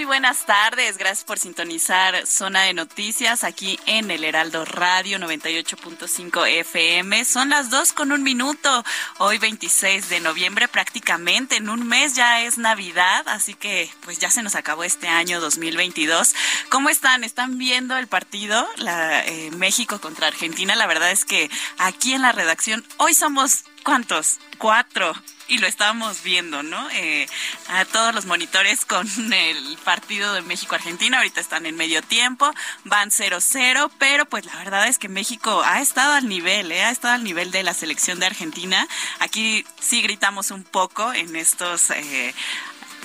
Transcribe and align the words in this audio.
Muy 0.00 0.06
buenas 0.06 0.46
tardes. 0.46 0.96
Gracias 0.96 1.24
por 1.24 1.38
sintonizar 1.38 2.26
Zona 2.26 2.62
de 2.62 2.72
Noticias 2.72 3.44
aquí 3.44 3.78
en 3.84 4.10
el 4.10 4.24
Heraldo 4.24 4.64
Radio 4.64 5.18
98.5 5.18 6.48
FM. 6.48 7.22
Son 7.26 7.50
las 7.50 7.68
dos 7.68 7.92
con 7.92 8.10
un 8.10 8.22
minuto. 8.22 8.82
Hoy 9.18 9.36
26 9.36 10.08
de 10.08 10.20
noviembre 10.20 10.68
prácticamente. 10.68 11.56
En 11.56 11.68
un 11.68 11.86
mes 11.86 12.14
ya 12.14 12.40
es 12.40 12.56
Navidad, 12.56 13.28
así 13.28 13.52
que 13.52 13.90
pues 14.00 14.18
ya 14.18 14.30
se 14.30 14.42
nos 14.42 14.54
acabó 14.54 14.84
este 14.84 15.06
año 15.06 15.38
2022. 15.38 16.34
¿Cómo 16.70 16.88
están? 16.88 17.22
¿Están 17.22 17.58
viendo 17.58 17.98
el 17.98 18.06
partido? 18.06 18.66
La, 18.76 19.22
eh, 19.26 19.50
México 19.50 20.00
contra 20.00 20.28
Argentina. 20.28 20.76
La 20.76 20.86
verdad 20.86 21.10
es 21.10 21.26
que 21.26 21.50
aquí 21.76 22.14
en 22.14 22.22
la 22.22 22.32
redacción 22.32 22.86
hoy 22.96 23.12
somos 23.12 23.64
¿cuántos? 23.82 24.38
Cuatro 24.58 25.14
y 25.50 25.58
lo 25.58 25.66
estábamos 25.66 26.22
viendo, 26.22 26.62
¿no? 26.62 26.88
Eh, 26.90 27.26
a 27.68 27.84
todos 27.84 28.14
los 28.14 28.24
monitores 28.24 28.84
con 28.84 29.06
el 29.32 29.78
partido 29.84 30.32
de 30.32 30.42
México-Argentina, 30.42 31.18
ahorita 31.18 31.40
están 31.40 31.66
en 31.66 31.76
medio 31.76 32.02
tiempo, 32.02 32.50
van 32.84 33.10
0-0, 33.10 33.90
pero 33.98 34.26
pues 34.26 34.46
la 34.46 34.56
verdad 34.56 34.86
es 34.86 34.98
que 34.98 35.08
México 35.08 35.62
ha 35.64 35.80
estado 35.80 36.14
al 36.14 36.28
nivel, 36.28 36.70
¿eh? 36.72 36.84
ha 36.84 36.90
estado 36.90 37.14
al 37.14 37.24
nivel 37.24 37.50
de 37.50 37.64
la 37.64 37.74
selección 37.74 38.20
de 38.20 38.26
Argentina. 38.26 38.86
Aquí 39.18 39.66
sí 39.80 40.00
gritamos 40.02 40.50
un 40.50 40.64
poco 40.64 41.12
en 41.12 41.36
estos... 41.36 41.90
Eh, 41.90 42.34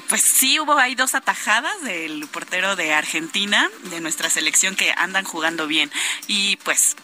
pues 0.08 0.22
sí 0.22 0.60
hubo 0.60 0.78
ahí 0.78 0.94
dos 0.94 1.16
atajadas 1.16 1.82
del 1.82 2.28
portero 2.28 2.76
de 2.76 2.94
Argentina, 2.94 3.68
de 3.86 4.02
nuestra 4.02 4.30
selección 4.30 4.76
que 4.76 4.94
andan 4.96 5.26
jugando 5.26 5.66
bien. 5.66 5.92
Y 6.28 6.58
pues 6.58 6.96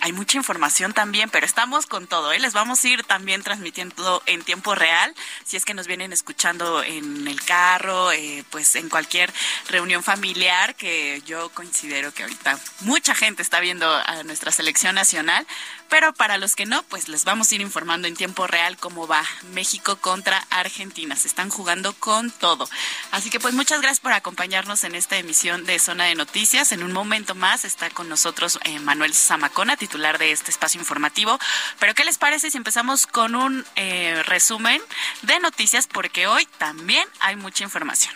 hay 0.00 0.12
mucha 0.12 0.36
información 0.36 0.92
también, 0.92 1.30
pero 1.30 1.46
estamos 1.46 1.86
con 1.86 2.06
todo. 2.06 2.32
¿eh? 2.32 2.38
Les 2.38 2.52
vamos 2.52 2.84
a 2.84 2.88
ir 2.88 3.04
también 3.04 3.42
transmitiendo 3.42 4.22
en 4.26 4.42
tiempo 4.42 4.74
real, 4.74 5.14
si 5.44 5.56
es 5.56 5.64
que 5.64 5.74
nos 5.74 5.86
vienen 5.86 6.12
escuchando 6.12 6.82
en 6.82 7.26
el 7.26 7.40
carro, 7.42 8.12
eh, 8.12 8.44
pues 8.50 8.74
en 8.76 8.88
cualquier 8.88 9.32
reunión 9.68 10.02
familiar, 10.02 10.74
que 10.74 11.22
yo 11.26 11.50
considero 11.50 12.12
que 12.12 12.24
ahorita 12.24 12.58
mucha 12.80 13.14
gente 13.14 13.42
está 13.42 13.60
viendo 13.60 13.90
a 13.90 14.22
nuestra 14.24 14.52
selección 14.52 14.94
nacional, 14.94 15.46
pero 15.88 16.12
para 16.12 16.36
los 16.36 16.54
que 16.54 16.66
no, 16.66 16.82
pues 16.84 17.08
les 17.08 17.24
vamos 17.24 17.50
a 17.50 17.54
ir 17.54 17.60
informando 17.60 18.08
en 18.08 18.16
tiempo 18.16 18.46
real 18.46 18.76
cómo 18.76 19.06
va 19.06 19.24
México 19.52 19.96
contra 19.96 20.46
Argentina. 20.50 21.16
Se 21.16 21.28
están 21.28 21.48
jugando 21.48 21.92
con 21.94 22.30
todo. 22.30 22.68
Así 23.10 23.30
que 23.30 23.40
pues 23.40 23.54
muchas 23.54 23.80
gracias 23.80 24.00
por 24.00 24.12
acompañarnos 24.12 24.84
en 24.84 24.94
esta 24.94 25.16
emisión 25.16 25.64
de 25.64 25.78
Zona 25.78 26.04
de 26.04 26.14
Noticias. 26.14 26.72
En 26.72 26.82
un 26.82 26.92
momento 26.92 27.34
más 27.34 27.64
está 27.64 27.90
con 27.90 28.08
nosotros 28.08 28.58
eh, 28.64 28.78
Manuel 28.80 29.14
Zamacona, 29.14 29.76
titular 29.76 30.18
de 30.18 30.32
este 30.32 30.50
espacio 30.50 30.80
informativo. 30.80 31.38
Pero 31.78 31.94
¿qué 31.94 32.04
les 32.04 32.18
parece 32.18 32.50
si 32.50 32.56
empezamos 32.56 33.06
con 33.06 33.34
un 33.34 33.64
eh, 33.76 34.22
resumen 34.24 34.82
de 35.22 35.40
noticias? 35.40 35.86
Porque 35.86 36.26
hoy 36.26 36.46
también 36.58 37.08
hay 37.20 37.36
mucha 37.36 37.64
información. 37.64 38.14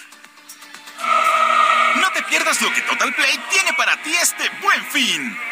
No 1.96 2.10
te 2.12 2.22
pierdas 2.24 2.60
lo 2.62 2.72
que 2.72 2.80
Total 2.82 3.14
Play 3.14 3.40
tiene 3.50 3.72
para 3.74 4.00
ti 4.02 4.14
este 4.14 4.48
buen 4.62 4.84
fin. 4.86 5.51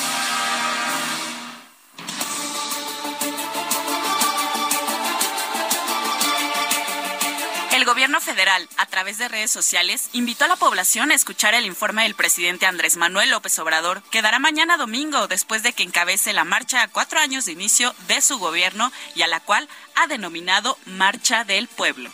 Gobierno 7.91 8.21
federal, 8.21 8.69
a 8.77 8.85
través 8.85 9.17
de 9.17 9.27
redes 9.27 9.51
sociales, 9.51 10.11
invitó 10.13 10.45
a 10.45 10.47
la 10.47 10.55
población 10.55 11.11
a 11.11 11.13
escuchar 11.13 11.55
el 11.55 11.65
informe 11.65 12.03
del 12.03 12.15
presidente 12.15 12.65
Andrés 12.65 12.95
Manuel 12.95 13.31
López 13.31 13.59
Obrador, 13.59 14.01
que 14.03 14.21
dará 14.21 14.39
mañana 14.39 14.77
domingo 14.77 15.27
después 15.27 15.61
de 15.61 15.73
que 15.73 15.83
encabece 15.83 16.31
la 16.31 16.45
marcha 16.45 16.83
a 16.83 16.87
cuatro 16.87 17.19
años 17.19 17.43
de 17.43 17.51
inicio 17.51 17.93
de 18.07 18.21
su 18.21 18.39
gobierno 18.39 18.93
y 19.13 19.23
a 19.23 19.27
la 19.27 19.41
cual 19.41 19.67
ha 19.95 20.07
denominado 20.07 20.77
Marcha 20.85 21.43
del 21.43 21.67
Pueblo. 21.67 22.09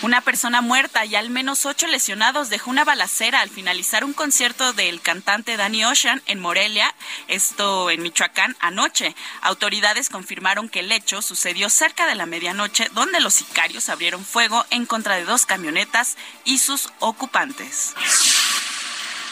Una 0.00 0.20
persona 0.20 0.60
muerta 0.60 1.04
y 1.04 1.16
al 1.16 1.28
menos 1.28 1.66
ocho 1.66 1.88
lesionados 1.88 2.50
dejó 2.50 2.70
una 2.70 2.84
balacera 2.84 3.40
al 3.40 3.50
finalizar 3.50 4.04
un 4.04 4.12
concierto 4.12 4.72
del 4.72 5.00
cantante 5.00 5.56
Danny 5.56 5.84
Ocean 5.84 6.22
en 6.26 6.38
Morelia, 6.38 6.94
esto 7.26 7.90
en 7.90 8.02
Michoacán, 8.02 8.56
anoche. 8.60 9.16
Autoridades 9.40 10.08
confirmaron 10.08 10.68
que 10.68 10.80
el 10.80 10.92
hecho 10.92 11.20
sucedió 11.20 11.68
cerca 11.68 12.06
de 12.06 12.14
la 12.14 12.26
medianoche, 12.26 12.88
donde 12.94 13.18
los 13.18 13.34
sicarios 13.34 13.88
abrieron 13.88 14.24
fuego 14.24 14.64
en 14.70 14.86
contra 14.86 15.16
de 15.16 15.24
dos 15.24 15.46
camionetas 15.46 16.16
y 16.44 16.58
sus 16.58 16.90
ocupantes. 17.00 17.94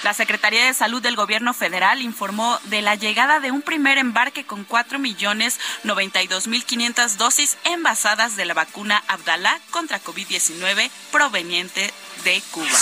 La 0.06 0.14
Secretaría 0.14 0.64
de 0.66 0.72
Salud 0.72 1.02
del 1.02 1.16
Gobierno 1.16 1.52
Federal 1.52 2.00
informó 2.00 2.60
de 2.66 2.80
la 2.80 2.94
llegada 2.94 3.40
de 3.40 3.50
un 3.50 3.60
primer 3.60 3.98
embarque 3.98 4.46
con 4.46 4.64
4.092.500 4.64 7.16
dosis 7.16 7.58
envasadas 7.64 8.36
de 8.36 8.44
la 8.44 8.54
vacuna 8.54 9.02
Abdalá 9.08 9.58
contra 9.72 10.00
COVID-19 10.00 10.90
proveniente 11.10 11.92
de 12.22 12.40
Cuba. 12.52 12.78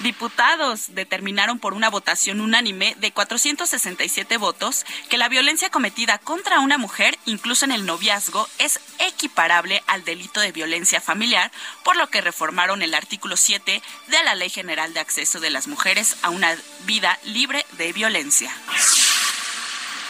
Diputados 0.00 0.94
determinaron 0.94 1.58
por 1.58 1.74
una 1.74 1.90
votación 1.90 2.40
unánime 2.40 2.94
de 3.00 3.10
467 3.10 4.36
votos 4.36 4.86
que 5.08 5.18
la 5.18 5.28
violencia 5.28 5.70
cometida 5.70 6.18
contra 6.18 6.60
una 6.60 6.78
mujer, 6.78 7.18
incluso 7.26 7.64
en 7.64 7.72
el 7.72 7.84
noviazgo, 7.84 8.48
es 8.58 8.78
equiparable 9.00 9.82
al 9.88 10.04
delito 10.04 10.40
de 10.40 10.52
violencia 10.52 11.00
familiar, 11.00 11.50
por 11.84 11.96
lo 11.96 12.08
que 12.10 12.20
reformaron 12.20 12.82
el 12.82 12.94
artículo 12.94 13.36
7 13.36 13.82
de 14.06 14.22
la 14.22 14.36
Ley 14.36 14.50
General 14.50 14.94
de 14.94 15.00
Acceso 15.00 15.40
de 15.40 15.50
las 15.50 15.66
Mujeres 15.66 16.16
a 16.22 16.30
una 16.30 16.56
vida 16.84 17.18
libre 17.24 17.66
de 17.72 17.92
violencia. 17.92 18.52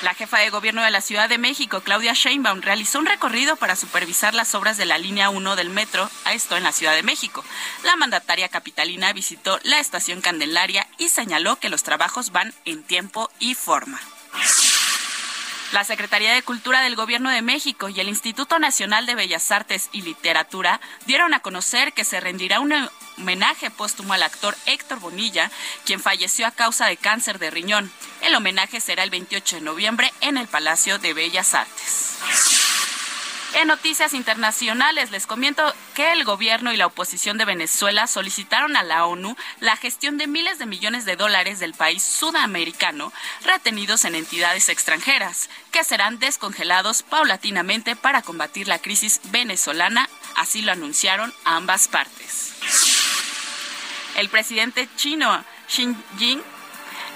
La 0.02 0.14
jefa 0.14 0.38
de 0.38 0.50
gobierno 0.50 0.82
de 0.84 0.92
la 0.92 1.00
Ciudad 1.00 1.28
de 1.28 1.38
México, 1.38 1.80
Claudia 1.80 2.12
Sheinbaum, 2.12 2.60
realizó 2.60 3.00
un 3.00 3.06
recorrido 3.06 3.56
para 3.56 3.74
supervisar 3.74 4.32
las 4.32 4.54
obras 4.54 4.76
de 4.76 4.84
la 4.84 4.96
línea 4.96 5.28
1 5.28 5.56
del 5.56 5.70
metro, 5.70 6.08
a 6.24 6.34
esto 6.34 6.56
en 6.56 6.62
la 6.62 6.70
Ciudad 6.70 6.94
de 6.94 7.02
México. 7.02 7.44
La 7.82 7.96
mandataria 7.96 8.48
capitalina 8.48 9.12
visitó 9.12 9.58
la 9.64 9.80
estación 9.80 10.20
Candelaria 10.20 10.86
y 10.98 11.08
señaló 11.08 11.56
que 11.56 11.68
los 11.68 11.82
trabajos 11.82 12.30
van 12.30 12.54
en 12.64 12.84
tiempo 12.84 13.28
y 13.40 13.56
forma. 13.56 14.00
La 15.72 15.84
Secretaría 15.84 16.32
de 16.32 16.42
Cultura 16.42 16.80
del 16.80 16.96
Gobierno 16.96 17.30
de 17.30 17.42
México 17.42 17.90
y 17.90 18.00
el 18.00 18.08
Instituto 18.08 18.58
Nacional 18.58 19.04
de 19.04 19.14
Bellas 19.14 19.50
Artes 19.50 19.90
y 19.92 20.00
Literatura 20.00 20.80
dieron 21.04 21.34
a 21.34 21.40
conocer 21.40 21.92
que 21.92 22.04
se 22.04 22.20
rendirá 22.20 22.60
un 22.60 22.72
homenaje 23.18 23.70
póstumo 23.70 24.14
al 24.14 24.22
actor 24.22 24.56
Héctor 24.64 24.98
Bonilla, 24.98 25.50
quien 25.84 26.00
falleció 26.00 26.46
a 26.46 26.52
causa 26.52 26.86
de 26.86 26.96
cáncer 26.96 27.38
de 27.38 27.50
riñón. 27.50 27.92
El 28.22 28.34
homenaje 28.34 28.80
será 28.80 29.04
el 29.04 29.10
28 29.10 29.56
de 29.56 29.62
noviembre 29.62 30.12
en 30.22 30.38
el 30.38 30.48
Palacio 30.48 30.98
de 30.98 31.12
Bellas 31.12 31.52
Artes. 31.52 32.67
En 33.60 33.66
noticias 33.66 34.14
internacionales 34.14 35.10
les 35.10 35.26
comento 35.26 35.64
que 35.96 36.12
el 36.12 36.22
gobierno 36.22 36.72
y 36.72 36.76
la 36.76 36.86
oposición 36.86 37.38
de 37.38 37.44
Venezuela 37.44 38.06
solicitaron 38.06 38.76
a 38.76 38.84
la 38.84 39.04
ONU 39.04 39.34
la 39.58 39.76
gestión 39.76 40.16
de 40.16 40.28
miles 40.28 40.60
de 40.60 40.66
millones 40.66 41.04
de 41.04 41.16
dólares 41.16 41.58
del 41.58 41.74
país 41.74 42.04
sudamericano 42.04 43.12
retenidos 43.44 44.04
en 44.04 44.14
entidades 44.14 44.68
extranjeras, 44.68 45.50
que 45.72 45.82
serán 45.82 46.20
descongelados 46.20 47.02
paulatinamente 47.02 47.96
para 47.96 48.22
combatir 48.22 48.68
la 48.68 48.78
crisis 48.78 49.20
venezolana, 49.32 50.08
así 50.36 50.62
lo 50.62 50.70
anunciaron 50.70 51.34
ambas 51.44 51.88
partes. 51.88 52.54
El 54.14 54.28
presidente 54.28 54.88
chino 54.94 55.44
Xi 55.66 55.96
Jinping 56.16 56.44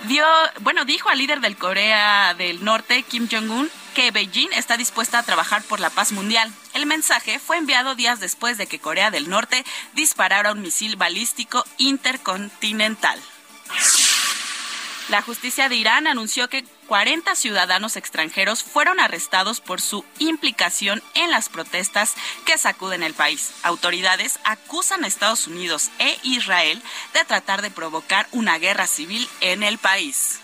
dio, 0.08 0.26
bueno, 0.62 0.84
dijo 0.84 1.08
al 1.08 1.18
líder 1.18 1.40
del 1.40 1.56
Corea 1.56 2.34
del 2.34 2.64
Norte, 2.64 3.04
Kim 3.04 3.28
Jong-un, 3.30 3.70
que 3.92 4.10
Beijing 4.10 4.52
está 4.54 4.76
dispuesta 4.76 5.18
a 5.18 5.22
trabajar 5.22 5.62
por 5.62 5.80
la 5.80 5.90
paz 5.90 6.12
mundial. 6.12 6.52
El 6.74 6.86
mensaje 6.86 7.38
fue 7.38 7.58
enviado 7.58 7.94
días 7.94 8.20
después 8.20 8.58
de 8.58 8.66
que 8.66 8.78
Corea 8.78 9.10
del 9.10 9.28
Norte 9.28 9.64
disparara 9.94 10.52
un 10.52 10.62
misil 10.62 10.96
balístico 10.96 11.64
intercontinental. 11.78 13.20
La 15.08 15.20
justicia 15.20 15.68
de 15.68 15.76
Irán 15.76 16.06
anunció 16.06 16.48
que 16.48 16.64
40 16.86 17.34
ciudadanos 17.34 17.96
extranjeros 17.96 18.62
fueron 18.62 19.00
arrestados 19.00 19.60
por 19.60 19.80
su 19.80 20.04
implicación 20.18 21.02
en 21.14 21.30
las 21.30 21.48
protestas 21.48 22.14
que 22.46 22.56
sacuden 22.56 23.02
el 23.02 23.12
país. 23.12 23.50
Autoridades 23.62 24.38
acusan 24.44 25.04
a 25.04 25.08
Estados 25.08 25.46
Unidos 25.46 25.90
e 25.98 26.16
Israel 26.22 26.82
de 27.12 27.24
tratar 27.24 27.62
de 27.62 27.70
provocar 27.70 28.28
una 28.32 28.58
guerra 28.58 28.86
civil 28.86 29.28
en 29.40 29.62
el 29.62 29.78
país. 29.78 30.40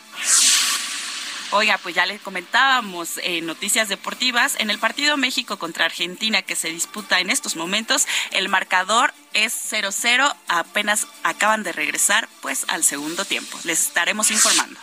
Oiga, 1.51 1.79
pues 1.79 1.95
ya 1.95 2.05
les 2.05 2.21
comentábamos 2.21 3.19
en 3.23 3.47
noticias 3.47 3.89
deportivas, 3.89 4.57
en 4.59 4.69
el 4.69 4.79
partido 4.79 5.17
México 5.17 5.59
contra 5.59 5.87
Argentina 5.87 6.43
que 6.43 6.55
se 6.55 6.69
disputa 6.69 7.21
en 7.21 7.31
estos 7.31 7.57
momentos, 7.57 8.07
el 8.33 8.51
marcador 8.51 9.15
es 9.33 9.55
0-0, 9.73 10.35
apenas 10.49 11.07
acaban 11.23 11.63
de 11.63 11.73
regresar 11.73 12.29
pues 12.43 12.67
al 12.69 12.85
segundo 12.85 13.25
tiempo. 13.25 13.59
Les 13.65 13.81
estaremos 13.81 14.31
informando. 14.31 14.79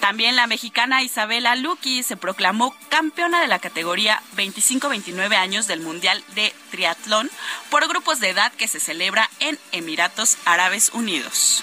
También 0.00 0.34
la 0.34 0.48
mexicana 0.48 1.04
Isabela 1.04 1.54
Luqui 1.54 2.02
se 2.02 2.16
proclamó 2.16 2.74
campeona 2.88 3.40
de 3.40 3.46
la 3.46 3.60
categoría 3.60 4.20
25-29 4.36 5.36
años 5.36 5.68
del 5.68 5.78
Mundial 5.78 6.24
de 6.34 6.52
Triatlón 6.72 7.30
por 7.70 7.86
grupos 7.86 8.18
de 8.18 8.30
edad 8.30 8.50
que 8.54 8.66
se 8.66 8.80
celebra 8.80 9.30
en 9.38 9.60
Emiratos 9.70 10.38
Árabes 10.44 10.90
Unidos. 10.92 11.62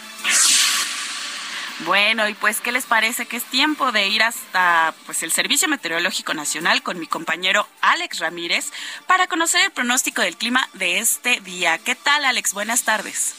Bueno, 1.85 2.27
y 2.27 2.33
pues, 2.33 2.59
¿qué 2.59 2.73
les 2.73 2.85
parece 2.85 3.25
que 3.25 3.37
es 3.37 3.43
tiempo 3.45 3.93
de 3.93 4.07
ir 4.07 4.21
hasta 4.21 4.93
pues 5.05 5.23
el 5.23 5.31
Servicio 5.31 5.69
Meteorológico 5.69 6.33
Nacional 6.33 6.83
con 6.83 6.99
mi 6.99 7.07
compañero 7.07 7.67
Alex 7.81 8.19
Ramírez 8.19 8.71
para 9.07 9.27
conocer 9.27 9.61
el 9.63 9.71
pronóstico 9.71 10.21
del 10.21 10.35
clima 10.35 10.67
de 10.73 10.99
este 10.99 11.39
día? 11.39 11.77
¿Qué 11.77 11.95
tal, 11.95 12.25
Alex? 12.25 12.53
Buenas 12.53 12.83
tardes. 12.83 13.33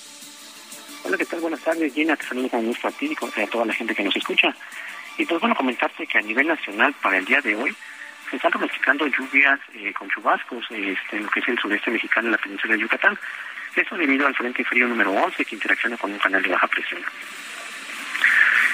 Hola, 1.05 1.19
¿qué 1.19 1.27
tal? 1.27 1.41
Buenas 1.41 1.61
tardes, 1.61 1.93
Gina. 1.93 2.17
Te 2.17 2.27
saludo 2.27 2.49
con 2.49 2.65
gusto 2.65 2.89
a 2.89 2.93
ti 2.93 3.15
y 3.37 3.41
a 3.43 3.47
toda 3.47 3.67
la 3.67 3.75
gente 3.75 3.95
que 3.95 4.05
nos 4.05 4.17
escucha. 4.17 4.55
Y 5.19 5.27
pues 5.27 5.39
bueno, 5.39 5.55
comentarte 5.55 6.07
que 6.07 6.19
a 6.19 6.23
nivel 6.23 6.47
nacional 6.47 6.95
para 7.03 7.19
el 7.19 7.27
día 7.27 7.43
de 7.43 7.55
hoy 7.57 7.77
se 8.31 8.37
están 8.37 8.53
pronosticando 8.53 9.07
lluvias 9.07 9.61
eh, 9.75 9.93
con 9.93 10.09
chubascos 10.09 10.65
este, 10.71 11.17
en 11.17 11.25
lo 11.25 11.31
que 11.31 11.41
es 11.41 11.49
el 11.49 11.59
sureste 11.59 11.91
mexicano 11.91 12.29
y 12.29 12.31
la 12.31 12.39
península 12.39 12.73
de 12.73 12.81
Yucatán. 12.81 13.19
Eso 13.77 13.97
debido 13.97 14.27
al 14.27 14.35
frente 14.35 14.65
frío 14.65 14.89
número 14.89 15.13
11 15.13 15.45
que 15.45 15.55
interacciona 15.55 15.99
con 15.99 16.11
un 16.11 16.19
canal 16.19 16.43
de 16.43 16.49
baja 16.49 16.67
presión. 16.69 17.03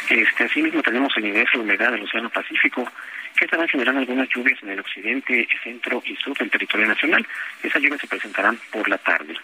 Este, 0.08 0.44
asimismo 0.44 0.82
tenemos 0.82 1.12
el 1.16 1.24
nivel 1.24 1.46
de 1.52 1.58
humedad 1.58 1.90
del 1.90 2.04
Océano 2.04 2.30
Pacífico, 2.30 2.88
que 3.36 3.44
estarán 3.44 3.68
generando 3.68 4.00
algunas 4.00 4.28
lluvias 4.28 4.62
en 4.62 4.70
el 4.70 4.80
occidente, 4.80 5.48
centro 5.62 6.02
y 6.04 6.14
sur 6.16 6.36
del 6.38 6.50
territorio 6.50 6.86
nacional. 6.86 7.26
Esas 7.62 7.82
lluvias 7.82 8.00
se 8.00 8.06
presentarán 8.06 8.58
por 8.70 8.88
la 8.88 8.98
tarde. 8.98 9.34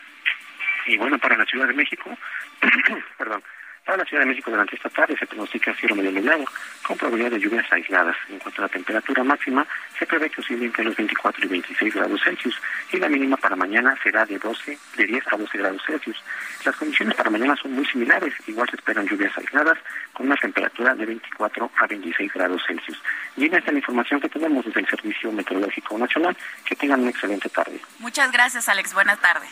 Y 0.86 0.96
bueno, 0.96 1.18
para 1.18 1.36
la 1.36 1.44
Ciudad 1.46 1.66
de 1.66 1.74
México, 1.74 2.16
perdón, 3.18 3.42
para 3.84 3.99
la 3.99 4.05
Ciudad 4.05 4.23
de 4.23 4.29
México 4.29 4.50
durante 4.50 4.76
esta 4.76 4.88
tarde 4.90 5.17
se 5.19 5.26
pronostica 5.26 5.75
cielo 5.75 5.96
medio 5.96 6.12
nublado, 6.12 6.44
con 6.87 6.96
probabilidad 6.96 7.32
de 7.32 7.40
lluvias 7.40 7.70
aisladas. 7.73 8.17
En 8.29 8.38
cuanto 8.38 8.62
a 8.62 8.67
la 8.67 8.69
temperatura 8.69 9.25
máxima, 9.25 9.67
se 9.99 10.06
prevé 10.06 10.31
que 10.31 10.40
oscile 10.40 10.67
entre 10.67 10.84
los 10.84 10.96
24 10.96 11.44
y 11.44 11.49
26 11.49 11.94
grados 11.94 12.20
Celsius 12.23 12.61
y 12.93 12.99
la 12.99 13.08
mínima 13.08 13.37
para 13.37 13.56
mañana 13.56 13.96
será 14.02 14.25
de 14.25 14.38
12, 14.38 14.79
de 14.96 15.06
10 15.06 15.25
a 15.32 15.37
12 15.37 15.58
grados 15.58 15.82
Celsius. 15.87 16.23
Las 16.64 16.76
condiciones 16.76 17.14
para 17.14 17.31
mañana 17.31 17.56
son 17.56 17.73
muy 17.73 17.84
similares, 17.87 18.34
igual 18.46 18.69
se 18.70 18.76
esperan 18.76 19.06
lluvias 19.06 19.37
aisladas 19.37 19.79
con 20.12 20.26
una 20.26 20.37
temperatura 20.37 20.94
de 20.94 21.06
24 21.06 21.70
a 21.76 21.87
26 21.87 22.32
grados 22.32 22.62
Celsius. 22.67 23.02
Y 23.37 23.46
en 23.46 23.55
esta 23.55 23.67
es 23.67 23.73
la 23.73 23.79
información 23.79 24.20
que 24.20 24.29
tenemos 24.29 24.64
desde 24.64 24.81
el 24.81 24.88
Servicio 24.88 25.32
Meteorológico 25.32 25.99
Nacional. 25.99 26.37
Que 26.64 26.76
tengan 26.76 27.00
una 27.00 27.11
excelente 27.11 27.49
tarde. 27.49 27.81
Muchas 27.99 28.31
gracias, 28.31 28.69
Alex. 28.69 28.94
Buenas 28.94 29.20
tardes. 29.20 29.50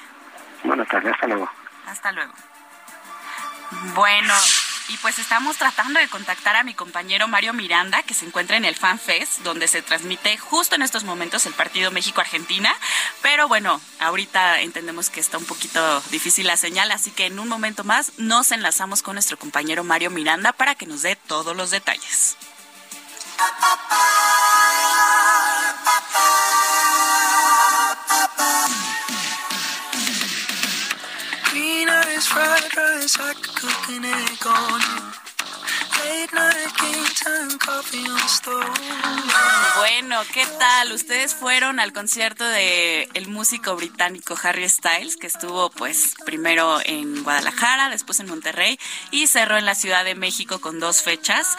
Buenas 0.64 0.88
tardes, 0.88 1.12
hasta 1.12 1.26
luego. 1.26 1.50
Hasta 1.86 2.12
luego. 2.12 2.32
Bueno, 3.94 4.34
y 4.88 4.96
pues 4.96 5.20
estamos 5.20 5.56
tratando 5.56 6.00
de 6.00 6.08
contactar 6.08 6.56
a 6.56 6.64
mi 6.64 6.74
compañero 6.74 7.28
Mario 7.28 7.52
Miranda, 7.52 8.02
que 8.02 8.14
se 8.14 8.26
encuentra 8.26 8.56
en 8.56 8.64
el 8.64 8.74
Fan 8.74 8.98
Fest, 8.98 9.38
donde 9.40 9.68
se 9.68 9.82
transmite 9.82 10.36
justo 10.38 10.74
en 10.74 10.82
estos 10.82 11.04
momentos 11.04 11.46
el 11.46 11.54
partido 11.54 11.92
México-Argentina. 11.92 12.74
Pero 13.22 13.46
bueno, 13.46 13.80
ahorita 14.00 14.60
entendemos 14.62 15.08
que 15.08 15.20
está 15.20 15.38
un 15.38 15.44
poquito 15.44 16.00
difícil 16.10 16.48
la 16.48 16.56
señal, 16.56 16.90
así 16.90 17.12
que 17.12 17.26
en 17.26 17.38
un 17.38 17.48
momento 17.48 17.84
más 17.84 18.12
nos 18.18 18.50
enlazamos 18.50 19.02
con 19.02 19.14
nuestro 19.14 19.38
compañero 19.38 19.84
Mario 19.84 20.10
Miranda 20.10 20.52
para 20.52 20.74
que 20.74 20.86
nos 20.86 21.02
dé 21.02 21.14
todos 21.14 21.56
los 21.56 21.70
detalles. 21.70 22.36
Bueno, 39.78 40.22
¿qué 40.32 40.46
tal? 40.58 40.92
Ustedes 40.92 41.34
fueron 41.34 41.80
al 41.80 41.92
concierto 41.92 42.44
de 42.44 43.08
el 43.14 43.26
músico 43.28 43.74
británico 43.74 44.36
Harry 44.42 44.68
Styles, 44.68 45.16
que 45.16 45.26
estuvo 45.26 45.70
pues 45.70 46.14
primero 46.24 46.80
en 46.84 47.24
Guadalajara, 47.24 47.88
después 47.88 48.20
en 48.20 48.28
Monterrey 48.28 48.78
y 49.10 49.26
cerró 49.26 49.58
en 49.58 49.66
la 49.66 49.74
Ciudad 49.74 50.04
de 50.04 50.14
México 50.14 50.60
con 50.60 50.78
dos 50.78 51.02
fechas. 51.02 51.56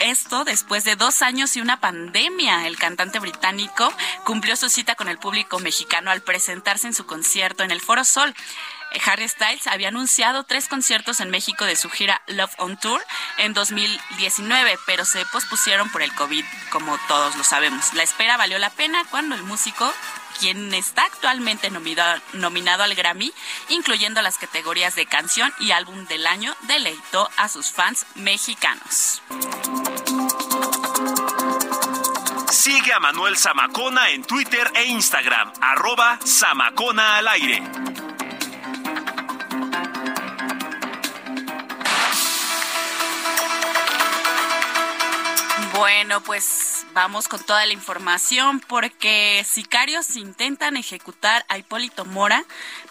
Esto 0.00 0.44
después 0.44 0.84
de 0.84 0.94
dos 0.94 1.22
años 1.22 1.56
y 1.56 1.60
una 1.60 1.80
pandemia. 1.80 2.66
El 2.66 2.76
cantante 2.76 3.18
británico 3.18 3.92
cumplió 4.24 4.54
su 4.54 4.68
cita 4.68 4.94
con 4.94 5.08
el 5.08 5.18
público 5.18 5.58
mexicano 5.58 6.10
al 6.10 6.20
presentarse 6.20 6.86
en 6.86 6.94
su 6.94 7.06
concierto 7.06 7.64
en 7.64 7.70
el 7.70 7.80
Foro 7.80 8.04
Sol. 8.04 8.34
Harry 9.04 9.28
Styles 9.28 9.66
había 9.66 9.88
anunciado 9.88 10.44
tres 10.44 10.68
conciertos 10.68 11.20
en 11.20 11.30
México 11.30 11.64
de 11.64 11.76
su 11.76 11.90
gira 11.90 12.22
Love 12.26 12.54
on 12.58 12.76
Tour 12.76 13.00
en 13.38 13.54
2019, 13.54 14.78
pero 14.86 15.04
se 15.04 15.24
pospusieron 15.26 15.90
por 15.90 16.02
el 16.02 16.12
COVID, 16.14 16.44
como 16.70 16.98
todos 17.08 17.36
lo 17.36 17.44
sabemos. 17.44 17.92
La 17.94 18.02
espera 18.02 18.36
valió 18.36 18.58
la 18.58 18.70
pena 18.70 19.02
cuando 19.10 19.34
el 19.34 19.42
músico 19.42 19.92
quien 20.38 20.72
está 20.74 21.04
actualmente 21.04 21.70
nominado, 21.70 22.20
nominado, 22.34 22.82
al 22.82 22.94
Grammy, 22.94 23.32
incluyendo 23.68 24.20
las 24.22 24.38
categorías 24.38 24.94
de 24.94 25.06
canción 25.06 25.52
y 25.60 25.70
álbum 25.70 26.06
del 26.06 26.26
año, 26.26 26.54
deleitó 26.62 27.30
a 27.36 27.48
sus 27.48 27.70
fans 27.70 28.06
mexicanos. 28.14 29.22
Sigue 32.50 32.92
a 32.92 33.00
Manuel 33.00 33.36
Zamacona 33.36 34.10
en 34.10 34.24
Twitter 34.24 34.70
e 34.74 34.84
Instagram, 34.84 35.52
arroba 35.60 36.18
Zamacona 36.24 37.18
al 37.18 37.28
aire. 37.28 37.62
Bueno, 45.78 46.22
pues 46.22 46.86
vamos 46.94 47.28
con 47.28 47.44
toda 47.44 47.66
la 47.66 47.72
información 47.74 48.60
porque 48.60 49.42
sicarios 49.44 50.16
intentan 50.16 50.78
ejecutar 50.78 51.44
a 51.50 51.58
Hipólito 51.58 52.06
Mora, 52.06 52.44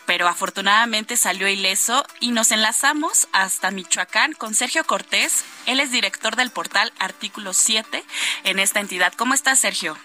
pero 0.06 0.28
afortunadamente 0.28 1.18
salió 1.18 1.48
ileso 1.48 2.04
y 2.20 2.32
nos 2.32 2.52
enlazamos 2.52 3.28
hasta 3.34 3.72
Michoacán 3.72 4.34
con 4.34 4.54
Sergio 4.54 4.84
Cortés. 4.84 5.44
Él 5.66 5.80
es 5.80 5.92
director 5.92 6.36
del 6.36 6.52
portal 6.52 6.94
Artículo 7.00 7.54
7 7.54 8.04
en 8.44 8.60
esta 8.60 8.82
entidad. 8.82 9.14
¿Cómo 9.18 9.34
estás, 9.34 9.58
Sergio? 9.58 9.98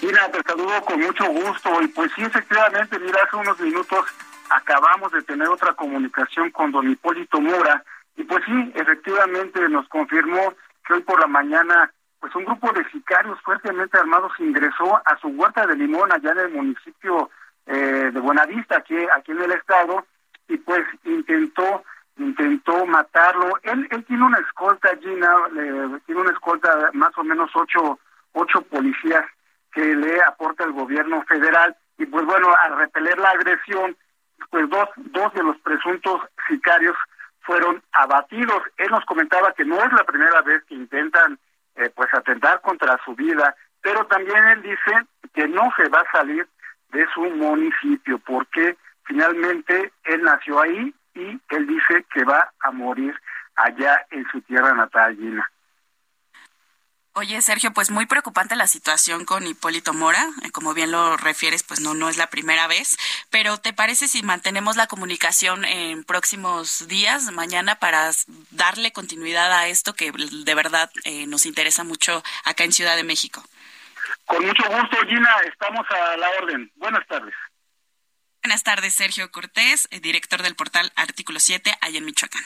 Mira, 0.00 0.30
te 0.30 0.42
saludo 0.42 0.80
con 0.86 1.00
mucho 1.00 1.26
gusto 1.26 1.82
y 1.82 1.88
pues 1.88 2.10
sí, 2.16 2.22
efectivamente, 2.22 2.98
mira, 2.98 3.20
hace 3.26 3.36
unos 3.36 3.60
minutos 3.60 4.06
acabamos 4.48 5.12
de 5.12 5.22
tener 5.22 5.48
otra 5.48 5.74
comunicación 5.74 6.50
con 6.50 6.72
don 6.72 6.90
Hipólito 6.90 7.42
Mora 7.42 7.84
y 8.16 8.24
pues 8.24 8.42
sí, 8.46 8.72
efectivamente 8.74 9.68
nos 9.68 9.86
confirmó 9.88 10.54
que 10.84 10.94
hoy 10.94 11.00
por 11.02 11.20
la 11.20 11.26
mañana 11.26 11.92
pues 12.20 12.34
un 12.36 12.44
grupo 12.46 12.72
de 12.72 12.88
sicarios 12.90 13.38
fuertemente 13.42 13.98
armados 13.98 14.32
ingresó 14.38 14.96
a 15.04 15.18
su 15.20 15.28
huerta 15.28 15.66
de 15.66 15.76
limón 15.76 16.10
allá 16.10 16.32
en 16.32 16.38
el 16.38 16.50
municipio 16.52 17.30
eh, 17.66 18.10
de 18.12 18.20
Buenavista, 18.20 18.78
aquí, 18.78 18.96
aquí 19.14 19.32
en 19.32 19.42
el 19.42 19.52
estado, 19.52 20.06
y 20.48 20.56
pues 20.56 20.84
intentó 21.04 21.84
intentó 22.16 22.86
matarlo. 22.86 23.58
Él, 23.62 23.86
él 23.90 24.04
tiene 24.04 24.24
una 24.24 24.38
escolta, 24.38 24.88
Gina, 25.00 25.34
tiene 26.06 26.20
una 26.20 26.30
escolta 26.30 26.90
más 26.92 27.16
o 27.18 27.24
menos 27.24 27.50
ocho, 27.54 27.98
ocho 28.32 28.62
policías 28.62 29.24
que 29.72 29.94
le 29.94 30.22
aporta 30.22 30.64
el 30.64 30.72
gobierno 30.72 31.22
federal. 31.24 31.76
Y 31.98 32.06
pues 32.06 32.24
bueno, 32.24 32.48
al 32.62 32.78
repeler 32.78 33.18
la 33.18 33.30
agresión, 33.30 33.96
pues 34.50 34.68
dos, 34.70 34.88
dos 34.96 35.32
de 35.34 35.42
los 35.42 35.58
presuntos 35.58 36.22
sicarios 36.48 36.96
fueron 37.44 37.82
abatidos. 37.92 38.62
Él 38.76 38.88
nos 38.90 39.04
comentaba 39.04 39.52
que 39.52 39.64
no 39.64 39.76
es 39.82 39.92
la 39.92 40.04
primera 40.04 40.42
vez 40.42 40.62
que 40.64 40.74
intentan 40.74 41.38
eh, 41.76 41.90
pues 41.94 42.12
atentar 42.12 42.60
contra 42.60 42.98
su 43.04 43.14
vida, 43.14 43.54
pero 43.80 44.06
también 44.06 44.42
él 44.48 44.62
dice 44.62 45.06
que 45.32 45.48
no 45.48 45.72
se 45.76 45.88
va 45.88 46.00
a 46.00 46.10
salir 46.12 46.46
de 46.90 47.06
su 47.12 47.20
municipio 47.22 48.18
porque 48.20 48.76
finalmente 49.04 49.92
él 50.04 50.22
nació 50.22 50.60
ahí 50.60 50.94
y 51.14 51.40
él 51.48 51.66
dice 51.66 52.04
que 52.12 52.24
va 52.24 52.52
a 52.60 52.70
morir 52.70 53.14
allá 53.56 54.06
en 54.10 54.26
su 54.30 54.40
tierra 54.42 54.72
natal, 54.74 55.16
Gina. 55.16 55.48
Oye, 57.16 57.40
Sergio, 57.42 57.72
pues 57.72 57.92
muy 57.92 58.06
preocupante 58.06 58.56
la 58.56 58.66
situación 58.66 59.24
con 59.24 59.46
Hipólito 59.46 59.94
Mora. 59.94 60.28
Eh, 60.42 60.50
como 60.50 60.74
bien 60.74 60.90
lo 60.90 61.16
refieres, 61.16 61.62
pues 61.62 61.78
no, 61.78 61.94
no 61.94 62.08
es 62.08 62.16
la 62.16 62.26
primera 62.26 62.66
vez. 62.66 62.98
Pero 63.30 63.56
¿te 63.58 63.72
parece 63.72 64.08
si 64.08 64.24
mantenemos 64.24 64.74
la 64.74 64.88
comunicación 64.88 65.64
en 65.64 66.02
próximos 66.02 66.88
días, 66.88 67.30
mañana, 67.30 67.76
para 67.76 68.10
darle 68.50 68.90
continuidad 68.90 69.52
a 69.52 69.68
esto 69.68 69.94
que 69.94 70.10
de 70.10 70.54
verdad 70.56 70.90
eh, 71.04 71.28
nos 71.28 71.46
interesa 71.46 71.84
mucho 71.84 72.20
acá 72.42 72.64
en 72.64 72.72
Ciudad 72.72 72.96
de 72.96 73.04
México? 73.04 73.44
Con 74.24 74.44
mucho 74.44 74.64
gusto, 74.68 74.96
Gina. 75.06 75.36
Estamos 75.46 75.86
a 75.90 76.16
la 76.16 76.28
orden. 76.42 76.72
Buenas 76.74 77.06
tardes. 77.06 77.34
Buenas 78.42 78.64
tardes, 78.64 78.92
Sergio 78.92 79.30
Cortés, 79.30 79.86
eh, 79.92 80.00
director 80.00 80.42
del 80.42 80.56
portal 80.56 80.92
Artículo 80.96 81.38
7, 81.38 81.78
allá 81.80 81.98
en 81.98 82.06
Michoacán. 82.06 82.42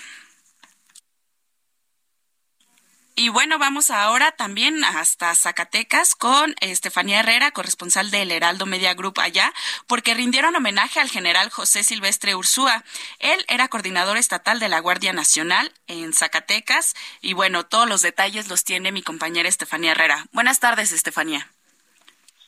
Y 3.18 3.30
bueno, 3.30 3.58
vamos 3.58 3.90
ahora 3.90 4.30
también 4.30 4.84
hasta 4.84 5.34
Zacatecas 5.34 6.14
con 6.14 6.54
Estefanía 6.60 7.18
Herrera, 7.18 7.50
corresponsal 7.50 8.12
del 8.12 8.30
Heraldo 8.30 8.64
Media 8.64 8.94
Group 8.94 9.18
allá, 9.18 9.52
porque 9.88 10.14
rindieron 10.14 10.54
homenaje 10.54 11.00
al 11.00 11.10
general 11.10 11.50
José 11.50 11.82
Silvestre 11.82 12.36
Ursúa. 12.36 12.84
Él 13.18 13.44
era 13.48 13.66
coordinador 13.66 14.18
estatal 14.18 14.60
de 14.60 14.68
la 14.68 14.78
Guardia 14.78 15.12
Nacional 15.12 15.72
en 15.88 16.12
Zacatecas 16.12 16.94
y 17.20 17.32
bueno, 17.32 17.66
todos 17.66 17.88
los 17.88 18.02
detalles 18.02 18.46
los 18.46 18.62
tiene 18.62 18.92
mi 18.92 19.02
compañera 19.02 19.48
Estefanía 19.48 19.90
Herrera. 19.90 20.28
Buenas 20.30 20.60
tardes, 20.60 20.92
Estefanía. 20.92 21.50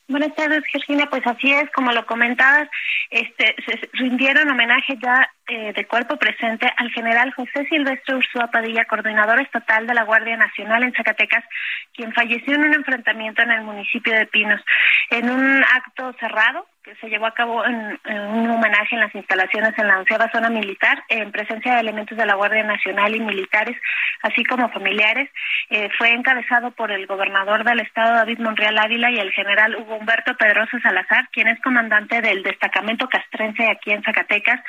Buenas 0.07 0.35
tardes, 0.35 0.63
Georgina. 0.71 1.09
Pues 1.09 1.25
así 1.25 1.51
es, 1.51 1.69
como 1.71 1.91
lo 1.91 2.05
comentabas, 2.05 2.67
este, 3.09 3.55
se 3.65 3.89
rindieron 3.93 4.49
homenaje 4.49 4.97
ya 5.01 5.29
eh, 5.47 5.73
de 5.73 5.87
cuerpo 5.87 6.17
presente 6.17 6.71
al 6.77 6.91
general 6.91 7.33
José 7.33 7.65
Silvestre 7.69 8.15
Ursúa 8.15 8.47
Padilla, 8.47 8.85
coordinador 8.85 9.41
estatal 9.41 9.87
de 9.87 9.93
la 9.93 10.03
Guardia 10.03 10.35
Nacional 10.37 10.83
en 10.83 10.93
Zacatecas, 10.93 11.45
quien 11.93 12.13
falleció 12.13 12.55
en 12.55 12.65
un 12.65 12.73
enfrentamiento 12.73 13.41
en 13.41 13.51
el 13.51 13.61
municipio 13.61 14.13
de 14.13 14.27
Pinos. 14.27 14.61
En 15.09 15.29
un 15.29 15.63
acto 15.63 16.13
cerrado, 16.19 16.65
que 16.83 16.95
se 16.95 17.09
llevó 17.09 17.27
a 17.27 17.33
cabo 17.33 17.63
en, 17.65 17.99
un 18.05 18.49
homenaje 18.49 18.95
en 18.95 19.01
las 19.01 19.13
instalaciones 19.13 19.77
en 19.77 19.87
la 19.87 19.99
onceava 19.99 20.31
zona 20.31 20.49
militar, 20.49 21.03
en 21.09 21.31
presencia 21.31 21.75
de 21.75 21.81
elementos 21.81 22.17
de 22.17 22.25
la 22.25 22.35
Guardia 22.35 22.63
Nacional 22.63 23.15
y 23.15 23.19
militares, 23.19 23.77
así 24.23 24.43
como 24.45 24.69
familiares. 24.69 25.29
Eh, 25.69 25.89
fue 25.97 26.11
encabezado 26.11 26.71
por 26.71 26.91
el 26.91 27.05
gobernador 27.05 27.63
del 27.63 27.81
estado, 27.81 28.15
David 28.15 28.39
Monreal 28.39 28.77
Ávila, 28.77 29.11
y 29.11 29.19
el 29.19 29.31
general 29.31 29.75
Hugo 29.75 29.95
Humberto 29.95 30.35
Pedroso 30.37 30.79
Salazar, 30.81 31.29
quien 31.31 31.47
es 31.47 31.61
comandante 31.61 32.21
del 32.21 32.43
destacamento 32.43 33.07
castrense 33.07 33.69
aquí 33.69 33.91
en 33.91 34.03
Zacatecas. 34.03 34.59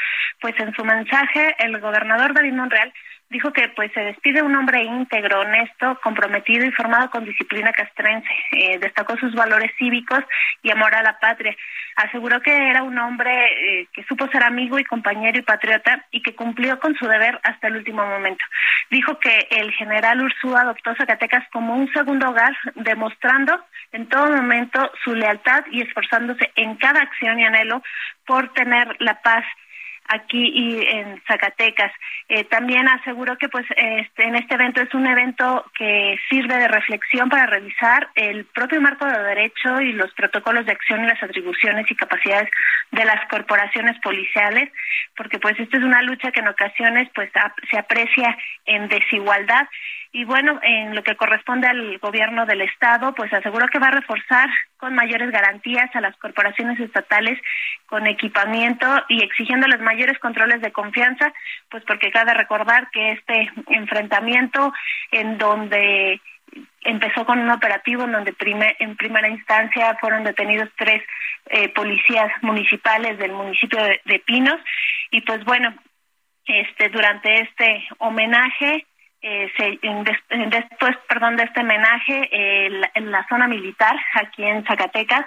Pues 0.41 0.55
en 0.59 0.75
su 0.75 0.85
mensaje, 0.85 1.55
el 1.59 1.81
gobernador 1.81 2.35
David 2.35 2.53
Monreal 2.53 2.93
dijo 3.33 3.53
que 3.53 3.69
pues 3.71 3.91
se 3.93 4.01
despide 4.01 4.43
un 4.43 4.55
hombre 4.55 4.85
íntegro, 4.85 5.41
honesto, 5.41 5.99
comprometido 6.03 6.67
y 6.67 6.71
formado 6.71 7.11
con 7.11 7.25
disciplina 7.25 7.73
castrense. 7.73 8.29
Eh, 8.53 8.79
destacó 8.79 9.17
sus 9.17 9.35
valores 9.35 9.73
cívicos 9.79 10.21
y 10.63 10.71
amor 10.71 10.95
a 10.95 11.03
la 11.03 11.19
patria. 11.19 11.57
Aseguró 11.97 12.41
que 12.43 12.55
era 12.55 12.83
un 12.83 12.99
hombre 12.99 13.33
eh, 13.33 13.89
que 13.93 14.05
supo 14.05 14.29
ser 14.29 14.45
amigo 14.45 14.79
y 14.79 14.85
compañero 14.85 15.39
y 15.39 15.43
patriota 15.43 16.05
y 16.11 16.23
que 16.23 16.35
cumplió 16.35 16.79
con 16.79 16.95
su 16.95 17.07
deber 17.07 17.41
hasta 17.43 17.69
el 17.69 17.77
último 17.77 18.07
momento. 18.07 18.45
Dijo 18.91 19.19
que 19.19 19.49
el 19.51 19.73
general 19.73 20.23
Ursúa 20.23 20.61
adoptó 20.61 20.95
Zacatecas 20.95 21.49
como 21.51 21.75
un 21.75 21.91
segundo 21.93 22.29
hogar, 22.29 22.55
demostrando 22.75 23.59
en 23.93 24.09
todo 24.09 24.29
momento 24.29 24.93
su 25.05 25.15
lealtad 25.15 25.65
y 25.71 25.81
esforzándose 25.81 26.53
en 26.57 26.77
cada 26.77 27.01
acción 27.01 27.39
y 27.39 27.45
anhelo 27.45 27.83
por 28.27 28.53
tener 28.53 28.95
la 29.01 29.21
paz 29.23 29.45
aquí 30.09 30.53
y 30.55 30.87
en 30.87 31.23
Zacatecas. 31.27 31.93
Eh, 32.29 32.45
también 32.45 32.89
aseguró 32.89 33.37
que 33.39 33.49
pues 33.49 33.67
este, 33.77 34.25
en 34.25 34.37
este 34.37 34.55
evento 34.55 34.81
es 34.83 34.93
un 34.95 35.07
evento 35.07 35.65
que 35.77 36.17
sirve 36.29 36.57
de 36.57 36.69
reflexión 36.69 37.29
para 37.29 37.47
revisar 37.47 38.09
el 38.15 38.45
propio 38.47 38.81
marco 38.81 39.07
de 39.07 39.23
derecho 39.23 39.81
y 39.81 39.93
los 39.93 40.13
protocolos 40.15 40.67
de 40.67 40.73
acción 40.73 41.05
y 41.05 41.09
las 41.09 41.23
atribuciones 41.23 41.91
y 41.91 41.95
capacidades 41.95 42.51
de 42.91 43.05
las 43.05 43.27
corporaciones 43.29 43.99
policiales, 44.01 44.71
porque 45.17 45.39
pues 45.39 45.59
esta 45.59 45.79
es 45.79 45.85
una 45.85 46.03
lucha 46.03 46.31
que 46.31 46.41
en 46.41 46.49
ocasiones 46.49 47.09
pues 47.15 47.31
se 47.71 47.79
aprecia 47.79 48.37
en 48.67 48.89
desigualdad 48.89 49.67
y 50.15 50.25
bueno, 50.25 50.61
en 50.63 50.95
lo 50.95 51.03
que 51.03 51.17
corresponde 51.17 51.67
al 51.67 51.99
gobierno 51.99 52.45
del 52.45 52.61
Estado, 52.61 53.15
pues 53.15 53.33
aseguró 53.33 53.67
que 53.69 53.79
va 53.79 53.89
a 53.89 53.93
reforzar 53.93 54.51
con 54.77 54.95
mayores 54.95 55.31
garantías 55.31 55.89
a 55.97 56.03
las 56.03 56.15
corporaciones 56.19 56.79
estatales 56.81 57.41
con 57.87 58.07
equipamiento 58.07 58.87
y 59.09 59.23
exigiéndoles 59.23 59.81
mayores 59.81 60.19
controles 60.19 60.61
de 60.61 60.71
confianza, 60.71 61.33
pues 61.71 61.83
porque 61.87 62.11
cabe 62.11 62.35
recordar 62.35 62.91
que 62.91 63.13
este 63.13 63.51
enfrentamiento 63.69 64.75
en 65.13 65.39
donde 65.39 66.21
empezó 66.83 67.25
con 67.25 67.39
un 67.39 67.51
operativo 67.51 68.05
en 68.05 68.13
donde 68.13 68.35
en 68.81 68.97
primera 68.97 69.29
instancia 69.29 69.97
fueron 69.99 70.25
detenidos 70.25 70.69
tres 70.77 71.03
eh, 71.47 71.71
policías 71.71 72.31
municipales 72.43 73.17
del 73.17 73.33
municipio 73.33 73.83
de, 73.83 73.99
de 74.05 74.19
Pinos 74.19 74.61
y 75.11 75.23
pues 75.23 75.43
bueno, 75.45 75.75
este 76.45 76.91
durante 76.91 77.41
este 77.41 77.87
homenaje 77.99 78.85
eh, 79.23 79.51
se, 79.57 79.79
después 80.49 80.97
perdón 81.09 81.37
de 81.37 81.45
este 81.45 81.61
homenaje 81.61 82.29
en 82.33 83.11
la 83.11 83.27
zona 83.29 83.47
militar 83.49 83.97
aquí 84.15 84.45
en 84.45 84.65
Zacatecas 84.65 85.25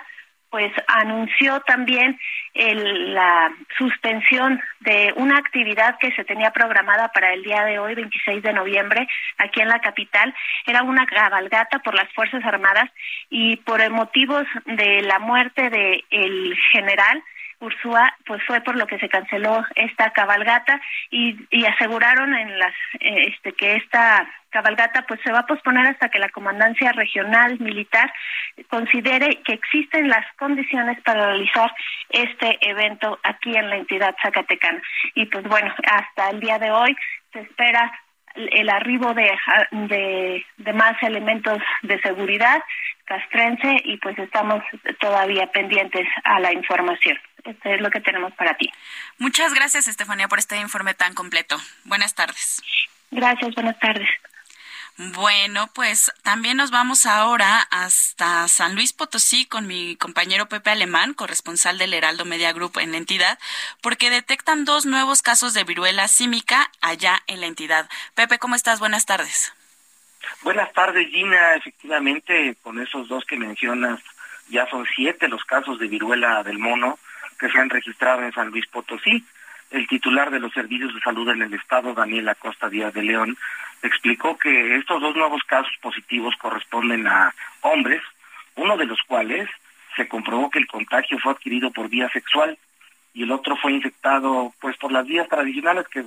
pues 0.56 0.72
anunció 0.88 1.60
también 1.68 2.18
la 2.54 3.52
suspensión 3.78 4.62
de 4.80 5.14
una 5.18 5.38
actividad 5.38 5.98
que 6.00 6.14
se 6.14 6.24
tenía 6.24 6.52
programada 6.52 7.10
para 7.10 7.34
el 7.34 7.44
día 7.44 7.66
de 7.66 7.78
hoy, 7.78 7.94
26 7.94 8.42
de 8.42 8.54
noviembre, 8.54 9.06
aquí 9.38 9.60
en 9.60 9.68
la 9.68 9.82
capital. 9.82 10.34
Era 10.66 10.84
una 10.84 11.06
cabalgata 11.08 11.80
por 11.80 11.94
las 11.94 12.10
Fuerzas 12.14 12.42
Armadas 12.46 12.90
y 13.30 13.58
por 13.58 13.82
motivos 13.90 14.46
de 14.66 15.02
la 15.02 15.20
muerte 15.20 15.70
del 15.70 16.06
el 16.10 16.58
general, 16.72 17.22
Ursúa, 17.60 18.14
pues 18.26 18.42
fue 18.46 18.62
por 18.62 18.76
lo 18.76 18.86
que 18.88 19.00
se 19.00 19.10
canceló 19.10 19.64
esta 19.76 20.12
cabalgata 20.12 20.80
y, 21.10 21.38
y 21.50 21.66
aseguraron 21.66 22.36
en 22.36 22.60
las 22.60 22.74
eh, 23.00 23.34
este 23.34 23.54
que 23.54 23.76
esta 23.76 24.28
cabalgata 24.50 25.04
pues 25.08 25.20
se 25.24 25.32
va 25.32 25.40
a 25.40 25.46
posponer 25.46 25.88
hasta 25.88 26.10
que 26.10 26.20
la 26.20 26.30
comandancia 26.30 26.92
regional 26.94 27.60
militar 27.60 28.12
considere 28.70 29.42
que 29.44 29.54
existen 29.54 30.08
las 30.08 30.26
condiciones 30.38 31.02
para 31.02 31.28
realizar 31.28 31.74
este 32.10 32.58
evento 32.62 33.20
aquí 33.24 33.56
en 33.56 33.70
la 33.70 33.78
entidad 33.78 34.16
zacatecana 34.22 34.82
y 35.14 35.26
pues 35.26 35.44
bueno 35.46 35.74
hasta 35.86 36.30
el 36.30 36.40
día 36.40 36.58
de 36.60 36.72
hoy 36.72 36.96
se 37.34 37.42
espera 37.42 37.92
el 38.36 38.70
arribo 38.70 39.14
de, 39.14 39.32
de, 39.72 40.46
de 40.58 40.74
más 40.74 41.02
elementos 41.04 41.58
de 41.84 42.00
seguridad 42.02 42.62
castrense 43.06 43.78
y 43.84 43.98
pues 43.98 44.18
estamos 44.20 44.64
todavía 45.00 45.48
pendientes 45.52 46.08
a 46.24 46.40
la 46.40 46.52
información. 46.52 47.18
Esto 47.46 47.70
es 47.70 47.80
lo 47.80 47.92
que 47.92 48.02
tenemos 48.02 48.34
para 48.34 48.58
ti. 48.58 48.72
Muchas 49.20 49.54
gracias, 49.54 49.88
Estefanía, 49.88 50.28
por 50.28 50.40
este 50.40 50.60
informe 50.60 50.94
tan 50.96 51.14
completo. 51.14 51.58
Buenas 51.84 52.16
tardes. 52.16 52.62
Gracias, 53.12 53.54
buenas 53.54 53.80
tardes. 53.80 54.10
Bueno, 54.98 55.70
pues 55.74 56.12
también 56.24 56.56
nos 56.56 56.72
vamos 56.72 57.06
ahora 57.06 57.68
hasta 57.70 58.48
San 58.48 58.76
Luis 58.76 58.94
Potosí 58.94 59.46
con 59.46 59.68
mi 59.68 59.98
compañero 59.98 60.48
Pepe 60.48 60.70
Alemán, 60.70 61.14
corresponsal 61.14 61.78
del 61.78 61.94
Heraldo 61.94 62.24
Media 62.24 62.54
Group 62.54 62.80
en 62.80 62.94
la 62.94 62.98
entidad, 62.98 63.38
porque 63.82 64.10
detectan 64.10 64.64
dos 64.64 64.86
nuevos 64.86 65.22
casos 65.22 65.54
de 65.54 65.66
viruela 65.66 66.08
símica 66.08 66.72
allá 66.80 67.22
en 67.28 67.42
la 67.42 67.48
entidad. 67.48 67.90
Pepe, 68.16 68.40
¿cómo 68.40 68.56
estás? 68.56 68.80
Buenas 68.80 69.06
tardes. 69.06 69.54
Buenas 70.44 70.72
tardes, 70.72 71.10
Gina. 71.10 71.56
Efectivamente, 71.56 72.56
con 72.64 72.82
esos 72.82 73.10
dos 73.10 73.26
que 73.26 73.36
mencionas, 73.36 74.00
ya 74.48 74.66
son 74.70 74.88
siete 74.96 75.28
los 75.28 75.44
casos 75.44 75.78
de 75.78 75.88
viruela 75.88 76.42
del 76.44 76.58
mono 76.58 76.98
que 77.40 77.50
se 77.50 77.58
han 77.58 77.70
registrado 77.70 78.24
en 78.24 78.34
San 78.34 78.50
Luis 78.50 78.68
Potosí. 78.68 79.26
El 79.72 79.88
titular 79.88 80.32
de 80.32 80.40
los 80.40 80.54
servicios 80.54 80.94
de 80.94 81.02
salud 81.02 81.28
en 81.30 81.42
el 81.42 81.54
estado, 81.54 81.94
Daniel 81.94 82.30
Acosta 82.30 82.70
Díaz 82.70 82.94
de 82.94 83.04
León, 83.04 83.38
explicó 83.82 84.38
que 84.38 84.76
estos 84.76 85.02
dos 85.02 85.16
nuevos 85.16 85.42
casos 85.44 85.74
positivos 85.82 86.36
corresponden 86.38 87.08
a 87.08 87.34
hombres, 87.62 88.02
uno 88.56 88.78
de 88.78 88.86
los 88.86 89.02
cuales 89.04 89.50
se 89.96 90.08
comprobó 90.08 90.50
que 90.50 90.60
el 90.60 90.68
contagio 90.68 91.18
fue 91.20 91.34
adquirido 91.34 91.72
por 91.72 91.90
vía 91.90 92.10
sexual 92.10 92.58
y 93.14 93.24
el 93.24 93.32
otro 93.32 93.56
fue 93.56 93.72
infectado 93.72 94.54
pues 94.60 94.78
por 94.78 94.92
las 94.92 95.06
vías 95.06 95.28
tradicionales 95.30 95.88
que 95.88 96.06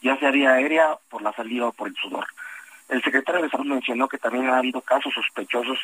ya 0.00 0.16
sea 0.18 0.30
vía 0.30 0.52
aérea, 0.52 0.96
por 1.10 1.22
la 1.22 1.32
saliva 1.32 1.68
o 1.68 1.72
por 1.72 1.88
el 1.88 1.96
sudor. 1.96 2.26
El 2.88 3.02
secretario 3.02 3.42
de 3.42 3.50
Salud 3.50 3.66
mencionó 3.66 4.08
que 4.08 4.18
también 4.18 4.48
ha 4.48 4.58
habido 4.58 4.80
casos 4.80 5.12
sospechosos 5.12 5.78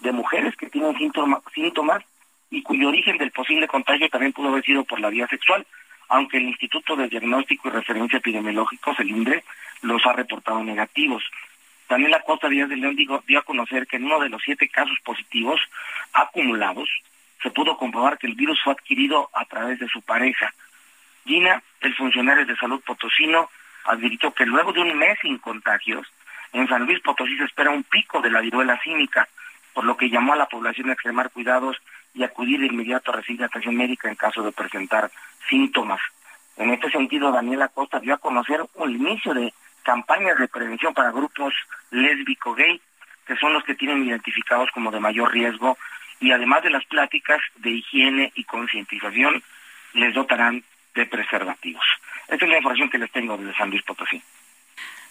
de 0.00 0.12
mujeres 0.12 0.54
que 0.56 0.68
tienen 0.68 0.96
síntomas 0.96 2.02
y 2.50 2.62
cuyo 2.62 2.88
origen 2.88 3.18
del 3.18 3.30
posible 3.30 3.66
contagio 3.66 4.08
también 4.08 4.32
pudo 4.32 4.48
haber 4.48 4.64
sido 4.64 4.84
por 4.84 5.00
la 5.00 5.10
vía 5.10 5.26
sexual, 5.26 5.66
aunque 6.08 6.36
el 6.36 6.44
Instituto 6.44 6.96
de 6.96 7.08
Diagnóstico 7.08 7.68
y 7.68 7.72
Referencia 7.72 8.18
Epidemiológicos, 8.18 8.98
el 9.00 9.42
los 9.82 10.06
ha 10.06 10.12
reportado 10.12 10.62
negativos. 10.62 11.22
También 11.86 12.10
la 12.10 12.22
Costa 12.22 12.48
Díaz 12.48 12.68
de 12.68 12.76
León 12.76 12.96
dio 12.96 13.38
a 13.38 13.42
conocer 13.42 13.86
que 13.86 13.96
en 13.96 14.04
uno 14.04 14.20
de 14.20 14.28
los 14.28 14.42
siete 14.42 14.68
casos 14.68 14.96
positivos 15.04 15.60
acumulados 16.12 16.88
se 17.42 17.50
pudo 17.50 17.76
comprobar 17.76 18.18
que 18.18 18.26
el 18.26 18.34
virus 18.34 18.58
fue 18.62 18.72
adquirido 18.72 19.28
a 19.34 19.44
través 19.44 19.78
de 19.78 19.88
su 19.88 20.00
pareja. 20.00 20.52
Gina, 21.26 21.62
el 21.80 21.94
funcionario 21.94 22.46
de 22.46 22.56
salud 22.56 22.80
potosino, 22.84 23.50
advirtió 23.84 24.32
que 24.32 24.46
luego 24.46 24.72
de 24.72 24.80
un 24.80 24.96
mes 24.96 25.18
sin 25.20 25.38
contagios, 25.38 26.06
en 26.52 26.68
San 26.68 26.86
Luis 26.86 27.00
Potosí 27.00 27.36
se 27.36 27.44
espera 27.44 27.70
un 27.70 27.82
pico 27.82 28.20
de 28.20 28.30
la 28.30 28.40
viruela 28.40 28.80
cínica, 28.82 29.28
por 29.74 29.84
lo 29.84 29.96
que 29.96 30.08
llamó 30.08 30.32
a 30.32 30.36
la 30.36 30.46
población 30.46 30.88
a 30.88 30.92
extremar 30.92 31.30
cuidados 31.30 31.76
y 32.14 32.22
acudir 32.22 32.60
de 32.60 32.66
inmediato 32.66 33.10
a 33.10 33.16
recibir 33.16 33.44
atención 33.44 33.76
médica 33.76 34.08
en 34.08 34.14
caso 34.14 34.42
de 34.42 34.52
presentar 34.52 35.10
síntomas. 35.48 36.00
En 36.56 36.70
este 36.70 36.90
sentido, 36.90 37.32
Daniela 37.32 37.68
Costa 37.68 37.98
dio 38.00 38.14
a 38.14 38.18
conocer 38.18 38.64
un 38.74 38.90
inicio 38.90 39.34
de 39.34 39.52
campañas 39.82 40.38
de 40.38 40.48
prevención 40.48 40.94
para 40.94 41.10
grupos 41.10 41.52
lésbico-gay, 41.90 42.80
que 43.26 43.36
son 43.36 43.52
los 43.52 43.64
que 43.64 43.74
tienen 43.74 44.06
identificados 44.06 44.70
como 44.72 44.90
de 44.90 45.00
mayor 45.00 45.32
riesgo, 45.32 45.76
y 46.20 46.30
además 46.30 46.62
de 46.62 46.70
las 46.70 46.84
pláticas 46.86 47.40
de 47.56 47.70
higiene 47.70 48.32
y 48.34 48.44
concientización, 48.44 49.42
les 49.94 50.14
dotarán 50.14 50.62
de 50.94 51.06
preservativos. 51.06 51.84
Esta 52.28 52.44
es 52.44 52.50
la 52.50 52.56
información 52.56 52.88
que 52.88 52.98
les 52.98 53.10
tengo 53.10 53.36
desde 53.36 53.56
San 53.56 53.70
Luis 53.70 53.82
Potosí. 53.82 54.22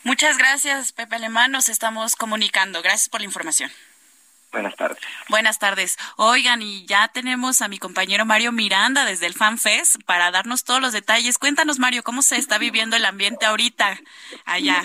Muchas 0.03 0.38
gracias, 0.38 0.91
Pepe 0.91 1.15
Alemán. 1.15 1.51
Nos 1.51 1.69
estamos 1.69 2.15
comunicando. 2.15 2.81
Gracias 2.81 3.10
por 3.10 3.22
la 3.22 3.25
información. 3.25 3.69
Buenas 4.53 4.75
tardes. 4.75 5.00
Buenas 5.29 5.57
tardes. 5.57 5.98
Oigan, 6.15 6.62
y 6.62 6.86
ya 6.86 7.07
tenemos 7.07 7.63
a 7.63 7.67
mi 7.67 7.79
compañero 7.79 8.24
Mario 8.24 8.51
Miranda 8.51 9.03
desde 9.03 9.25
el 9.25 9.33
FanFest 9.33 10.03
para 10.05 10.29
darnos 10.29 10.63
todos 10.63 10.79
los 10.79 10.93
detalles. 10.93 11.39
Cuéntanos, 11.39 11.79
Mario, 11.79 12.03
cómo 12.03 12.22
se 12.22 12.38
está 12.38 12.60
viviendo 12.60 12.95
el 12.95 13.03
ambiente 13.03 13.48
ahorita 13.48 13.98
allá. 14.45 14.83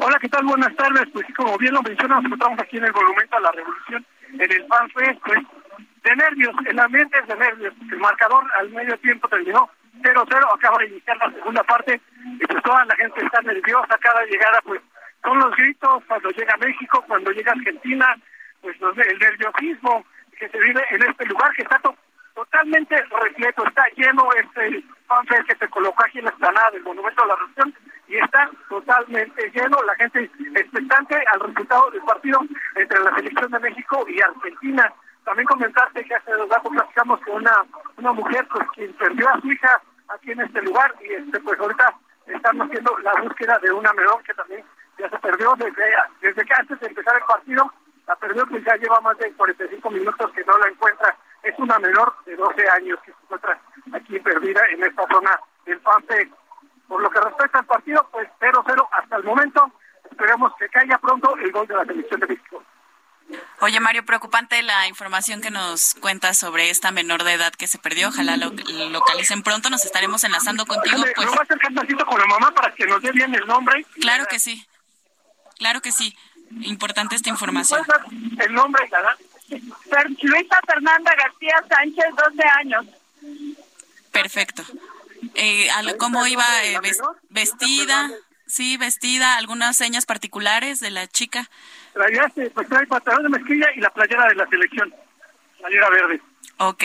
Hola, 0.00 0.18
¿qué 0.20 0.28
tal? 0.30 0.46
Buenas 0.46 0.74
tardes. 0.74 1.04
Pues 1.12 1.26
sí, 1.26 1.34
como 1.34 1.58
bien 1.58 1.74
lo 1.74 1.82
mencionamos, 1.82 2.32
estamos 2.32 2.58
aquí 2.58 2.78
en 2.78 2.84
el 2.84 2.92
Monumento 2.94 3.36
a 3.36 3.40
la 3.40 3.52
Revolución, 3.52 4.06
en 4.32 4.52
el 4.52 4.66
FanFest, 4.66 5.20
pues 5.26 5.38
de 6.02 6.16
nervios, 6.16 6.54
el 6.66 6.78
ambiente 6.78 7.18
es 7.18 7.28
de 7.28 7.36
nervios. 7.36 7.74
El 7.92 7.98
marcador 7.98 8.42
al 8.58 8.70
medio 8.70 8.98
tiempo 9.00 9.28
terminó 9.28 9.68
0-0, 10.00 10.54
acaba 10.54 10.78
de 10.78 10.86
iniciar 10.86 11.16
la 11.18 11.30
segunda 11.30 11.62
parte 11.64 12.00
y 12.40 12.46
pues 12.46 12.62
toda 12.62 12.86
la 12.86 12.96
gente 12.96 13.22
está 13.22 13.42
nerviosa, 13.42 13.98
cada 14.00 14.24
llegada 14.24 14.60
pues 14.64 14.80
son 15.22 15.38
los 15.38 15.54
gritos 15.56 16.04
cuando 16.06 16.30
llega 16.30 16.56
México, 16.58 17.04
cuando 17.06 17.30
llega 17.32 17.52
Argentina, 17.52 18.16
pues 18.60 18.76
el 18.80 19.18
nerviosismo 19.18 20.04
que 20.38 20.48
se 20.48 20.58
vive 20.58 20.84
en 20.90 21.02
este 21.02 21.26
lugar 21.26 21.52
que 21.54 21.62
está 21.62 21.80
totalmente 22.34 22.96
repleto, 23.02 23.66
está 23.66 23.84
lleno 23.96 24.28
este 24.34 24.84
fanfare 25.06 25.44
que 25.44 25.56
se 25.56 25.68
colocó 25.68 26.04
aquí 26.04 26.18
en 26.18 26.24
la 26.24 26.30
explanada 26.30 26.70
del 26.70 26.82
Monumento 26.82 27.24
a 27.24 27.26
la 27.26 27.34
Revolución 27.34 27.74
y 28.06 28.16
está 28.16 28.50
totalmente 28.68 29.50
lleno, 29.50 29.82
la 29.82 29.94
gente 29.96 30.30
expectante 30.54 31.16
al 31.32 31.40
resultado 31.40 31.90
del 31.90 32.02
partido 32.02 32.40
entre 32.76 33.00
la 33.00 33.14
selección 33.16 33.50
de 33.50 33.58
México 33.58 34.06
y 34.08 34.20
Argentina. 34.20 34.92
También 35.24 35.46
comentarte 35.46 36.04
que 36.04 36.14
hace 36.14 36.32
dos 36.32 36.48
días 36.48 36.62
platicamos 36.62 37.20
con 37.20 37.36
una, 37.36 37.64
una 37.96 38.12
mujer 38.12 38.46
pues 38.50 38.66
quien 38.74 38.92
perdió 38.94 39.28
a 39.28 39.40
su 39.40 39.52
hija 39.52 39.82
aquí 40.08 40.30
en 40.30 40.40
este 40.40 40.62
lugar 40.62 40.94
y 41.02 41.12
este 41.12 41.40
pues 41.40 41.58
ahorita 41.60 41.94
estamos 42.26 42.66
haciendo 42.68 42.98
la 42.98 43.14
búsqueda 43.20 43.58
de 43.58 43.72
una 43.72 43.92
menor 43.92 44.22
que 44.22 44.32
también 44.34 44.64
ya 44.98 45.08
se 45.08 45.18
perdió 45.18 45.54
desde, 45.56 45.84
desde 46.20 46.44
que 46.44 46.54
antes 46.54 46.80
de 46.80 46.86
empezar 46.86 47.16
el 47.16 47.24
partido, 47.24 47.72
la 48.06 48.16
perdió 48.16 48.46
que 48.46 48.62
ya 48.62 48.74
lleva 48.76 49.00
más 49.00 49.16
de 49.18 49.32
45 49.32 49.90
minutos 49.90 50.32
que 50.32 50.44
no 50.44 50.58
la 50.58 50.68
encuentra. 50.68 51.16
Es 51.42 51.54
una 51.58 51.78
menor 51.78 52.14
de 52.24 52.36
12 52.36 52.68
años 52.70 52.98
que 53.04 53.12
se 53.12 53.18
encuentra 53.22 53.60
aquí 53.92 54.18
perdida 54.20 54.60
en 54.70 54.82
esta 54.82 55.06
zona 55.08 55.38
del 55.66 55.78
Pampe. 55.80 56.30
Por 56.88 57.02
lo 57.02 57.10
que 57.10 57.20
respecta 57.20 57.58
al 57.58 57.66
partido, 57.66 58.08
pues 58.10 58.28
0-0 58.40 58.88
hasta 58.92 59.16
el 59.16 59.24
momento. 59.24 59.70
Esperemos 60.10 60.52
que 60.58 60.68
caiga 60.70 60.98
pronto 60.98 61.36
el 61.36 61.52
gol 61.52 61.66
de 61.66 61.74
la 61.74 61.84
selección 61.84 62.20
de 62.20 62.26
México. 62.26 62.62
Oye, 63.60 63.80
Mario, 63.80 64.06
preocupante 64.06 64.62
la 64.62 64.86
información 64.86 65.42
que 65.42 65.50
nos 65.50 65.94
cuentas 65.94 66.38
sobre 66.38 66.70
esta 66.70 66.90
menor 66.92 67.24
de 67.24 67.34
edad 67.34 67.52
que 67.52 67.66
se 67.66 67.78
perdió. 67.78 68.08
Ojalá 68.08 68.36
lo 68.36 68.50
localicen 68.90 69.42
pronto. 69.42 69.68
Nos 69.68 69.84
estaremos 69.84 70.24
enlazando 70.24 70.64
contigo. 70.64 71.02
Pues. 71.14 71.26
¿Lo 71.26 71.32
vas 71.32 71.40
a 71.50 71.54
hacer 71.54 72.04
con 72.06 72.18
la 72.18 72.26
mamá 72.26 72.50
para 72.52 72.72
que 72.74 72.86
nos 72.86 73.02
dé 73.02 73.12
bien 73.12 73.34
el 73.34 73.46
nombre? 73.46 73.84
Claro 74.00 74.24
que 74.30 74.38
sí. 74.38 74.66
Claro 75.58 75.80
que 75.80 75.92
sí. 75.92 76.16
Importante 76.62 77.14
esta 77.14 77.28
información. 77.28 77.80
El 78.38 78.52
nombre, 78.54 78.82
¿verdad? 78.90 79.16
Luisa 80.22 80.60
Fernanda 80.66 81.14
García 81.14 81.62
Sánchez, 81.68 82.04
12 82.16 82.42
años. 82.60 82.86
Perfecto. 84.12 84.62
Eh, 85.34 85.68
¿Cómo 85.98 86.26
iba 86.26 86.44
eh, 86.64 86.78
vestida? 87.30 88.10
Sí, 88.46 88.76
vestida. 88.78 89.36
¿Algunas 89.36 89.76
señas 89.76 90.06
particulares 90.06 90.80
de 90.80 90.90
la 90.90 91.06
chica? 91.06 91.50
Traía, 91.92 92.32
pues 92.54 92.68
trae 92.68 92.86
pantalón 92.86 93.24
de 93.24 93.38
mezquilla 93.38 93.66
y 93.74 93.80
la 93.80 93.90
playera 93.90 94.26
de 94.28 94.34
la 94.36 94.46
selección. 94.48 94.94
Playera 95.58 95.90
verde. 95.90 96.22
Ok, 96.60 96.82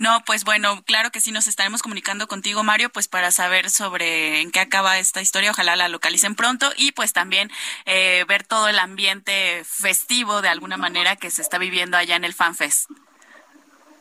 no, 0.00 0.20
pues 0.26 0.42
bueno, 0.42 0.82
claro 0.84 1.12
que 1.12 1.20
sí 1.20 1.30
nos 1.30 1.46
estaremos 1.46 1.80
comunicando 1.80 2.26
contigo, 2.26 2.64
Mario, 2.64 2.90
pues 2.90 3.06
para 3.06 3.30
saber 3.30 3.70
sobre 3.70 4.40
en 4.40 4.50
qué 4.50 4.58
acaba 4.58 4.98
esta 4.98 5.20
historia, 5.20 5.52
ojalá 5.52 5.76
la 5.76 5.88
localicen 5.88 6.34
pronto 6.34 6.72
y 6.76 6.90
pues 6.90 7.12
también 7.12 7.48
eh, 7.86 8.24
ver 8.26 8.42
todo 8.42 8.68
el 8.68 8.80
ambiente 8.80 9.62
festivo 9.64 10.42
de 10.42 10.48
alguna 10.48 10.76
manera 10.76 11.14
que 11.14 11.30
se 11.30 11.40
está 11.40 11.58
viviendo 11.58 11.96
allá 11.96 12.16
en 12.16 12.24
el 12.24 12.34
FanFest. 12.34 12.90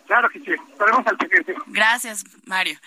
Claro 0.07 0.27
que 0.29 0.39
sí, 0.39 0.51
estaremos 0.71 1.05
al 1.05 1.17
pendiente. 1.17 1.55
Gracias, 1.67 2.23
Mario. 2.45 2.79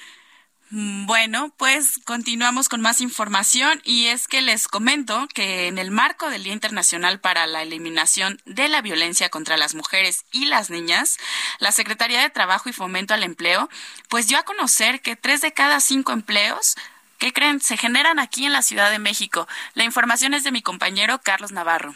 Mm, 0.71 1.07
bueno, 1.07 1.53
pues 1.57 2.01
continuamos 2.05 2.69
con 2.69 2.81
más 2.81 3.01
información 3.01 3.81
y 3.85 4.07
es 4.07 4.27
que 4.27 4.41
les 4.41 4.67
comento 4.67 5.29
que 5.35 5.69
en 5.69 5.79
el 5.79 5.91
marco 5.91 6.31
del 6.31 6.45
Día 6.45 6.53
Internacional 6.53 7.21
para 7.21 7.47
la 7.47 7.63
Eliminación 7.63 8.41
de 8.47 8.69
la 8.69 8.81
Violencia 8.81 9.29
contra 9.29 9.57
las 9.57 9.75
Mujeres 9.75 10.25
y 10.33 10.47
las 10.47 10.71
Niñas, 10.71 11.19
la 11.59 11.71
Secretaría 11.71 12.23
de 12.23 12.31
Trabajo 12.31 12.69
y 12.69 12.73
Fomento 12.73 13.15
al 13.15 13.23
Empleo 13.23 13.69
pues 14.09 14.27
dio 14.27 14.39
a 14.39 14.45
conocer 14.45 15.03
que 15.03 15.17
tres 15.17 15.43
de 15.43 15.53
cada 15.53 15.81
cinco 15.81 16.13
empleos 16.13 16.77
¿qué 17.19 17.33
creen? 17.33 17.61
Se 17.61 17.77
generan 17.77 18.19
aquí 18.19 18.45
en 18.45 18.53
la 18.53 18.63
Ciudad 18.63 18.91
de 18.91 18.99
México. 18.99 19.47
La 19.75 19.85
información 19.85 20.35
es 20.35 20.45
de 20.45 20.53
mi 20.53 20.63
compañero 20.63 21.21
Carlos 21.23 21.53
Navarro. 21.53 21.95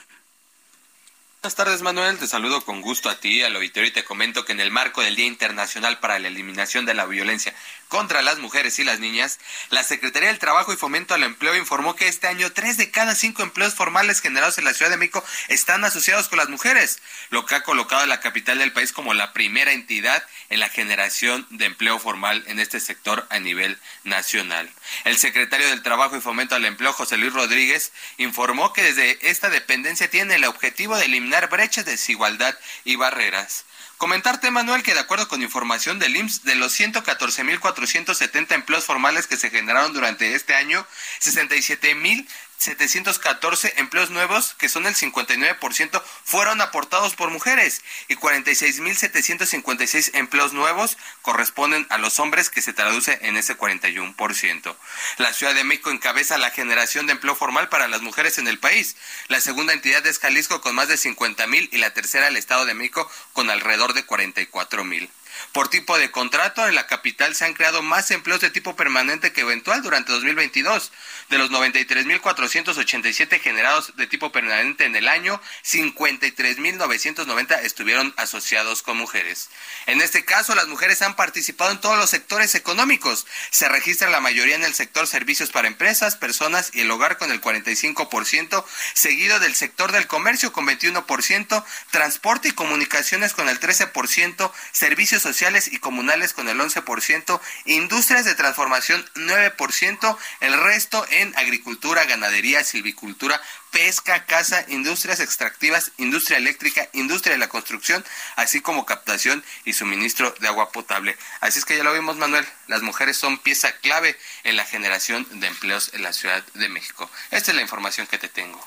Buenas 1.43 1.55
tardes, 1.55 1.83
Manuel. 1.83 2.19
Te 2.19 2.27
saludo 2.27 2.65
con 2.65 2.81
gusto 2.81 3.09
a 3.09 3.21
ti, 3.21 3.43
al 3.43 3.55
auditorio, 3.55 3.89
y 3.89 3.93
te 3.93 4.05
comento 4.05 4.45
que 4.45 4.53
en 4.53 4.61
el 4.61 4.71
marco 4.71 5.03
del 5.03 5.17
Día 5.17 5.27
Internacional 5.27 5.99
para 6.01 6.19
la 6.19 6.29
Eliminación 6.29 6.85
de 6.85 6.95
la 6.95 7.07
Violencia 7.07 7.55
contra 7.89 8.23
las 8.23 8.39
Mujeres 8.39 8.79
y 8.79 8.85
las 8.85 9.01
Niñas, 9.01 9.39
la 9.71 9.83
Secretaría 9.83 10.29
del 10.29 10.39
Trabajo 10.39 10.73
y 10.73 10.77
Fomento 10.77 11.15
al 11.15 11.23
Empleo 11.23 11.57
informó 11.57 11.97
que 11.97 12.09
este 12.09 12.27
año 12.27 12.53
tres 12.53 12.77
de 12.77 12.91
cada 12.91 13.15
cinco 13.15 13.43
empleos 13.43 13.75
formales 13.75 14.21
generados 14.21 14.59
en 14.59 14.65
la 14.65 14.75
Ciudad 14.75 14.91
de 14.91 14.97
México 14.97 15.25
están 15.49 15.85
asociados 15.85 16.29
con 16.29 16.39
las 16.39 16.49
mujeres, 16.49 17.01
lo 17.31 17.47
que 17.47 17.55
ha 17.55 17.63
colocado 17.63 18.03
a 18.03 18.07
la 18.07 18.21
capital 18.21 18.59
del 18.59 18.73
país 18.73 18.93
como 18.93 19.15
la 19.15 19.33
primera 19.33 19.73
entidad 19.73 20.23
en 20.51 20.61
la 20.61 20.69
generación 20.69 21.47
de 21.51 21.67
empleo 21.67 21.99
formal 21.99 22.45
en 22.47 22.61
este 22.61 22.81
sector 22.81 23.27
a 23.31 23.39
nivel 23.39 23.79
nacional. 24.05 24.71
El 25.05 25.17
secretario 25.17 25.69
del 25.69 25.83
Trabajo 25.83 26.17
y 26.17 26.21
Fomento 26.21 26.55
al 26.55 26.65
Empleo, 26.65 26.93
José 26.93 27.17
Luis 27.17 27.33
Rodríguez, 27.33 27.93
informó 28.17 28.73
que 28.73 28.83
desde 28.83 29.19
esta 29.31 29.51
dependencia 29.51 30.11
tiene 30.11 30.37
el 30.37 30.45
objetivo 30.45 30.97
de 30.97 31.07
eliminar 31.07 31.49
brechas 31.49 31.85
de 31.85 31.93
desigualdad 31.93 32.57
y 32.85 32.97
barreras. 32.97 33.65
Comentarte, 33.99 34.53
Manuel, 34.53 34.85
que 34.85 34.95
de 34.95 35.01
acuerdo 35.01 35.27
con 35.27 35.43
información 35.43 35.99
del 35.99 36.15
IMSS, 36.15 36.45
de 36.45 36.55
los 36.55 36.79
114.470 36.79 38.53
empleos 38.53 38.85
formales 38.85 39.27
que 39.27 39.37
se 39.37 39.51
generaron 39.51 39.93
durante 39.93 40.37
este 40.37 40.55
año, 40.55 40.87
67.000 41.21 42.25
714 42.59 43.75
empleos 43.77 44.11
nuevos, 44.11 44.55
que 44.59 44.69
son 44.69 44.87
el 44.87 44.95
59%, 44.95 46.03
fueron 46.25 46.61
aportados 46.61 47.15
por 47.15 47.31
mujeres 47.31 47.83
y 48.09 48.17
46.756 48.17 50.11
empleos 50.15 50.53
nuevos 50.53 50.99
corresponden 51.23 51.87
a 51.91 51.99
los 51.99 52.19
hombres, 52.19 52.51
que 52.51 52.61
se 52.61 52.73
traduce 52.73 53.19
en 53.23 53.37
ese 53.37 53.57
41%. 53.57 54.77
La 55.19 55.33
Ciudad 55.33 55.55
de 55.55 55.65
México 55.65 55.91
encabeza 55.91 56.37
la 56.37 56.51
generación 56.51 57.07
de 57.07 57.13
empleo 57.13 57.37
formal 57.37 57.69
para 57.69 57.89
las 57.89 58.03
mujeres 58.03 58.39
en 58.39 58.49
el 58.49 58.59
país. 58.59 58.97
La 59.29 59.41
segunda 59.41 59.73
entidad 59.73 60.07
es 60.07 60.19
Jalisco 60.19 60.61
con 60.61 60.75
más 60.75 60.89
de 60.89 60.97
50.000 60.97 61.69
y 61.73 61.79
la 61.79 61.95
tercera 61.95 62.29
el 62.29 62.37
Estado 62.37 62.67
de 62.67 62.75
México 62.75 63.11
con 63.33 63.51
alrededor 63.51 63.95
de 63.95 64.07
44.000. 64.07 65.09
por 65.53 65.69
tipo 65.69 65.99
de 65.99 66.11
contrato. 66.11 66.67
En 66.67 66.75
la 66.75 66.87
capital 66.87 67.35
se 67.35 67.45
han 67.45 67.55
creado 67.55 67.83
más 67.83 68.11
empleos 68.11 68.41
de 68.41 68.51
tipo 68.51 68.77
permanente 68.77 69.33
que 69.33 69.43
eventual 69.43 69.83
durante 69.83 70.13
2022. 70.13 70.93
De 71.31 71.39
los 71.39 71.51
93.487 71.51 73.41
generados 73.41 73.97
de 73.97 74.07
tipo 74.07 74.33
permanente 74.33 74.85
en 74.85 74.97
el 74.97 75.09
año, 75.09 75.41
53.990 75.65 77.61
estuvieron 77.63 78.15
asociados 78.17 78.83
con 78.83 78.97
mujeres. 78.97 79.51
En 79.87 80.01
este 80.01 80.25
caso, 80.25 80.55
las 80.55 80.69
mujeres 80.69 81.03
han 81.03 81.17
participado 81.17 81.71
en 81.71 81.81
todos 81.81 81.99
los 81.99 82.11
sectores 82.11 82.55
económicos. 82.55 83.27
Se 83.51 83.69
registra 83.69 84.11
la 84.11 84.21
mayoría 84.21 84.57
en 84.57 84.65
el 84.65 84.75
sector 84.75 85.07
servicios 85.07 85.51
para 85.51 85.69
empresas, 85.69 86.17
personas 86.17 86.71
y 86.73 86.81
el 86.81 86.91
hogar 86.91 87.19
con 87.19 87.31
el 87.31 87.41
45%, 87.41 88.65
seguido 88.95 89.39
del 89.41 89.55
sector 89.55 89.93
del 89.93 90.07
comercio 90.07 90.53
con 90.53 90.67
21%, 90.67 91.65
transporte 91.91 92.49
y 92.49 92.53
comunicaciones 92.53 93.33
con 93.33 93.49
el 93.49 93.61
13%, 93.61 94.53
servicios 94.73 95.27
sociales 95.29 95.69
y 95.71 95.79
comunales 95.79 96.33
con 96.33 96.49
el 96.49 96.59
11%, 96.59 97.41
industrias 97.67 98.25
de 98.25 98.35
transformación 98.35 99.05
9%, 99.15 100.17
el 100.41 100.59
resto 100.63 101.07
en 101.11 101.37
agricultura, 101.37 102.07
ganadería, 102.07 102.65
silvicultura, 102.65 103.39
pesca, 103.71 104.25
caza, 104.25 104.65
industrias 104.69 105.21
extractivas, 105.21 105.93
industria 105.99 106.39
eléctrica, 106.39 106.89
industria 106.95 107.35
de 107.35 107.39
la 107.39 107.51
construcción, 107.51 108.03
así 108.37 108.63
como 108.63 108.87
captación 108.87 109.45
y 109.67 109.75
suministro 109.75 110.35
de 110.41 110.49
agua 110.49 110.73
potable. 110.73 111.15
Así 111.41 111.59
es 111.59 111.67
que 111.67 111.77
ya 111.77 111.85
lo 111.85 111.93
vimos, 111.93 112.17
Manuel, 112.17 112.47
las 112.67 112.81
mujeres 112.81 113.19
son 113.19 113.37
pieza 113.37 113.71
clave 113.83 114.19
en 114.45 114.57
la 114.57 114.65
generación 114.65 115.27
de 115.41 115.47
empleos 115.47 115.91
en 115.93 116.05
la 116.05 116.15
Ciudad 116.15 116.43
de 116.55 116.71
México. 116.71 117.11
Esta 117.31 117.51
es 117.51 117.57
la 117.57 117.63
información 117.63 118.07
que 118.07 118.17
te 118.17 118.31
tengo. 118.31 118.65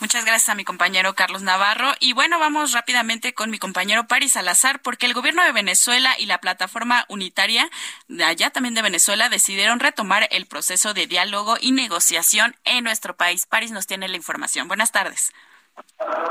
Muchas 0.00 0.24
gracias 0.24 0.48
a 0.48 0.54
mi 0.54 0.64
compañero 0.64 1.14
Carlos 1.14 1.42
Navarro. 1.42 1.92
Y 2.00 2.14
bueno, 2.14 2.38
vamos 2.38 2.72
rápidamente 2.72 3.34
con 3.34 3.50
mi 3.50 3.58
compañero 3.58 4.06
Paris 4.06 4.32
Salazar, 4.32 4.80
porque 4.80 5.04
el 5.04 5.12
gobierno 5.12 5.44
de 5.44 5.52
Venezuela 5.52 6.14
y 6.18 6.24
la 6.24 6.38
plataforma 6.38 7.04
unitaria 7.08 7.68
de 8.08 8.24
allá 8.24 8.48
también 8.48 8.74
de 8.74 8.80
Venezuela 8.80 9.28
decidieron 9.28 9.78
retomar 9.78 10.26
el 10.30 10.46
proceso 10.46 10.94
de 10.94 11.06
diálogo 11.06 11.56
y 11.60 11.72
negociación 11.72 12.56
en 12.64 12.82
nuestro 12.82 13.14
país. 13.14 13.44
Paris 13.44 13.72
nos 13.72 13.86
tiene 13.86 14.08
la 14.08 14.16
información. 14.16 14.68
Buenas 14.68 14.90
tardes. 14.90 15.32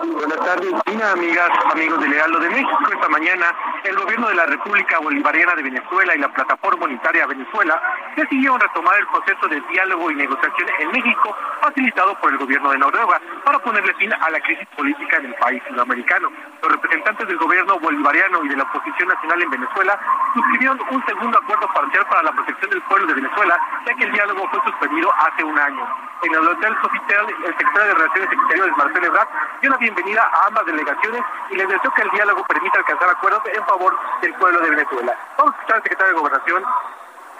Buenas 0.03 0.39
tardes, 0.39 0.73
Tina, 0.85 1.11
amigas, 1.11 1.49
amigos 1.71 2.01
del 2.01 2.09
Lealdo 2.09 2.39
de 2.39 2.49
México. 2.49 2.77
Esta 2.91 3.09
mañana, 3.09 3.55
el 3.83 3.95
gobierno 3.95 4.27
de 4.27 4.35
la 4.35 4.45
República 4.45 4.99
Bolivariana 4.99 5.55
de 5.55 5.63
Venezuela 5.63 6.15
y 6.15 6.19
la 6.19 6.27
Plataforma 6.29 6.85
Unitaria 6.85 7.25
Venezuela 7.25 7.81
decidieron 8.15 8.59
retomar 8.59 8.95
el 8.99 9.07
proceso 9.07 9.47
de 9.47 9.61
diálogo 9.71 10.11
y 10.11 10.15
negociación 10.15 10.69
en 10.79 10.91
México, 10.91 11.35
facilitado 11.61 12.15
por 12.19 12.31
el 12.31 12.37
gobierno 12.37 12.71
de 12.71 12.77
Noruega, 12.77 13.21
para 13.45 13.59
ponerle 13.59 13.93
fin 13.95 14.11
a 14.13 14.29
la 14.29 14.39
crisis 14.41 14.67
política 14.75 15.17
en 15.17 15.25
el 15.27 15.35
país 15.35 15.61
sudamericano. 15.67 16.29
Los 16.61 16.71
representantes 16.71 17.27
del 17.27 17.37
gobierno 17.37 17.79
bolivariano 17.79 18.43
y 18.43 18.49
de 18.49 18.57
la 18.57 18.63
oposición 18.63 19.09
nacional 19.09 19.41
en 19.41 19.49
Venezuela 19.49 19.99
suscribieron 20.33 20.79
un 20.89 21.05
segundo 21.05 21.37
acuerdo 21.37 21.67
parcial 21.73 22.05
para 22.07 22.23
la 22.23 22.31
protección 22.31 22.71
del 22.71 22.81
pueblo 22.83 23.07
de 23.07 23.13
Venezuela, 23.13 23.59
ya 23.85 23.95
que 23.95 24.03
el 24.03 24.11
diálogo 24.11 24.47
fue 24.49 24.61
suspendido 24.63 25.11
hace 25.13 25.43
un 25.43 25.57
año. 25.57 25.87
En 26.21 26.33
el 26.33 26.47
Hotel 26.47 26.75
Sofitel, 26.81 27.25
el 27.45 27.57
secretario 27.57 27.87
de 27.87 27.93
Relaciones 27.93 28.31
Exteriores, 28.33 28.77
Marcelo 28.77 29.07
Ebrard, 29.07 29.27
dio 29.61 29.71
la 29.71 29.77
bienvenida 29.77 30.29
a 30.33 30.47
ambas 30.47 30.65
delegaciones 30.65 31.21
y 31.49 31.55
les 31.55 31.67
deseó 31.69 31.91
que 31.91 32.01
el 32.01 32.09
diálogo 32.09 32.43
permita 32.43 32.79
alcanzar 32.79 33.09
acuerdos 33.09 33.41
en 33.53 33.63
favor 33.69 33.95
del 34.21 34.33
pueblo 34.33 34.61
de 34.61 34.69
Venezuela. 34.71 35.15
Vamos 35.37 35.53
a 35.53 35.57
escuchar 35.57 35.77
al 35.77 35.83
secretario 35.83 36.13
de 36.13 36.19
Gobernación, 36.19 36.63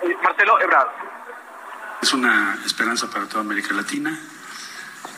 eh, 0.04 0.18
Marcelo 0.24 0.62
Ebrard. 0.62 0.90
Es 2.02 2.14
una 2.14 2.60
esperanza 2.66 3.10
para 3.10 3.26
toda 3.26 3.42
América 3.42 3.74
Latina, 3.74 4.18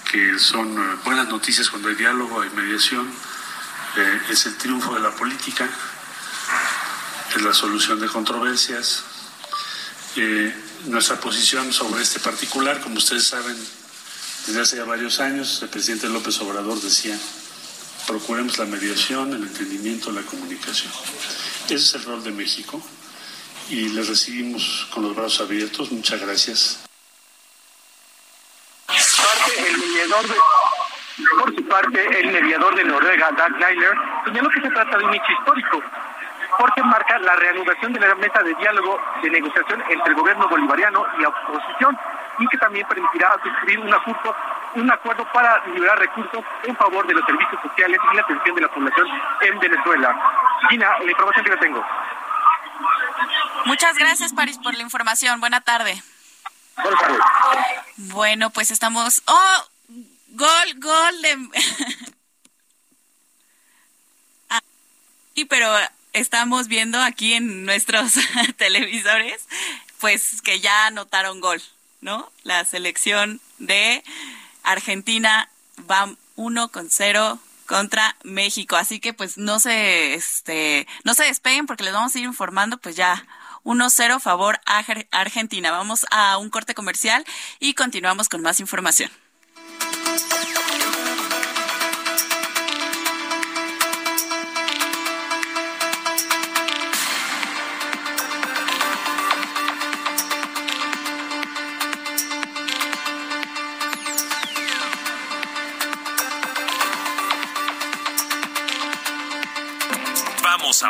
que 0.10 0.40
son 0.40 0.78
eh, 0.78 0.98
buenas 1.04 1.28
noticias 1.28 1.70
cuando 1.70 1.90
hay 1.90 1.96
diálogo, 1.96 2.42
hay 2.42 2.50
mediación, 2.52 3.12
eh, 3.98 4.22
es 4.30 4.46
el 4.46 4.58
triunfo 4.58 4.94
de 4.94 5.02
la 5.02 5.12
política, 5.12 5.68
es 7.36 7.42
la 7.42 7.54
solución 7.54 8.00
de 8.00 8.08
controversias. 8.08 9.06
nuestra 10.86 11.16
posición 11.18 11.72
sobre 11.72 12.02
este 12.02 12.20
particular, 12.20 12.82
como 12.82 12.96
ustedes 12.96 13.28
saben, 13.28 13.56
desde 14.48 14.62
hace 14.62 14.78
ya 14.78 14.84
varios 14.84 15.20
años, 15.20 15.62
el 15.62 15.70
presidente 15.70 16.10
López 16.10 16.42
Obrador 16.42 16.82
decía, 16.82 17.16
procuremos 18.08 18.58
la 18.58 18.66
mediación, 18.66 19.34
el 19.34 19.44
entendimiento, 19.44 20.12
la 20.12 20.22
comunicación. 20.22 20.92
Ese 21.66 21.76
es 21.76 21.96
el 21.96 22.04
rol 22.04 22.24
de 22.24 22.32
México 22.32 22.82
y 23.70 23.90
les 23.90 24.08
recibimos 24.08 24.88
con 24.94 25.04
los 25.04 25.16
brazos 25.16 25.42
abiertos. 25.42 25.92
Muchas 25.92 26.20
gracias. 26.20 26.84
por 31.40 31.56
su 31.56 31.64
parte, 31.68 32.20
el 32.20 32.32
mediador 32.32 32.76
de 32.76 32.84
Noruega, 32.84 33.32
Dag 33.32 33.52
Nyler, 33.54 33.96
señaló 34.26 34.50
que 34.50 34.62
se 34.62 34.70
trata 34.70 34.98
de 34.98 35.06
un 35.06 35.14
hecho 35.14 35.32
histórico, 35.40 35.82
porque 36.58 36.84
marca 36.84 37.18
la 37.20 37.36
reanudación 37.36 37.94
de 37.94 38.00
la 38.00 38.16
mesa 38.16 38.44
de 38.44 38.54
diálogo 38.56 39.00
de 39.24 39.30
negociación 39.30 39.82
entre 39.90 40.10
el 40.10 40.16
gobierno 40.16 40.50
bolivariano 40.50 41.06
y 41.18 41.22
la 41.22 41.30
oposición 41.30 41.98
y 42.42 42.48
que 42.48 42.58
también 42.58 42.88
permitirá 42.88 43.38
suscribir 43.44 43.80
un 43.80 43.94
acuerdo, 43.94 44.36
un 44.76 44.92
acuerdo 44.92 45.26
para 45.32 45.66
liberar 45.68 46.00
recursos 46.00 46.44
en 46.64 46.76
favor 46.76 47.06
de 47.06 47.14
los 47.14 47.26
servicios 47.26 47.62
sociales 47.62 48.00
y 48.12 48.16
la 48.16 48.22
atención 48.22 48.56
de 48.56 48.62
la 48.62 48.74
población 48.74 49.08
en 49.42 49.60
Venezuela. 49.60 50.18
Gina, 50.70 51.00
la 51.00 51.12
información 51.12 51.46
que 51.46 51.52
yo 51.52 51.60
tengo. 51.60 51.86
Muchas 53.66 53.98
gracias, 53.98 54.34
París, 54.34 54.58
por 54.58 54.74
la 54.74 54.82
información. 54.82 55.40
Buena 55.40 55.62
tarde. 55.62 56.02
Buenas 56.78 57.00
tardes. 57.00 57.20
Bueno, 57.98 58.50
pues 58.50 58.72
estamos... 58.72 59.22
¡Oh! 59.28 59.68
Gol, 60.30 60.74
gol 60.78 61.22
de... 61.22 61.38
ah, 64.50 64.62
sí, 65.36 65.46
pero 65.46 65.68
estamos 66.14 66.68
viendo 66.68 67.00
aquí 67.02 67.34
en 67.34 67.66
nuestros 67.66 68.14
televisores, 68.58 69.48
pues 70.00 70.42
que 70.42 70.60
ya 70.60 70.88
anotaron 70.88 71.42
gol. 71.42 71.62
¿No? 72.02 72.32
La 72.44 72.66
selección 72.66 73.40
de 73.60 74.04
Argentina 74.64 75.50
va 75.90 76.14
1 76.36 76.68
con 76.70 76.90
0 76.90 77.40
contra 77.66 78.16
México. 78.24 78.76
Así 78.76 79.00
que 79.00 79.14
pues 79.14 79.38
no 79.38 79.60
se 79.60 80.14
este 80.16 80.88
no 81.04 81.14
se 81.14 81.24
despeguen 81.24 81.68
porque 81.68 81.84
les 81.84 81.94
vamos 81.94 82.16
a 82.16 82.20
ir 82.20 82.26
informando 82.26 82.78
pues 82.78 82.96
ya 82.96 83.26
1-0 83.64 84.20
favor 84.20 84.60
a 84.66 84.84
Argentina. 85.12 85.72
Vamos 85.72 86.06
a 86.12 86.38
un 86.38 86.50
corte 86.50 86.74
comercial 86.74 87.24
y 87.60 87.74
continuamos 87.74 88.28
con 88.28 88.42
más 88.42 88.60
información. 88.60 89.10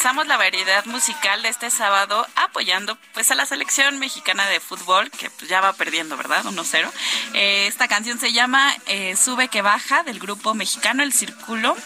Comenzamos 0.00 0.28
la 0.28 0.38
variedad 0.38 0.86
musical 0.86 1.42
de 1.42 1.50
este 1.50 1.70
sábado 1.70 2.26
apoyando 2.34 2.96
pues 3.12 3.30
a 3.30 3.34
la 3.34 3.44
selección 3.44 3.98
mexicana 3.98 4.46
de 4.46 4.58
fútbol 4.58 5.10
que 5.10 5.28
pues, 5.28 5.50
ya 5.50 5.60
va 5.60 5.74
perdiendo, 5.74 6.16
¿verdad? 6.16 6.42
1-0. 6.42 6.90
Eh, 7.34 7.66
esta 7.66 7.86
canción 7.86 8.18
se 8.18 8.32
llama 8.32 8.74
eh, 8.86 9.14
Sube 9.14 9.48
que 9.48 9.60
baja 9.60 10.02
del 10.02 10.18
grupo 10.18 10.54
mexicano 10.54 11.02
El 11.02 11.12
Círculo, 11.12 11.76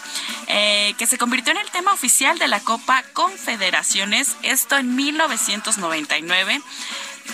eh, 0.47 0.95
que 0.97 1.07
se 1.07 1.17
convirtió 1.17 1.51
en 1.51 1.57
el 1.57 1.69
tema 1.71 1.91
oficial 1.91 2.39
de 2.39 2.47
la 2.47 2.61
Copa 2.61 3.03
Confederaciones, 3.11 4.37
esto 4.43 4.77
en 4.77 4.95
1999 4.95 6.61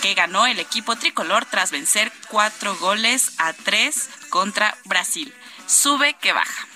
que 0.00 0.14
ganó 0.14 0.48
el 0.48 0.58
equipo 0.58 0.96
tricolor 0.96 1.44
tras 1.44 1.70
vencer 1.70 2.10
cuatro 2.26 2.74
goles 2.78 3.34
a 3.38 3.52
tres 3.52 4.10
contra 4.30 4.76
Brasil. 4.86 5.32
Sube 5.68 6.14
que 6.14 6.32
baja. 6.32 6.66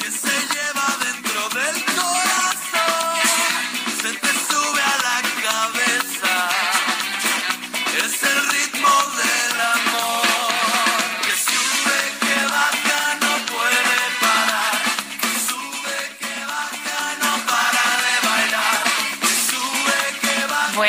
Que 0.00 0.10
se 0.10 0.28
lleva 0.28 0.96
dentro 1.04 1.48
del 1.50 1.91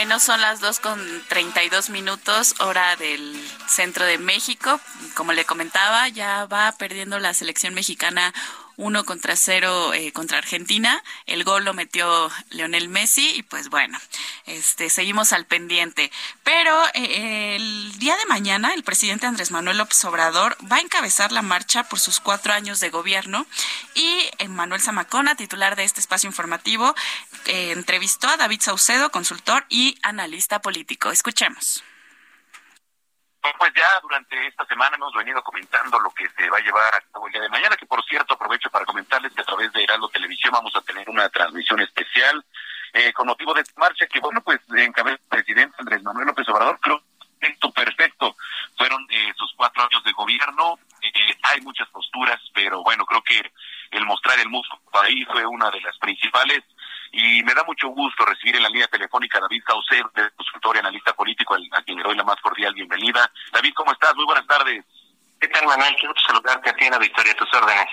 Bueno, 0.03 0.19
son 0.19 0.41
las 0.41 0.59
2 0.59 0.81
con 0.81 1.23
32 1.29 1.89
minutos, 1.89 2.55
hora 2.59 2.97
del 2.97 3.41
centro 3.69 4.03
de 4.03 4.17
México. 4.17 4.81
Como 5.15 5.31
le 5.31 5.45
comentaba, 5.45 6.09
ya 6.09 6.45
va 6.45 6.73
perdiendo 6.73 7.19
la 7.19 7.33
selección 7.33 7.73
mexicana 7.73 8.33
uno 8.75 9.05
contra 9.05 9.35
cero 9.35 9.93
eh, 9.93 10.11
contra 10.11 10.39
Argentina. 10.39 11.01
El 11.25 11.43
gol 11.43 11.63
lo 11.63 11.73
metió 11.73 12.29
Leonel 12.49 12.89
Messi 12.89 13.35
y 13.35 13.43
pues 13.43 13.69
bueno, 13.69 13.97
este 14.45 14.89
seguimos 14.89 15.31
al 15.31 15.45
pendiente. 15.45 16.11
Pero 16.43 16.75
eh, 16.93 17.55
el 17.55 17.97
día 17.99 18.17
de 18.17 18.25
mañana 18.25 18.73
el 18.73 18.83
presidente 18.83 19.25
Andrés 19.25 19.51
Manuel 19.51 19.77
López 19.77 20.03
Obrador 20.05 20.57
va 20.69 20.77
a 20.77 20.81
encabezar 20.81 21.31
la 21.31 21.41
marcha 21.41 21.83
por 21.83 21.99
sus 21.99 22.19
cuatro 22.19 22.51
años 22.51 22.79
de 22.79 22.89
gobierno 22.89 23.45
y 23.95 24.27
Manuel 24.49 24.81
Zamacona, 24.81 25.35
titular 25.35 25.75
de 25.75 25.83
este 25.83 25.99
espacio 25.99 26.27
informativo, 26.27 26.93
eh, 27.45 27.71
entrevistó 27.71 28.27
a 28.27 28.37
David 28.37 28.61
Saucedo, 28.61 29.11
consultor 29.11 29.65
y 29.69 29.97
analista 30.03 30.61
político. 30.61 31.11
Escuchemos. 31.11 31.83
Pues 33.57 33.73
ya 33.75 33.99
durante 34.01 34.47
esta 34.47 34.65
semana 34.65 34.95
hemos 34.95 35.13
venido 35.13 35.43
comentando 35.43 35.99
lo 35.99 36.11
que 36.11 36.29
se 36.29 36.49
va 36.49 36.57
a 36.57 36.61
llevar 36.61 36.95
a 36.95 37.01
cabo 37.11 37.27
el 37.27 37.33
día 37.33 37.41
de 37.41 37.49
mañana, 37.49 37.75
que 37.75 37.85
por 37.85 38.01
cierto 38.05 38.35
aprovecho 38.35 38.69
para 38.69 38.85
comentarles 38.85 39.33
que 39.33 39.41
a 39.41 39.45
través 39.45 39.71
de 39.73 39.83
Heraldo 39.83 40.07
Televisión 40.07 40.53
vamos 40.53 40.73
a 40.77 40.81
tener 40.81 41.09
una 41.09 41.27
transmisión 41.27 41.81
especial 41.81 42.45
eh, 42.93 43.11
con 43.11 43.27
motivo 43.27 43.53
de 43.53 43.61
esta 43.61 43.77
marcha, 43.77 44.07
que 44.07 44.21
bueno, 44.21 44.41
pues 44.41 44.61
encabeza 44.73 45.19
el 45.21 45.27
presidente 45.27 45.75
Andrés 45.77 46.01
Manuel 46.03 46.27
López 46.27 46.47
Obrador, 46.47 46.79
creo 46.79 47.03
perfecto, 47.43 47.71
perfecto. 47.73 48.35
Fueron 48.77 49.05
eh, 49.09 49.33
sus 49.37 49.53
cuatro 49.55 49.83
años 49.83 50.03
de 50.03 50.13
gobierno, 50.13 50.79
eh, 51.01 51.37
hay 51.43 51.61
muchas 51.61 51.89
posturas, 51.89 52.39
pero 52.53 52.81
bueno, 52.83 53.05
creo 53.05 53.21
que 53.23 53.51
el 53.91 54.05
mostrar 54.05 54.39
el 54.39 54.49
músculo 54.49 54.81
ahí 55.01 55.25
fue 55.25 55.45
una 55.45 55.69
de 55.69 55.81
las 55.81 55.97
principales 55.97 56.63
y 57.13 57.43
me 57.43 57.53
da 57.53 57.63
mucho 57.63 57.89
gusto 57.89 58.25
recibir 58.25 58.55
en 58.55 58.63
la 58.63 58.69
línea 58.69 58.87
telefónica 58.87 59.37
a 59.37 59.41
David 59.41 59.61
Saucer, 59.67 60.03
de 60.15 60.31
consultor 60.31 60.75
y 60.75 60.79
analista 60.79 61.13
político, 61.13 61.55
a 61.55 61.81
quien 61.83 61.97
le 61.99 62.03
doy 62.03 62.15
la 62.15 62.23
más 62.23 62.41
cordial 62.41 62.73
bienvenida. 62.73 63.31
David, 63.51 63.71
¿cómo 63.75 63.91
estás? 63.91 64.15
Muy 64.15 64.25
buenas 64.25 64.47
tardes. 64.47 64.83
¿Qué 65.39 65.47
tal, 65.47 65.67
Manuel? 65.67 65.95
Quiero 65.99 66.15
saludarte 66.25 66.71
a 66.71 66.73
ti 66.73 66.85
en 66.85 66.91
la 66.91 66.97
Victoria, 66.97 67.33
a 67.33 67.35
tus 67.35 67.53
órdenes. 67.53 67.85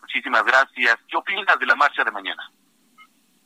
Muchísimas 0.00 0.44
gracias. 0.44 0.96
¿Qué 1.08 1.16
opinas 1.16 1.58
de 1.58 1.66
la 1.66 1.74
marcha 1.74 2.04
de 2.04 2.12
mañana? 2.12 2.48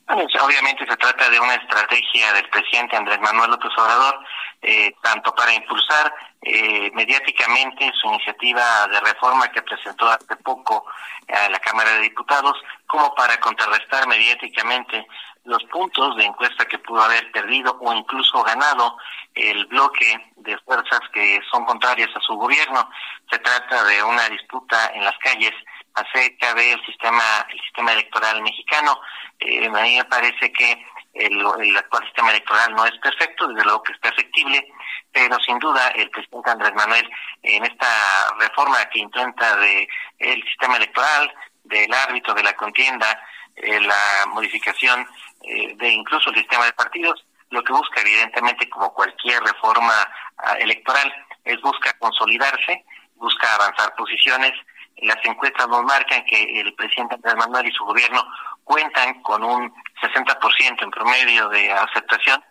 Bueno, 0.06 0.28
obviamente 0.44 0.84
se 0.86 0.96
trata 0.96 1.30
de 1.30 1.40
una 1.40 1.54
estrategia 1.54 2.34
del 2.34 2.48
presidente 2.50 2.94
Andrés 2.94 3.18
Manuel 3.22 3.52
López 3.52 3.72
Obrador, 3.78 4.20
eh, 4.60 4.94
tanto 5.02 5.34
para 5.34 5.54
impulsar 5.54 6.12
eh, 6.44 6.90
mediáticamente 6.94 7.90
su 8.00 8.08
iniciativa 8.08 8.86
de 8.88 9.00
reforma 9.00 9.50
que 9.50 9.62
presentó 9.62 10.06
hace 10.08 10.36
poco 10.36 10.84
a 11.28 11.48
la 11.48 11.58
Cámara 11.58 11.90
de 11.92 12.02
Diputados, 12.02 12.56
como 12.86 13.14
para 13.14 13.38
contrarrestar 13.40 14.06
mediáticamente 14.06 15.06
los 15.44 15.62
puntos 15.64 16.16
de 16.16 16.24
encuesta 16.24 16.64
que 16.66 16.78
pudo 16.78 17.02
haber 17.02 17.30
perdido 17.32 17.76
o 17.80 17.92
incluso 17.92 18.42
ganado 18.42 18.96
el 19.34 19.66
bloque 19.66 20.32
de 20.36 20.56
fuerzas 20.58 21.00
que 21.12 21.40
son 21.50 21.64
contrarias 21.64 22.10
a 22.14 22.20
su 22.20 22.34
gobierno. 22.34 22.88
Se 23.30 23.38
trata 23.38 23.84
de 23.84 24.02
una 24.02 24.28
disputa 24.28 24.90
en 24.94 25.04
las 25.04 25.16
calles 25.18 25.52
acerca 25.94 26.54
del 26.54 26.84
sistema 26.86 27.22
el 27.50 27.60
sistema 27.60 27.92
electoral 27.92 28.42
mexicano. 28.42 29.00
Eh, 29.40 29.66
a 29.66 29.82
mí 29.82 29.96
me 29.96 30.04
parece 30.04 30.52
que 30.52 30.86
el, 31.14 31.76
actual 31.76 32.04
sistema 32.04 32.30
electoral 32.30 32.74
no 32.74 32.84
es 32.86 32.96
perfecto, 32.98 33.48
desde 33.48 33.64
luego 33.64 33.82
que 33.82 33.92
es 33.92 33.98
perfectible, 33.98 34.66
pero 35.12 35.38
sin 35.40 35.58
duda 35.58 35.88
el 35.88 36.10
presidente 36.10 36.50
Andrés 36.50 36.74
Manuel 36.74 37.08
en 37.42 37.64
esta 37.64 38.34
reforma 38.38 38.84
que 38.86 39.00
intenta 39.00 39.56
de 39.56 39.88
el 40.18 40.42
sistema 40.44 40.76
electoral, 40.76 41.32
del 41.64 41.92
árbitro 41.92 42.34
de 42.34 42.42
la 42.42 42.54
contienda, 42.54 43.20
eh, 43.56 43.80
la 43.80 44.26
modificación 44.28 45.06
eh, 45.42 45.74
de 45.76 45.88
incluso 45.88 46.30
el 46.30 46.36
sistema 46.36 46.66
de 46.66 46.72
partidos, 46.72 47.24
lo 47.50 47.62
que 47.62 47.72
busca 47.72 48.00
evidentemente 48.00 48.68
como 48.68 48.92
cualquier 48.92 49.42
reforma 49.42 49.94
uh, 50.38 50.56
electoral 50.58 51.12
es 51.44 51.60
busca 51.60 51.92
consolidarse, 51.98 52.84
busca 53.16 53.54
avanzar 53.54 53.94
posiciones, 53.94 54.52
las 54.98 55.18
encuestas 55.24 55.68
nos 55.68 55.84
marcan 55.84 56.24
que 56.24 56.60
el 56.60 56.74
presidente 56.74 57.14
Andrés 57.14 57.36
Manuel 57.36 57.66
y 57.66 57.72
su 57.72 57.84
gobierno 57.84 58.24
cuentan 58.64 59.22
con 59.22 59.44
un 59.44 59.74
60% 60.00 60.82
en 60.82 60.90
promedio 60.90 61.48
de 61.48 61.72
aceptación 61.72 62.42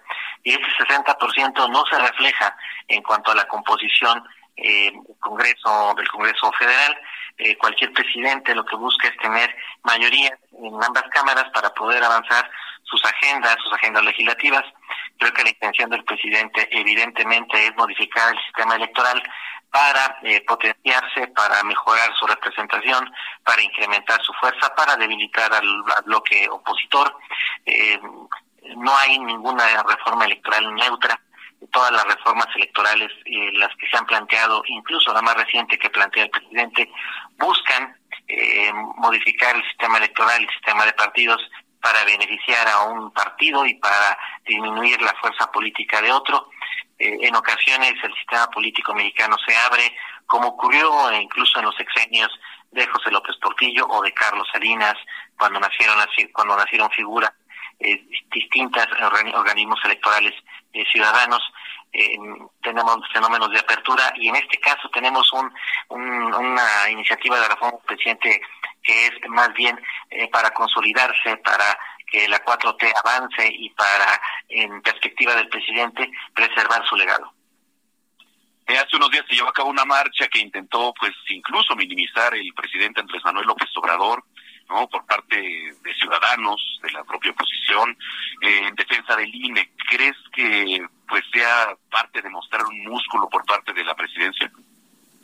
y 0.44 0.52
ese 0.52 0.62
60% 0.62 1.70
no 1.70 1.86
se 1.86 2.00
refleja 2.00 2.56
en 2.88 3.02
cuanto 3.02 3.32
a 3.32 3.36
la 3.36 3.48
composición 3.48 4.24
eh, 4.58 4.92
Congreso 5.20 5.94
del 5.96 6.08
Congreso 6.10 6.52
Federal. 6.54 6.98
Eh, 7.38 7.58
cualquier 7.58 7.92
presidente 7.94 8.54
lo 8.54 8.64
que 8.66 8.76
busca 8.76 9.08
es 9.08 9.18
tener 9.18 9.56
mayoría 9.84 10.38
en 10.62 10.84
ambas 10.84 11.04
cámaras 11.12 11.46
para 11.54 11.74
poder 11.74 12.04
avanzar 12.04 12.50
sus 12.84 13.04
agendas, 13.06 13.56
sus 13.64 13.74
agendas 13.74 14.04
legislativas. 14.04 14.64
Creo 15.18 15.34
que 15.34 15.44
la 15.44 15.50
intención 15.50 15.90
del 15.90 16.04
presidente 16.04 16.68
evidentemente 16.72 17.66
es 17.66 17.76
modificar 17.76 18.34
el 18.34 18.40
sistema 18.44 18.76
electoral 18.76 19.24
para 19.74 20.20
eh, 20.22 20.40
potenciarse, 20.46 21.30
para 21.30 21.64
mejorar 21.64 22.14
su 22.20 22.28
representación, 22.28 23.12
para 23.44 23.60
incrementar 23.60 24.22
su 24.22 24.32
fuerza, 24.34 24.74
para 24.76 24.96
debilitar 24.98 25.52
al, 25.52 25.84
bloque 26.06 26.48
opositor. 26.48 27.18
Eh, 27.66 28.00
no 28.76 28.96
hay 28.96 29.18
ninguna 29.18 29.66
reforma 29.82 30.26
electoral 30.26 30.76
neutra. 30.76 31.20
Todas 31.72 31.92
las 31.92 32.06
reformas 32.06 32.48
electorales, 32.56 33.12
eh, 33.26 33.50
las 33.54 33.76
que 33.78 33.88
se 33.88 33.98
han 33.98 34.06
planteado, 34.06 34.62
incluso 34.68 35.12
la 35.12 35.24
más 35.24 35.36
reciente 35.38 35.80
que 35.80 35.90
plantea 35.90 36.26
el 36.26 36.30
presidente, 36.30 36.92
buscan 37.40 37.98
eh, 38.28 38.72
modificar 38.98 39.56
el 39.56 39.64
sistema 39.64 39.98
electoral, 39.98 40.40
el 40.40 40.50
sistema 40.50 40.86
de 40.86 40.94
partidos, 40.94 41.42
para 41.82 42.06
beneficiar 42.06 42.68
a 42.68 42.84
un 42.84 43.12
partido 43.12 43.66
y 43.66 43.74
para 43.76 44.18
disminuir 44.46 45.02
la 45.02 45.14
fuerza 45.16 45.52
política 45.52 46.00
de 46.00 46.12
otro. 46.12 46.50
Eh, 47.00 47.18
en 47.22 47.36
ocasiones 47.36 47.94
el 48.04 48.14
sistema 48.14 48.48
político 48.50 48.94
mexicano 48.94 49.36
se 49.46 49.56
abre, 49.56 49.96
como 50.26 50.50
ocurrió 50.50 51.12
incluso 51.14 51.60
en 51.60 51.66
los 51.66 51.76
sexenios 51.76 52.30
de 52.72 52.88
José 52.88 53.12
López 53.12 53.36
Portillo 53.42 53.86
o 53.88 54.02
de 54.02 54.14
Carlos 54.14 54.48
Salinas, 54.52 54.96
cuando 55.38 55.60
nacieron 55.60 55.98
cuando 56.34 56.56
nacieron 56.58 56.90
figuras 56.92 57.32
eh, 57.80 58.04
distintas 58.32 58.88
organismos 59.02 59.80
electorales 59.86 60.34
eh, 60.74 60.84
ciudadanos. 60.92 61.42
Eh, 61.92 62.18
tenemos 62.64 62.98
fenómenos 63.14 63.52
de 63.52 63.60
apertura 63.60 64.12
y 64.16 64.28
en 64.28 64.36
este 64.36 64.60
caso 64.60 64.90
tenemos 64.90 65.32
un, 65.34 65.54
un, 65.90 66.34
una 66.34 66.90
iniciativa 66.90 67.40
de 67.40 67.48
reforma 67.48 67.78
presidente 67.86 68.42
que 68.82 69.08
es 69.08 69.12
más 69.30 69.54
bien 69.54 69.80
eh, 70.10 70.28
para 70.30 70.52
consolidarse, 70.52 71.38
para 71.38 71.78
que 72.14 72.28
la 72.28 72.46
4T 72.46 72.94
avance 73.04 73.48
y 73.52 73.72
para, 73.72 74.22
en 74.48 74.82
perspectiva 74.84 75.36
del 75.36 75.50
presidente, 75.50 76.12
preservar 76.36 76.88
su 76.88 76.96
legado. 76.96 77.34
Eh, 78.68 78.78
hace 78.78 78.96
unos 78.96 79.10
días 79.10 79.26
se 79.28 79.36
llevó 79.36 79.50
a 79.50 79.54
cabo 79.54 79.70
una 79.70 79.84
marcha 79.84 80.28
que 80.28 80.40
intentó, 80.40 80.94
pues, 81.00 81.12
incluso 81.30 81.76
minimizar 81.76 82.34
el 82.36 82.54
presidente 82.54 83.02
Andrés 83.02 83.24
Manuel 83.26 83.48
López 83.48 83.68
Obrador, 83.76 84.24
¿no? 84.70 84.88
Por 84.88 85.04
parte 85.08 85.36
de 85.38 85.94
ciudadanos, 85.96 86.80
de 86.84 86.92
la 86.92 87.04
propia 87.04 87.32
oposición, 87.32 87.98
eh, 88.42 88.68
en 88.68 88.76
defensa 88.76 89.16
del 89.16 89.34
INE. 89.34 89.72
¿Crees 89.90 90.16
que, 90.32 90.86
pues, 91.08 91.24
sea 91.34 91.76
parte 91.90 92.22
de 92.22 92.30
mostrar 92.30 92.64
un 92.64 92.84
músculo 92.84 93.28
por 93.28 93.44
parte 93.46 93.74
de 93.74 93.84
la 93.84 93.96
presidencia? 93.96 94.52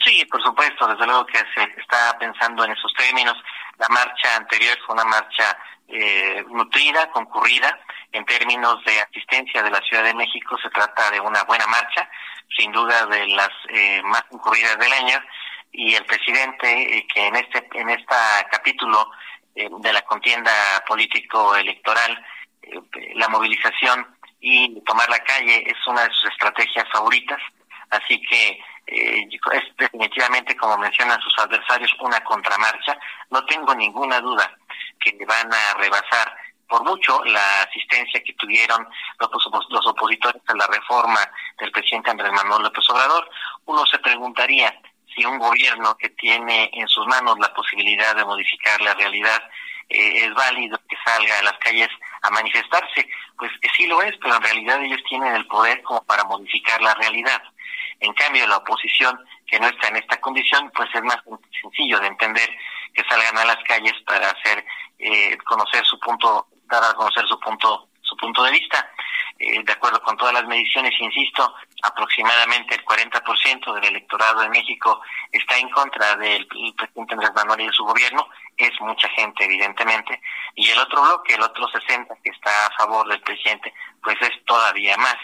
Sí, 0.04 0.25
por 0.25 0.41
supuesto, 0.41 0.88
desde 0.88 1.06
luego 1.06 1.25
que 1.28 1.38
se 1.38 1.63
está 1.80 2.17
pensando 2.17 2.65
en 2.65 2.71
esos 2.71 2.91
términos. 2.93 3.38
La 3.78 3.88
marcha 3.89 4.36
anterior 4.38 4.78
fue 4.86 4.95
una 4.95 5.06
marcha 5.06 5.56
eh, 5.91 6.43
nutrida, 6.49 7.10
concurrida. 7.12 7.80
En 8.12 8.25
términos 8.25 8.84
de 8.86 8.99
asistencia 9.02 9.62
de 9.62 9.71
la 9.71 9.82
Ciudad 9.82 10.04
de 10.04 10.13
México, 10.13 10.58
se 10.62 10.69
trata 10.69 11.12
de 11.12 11.19
una 11.19 11.43
buena 11.43 11.65
marcha, 11.67 12.10
sin 12.58 12.71
duda 12.71 13.06
de 13.08 13.28
las 13.28 13.49
eh, 13.69 14.02
más 14.04 14.23
concurridas 14.23 14.78
del 14.78 14.91
año. 14.93 15.19
Y 15.71 15.93
el 15.93 16.06
presidente, 16.06 16.97
eh, 16.97 17.08
que 17.13 17.28
en 17.28 17.36
este 17.36 17.67
en 17.73 17.89
este 17.89 18.15
capítulo 18.52 19.12
de 19.56 19.93
la 19.93 20.02
contienda 20.04 20.52
político-electoral, 20.88 22.25
la 23.15 23.28
movilización 23.28 24.08
y 24.39 24.80
tomar 24.86 25.10
la 25.10 25.19
calle 25.19 25.63
es 25.67 25.88
una 25.88 26.04
de 26.04 26.13
sus 26.13 26.32
estrategias 26.32 26.88
favoritas, 26.93 27.41
así 27.89 28.21
que 28.21 28.62
es 28.86 29.63
definitivamente, 29.78 30.56
como 30.56 30.78
mencionan 30.78 31.19
sus 31.19 31.38
adversarios, 31.39 31.93
una 31.99 32.23
contramarcha. 32.23 32.97
No 33.30 33.43
tengo 33.45 33.75
ninguna 33.75 34.19
duda 34.21 34.58
que 34.99 35.17
van 35.25 35.51
a 35.53 35.73
rebasar 35.75 36.35
por 36.67 36.83
mucho 36.83 37.23
la 37.25 37.63
asistencia 37.63 38.21
que 38.23 38.33
tuvieron 38.33 38.88
los, 39.19 39.31
los 39.69 39.88
opositores 39.88 40.41
a 40.47 40.53
la 40.55 40.67
reforma 40.67 41.19
del 41.59 41.71
presidente 41.71 42.12
Andrés 42.12 42.31
Manuel 42.31 42.63
López 42.63 42.88
Obrador. 42.89 43.27
Uno 43.65 43.85
se 43.88 43.97
preguntaría 43.99 44.79
si 45.13 45.25
un 45.25 45.39
gobierno 45.39 45.97
que 45.97 46.09
tiene 46.09 46.69
en 46.73 46.88
sus 46.88 47.05
manos 47.07 47.39
la 47.39 47.51
posibilidad 47.53 48.15
de 48.15 48.23
modificar 48.23 48.79
la 48.81 48.93
realidad 48.93 49.41
eh, 49.89 50.25
es 50.25 50.33
válido 50.35 50.79
que 50.88 50.95
salga 51.03 51.39
a 51.39 51.43
las 51.43 51.57
calles 51.57 51.89
a 52.21 52.29
manifestarse. 52.29 53.09
Pues 53.38 53.51
sí 53.75 53.88
lo 53.88 54.01
es, 54.03 54.15
pero 54.21 54.35
en 54.35 54.43
realidad 54.43 54.83
ellos 54.83 55.01
tienen 55.09 55.35
el 55.35 55.47
poder 55.47 55.81
como 55.81 56.03
para 56.03 56.23
modificar 56.25 56.79
la 56.81 56.93
realidad. 56.93 57.41
En 57.99 58.13
cambio, 58.13 58.45
la 58.47 58.57
oposición 58.57 59.19
que 59.47 59.59
no 59.59 59.67
está 59.67 59.88
en 59.88 59.97
esta 59.97 60.21
condición, 60.21 60.71
pues 60.75 60.89
es 60.93 61.01
más 61.01 61.17
sencillo 61.62 61.99
de 61.99 62.07
entender 62.07 62.49
que 62.93 63.04
salgan 63.10 63.38
a 63.38 63.45
las 63.45 63.63
calles 63.63 63.93
para 64.06 64.30
hacer 64.30 64.65
eh, 64.97 65.38
conocer 65.45 65.86
su 65.86 65.99
punto, 65.99 66.47
dar 66.65 66.84
a 66.84 66.93
conocer 66.93 67.28
su 67.28 67.39
punto, 67.39 67.89
su 68.02 68.15
punto 68.17 68.43
de 68.43 68.52
vista. 68.52 68.89
Eh, 69.39 69.63
de 69.63 69.71
acuerdo 69.71 70.02
con 70.02 70.17
todas 70.17 70.34
las 70.34 70.45
mediciones, 70.45 70.91
insisto, 70.99 71.56
aproximadamente 71.84 72.75
el 72.75 72.84
40% 72.84 73.73
del 73.73 73.86
electorado 73.86 74.41
de 74.41 74.49
México 74.49 75.02
está 75.32 75.58
en 75.58 75.69
contra 75.69 76.17
del 76.17 76.45
presidente 76.45 77.13
Andrés 77.13 77.32
Manuel 77.34 77.62
y 77.62 77.67
de 77.67 77.73
su 77.73 77.86
gobierno. 77.86 78.28
Es 78.58 78.71
mucha 78.82 79.08
gente, 79.10 79.45
evidentemente. 79.45 80.21
Y 80.56 80.69
el 80.69 80.80
otro 80.80 81.02
bloque, 81.02 81.36
el 81.36 81.41
otro 81.41 81.67
60% 81.69 82.17
que 82.21 82.32
está 82.32 82.65
a 82.65 82.71
favor 82.71 83.08
del 83.08 83.21
presidente, 83.21 83.73
pues 84.04 84.17
es 84.21 84.43
todavía 84.45 84.97
más. 84.97 85.15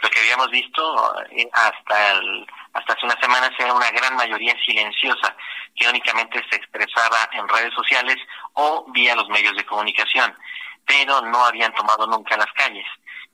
Lo 0.00 0.08
que 0.08 0.20
habíamos 0.20 0.50
visto 0.50 1.14
eh, 1.30 1.48
hasta 1.52 2.12
el, 2.12 2.46
hasta 2.72 2.94
hace 2.94 3.04
unas 3.04 3.20
semanas 3.20 3.50
era 3.58 3.72
una 3.72 3.90
gran 3.90 4.16
mayoría 4.16 4.54
silenciosa 4.64 5.34
que 5.76 5.88
únicamente 5.88 6.42
se 6.50 6.56
expresaba 6.56 7.28
en 7.32 7.48
redes 7.48 7.72
sociales 7.74 8.16
o 8.54 8.84
vía 8.92 9.16
los 9.16 9.28
medios 9.28 9.56
de 9.56 9.64
comunicación, 9.64 10.34
pero 10.86 11.20
no 11.22 11.44
habían 11.44 11.74
tomado 11.74 12.06
nunca 12.06 12.36
las 12.36 12.52
calles. 12.52 12.86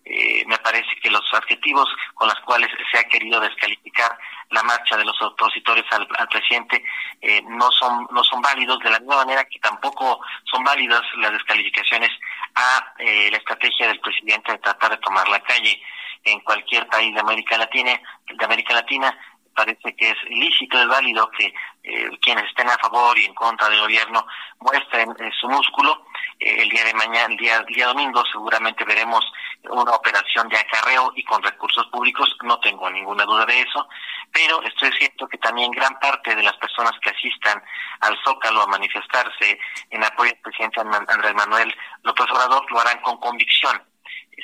Eh, 0.05 0.43
me 0.47 0.57
parece 0.59 0.89
que 1.03 1.11
los 1.11 1.23
adjetivos 1.35 1.87
con 2.15 2.29
los 2.29 2.41
cuales 2.41 2.71
se 2.91 2.99
ha 2.99 3.05
querido 3.05 3.41
descalificar 3.41 4.19
la 4.51 4.63
marcha 4.63 4.97
de 4.97 5.05
los 5.05 5.21
opositores 5.21 5.85
al, 5.91 6.29
presidente 6.29 6.83
eh, 7.21 7.43
no 7.47 7.71
son 7.73 8.09
no 8.11 8.25
son 8.25 8.41
válidos 8.41 8.79
de 8.79 8.89
la 8.89 9.01
misma 9.01 9.17
manera 9.17 9.45
que 9.45 9.59
tampoco 9.59 10.21
son 10.45 10.65
válidas 10.65 11.03
las 11.19 11.33
descalificaciones 11.33 12.11
a 12.55 12.95
la 12.99 13.37
estrategia 13.37 13.89
del 13.89 14.01
presidente 14.01 14.53
de 14.53 14.59
tratar 14.59 14.93
de 14.93 14.97
tomar 14.97 15.29
la 15.29 15.41
calle 15.41 15.79
en 16.25 16.41
cualquier 16.41 16.87
país 16.89 17.15
de 17.15 17.21
América 17.21 17.57
Latina, 17.57 18.01
de 18.27 18.45
América 18.45 18.75
Latina 18.75 19.17
parece 19.59 19.97
que 19.97 20.11
es 20.11 20.17
ilícito, 20.31 20.81
es 20.81 20.87
válido 20.87 21.29
que 21.33 21.53
eh, 21.83 22.09
quienes 22.23 22.45
estén 22.45 22.69
a 22.69 22.79
favor 22.79 23.19
y 23.19 23.25
en 23.25 23.35
contra 23.35 23.69
del 23.69 23.81
gobierno 23.81 24.25
muestren 24.61 25.11
eh, 25.19 25.31
su 25.41 25.49
músculo. 25.49 26.07
Eh, 26.39 26.63
el 26.63 26.69
día 26.69 26.85
de 26.85 26.95
mañana, 26.95 27.27
el 27.33 27.37
día, 27.37 27.57
el 27.57 27.75
día 27.75 27.89
domingo, 27.89 28.23
seguramente 28.31 28.85
veremos 28.85 29.25
una 29.69 29.91
operación 29.91 30.49
de 30.49 30.59
acarreo 30.59 31.13
y 31.17 31.25
con 31.25 31.43
recursos 31.43 31.85
públicos, 31.89 32.37
no 32.45 32.61
tengo 32.61 32.89
ninguna 32.89 33.25
duda 33.25 33.45
de 33.47 33.61
eso, 33.61 33.89
pero 34.33 34.63
estoy 34.63 34.93
cierto 34.93 35.27
que 35.27 35.39
también 35.39 35.73
gran 35.73 35.99
parte 35.99 36.37
de 36.37 36.43
las 36.45 36.57
personas 36.59 36.93
que 37.03 37.11
asistan 37.11 37.61
al 37.99 38.17
Zócalo 38.25 38.63
a 38.63 38.67
manifestarse 38.69 39.59
en 39.91 40.05
apoyo 40.05 40.31
al 40.31 40.39
presidente 40.39 40.81
Andrés 40.81 41.35
Manuel 41.35 41.75
López 42.05 42.27
Obrador 42.31 42.65
lo 42.71 42.81
harán 42.81 43.01
con 43.01 43.17
convicción. 43.19 43.83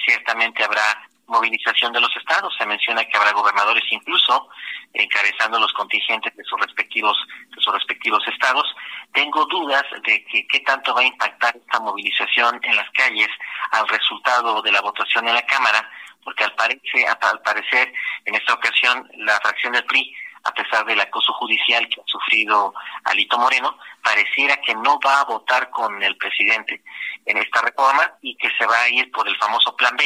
Ciertamente 0.04 0.64
habrá 0.64 1.08
movilización 1.26 1.92
de 1.92 2.00
los 2.00 2.14
estados. 2.16 2.54
Se 2.58 2.66
menciona 2.66 3.04
que 3.04 3.16
habrá 3.16 3.32
gobernadores 3.32 3.84
incluso 3.90 4.48
encabezando 4.92 5.58
los 5.58 5.72
contingentes 5.72 6.34
de 6.36 6.44
sus 6.44 6.60
respectivos 6.60 7.16
de 7.54 7.60
sus 7.60 7.72
respectivos 7.72 8.22
estados. 8.28 8.64
Tengo 9.12 9.44
dudas 9.46 9.84
de 10.06 10.24
que 10.24 10.46
qué 10.46 10.60
tanto 10.60 10.94
va 10.94 11.00
a 11.00 11.04
impactar 11.04 11.56
esta 11.56 11.80
movilización 11.80 12.60
en 12.62 12.76
las 12.76 12.90
calles 12.90 13.28
al 13.72 13.88
resultado 13.88 14.62
de 14.62 14.72
la 14.72 14.80
votación 14.80 15.28
en 15.28 15.34
la 15.34 15.46
Cámara, 15.46 15.88
porque 16.22 16.44
al, 16.44 16.54
parecer, 16.54 17.06
al 17.20 17.40
parecer 17.42 17.92
en 18.24 18.34
esta 18.34 18.54
ocasión 18.54 19.08
la 19.18 19.40
fracción 19.40 19.72
del 19.72 19.84
PRI 19.84 20.14
a 20.44 20.52
pesar 20.52 20.84
del 20.84 21.00
acoso 21.00 21.32
judicial 21.34 21.88
que 21.88 22.00
ha 22.00 22.04
sufrido 22.06 22.74
Alito 23.04 23.38
Moreno, 23.38 23.78
pareciera 24.02 24.56
que 24.58 24.74
no 24.74 25.00
va 25.00 25.20
a 25.20 25.24
votar 25.24 25.70
con 25.70 26.02
el 26.02 26.16
presidente 26.16 26.82
en 27.24 27.38
esta 27.38 27.62
reforma 27.62 28.12
y 28.20 28.36
que 28.36 28.50
se 28.58 28.66
va 28.66 28.82
a 28.82 28.88
ir 28.90 29.10
por 29.10 29.26
el 29.26 29.36
famoso 29.36 29.74
plan 29.74 29.96
B, 29.96 30.04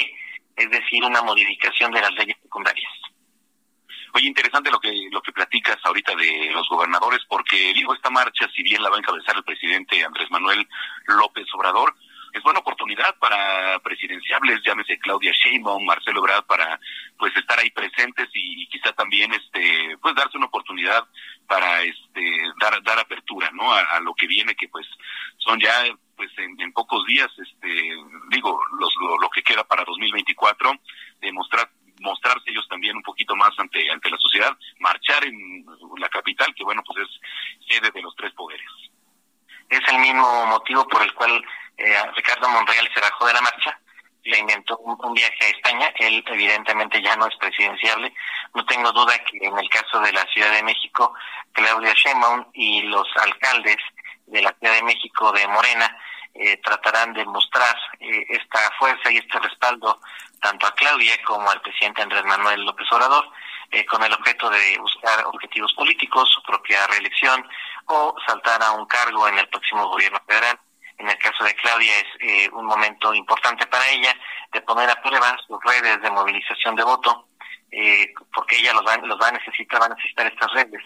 es 0.58 0.70
decir, 0.70 1.04
una 1.04 1.22
modificación 1.22 1.92
de 1.92 2.00
las 2.00 2.12
leyes 2.14 2.36
secundarias. 2.42 2.90
Oye, 4.14 4.26
interesante 4.26 4.70
lo 4.70 4.80
que 4.80 4.90
lo 5.10 5.20
que 5.20 5.32
platicas 5.32 5.76
ahorita 5.84 6.14
de 6.16 6.50
los 6.52 6.68
gobernadores, 6.68 7.20
porque 7.28 7.72
digo, 7.74 7.94
esta 7.94 8.10
marcha, 8.10 8.48
si 8.54 8.62
bien 8.62 8.82
la 8.82 8.90
va 8.90 8.96
a 8.96 8.98
encabezar 8.98 9.36
el 9.36 9.44
presidente 9.44 10.02
Andrés 10.02 10.30
Manuel 10.30 10.66
López 11.06 11.46
Obrador, 11.54 11.94
es 12.38 12.44
buena 12.44 12.60
oportunidad 12.60 13.16
para 13.18 13.78
presidenciables, 13.80 14.62
llámese 14.64 14.98
Claudia 14.98 15.32
Sheinbaum, 15.32 15.84
Marcelo 15.84 16.20
Ebrard, 16.20 16.44
para 16.44 16.78
pues 17.18 17.36
estar 17.36 17.58
ahí 17.58 17.70
presentes 17.70 18.28
y, 18.32 18.66
quizá 18.68 18.92
también 18.92 19.32
este 19.32 19.96
pues 20.00 20.14
darse 20.14 20.36
una 20.36 20.46
oportunidad 20.46 21.06
para 21.46 21.82
este 21.82 22.42
dar 22.60 22.82
dar 22.82 22.98
apertura, 22.98 23.50
¿no? 23.52 23.72
A, 23.72 23.98
lo 24.00 24.14
que 24.14 24.26
viene 24.26 24.54
que 24.54 24.68
pues 24.68 24.86
son 25.38 25.58
ya 25.58 25.72
pues 26.16 26.30
en, 26.38 26.72
pocos 26.72 27.04
días 27.06 27.28
este 27.38 27.96
digo 28.28 28.60
los, 28.78 28.94
lo, 29.20 29.28
que 29.30 29.42
queda 29.42 29.64
para 29.64 29.84
2024 29.84 30.72
demostrar 31.20 31.70
mostrarse 32.00 32.50
ellos 32.50 32.68
también 32.68 32.96
un 32.96 33.02
poquito 33.02 33.34
más 33.34 33.50
ante 33.58 33.90
ante 33.90 34.10
la 34.10 34.18
sociedad, 34.18 34.56
marchar 34.78 35.24
en 35.24 35.64
la 35.98 36.08
capital 36.08 36.54
que 36.54 36.62
bueno 36.62 36.82
pues 36.86 37.08
es 37.08 37.68
sede 37.68 37.90
de 37.90 38.02
los 38.02 38.14
tres 38.14 38.32
poderes. 38.34 38.70
Es 39.68 39.80
el 39.88 39.98
mismo 39.98 40.46
motivo 40.46 40.86
por 40.88 41.02
el 41.02 41.12
cual 41.14 41.44
eh, 41.78 42.02
Ricardo 42.16 42.48
Monreal 42.48 42.90
se 42.92 43.00
bajó 43.00 43.26
de 43.26 43.34
la 43.34 43.40
marcha, 43.40 43.78
le 44.24 44.38
inventó 44.38 44.76
un, 44.78 45.14
viaje 45.14 45.44
a 45.44 45.48
España, 45.48 45.92
él 45.96 46.22
evidentemente 46.26 47.00
ya 47.00 47.14
no 47.16 47.26
es 47.26 47.36
presidenciable, 47.36 48.12
no 48.54 48.66
tengo 48.66 48.90
duda 48.92 49.16
que 49.20 49.38
en 49.40 49.56
el 49.56 49.68
caso 49.70 50.00
de 50.00 50.12
la 50.12 50.24
Ciudad 50.26 50.50
de 50.52 50.64
México, 50.64 51.14
Claudia 51.52 51.94
Sheinbaum 51.94 52.46
y 52.52 52.82
los 52.82 53.06
alcaldes 53.22 53.76
de 54.26 54.42
la 54.42 54.52
Ciudad 54.58 54.74
de 54.74 54.82
México 54.82 55.32
de 55.32 55.46
Morena 55.46 55.96
eh, 56.34 56.56
tratarán 56.58 57.14
de 57.14 57.24
mostrar 57.24 57.76
eh, 58.00 58.26
esta 58.28 58.70
fuerza 58.78 59.10
y 59.10 59.18
este 59.18 59.38
respaldo 59.38 60.00
tanto 60.42 60.66
a 60.66 60.74
Claudia 60.74 61.14
como 61.24 61.48
al 61.50 61.60
presidente 61.62 62.02
Andrés 62.02 62.24
Manuel 62.24 62.64
López 62.64 62.86
Obrador, 62.92 63.24
con 63.90 64.02
el 64.02 64.12
objeto 64.14 64.48
de 64.48 64.78
buscar 64.78 65.26
objetivos 65.26 65.74
políticos, 65.74 66.30
su 66.34 66.42
propia 66.42 66.86
reelección 66.86 67.46
o 67.84 68.14
saltar 68.26 68.62
a 68.62 68.72
un 68.72 68.86
cargo 68.86 69.28
en 69.28 69.38
el 69.38 69.46
próximo 69.48 69.88
gobierno 69.88 70.18
federal 70.26 70.58
en 70.98 71.08
el 71.08 71.18
caso 71.18 71.44
de 71.44 71.54
Claudia 71.54 71.92
es 71.96 72.06
eh, 72.20 72.50
un 72.52 72.66
momento 72.66 73.14
importante 73.14 73.66
para 73.66 73.86
ella 73.88 74.14
de 74.52 74.60
poner 74.62 74.90
a 74.90 75.00
prueba 75.00 75.36
sus 75.46 75.58
redes 75.62 76.02
de 76.02 76.10
movilización 76.10 76.74
de 76.74 76.82
voto, 76.82 77.28
eh, 77.70 78.12
porque 78.34 78.56
ella 78.56 78.72
los 78.72 78.84
va, 78.84 78.96
los 78.96 79.20
va 79.20 79.28
a 79.28 79.32
necesitar, 79.32 79.80
va 79.80 79.86
a 79.86 79.90
necesitar 79.90 80.26
estas 80.26 80.52
redes 80.52 80.82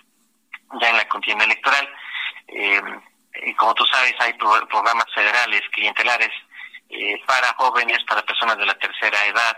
ya 0.80 0.90
en 0.90 0.96
la 0.98 1.08
contienda 1.08 1.44
electoral. 1.44 1.88
Eh, 2.48 2.82
como 3.56 3.74
tú 3.74 3.86
sabes, 3.86 4.14
hay 4.20 4.34
programas 4.34 5.06
federales 5.14 5.62
clientelares 5.72 6.30
para 7.26 7.54
jóvenes, 7.54 8.04
para 8.06 8.22
personas 8.22 8.58
de 8.58 8.66
la 8.66 8.74
tercera 8.74 9.24
edad, 9.24 9.56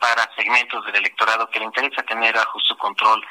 para 0.00 0.28
segmentos 0.34 0.84
del 0.86 0.96
electorado 0.96 1.48
que 1.48 1.60
le 1.60 1.66
interesa 1.66 2.02
tener 2.02 2.34
bajo 2.34 2.58
su 2.58 2.76
control 2.76 3.24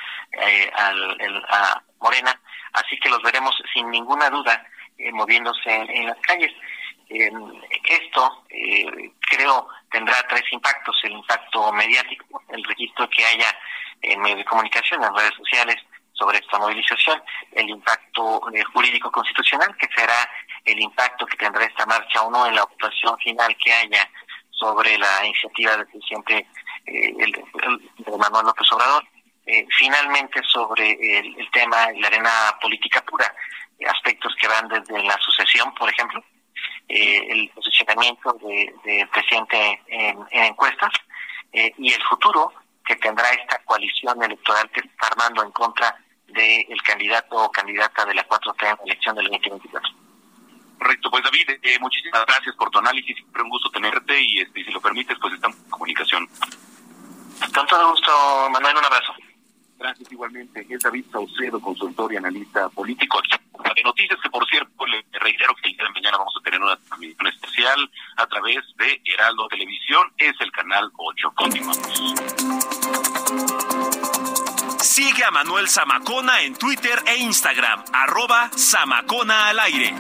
al, 0.74 1.46
a 1.50 1.84
Morena. 2.00 2.40
Así 2.72 2.98
que 3.00 3.10
los 3.10 3.22
veremos 3.22 3.54
sin 3.74 3.92
ninguna 3.92 4.30
duda 4.30 4.66
eh, 4.98 5.12
moviéndose 5.12 5.70
en, 5.70 6.08
las 6.08 6.18
calles. 6.22 6.52
Eh, 7.10 7.32
esto, 7.84 8.44
eh, 8.50 9.12
creo, 9.20 9.68
tendrá 9.92 10.16
tres 10.28 10.44
impactos. 10.52 11.00
El 11.04 11.12
impacto 11.12 11.72
mediático, 11.72 12.42
el 12.50 12.64
registro 12.64 13.08
que 13.10 13.24
haya 13.24 13.56
en 14.02 14.20
medios 14.22 14.40
de 14.40 14.46
comunicación, 14.46 15.04
en 15.04 15.16
redes 15.16 15.36
sociales, 15.36 15.76
sobre 16.14 16.40
esta 16.40 16.58
movilización, 16.58 17.22
el 17.52 17.70
impacto 17.70 18.42
jurídico 18.74 19.12
constitucional, 19.12 19.76
que 19.78 19.88
será 19.96 20.28
el 20.66 20.80
impacto 20.80 21.28
que 21.28 21.38
tendrá 21.38 21.64
esta 21.64 21.86
marcha 21.86 22.24
o 22.24 22.32
no 22.32 22.48
en 22.48 22.56
la 22.56 22.64
votación 22.64 23.16
final 23.20 23.56
que 23.64 23.72
haya 23.72 24.10
sobre 24.50 24.98
la 24.98 25.26
iniciativa 25.26 25.78
del 25.78 25.86
presidente 25.86 26.48
el, 26.88 27.32
de 27.32 28.18
Manuel 28.18 28.48
López 28.48 28.72
Obrador. 28.72 29.08
finalmente, 29.78 30.42
sobre 30.42 30.92
el, 31.20 31.40
el 31.40 31.52
tema 31.52 31.86
de 31.88 32.00
la 32.00 32.08
arena 32.08 32.32
política 32.60 33.02
pura, 33.02 33.32
aspectos 33.86 34.36
que 34.40 34.48
van 34.48 34.68
desde 34.68 35.04
la 35.04 35.18
sucesión, 35.20 35.74
por 35.76 35.90
ejemplo, 35.90 36.24
eh, 36.88 37.28
el 37.30 37.50
posicionamiento 37.50 38.34
del 38.34 38.74
de 38.84 39.08
presidente 39.12 39.82
en, 39.88 40.18
encuestas 40.32 40.92
eh, 41.52 41.74
y 41.78 41.92
el 41.92 42.02
futuro 42.04 42.54
que 42.86 42.96
tendrá 42.96 43.30
esta 43.32 43.62
coalición 43.66 44.24
electoral 44.24 44.70
que 44.72 44.80
está 44.80 45.08
armando 45.08 45.44
en 45.44 45.52
contra 45.52 45.96
del 46.28 46.82
candidato 46.84 47.36
o 47.36 47.52
candidata 47.52 48.06
de 48.06 48.14
la 48.14 48.28
4T 48.28 48.62
en 48.62 48.68
la 48.68 48.84
elección 48.86 49.16
del 49.16 49.28
2024. 49.28 49.90
Correcto, 50.78 51.10
pues 51.10 51.24
David, 51.24 51.50
eh, 51.62 51.80
muchísimas 51.80 52.26
gracias 52.26 52.56
por 52.56 52.70
tu 52.70 52.80
análisis, 52.80 53.16
siempre 53.16 53.44
un 53.44 53.50
gusto 53.50 53.70
tenerte 53.72 54.22
y 54.22 54.40
este, 54.40 54.64
si 54.64 54.72
lo 54.72 54.80
permites, 54.80 55.18
pues 55.20 55.34
estamos 55.34 55.58
en 55.58 55.70
comunicación. 55.70 56.30
Con 57.54 57.68
todo 57.68 57.92
gusto, 57.92 58.50
Manuel, 58.52 58.78
un 58.78 58.86
abrazo. 58.86 59.14
Gracias 59.78 60.12
igualmente. 60.12 60.66
Es 60.70 60.80
David 60.82 61.06
Saucedo, 61.12 61.60
consultor 61.60 62.14
y 62.14 62.18
analista 62.18 62.70
político 62.70 63.20
aquí 63.20 63.38
de 63.76 63.84
Noticias, 63.84 64.20
que 64.22 64.30
por 64.30 64.46
cierto, 64.48 64.86
le 64.86 65.06
reitero 65.20 65.54
que 65.56 65.70
el 65.70 65.76
día 65.76 65.86
de 65.86 65.92
mañana 65.92 66.18
vamos 66.18 66.34
a 66.40 66.44
tener 66.44 66.62
una 66.62 66.76
transmisión 66.78 67.28
especial 67.28 67.92
a 68.18 68.28
través 68.28 68.58
de 68.78 69.02
Heraldo 69.06 69.48
Televisión, 69.50 70.12
es 70.18 70.34
el 70.40 70.52
canal 70.52 70.90
8. 70.96 71.32
Continuamos. 71.36 72.14
Sigue 74.82 75.24
a 75.24 75.32
Manuel 75.32 75.68
Zamacona 75.68 76.42
en 76.42 76.56
Twitter 76.56 77.00
e 77.06 77.18
Instagram, 77.18 77.84
arroba 77.94 78.50
Zamacona 78.56 79.50
al 79.50 79.60
aire. 79.60 79.94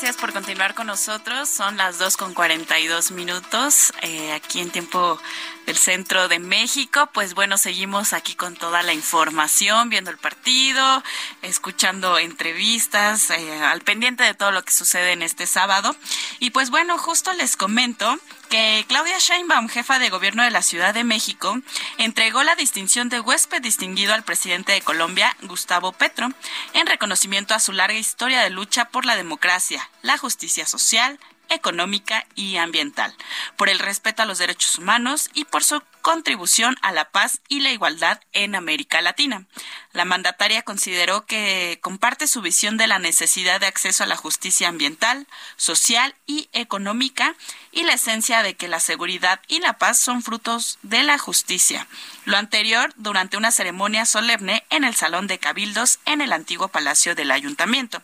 Gracias 0.00 0.22
por 0.22 0.32
continuar 0.32 0.74
con 0.74 0.86
nosotros. 0.86 1.46
Son 1.50 1.76
las 1.76 1.98
dos 1.98 2.16
con 2.16 2.32
42 2.32 3.10
minutos 3.10 3.92
eh, 4.00 4.32
aquí 4.32 4.60
en 4.60 4.70
tiempo 4.70 5.20
del 5.66 5.76
centro 5.76 6.26
de 6.26 6.38
México. 6.38 7.10
Pues 7.12 7.34
bueno, 7.34 7.58
seguimos 7.58 8.14
aquí 8.14 8.34
con 8.34 8.56
toda 8.56 8.82
la 8.82 8.94
información, 8.94 9.90
viendo 9.90 10.10
el 10.10 10.16
partido, 10.16 11.02
escuchando 11.42 12.18
entrevistas, 12.18 13.28
eh, 13.28 13.62
al 13.62 13.82
pendiente 13.82 14.24
de 14.24 14.32
todo 14.32 14.52
lo 14.52 14.62
que 14.62 14.72
sucede 14.72 15.12
en 15.12 15.20
este 15.20 15.46
sábado. 15.46 15.94
Y 16.38 16.48
pues 16.48 16.70
bueno, 16.70 16.96
justo 16.96 17.34
les 17.34 17.58
comento 17.58 18.18
que 18.50 18.84
Claudia 18.88 19.16
Sheinbaum, 19.18 19.68
jefa 19.68 20.00
de 20.00 20.10
gobierno 20.10 20.42
de 20.42 20.50
la 20.50 20.60
Ciudad 20.60 20.92
de 20.92 21.04
México, 21.04 21.56
entregó 21.98 22.42
la 22.42 22.56
distinción 22.56 23.08
de 23.08 23.20
huésped 23.20 23.62
distinguido 23.62 24.12
al 24.12 24.24
presidente 24.24 24.72
de 24.72 24.82
Colombia, 24.82 25.36
Gustavo 25.42 25.92
Petro, 25.92 26.28
en 26.74 26.86
reconocimiento 26.86 27.54
a 27.54 27.60
su 27.60 27.72
larga 27.72 27.96
historia 27.96 28.42
de 28.42 28.50
lucha 28.50 28.86
por 28.86 29.06
la 29.06 29.14
democracia, 29.14 29.88
la 30.02 30.18
justicia 30.18 30.66
social, 30.66 31.20
económica 31.50 32.26
y 32.34 32.56
ambiental, 32.56 33.14
por 33.56 33.68
el 33.68 33.78
respeto 33.78 34.22
a 34.22 34.26
los 34.26 34.38
derechos 34.38 34.78
humanos 34.78 35.30
y 35.34 35.44
por 35.44 35.62
su 35.62 35.82
contribución 36.00 36.76
a 36.80 36.92
la 36.92 37.10
paz 37.10 37.40
y 37.48 37.60
la 37.60 37.70
igualdad 37.70 38.20
en 38.32 38.54
América 38.54 39.02
Latina. 39.02 39.46
La 39.92 40.04
mandataria 40.04 40.62
consideró 40.62 41.26
que 41.26 41.78
comparte 41.82 42.26
su 42.26 42.40
visión 42.40 42.76
de 42.76 42.86
la 42.86 42.98
necesidad 42.98 43.60
de 43.60 43.66
acceso 43.66 44.04
a 44.04 44.06
la 44.06 44.16
justicia 44.16 44.68
ambiental, 44.68 45.26
social 45.56 46.14
y 46.26 46.48
económica 46.52 47.34
y 47.72 47.82
la 47.82 47.94
esencia 47.94 48.42
de 48.42 48.54
que 48.54 48.68
la 48.68 48.80
seguridad 48.80 49.40
y 49.48 49.60
la 49.60 49.74
paz 49.78 49.98
son 49.98 50.22
frutos 50.22 50.78
de 50.82 51.02
la 51.02 51.18
justicia. 51.18 51.86
Lo 52.24 52.36
anterior 52.36 52.92
durante 52.96 53.36
una 53.36 53.50
ceremonia 53.50 54.06
solemne 54.06 54.64
en 54.70 54.84
el 54.84 54.94
Salón 54.94 55.26
de 55.26 55.38
Cabildos 55.38 55.98
en 56.06 56.20
el 56.20 56.32
antiguo 56.32 56.68
Palacio 56.68 57.14
del 57.14 57.30
Ayuntamiento. 57.30 58.02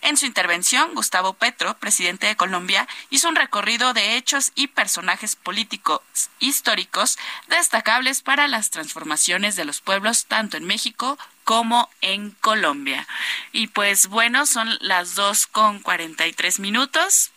En 0.00 0.16
su 0.16 0.26
intervención, 0.26 0.94
Gustavo 0.94 1.34
Petro, 1.34 1.76
presidente 1.78 2.26
de 2.26 2.36
Colombia, 2.36 2.86
hizo 3.10 3.28
un 3.28 3.36
recorrido 3.36 3.92
de 3.92 4.16
hechos 4.16 4.52
y 4.54 4.68
personajes 4.68 5.36
políticos 5.36 6.00
históricos 6.38 7.18
destacables 7.48 8.22
para 8.22 8.48
las 8.48 8.70
transformaciones 8.70 9.56
de 9.56 9.64
los 9.64 9.80
pueblos 9.80 10.26
tanto 10.26 10.56
en 10.56 10.64
México 10.64 11.18
como 11.44 11.90
en 12.00 12.30
Colombia. 12.30 13.06
Y 13.52 13.66
pues 13.66 14.06
bueno, 14.06 14.46
son 14.46 14.76
las 14.80 15.14
dos 15.14 15.46
con 15.46 15.80
cuarenta 15.80 16.26
y 16.26 16.32
tres 16.32 16.60
minutos 16.60 17.31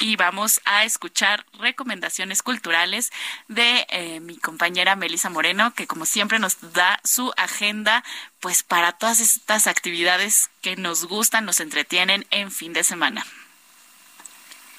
y 0.00 0.16
vamos 0.16 0.60
a 0.64 0.84
escuchar 0.84 1.44
recomendaciones 1.58 2.42
culturales 2.42 3.10
de 3.48 3.86
eh, 3.90 4.20
mi 4.20 4.36
compañera 4.36 4.96
Melisa 4.96 5.30
Moreno, 5.30 5.74
que 5.74 5.86
como 5.86 6.06
siempre 6.06 6.38
nos 6.38 6.72
da 6.72 7.00
su 7.04 7.32
agenda 7.36 8.04
pues 8.40 8.62
para 8.62 8.92
todas 8.92 9.20
estas 9.20 9.66
actividades 9.66 10.50
que 10.62 10.76
nos 10.76 11.04
gustan, 11.04 11.44
nos 11.44 11.60
entretienen 11.60 12.26
en 12.30 12.50
fin 12.50 12.72
de 12.72 12.84
semana. 12.84 13.24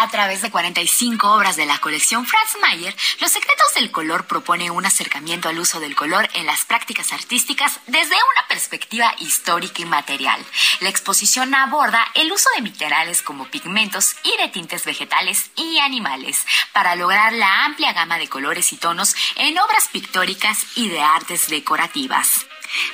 A 0.00 0.08
través 0.10 0.42
de 0.42 0.50
45 0.52 1.32
obras 1.32 1.56
de 1.56 1.66
la 1.66 1.80
colección 1.80 2.24
Franz 2.24 2.56
Mayer, 2.60 2.94
Los 3.20 3.32
Secretos 3.32 3.74
del 3.74 3.90
Color 3.90 4.26
propone 4.26 4.70
un 4.70 4.86
acercamiento 4.86 5.48
al 5.48 5.58
uso 5.58 5.80
del 5.80 5.96
color 5.96 6.28
en 6.34 6.46
las 6.46 6.64
prácticas 6.64 7.12
artísticas 7.12 7.80
desde 7.88 8.14
una 8.14 8.46
perspectiva 8.46 9.12
histórica 9.18 9.82
y 9.82 9.86
material. 9.86 10.40
La 10.78 10.88
exposición 10.88 11.52
aborda 11.52 12.06
el 12.14 12.30
uso 12.30 12.48
de 12.54 12.62
minerales 12.62 13.22
como 13.22 13.48
pigmentos 13.48 14.14
y 14.22 14.40
de 14.40 14.48
tintes 14.50 14.84
vegetales 14.84 15.50
y 15.56 15.80
animales 15.80 16.46
para 16.72 16.94
lograr 16.94 17.32
la 17.32 17.64
amplia 17.64 17.92
gama 17.92 18.18
de 18.18 18.28
colores 18.28 18.72
y 18.72 18.76
tonos 18.76 19.16
en 19.34 19.58
obras 19.58 19.88
pictóricas 19.88 20.64
y 20.76 20.90
de 20.90 21.02
artes 21.02 21.48
decorativas. 21.48 22.46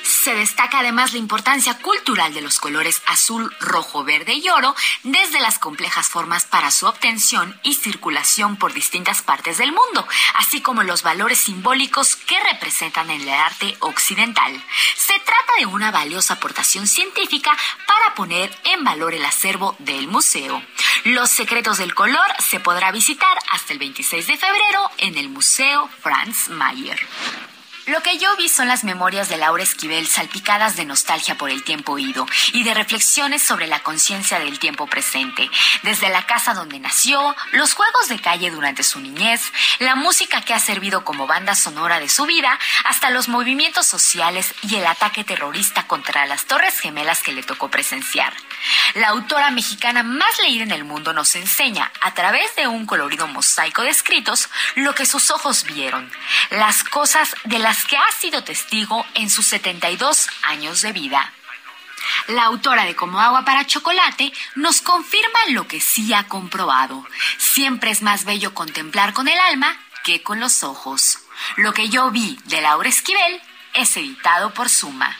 Se 0.03 0.33
destaca 0.33 0.79
además 0.79 1.13
la 1.13 1.19
importancia 1.19 1.77
cultural 1.79 2.33
de 2.33 2.41
los 2.41 2.59
colores 2.59 3.01
azul, 3.05 3.53
rojo, 3.59 4.03
verde 4.03 4.33
y 4.33 4.49
oro, 4.49 4.75
desde 5.03 5.39
las 5.39 5.59
complejas 5.59 6.07
formas 6.07 6.45
para 6.45 6.71
su 6.71 6.87
obtención 6.87 7.59
y 7.63 7.75
circulación 7.75 8.57
por 8.57 8.73
distintas 8.73 9.21
partes 9.21 9.57
del 9.57 9.71
mundo, 9.71 10.07
así 10.35 10.61
como 10.61 10.83
los 10.83 11.03
valores 11.03 11.39
simbólicos 11.39 12.15
que 12.15 12.39
representan 12.39 13.09
en 13.09 13.21
el 13.21 13.29
arte 13.29 13.77
occidental. 13.79 14.63
Se 14.95 15.13
trata 15.19 15.53
de 15.59 15.65
una 15.65 15.91
valiosa 15.91 16.35
aportación 16.35 16.87
científica 16.87 17.55
para 17.87 18.15
poner 18.15 18.55
en 18.63 18.83
valor 18.83 19.13
el 19.13 19.25
acervo 19.25 19.75
del 19.79 20.07
museo. 20.07 20.61
Los 21.05 21.29
secretos 21.29 21.77
del 21.77 21.93
color 21.93 22.27
se 22.39 22.59
podrá 22.59 22.91
visitar 22.91 23.37
hasta 23.51 23.73
el 23.73 23.79
26 23.79 24.27
de 24.27 24.37
febrero 24.37 24.89
en 24.97 25.17
el 25.17 25.29
Museo 25.29 25.89
Franz 26.01 26.49
Mayer. 26.49 26.99
Lo 27.87 28.01
que 28.01 28.17
yo 28.17 28.35
vi 28.35 28.49
son 28.49 28.67
las 28.67 28.83
memorias 28.83 29.29
de 29.29 29.37
Laura 29.37 29.61
Esquivel 29.61 30.07
salpicadas 30.07 30.75
de 30.75 30.85
nostalgia 30.85 31.35
por 31.35 31.51
el 31.51 31.63
tiempo 31.63 31.99
ido 31.99 32.25
y 32.51 32.63
de 32.63 32.73
reflexiones 32.73 33.43
sobre 33.43 33.67
la 33.67 33.83
conciencia 33.83 34.39
del 34.39 34.57
tiempo 34.57 34.87
presente, 34.87 35.51
desde 35.83 36.09
la 36.09 36.25
casa 36.25 36.55
donde 36.55 36.79
nació, 36.79 37.35
los 37.51 37.75
juegos 37.75 38.07
de 38.07 38.19
calle 38.19 38.49
durante 38.49 38.81
su 38.81 38.99
niñez, 38.99 39.51
la 39.77 39.93
música 39.93 40.41
que 40.41 40.55
ha 40.55 40.59
servido 40.59 41.05
como 41.05 41.27
banda 41.27 41.53
sonora 41.53 41.99
de 41.99 42.09
su 42.09 42.25
vida, 42.25 42.57
hasta 42.85 43.11
los 43.11 43.27
movimientos 43.27 43.85
sociales 43.85 44.55
y 44.63 44.77
el 44.77 44.87
ataque 44.87 45.23
terrorista 45.23 45.85
contra 45.85 46.25
las 46.25 46.45
Torres 46.45 46.79
Gemelas 46.79 47.21
que 47.21 47.33
le 47.33 47.43
tocó 47.43 47.69
presenciar. 47.69 48.33
La 48.95 49.09
autora 49.09 49.51
mexicana 49.51 50.03
más 50.03 50.39
leída 50.39 50.63
en 50.63 50.71
el 50.71 50.83
mundo 50.83 51.13
nos 51.13 51.35
enseña, 51.35 51.91
a 52.01 52.13
través 52.13 52.55
de 52.55 52.67
un 52.67 52.85
colorido 52.85 53.27
mosaico 53.27 53.81
de 53.81 53.89
escritos, 53.89 54.49
lo 54.75 54.95
que 54.95 55.05
sus 55.05 55.31
ojos 55.31 55.63
vieron, 55.65 56.11
las 56.49 56.83
cosas 56.83 57.35
de 57.43 57.59
las 57.59 57.85
que 57.85 57.97
ha 57.97 58.11
sido 58.19 58.43
testigo 58.43 59.05
en 59.13 59.29
sus 59.29 59.45
72 59.47 60.27
años 60.43 60.81
de 60.81 60.93
vida. 60.93 61.33
La 62.27 62.43
autora 62.45 62.85
de 62.85 62.95
Como 62.95 63.19
agua 63.19 63.45
para 63.45 63.65
chocolate 63.65 64.31
nos 64.55 64.81
confirma 64.81 65.39
lo 65.49 65.67
que 65.67 65.79
sí 65.79 66.13
ha 66.13 66.27
comprobado. 66.27 67.05
Siempre 67.37 67.91
es 67.91 68.01
más 68.01 68.25
bello 68.25 68.53
contemplar 68.53 69.13
con 69.13 69.27
el 69.27 69.39
alma 69.39 69.77
que 70.03 70.21
con 70.21 70.39
los 70.39 70.63
ojos. 70.63 71.19
Lo 71.57 71.73
que 71.73 71.89
yo 71.89 72.11
vi 72.11 72.39
de 72.45 72.61
Laura 72.61 72.89
Esquivel 72.89 73.41
es 73.73 73.97
editado 73.97 74.53
por 74.53 74.69
Suma. 74.69 75.17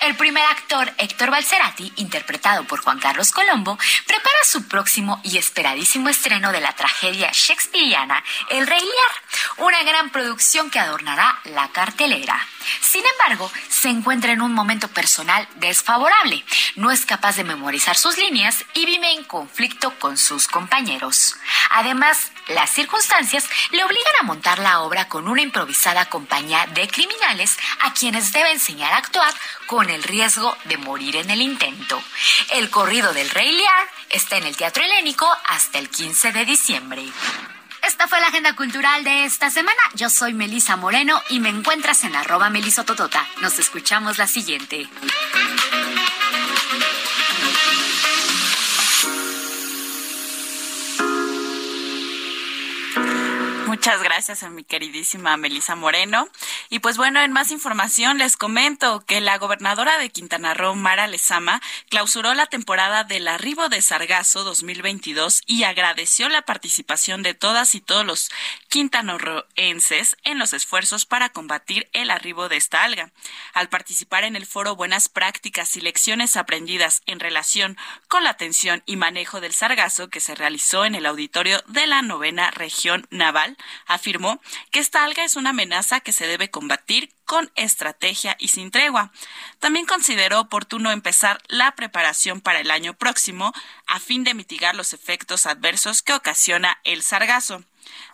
El 0.00 0.16
primer 0.16 0.42
actor, 0.46 0.90
Héctor 0.96 1.30
Balcerati, 1.30 1.92
interpretado 1.96 2.64
por 2.64 2.80
Juan 2.80 2.98
Carlos 2.98 3.32
Colombo, 3.32 3.78
prepara 4.06 4.38
su 4.44 4.66
próximo 4.66 5.20
y 5.22 5.36
esperadísimo 5.36 6.08
estreno 6.08 6.52
de 6.52 6.60
la 6.62 6.72
tragedia 6.72 7.30
shakespeariana 7.34 8.24
El 8.48 8.66
Rey 8.66 8.80
Lear, 8.80 9.68
una 9.68 9.82
gran 9.82 10.08
producción 10.08 10.70
que 10.70 10.78
adornará 10.78 11.38
la 11.44 11.68
cartelera. 11.68 12.46
Sin 12.80 13.02
embargo, 13.12 13.52
se 13.68 13.90
encuentra 13.90 14.32
en 14.32 14.40
un 14.40 14.54
momento 14.54 14.88
personal 14.88 15.46
desfavorable. 15.56 16.44
No 16.76 16.90
es 16.90 17.04
capaz 17.04 17.36
de 17.36 17.44
memorizar 17.44 17.96
sus 17.96 18.16
líneas 18.16 18.64
y 18.72 18.86
vive 18.86 19.12
en 19.12 19.24
conflicto 19.24 19.98
con 19.98 20.16
sus 20.16 20.48
compañeros. 20.48 21.36
Además, 21.72 22.32
las 22.50 22.70
circunstancias 22.70 23.48
le 23.70 23.84
obligan 23.84 24.14
a 24.20 24.24
montar 24.24 24.58
la 24.58 24.80
obra 24.80 25.08
con 25.08 25.28
una 25.28 25.42
improvisada 25.42 26.06
compañía 26.06 26.66
de 26.74 26.88
criminales 26.88 27.56
a 27.80 27.92
quienes 27.92 28.32
debe 28.32 28.52
enseñar 28.52 28.92
a 28.92 28.98
actuar 28.98 29.32
con 29.66 29.88
el 29.90 30.02
riesgo 30.02 30.56
de 30.64 30.76
morir 30.76 31.16
en 31.16 31.30
el 31.30 31.40
intento. 31.40 32.02
El 32.50 32.70
corrido 32.70 33.12
del 33.12 33.30
Rey 33.30 33.52
Lear 33.52 33.88
está 34.08 34.36
en 34.36 34.44
el 34.44 34.56
Teatro 34.56 34.82
Helénico 34.84 35.28
hasta 35.46 35.78
el 35.78 35.88
15 35.88 36.32
de 36.32 36.44
diciembre. 36.44 37.04
Esta 37.82 38.08
fue 38.08 38.20
la 38.20 38.28
agenda 38.28 38.54
cultural 38.54 39.04
de 39.04 39.24
esta 39.24 39.50
semana. 39.50 39.80
Yo 39.94 40.10
soy 40.10 40.34
Melisa 40.34 40.76
Moreno 40.76 41.22
y 41.30 41.40
me 41.40 41.48
encuentras 41.48 42.04
en 42.04 42.14
arroba 42.14 42.50
melisototota. 42.50 43.26
Nos 43.40 43.58
escuchamos 43.58 44.18
la 44.18 44.26
siguiente. 44.26 44.88
Muchas 53.70 54.02
gracias 54.02 54.42
a 54.42 54.50
mi 54.50 54.64
queridísima 54.64 55.36
Melisa 55.36 55.76
Moreno. 55.76 56.26
Y 56.72 56.78
pues 56.78 56.96
bueno, 56.96 57.20
en 57.20 57.32
más 57.32 57.50
información 57.50 58.18
les 58.18 58.36
comento 58.36 59.04
que 59.04 59.20
la 59.20 59.38
gobernadora 59.38 59.98
de 59.98 60.08
Quintana 60.10 60.54
Roo, 60.54 60.76
Mara 60.76 61.08
Lezama, 61.08 61.60
clausuró 61.88 62.32
la 62.34 62.46
temporada 62.46 63.02
del 63.02 63.26
arribo 63.26 63.68
de 63.68 63.82
Sargazo 63.82 64.44
2022 64.44 65.42
y 65.46 65.64
agradeció 65.64 66.28
la 66.28 66.42
participación 66.42 67.24
de 67.24 67.34
todas 67.34 67.74
y 67.74 67.80
todos 67.80 68.06
los 68.06 68.30
quintanarroenses 68.68 70.16
en 70.22 70.38
los 70.38 70.52
esfuerzos 70.52 71.06
para 71.06 71.30
combatir 71.30 71.88
el 71.92 72.08
arribo 72.08 72.48
de 72.48 72.58
esta 72.58 72.84
alga. 72.84 73.10
Al 73.52 73.68
participar 73.68 74.22
en 74.22 74.36
el 74.36 74.46
foro 74.46 74.76
Buenas 74.76 75.08
Prácticas 75.08 75.76
y 75.76 75.80
Lecciones 75.80 76.36
Aprendidas 76.36 77.02
en 77.06 77.18
relación 77.18 77.76
con 78.06 78.22
la 78.22 78.30
atención 78.30 78.84
y 78.86 78.94
manejo 78.94 79.40
del 79.40 79.54
sargazo 79.54 80.08
que 80.08 80.20
se 80.20 80.36
realizó 80.36 80.84
en 80.84 80.94
el 80.94 81.06
auditorio 81.06 81.64
de 81.66 81.88
la 81.88 82.02
novena 82.02 82.52
región 82.52 83.08
naval, 83.10 83.56
afirmó 83.86 84.40
que 84.70 84.78
esta 84.78 85.02
alga 85.02 85.24
es 85.24 85.34
una 85.34 85.50
amenaza 85.50 85.98
que 85.98 86.12
se 86.12 86.28
debe 86.28 86.48
combatir 86.48 86.59
con 87.24 87.50
estrategia 87.54 88.36
y 88.38 88.48
sin 88.48 88.70
tregua. 88.70 89.12
También 89.60 89.86
consideró 89.86 90.40
oportuno 90.40 90.90
empezar 90.90 91.40
la 91.48 91.74
preparación 91.76 92.40
para 92.40 92.60
el 92.60 92.70
año 92.70 92.94
próximo 92.94 93.52
a 93.86 94.00
fin 94.00 94.24
de 94.24 94.34
mitigar 94.34 94.74
los 94.74 94.92
efectos 94.92 95.46
adversos 95.46 96.02
que 96.02 96.12
ocasiona 96.12 96.78
el 96.84 97.02
sargazo. 97.02 97.62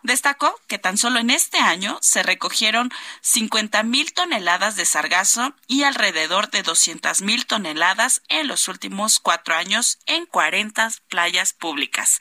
Destacó 0.03 0.55
que 0.69 0.79
tan 0.79 0.97
solo 0.99 1.19
en 1.19 1.31
este 1.31 1.59
año 1.59 1.99
se 2.01 2.23
recogieron 2.23 2.93
50 3.23 3.83
mil 3.83 4.13
toneladas 4.13 4.77
de 4.77 4.85
sargazo 4.85 5.55
y 5.67 5.83
alrededor 5.83 6.51
de 6.51 6.63
200 6.63 7.23
mil 7.23 7.47
toneladas 7.47 8.23
en 8.29 8.47
los 8.47 8.69
últimos 8.69 9.19
cuatro 9.19 9.55
años 9.55 9.99
en 10.07 10.27
40 10.27 10.91
playas 11.09 11.53
públicas. 11.53 12.19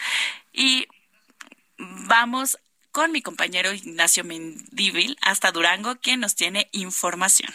Y 0.52 0.88
vamos 1.78 2.58
con 2.96 3.12
mi 3.12 3.22
compañero 3.22 3.74
Ignacio 3.74 4.24
Mendívil 4.24 5.18
hasta 5.22 5.52
Durango, 5.52 5.98
quien 5.98 6.22
nos 6.22 6.36
tiene 6.36 6.70
información. 6.72 7.50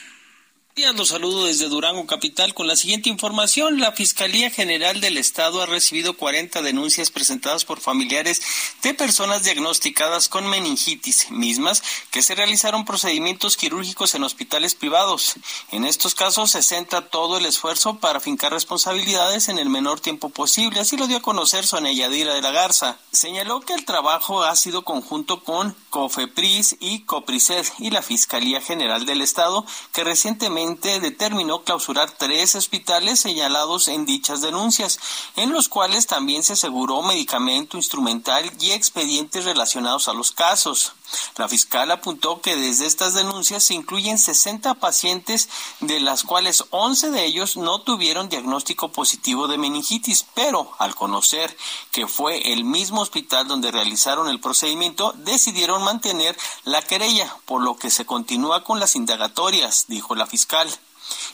Los 0.81 1.09
saludo 1.09 1.45
desde 1.45 1.69
Durango 1.69 2.07
Capital 2.07 2.55
con 2.55 2.67
la 2.67 2.75
siguiente 2.75 3.11
información. 3.11 3.81
La 3.81 3.93
Fiscalía 3.93 4.51
General 4.51 5.01
del 5.01 5.19
Estado 5.19 5.61
ha 5.63 5.67
recibido 5.67 6.17
40 6.17 6.63
denuncias 6.63 7.11
presentadas 7.11 7.65
por 7.65 7.81
familiares 7.81 8.41
de 8.83 8.95
personas 8.95 9.45
diagnosticadas 9.45 10.29
con 10.29 10.49
meningitis, 10.49 11.31
mismas 11.31 11.83
que 12.11 12.23
se 12.23 12.35
realizaron 12.35 12.87
procedimientos 12.87 13.57
quirúrgicos 13.57 14.15
en 14.15 14.25
hospitales 14.25 14.75
privados. 14.75 15.35
En 15.71 15.85
estos 15.85 16.15
casos 16.15 16.51
se 16.51 16.63
centra 16.63 17.09
todo 17.09 17.37
el 17.37 17.47
esfuerzo 17.47 17.99
para 17.99 18.19
fincar 18.19 18.53
responsabilidades 18.53 19.49
en 19.49 19.59
el 19.59 19.69
menor 19.69 20.01
tiempo 20.01 20.31
posible. 20.31 20.81
Así 20.81 20.97
lo 20.97 21.07
dio 21.07 21.19
a 21.19 21.23
conocer 21.23 21.67
Sonia 21.67 21.93
Yadira 21.93 22.35
de 22.35 22.43
la 22.43 22.53
Garza. 22.53 22.99
Señaló 23.13 23.61
que 23.61 23.75
el 23.75 23.85
trabajo 23.85 24.43
ha 24.43 24.57
sido 24.57 24.83
conjunto 24.83 25.45
con 25.45 25.77
COFEPRIS 25.91 26.77
y 26.81 27.01
COPRISED 27.01 27.67
y 27.79 27.91
la 27.91 28.03
Fiscalía 28.03 28.61
General 28.61 29.05
del 29.05 29.21
Estado, 29.21 29.65
que 29.93 30.05
recientemente 30.05 30.70
determinó 30.77 31.63
clausurar 31.63 32.11
tres 32.11 32.55
hospitales 32.55 33.21
señalados 33.21 33.89
en 33.89 34.07
dichas 34.07 34.41
denuncias, 34.41 34.99
en 35.37 35.53
los 35.53 35.69
cuales 35.69 36.07
también 36.07 36.43
se 36.43 36.53
aseguró 36.53 37.03
medicamento 37.03 37.77
instrumental 37.77 38.51
y 38.61 38.73
expedientes 38.73 39.45
relacionados 39.45 40.09
a 40.09 40.13
los 40.13 40.33
casos. 40.33 40.93
La 41.37 41.49
fiscal 41.49 41.91
apuntó 41.91 42.41
que 42.41 42.57
desde 42.57 42.87
estas 42.87 43.15
denuncias 43.15 43.65
se 43.65 43.75
incluyen 43.75 44.19
60 44.19 44.75
pacientes, 44.75 45.49
de 45.81 46.01
las 46.01 46.25
cuales 46.25 46.65
11 46.71 47.11
de 47.11 47.25
ellos 47.25 47.57
no 47.57 47.81
tuvieron 47.83 48.29
diagnóstico 48.29 48.93
positivo 48.93 49.49
de 49.49 49.59
meningitis, 49.59 50.27
pero 50.35 50.73
al 50.79 50.95
conocer 50.95 51.57
que 51.93 52.07
fue 52.07 52.53
el 52.53 52.65
mismo 52.65 53.01
hospital 53.01 53.49
donde 53.49 53.71
realizaron 53.71 54.29
el 54.29 54.41
procedimiento, 54.41 55.13
decidieron 55.17 55.83
mantener 55.83 56.37
la 56.65 56.83
querella, 56.83 57.35
por 57.45 57.63
lo 57.63 57.77
que 57.77 57.91
se 57.91 58.07
continúa 58.07 58.65
con 58.65 58.81
las 58.81 58.97
indagatorias, 58.97 59.87
dijo 59.89 60.15
la 60.15 60.27
fiscal. 60.27 60.69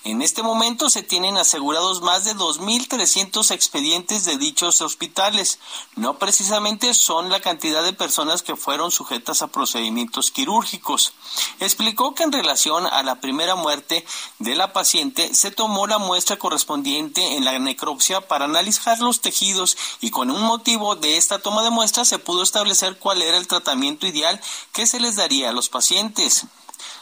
En 0.05 0.22
este 0.22 0.43
momento 0.43 0.89
se 0.91 1.03
tienen 1.03 1.37
asegurados 1.37 2.01
más 2.01 2.24
de 2.24 2.35
2.300 2.35 3.51
expedientes 3.51 4.24
de 4.24 4.39
dichos 4.39 4.81
hospitales. 4.81 5.59
No 5.97 6.18
precisamente 6.18 6.95
son 6.95 7.29
la 7.29 7.41
cantidad 7.41 7.83
de 7.83 7.93
personas 7.93 8.43
que 8.43 8.57
fueron 8.57 8.91
sujetas 8.91 9.43
a 9.43 9.49
procedimientos 9.49 10.31
quirúrgicos. 10.31 11.12
Explicó 11.61 12.14
que 12.14 12.22
en 12.22 12.33
relación 12.33 12.87
a 12.87 13.03
la 13.03 13.20
primera 13.20 13.57
muerte 13.57 14.07
de 14.39 14.55
la 14.55 14.72
paciente 14.72 15.35
se 15.35 15.51
tomó 15.51 15.87
la 15.87 15.99
muestra 15.99 16.39
correspondiente 16.39 17.37
en 17.37 17.45
la 17.45 17.59
necropsia 17.59 18.20
para 18.20 18.45
analizar 18.45 19.01
los 19.01 19.20
tejidos 19.20 19.77
y 20.01 20.11
con 20.11 20.31
un 20.31 20.43
motivo 20.43 20.97
de 20.97 21.16
esta 21.16 21.39
toma 21.39 21.62
de 21.62 21.70
muestras 21.70 22.09
se 22.09 22.18
pudo 22.18 22.43
establecer 22.43 22.99
cuál 22.99 23.22
era 23.22 23.37
el 23.37 23.47
tratamiento 23.47 24.07
ideal 24.07 24.41
que 24.72 24.87
se 24.87 25.01
les 25.01 25.16
daría 25.16 25.51
a 25.51 25.53
los 25.53 25.68
pacientes. 25.68 26.47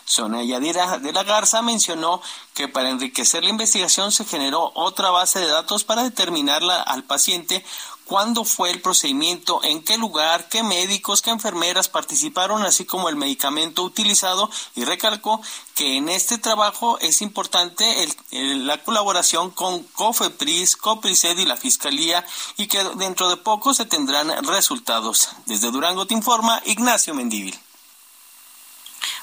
Sonia 0.04 0.42
Yadira 0.42 0.98
de 0.98 1.12
la 1.12 1.24
Garza 1.24 1.62
mencionó 1.62 2.20
que 2.54 2.68
para 2.68 2.90
enriquecer 2.90 3.42
la 3.42 3.50
investigación 3.50 4.12
se 4.12 4.24
generó 4.24 4.72
otra 4.74 5.10
base 5.10 5.40
de 5.40 5.48
datos 5.48 5.84
para 5.84 6.02
determinarla 6.02 6.80
al 6.82 7.04
paciente 7.04 7.64
cuándo 8.04 8.44
fue 8.44 8.70
el 8.70 8.80
procedimiento, 8.80 9.62
en 9.64 9.82
qué 9.82 9.96
lugar, 9.96 10.48
qué 10.48 10.62
médicos, 10.62 11.22
qué 11.22 11.30
enfermeras 11.30 11.88
participaron, 11.88 12.62
así 12.62 12.84
como 12.84 13.08
el 13.08 13.16
medicamento 13.16 13.82
utilizado 13.82 14.50
y 14.74 14.84
recalcó 14.84 15.40
que 15.74 15.96
en 15.96 16.08
este 16.08 16.38
trabajo 16.38 16.98
es 17.00 17.22
importante 17.22 18.06
la 18.30 18.82
colaboración 18.82 19.50
con 19.50 19.82
COFEPRIS, 19.82 20.76
COPRISED 20.76 21.38
y 21.38 21.46
la 21.46 21.56
Fiscalía 21.56 22.24
y 22.56 22.66
que 22.66 22.82
dentro 22.96 23.28
de 23.28 23.36
poco 23.36 23.74
se 23.74 23.86
tendrán 23.86 24.44
resultados. 24.46 25.30
Desde 25.46 25.70
Durango 25.70 26.06
te 26.06 26.14
informa 26.14 26.62
Ignacio 26.66 27.14
Mendívil. 27.14 27.58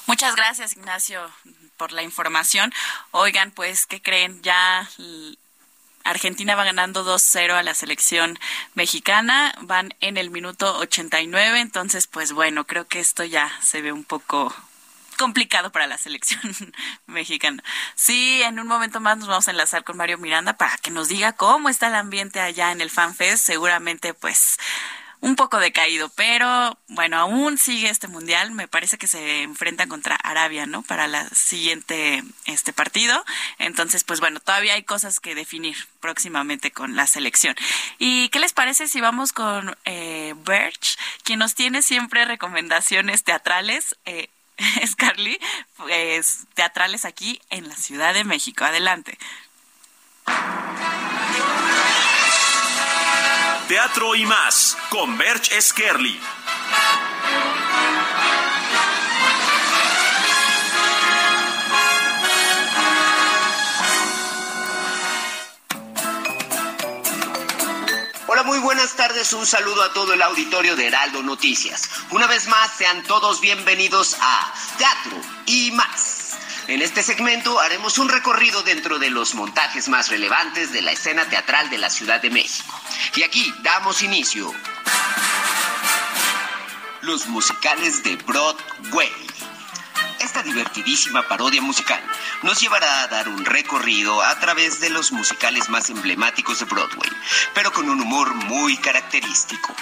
Muchas 0.06 0.34
gracias, 0.36 0.72
Ignacio, 0.76 1.30
por 1.76 1.92
la 1.92 2.02
información. 2.02 2.72
Oigan, 3.10 3.50
pues, 3.50 3.86
¿qué 3.86 4.02
creen? 4.02 4.42
Ya 4.42 4.88
Argentina 6.04 6.54
va 6.54 6.64
ganando 6.64 7.04
2-0 7.04 7.54
a 7.54 7.62
la 7.62 7.74
selección 7.74 8.38
mexicana, 8.74 9.54
van 9.60 9.94
en 10.00 10.16
el 10.16 10.30
minuto 10.30 10.78
89, 10.78 11.60
entonces, 11.60 12.06
pues 12.06 12.32
bueno, 12.32 12.66
creo 12.66 12.86
que 12.86 13.00
esto 13.00 13.24
ya 13.24 13.50
se 13.60 13.80
ve 13.80 13.92
un 13.92 14.04
poco 14.04 14.54
complicado 15.18 15.70
para 15.70 15.86
la 15.86 15.98
selección 15.98 16.40
mexicana. 17.06 17.62
Sí, 17.94 18.42
en 18.42 18.58
un 18.58 18.66
momento 18.66 19.00
más 19.00 19.18
nos 19.18 19.28
vamos 19.28 19.46
a 19.46 19.52
enlazar 19.52 19.84
con 19.84 19.96
Mario 19.96 20.18
Miranda 20.18 20.56
para 20.56 20.76
que 20.78 20.90
nos 20.90 21.08
diga 21.08 21.32
cómo 21.34 21.68
está 21.68 21.88
el 21.88 21.94
ambiente 21.94 22.40
allá 22.40 22.72
en 22.72 22.80
el 22.80 22.90
FanFest. 22.90 23.44
Seguramente, 23.44 24.14
pues, 24.14 24.58
un 25.22 25.36
poco 25.36 25.60
decaído, 25.60 26.08
pero 26.10 26.76
bueno, 26.88 27.16
aún 27.16 27.56
sigue 27.56 27.88
este 27.88 28.08
mundial. 28.08 28.50
Me 28.50 28.66
parece 28.66 28.98
que 28.98 29.06
se 29.06 29.42
enfrentan 29.42 29.88
contra 29.88 30.16
Arabia, 30.16 30.66
¿no? 30.66 30.82
Para 30.82 31.06
la 31.06 31.28
siguiente 31.30 32.24
este 32.46 32.72
partido. 32.72 33.24
Entonces, 33.58 34.02
pues 34.02 34.18
bueno, 34.18 34.40
todavía 34.40 34.74
hay 34.74 34.82
cosas 34.82 35.20
que 35.20 35.36
definir 35.36 35.76
próximamente 36.00 36.72
con 36.72 36.96
la 36.96 37.06
selección. 37.06 37.54
¿Y 38.00 38.30
qué 38.30 38.40
les 38.40 38.52
parece 38.52 38.88
si 38.88 39.00
vamos 39.00 39.32
con 39.32 39.76
eh, 39.84 40.34
Birch, 40.44 40.98
quien 41.22 41.38
nos 41.38 41.54
tiene 41.54 41.82
siempre 41.82 42.24
recomendaciones 42.24 43.22
teatrales? 43.22 43.96
Eh, 44.04 44.28
Scarly, 44.86 45.38
pues, 45.76 46.46
teatrales 46.54 47.04
aquí 47.04 47.40
en 47.48 47.68
la 47.68 47.76
Ciudad 47.76 48.12
de 48.12 48.24
México. 48.24 48.64
Adelante. 48.64 49.16
Teatro 53.72 54.14
y 54.14 54.26
más 54.26 54.76
con 54.90 55.16
Berch 55.16 55.50
Eskerli. 55.50 56.20
Hola, 68.26 68.42
muy 68.42 68.58
buenas 68.58 68.94
tardes. 68.94 69.32
Un 69.32 69.46
saludo 69.46 69.82
a 69.82 69.94
todo 69.94 70.12
el 70.12 70.20
auditorio 70.20 70.76
de 70.76 70.88
Heraldo 70.88 71.22
Noticias. 71.22 71.88
Una 72.10 72.26
vez 72.26 72.48
más, 72.48 72.76
sean 72.76 73.02
todos 73.04 73.40
bienvenidos 73.40 74.18
a 74.20 74.52
Teatro 74.76 75.18
y 75.46 75.70
más 75.70 76.21
En 76.68 76.80
este 76.80 77.02
segmento 77.02 77.58
haremos 77.58 77.98
un 77.98 78.08
recorrido 78.08 78.62
dentro 78.62 79.00
de 79.00 79.10
los 79.10 79.34
montajes 79.34 79.88
más 79.88 80.08
relevantes 80.08 80.72
de 80.72 80.80
la 80.80 80.92
escena 80.92 81.28
teatral 81.28 81.68
de 81.70 81.78
la 81.78 81.90
Ciudad 81.90 82.22
de 82.22 82.30
México. 82.30 82.80
Y 83.16 83.24
aquí 83.24 83.52
damos 83.62 84.02
inicio. 84.02 84.52
Los 87.00 87.26
musicales 87.26 88.04
de 88.04 88.14
Broadway. 88.16 89.10
Esta 90.22 90.44
divertidísima 90.44 91.26
parodia 91.26 91.60
musical 91.60 92.00
nos 92.42 92.60
llevará 92.60 93.02
a 93.02 93.08
dar 93.08 93.28
un 93.28 93.44
recorrido 93.44 94.22
a 94.22 94.38
través 94.38 94.78
de 94.78 94.88
los 94.88 95.10
musicales 95.10 95.68
más 95.68 95.90
emblemáticos 95.90 96.60
de 96.60 96.64
Broadway, 96.64 97.10
pero 97.54 97.72
con 97.72 97.90
un 97.90 98.00
humor 98.00 98.32
muy 98.32 98.76
característico. 98.76 99.74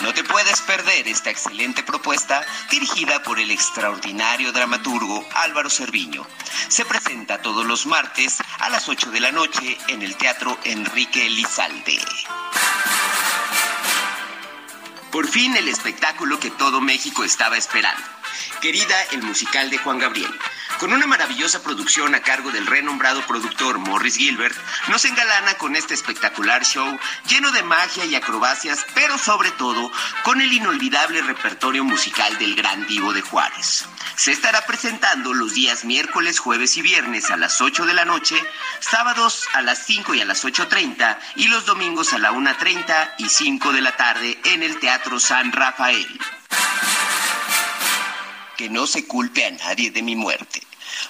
No 0.00 0.12
te 0.12 0.24
puedes 0.24 0.60
perder 0.60 1.08
esta 1.08 1.30
excelente 1.30 1.82
propuesta 1.82 2.44
dirigida 2.70 3.22
por 3.22 3.40
el 3.40 3.50
extraordinario 3.50 4.52
dramaturgo 4.52 5.26
Álvaro 5.34 5.70
Cerviño. 5.70 6.26
Se 6.68 6.84
presenta 6.84 7.40
todos 7.40 7.64
los 7.64 7.86
martes 7.86 8.42
a 8.58 8.68
las 8.68 8.90
8 8.90 9.10
de 9.10 9.20
la 9.20 9.32
noche 9.32 9.78
en 9.88 10.02
el 10.02 10.16
Teatro 10.16 10.58
Enrique 10.64 11.26
Elizalde. 11.26 11.98
Por 15.10 15.26
fin 15.26 15.56
el 15.56 15.66
espectáculo 15.68 16.38
que 16.38 16.50
todo 16.50 16.82
México 16.82 17.24
estaba 17.24 17.56
esperando. 17.56 18.17
Querida, 18.60 18.96
el 19.12 19.22
musical 19.22 19.70
de 19.70 19.78
Juan 19.78 19.98
Gabriel. 19.98 20.32
Con 20.78 20.92
una 20.92 21.06
maravillosa 21.06 21.62
producción 21.62 22.14
a 22.14 22.20
cargo 22.20 22.52
del 22.52 22.66
renombrado 22.66 23.26
productor 23.26 23.78
Morris 23.78 24.16
Gilbert, 24.16 24.56
nos 24.88 25.04
engalana 25.04 25.54
con 25.54 25.74
este 25.74 25.94
espectacular 25.94 26.64
show 26.64 26.98
lleno 27.28 27.50
de 27.50 27.64
magia 27.64 28.04
y 28.04 28.14
acrobacias, 28.14 28.86
pero 28.94 29.18
sobre 29.18 29.50
todo 29.52 29.90
con 30.22 30.40
el 30.40 30.52
inolvidable 30.52 31.22
repertorio 31.22 31.82
musical 31.82 32.38
del 32.38 32.54
gran 32.54 32.86
divo 32.86 33.12
de 33.12 33.22
Juárez. 33.22 33.86
Se 34.14 34.30
estará 34.30 34.66
presentando 34.66 35.34
los 35.34 35.54
días 35.54 35.84
miércoles, 35.84 36.38
jueves 36.38 36.76
y 36.76 36.82
viernes 36.82 37.30
a 37.30 37.36
las 37.36 37.60
8 37.60 37.86
de 37.86 37.94
la 37.94 38.04
noche, 38.04 38.36
sábados 38.78 39.48
a 39.54 39.62
las 39.62 39.84
5 39.84 40.14
y 40.14 40.20
a 40.20 40.24
las 40.24 40.44
8.30 40.44 41.18
y 41.36 41.48
los 41.48 41.66
domingos 41.66 42.12
a 42.12 42.18
la 42.18 42.30
1.30 42.32 43.14
y 43.18 43.28
5 43.28 43.72
de 43.72 43.80
la 43.80 43.96
tarde 43.96 44.38
en 44.44 44.62
el 44.62 44.78
Teatro 44.78 45.18
San 45.18 45.50
Rafael 45.50 46.06
que 48.58 48.68
no 48.68 48.88
se 48.88 49.06
culpe 49.06 49.46
a 49.46 49.52
nadie 49.52 49.92
de 49.92 50.02
mi 50.02 50.16
muerte. 50.16 50.60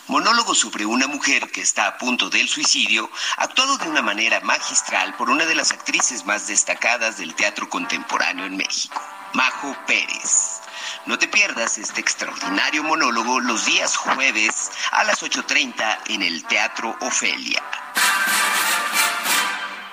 Monólogo 0.06 0.54
sobre 0.54 0.84
una 0.84 1.06
mujer 1.06 1.50
que 1.50 1.62
está 1.62 1.86
a 1.86 1.96
punto 1.96 2.28
del 2.28 2.46
suicidio, 2.46 3.10
actuado 3.38 3.78
de 3.78 3.88
una 3.88 4.02
manera 4.02 4.38
magistral 4.40 5.16
por 5.16 5.30
una 5.30 5.46
de 5.46 5.54
las 5.54 5.72
actrices 5.72 6.26
más 6.26 6.46
destacadas 6.46 7.16
del 7.16 7.34
teatro 7.34 7.66
contemporáneo 7.70 8.44
en 8.44 8.58
México, 8.58 9.02
Majo 9.32 9.74
Pérez. 9.86 10.60
No 11.06 11.18
te 11.18 11.26
pierdas 11.26 11.78
este 11.78 12.02
extraordinario 12.02 12.84
monólogo 12.84 13.40
los 13.40 13.64
días 13.64 13.96
jueves 13.96 14.70
a 14.90 15.04
las 15.04 15.22
8.30 15.22 16.00
en 16.08 16.22
el 16.22 16.44
Teatro 16.44 16.94
Ofelia. 17.00 17.62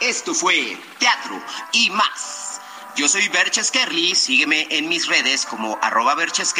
Esto 0.01 0.33
fue 0.33 0.77
Teatro 0.99 1.41
y 1.71 1.89
más. 1.91 2.44
Yo 2.95 3.09
soy 3.09 3.27
Berches 3.27 3.71
Kerly, 3.71 4.15
sígueme 4.15 4.67
en 4.69 4.87
mis 4.87 5.07
redes 5.07 5.45
como 5.45 5.77
arroba 5.81 6.15
Berches 6.15 6.53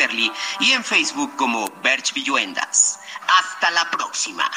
y 0.60 0.74
en 0.74 0.84
Facebook 0.84 1.34
como 1.38 1.70
Berch 1.82 2.14
Villuendas. 2.14 3.00
Hasta 3.28 3.72
la 3.72 3.90
próxima. 3.90 4.52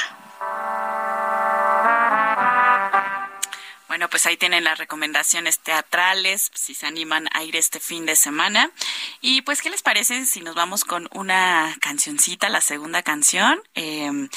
Bueno, 3.86 4.10
pues 4.10 4.26
ahí 4.26 4.36
tienen 4.36 4.64
las 4.64 4.78
recomendaciones 4.78 5.60
teatrales, 5.60 6.50
si 6.52 6.74
se 6.74 6.86
animan 6.86 7.28
a 7.32 7.44
ir 7.44 7.54
este 7.54 7.78
fin 7.78 8.06
de 8.06 8.16
semana. 8.16 8.72
Y 9.20 9.42
pues, 9.42 9.62
¿qué 9.62 9.70
les 9.70 9.82
parece 9.82 10.26
si 10.26 10.40
nos 10.40 10.56
vamos 10.56 10.84
con 10.84 11.08
una 11.12 11.76
cancioncita, 11.80 12.48
la 12.48 12.60
segunda 12.60 13.04
canción, 13.04 13.62
eh, 13.76 14.28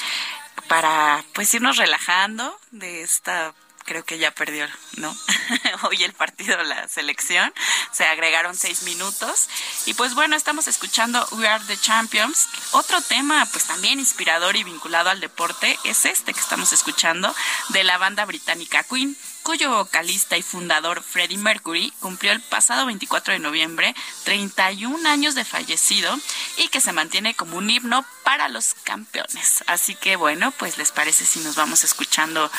para 0.68 1.24
pues 1.34 1.52
irnos 1.54 1.76
relajando 1.76 2.56
de 2.70 3.02
esta 3.02 3.52
creo 3.84 4.04
que 4.04 4.18
ya 4.18 4.30
perdió, 4.30 4.66
¿no? 4.96 5.14
Hoy 5.82 6.02
el 6.04 6.12
partido, 6.12 6.62
la 6.62 6.88
selección, 6.88 7.52
se 7.92 8.04
agregaron 8.04 8.56
seis 8.56 8.82
minutos. 8.82 9.48
Y 9.86 9.94
pues 9.94 10.14
bueno, 10.14 10.36
estamos 10.36 10.68
escuchando 10.68 11.26
We 11.32 11.46
Are 11.46 11.64
the 11.66 11.76
Champions. 11.76 12.48
Otro 12.72 13.00
tema, 13.02 13.46
pues 13.46 13.64
también 13.64 13.98
inspirador 13.98 14.56
y 14.56 14.64
vinculado 14.64 15.10
al 15.10 15.20
deporte, 15.20 15.78
es 15.84 16.04
este 16.06 16.32
que 16.32 16.40
estamos 16.40 16.72
escuchando 16.72 17.34
de 17.70 17.84
la 17.84 17.98
banda 17.98 18.24
británica 18.24 18.82
Queen 18.84 19.16
cuyo 19.42 19.70
vocalista 19.70 20.36
y 20.36 20.42
fundador 20.42 21.02
Freddie 21.02 21.38
Mercury 21.38 21.92
cumplió 22.00 22.32
el 22.32 22.40
pasado 22.40 22.86
24 22.86 23.34
de 23.34 23.38
noviembre 23.38 23.94
31 24.24 25.08
años 25.08 25.34
de 25.34 25.44
fallecido 25.44 26.18
y 26.56 26.68
que 26.68 26.80
se 26.80 26.92
mantiene 26.92 27.34
como 27.34 27.56
un 27.56 27.70
himno 27.70 28.04
para 28.24 28.48
los 28.48 28.74
campeones. 28.84 29.64
Así 29.66 29.94
que 29.94 30.16
bueno, 30.16 30.52
pues 30.52 30.78
les 30.78 30.92
parece 30.92 31.24
si 31.24 31.40
nos 31.40 31.56
vamos 31.56 31.84
escuchando 31.84 32.50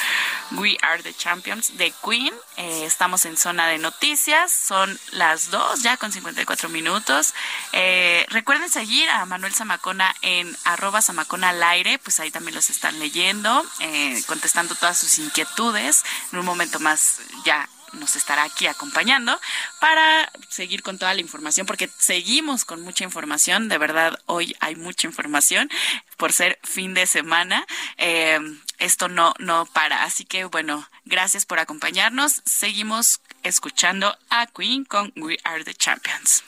We 0.51 0.77
Are 0.81 1.01
the 1.01 1.13
Champions 1.13 1.77
de 1.77 1.93
Queen. 2.03 2.33
Eh, 2.57 2.85
estamos 2.85 3.25
en 3.25 3.37
zona 3.37 3.67
de 3.67 3.77
noticias, 3.77 4.51
son 4.51 4.99
las 5.11 5.49
2 5.51 5.81
ya 5.81 5.97
con 5.97 6.11
54 6.11 6.69
minutos. 6.69 7.33
Eh, 7.71 8.25
recuerden 8.29 8.69
seguir 8.69 9.09
a 9.09 9.25
Manuel 9.25 9.53
Zamacona 9.53 10.15
en 10.21 10.55
arroba 10.63 11.01
Zamacona 11.01 11.49
al 11.49 11.63
aire, 11.63 11.97
pues 11.99 12.19
ahí 12.19 12.29
también 12.29 12.55
los 12.55 12.69
están 12.69 12.99
leyendo, 12.99 13.65
eh, 13.79 14.21
contestando 14.27 14.75
todas 14.75 14.97
sus 14.97 15.17
inquietudes. 15.17 16.03
En 16.31 16.39
un 16.39 16.45
momento 16.45 16.72
más 16.79 17.19
ya 17.45 17.67
nos 17.93 18.15
estará 18.15 18.43
aquí 18.43 18.67
acompañando 18.67 19.39
para 19.79 20.31
seguir 20.49 20.83
con 20.83 20.97
toda 20.97 21.13
la 21.13 21.21
información, 21.21 21.65
porque 21.65 21.89
seguimos 21.97 22.65
con 22.65 22.81
mucha 22.81 23.03
información, 23.03 23.69
de 23.69 23.77
verdad 23.77 24.19
hoy 24.25 24.55
hay 24.59 24.75
mucha 24.75 25.07
información 25.07 25.69
por 26.17 26.33
ser 26.33 26.59
fin 26.63 26.93
de 26.93 27.05
semana. 27.05 27.65
Eh, 27.97 28.39
esto 28.79 29.07
no, 29.07 29.33
no 29.39 29.65
para, 29.67 30.03
así 30.03 30.25
que 30.25 30.45
bueno, 30.45 30.87
gracias 31.05 31.45
por 31.45 31.59
acompañarnos. 31.59 32.41
Seguimos 32.45 33.21
escuchando 33.43 34.17
a 34.29 34.47
Queen 34.47 34.85
con 34.85 35.13
We 35.15 35.37
Are 35.43 35.63
the 35.63 35.73
Champions. 35.73 36.43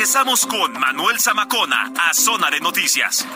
Regresamos 0.00 0.46
con 0.46 0.72
Manuel 0.80 1.20
Zamacona 1.20 1.92
a 1.94 2.14
Zona 2.14 2.48
de 2.50 2.58
Noticias. 2.58 3.26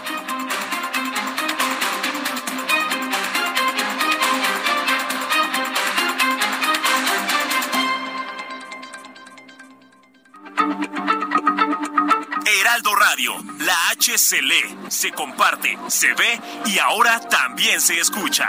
Heraldo 12.47 12.95
Radio, 12.95 13.35
la 13.59 13.91
H 13.91 14.17
se 14.17 14.41
lee, 14.41 14.79
se 14.89 15.13
comparte, 15.13 15.77
se 15.89 16.15
ve 16.15 16.41
y 16.65 16.79
ahora 16.79 17.21
también 17.21 17.79
se 17.83 18.01
escucha. 18.01 18.49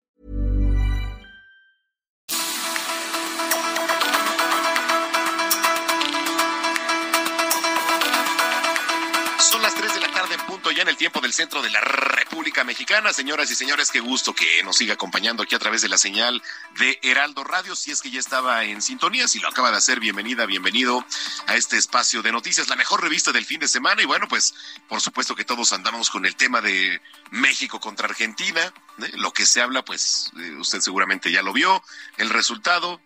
3 9.81 9.95
de 9.95 9.99
la 9.99 10.11
tarde 10.11 10.35
en 10.35 10.41
punto 10.41 10.69
ya 10.69 10.83
en 10.83 10.89
el 10.89 10.95
tiempo 10.95 11.21
del 11.21 11.33
centro 11.33 11.59
de 11.63 11.71
la 11.71 11.81
República 11.81 12.63
Mexicana. 12.63 13.11
Señoras 13.13 13.49
y 13.49 13.55
señores, 13.55 13.89
qué 13.89 13.99
gusto 13.99 14.31
que 14.31 14.61
nos 14.61 14.77
siga 14.77 14.93
acompañando 14.93 15.41
aquí 15.41 15.55
a 15.55 15.59
través 15.59 15.81
de 15.81 15.89
la 15.89 15.97
señal 15.97 16.39
de 16.77 16.99
Heraldo 17.01 17.43
Radio. 17.43 17.75
Si 17.75 17.89
es 17.89 17.99
que 17.99 18.11
ya 18.11 18.19
estaba 18.19 18.63
en 18.63 18.83
sintonía, 18.83 19.27
si 19.27 19.39
lo 19.39 19.47
acaba 19.47 19.71
de 19.71 19.77
hacer, 19.77 19.99
bienvenida, 19.99 20.45
bienvenido 20.45 21.03
a 21.47 21.55
este 21.55 21.77
espacio 21.77 22.21
de 22.21 22.31
noticias, 22.31 22.67
la 22.67 22.75
mejor 22.75 23.01
revista 23.01 23.31
del 23.31 23.43
fin 23.43 23.59
de 23.59 23.67
semana. 23.67 24.03
Y 24.03 24.05
bueno, 24.05 24.27
pues 24.27 24.53
por 24.87 25.01
supuesto 25.01 25.35
que 25.35 25.45
todos 25.45 25.73
andamos 25.73 26.11
con 26.11 26.27
el 26.27 26.35
tema 26.35 26.61
de 26.61 27.01
México 27.31 27.79
contra 27.79 28.07
Argentina. 28.07 28.61
¿eh? 28.61 29.11
Lo 29.15 29.33
que 29.33 29.47
se 29.47 29.61
habla, 29.61 29.83
pues 29.83 30.31
eh, 30.37 30.51
usted 30.59 30.81
seguramente 30.81 31.31
ya 31.31 31.41
lo 31.41 31.53
vio. 31.53 31.83
El 32.17 32.29
resultado, 32.29 33.01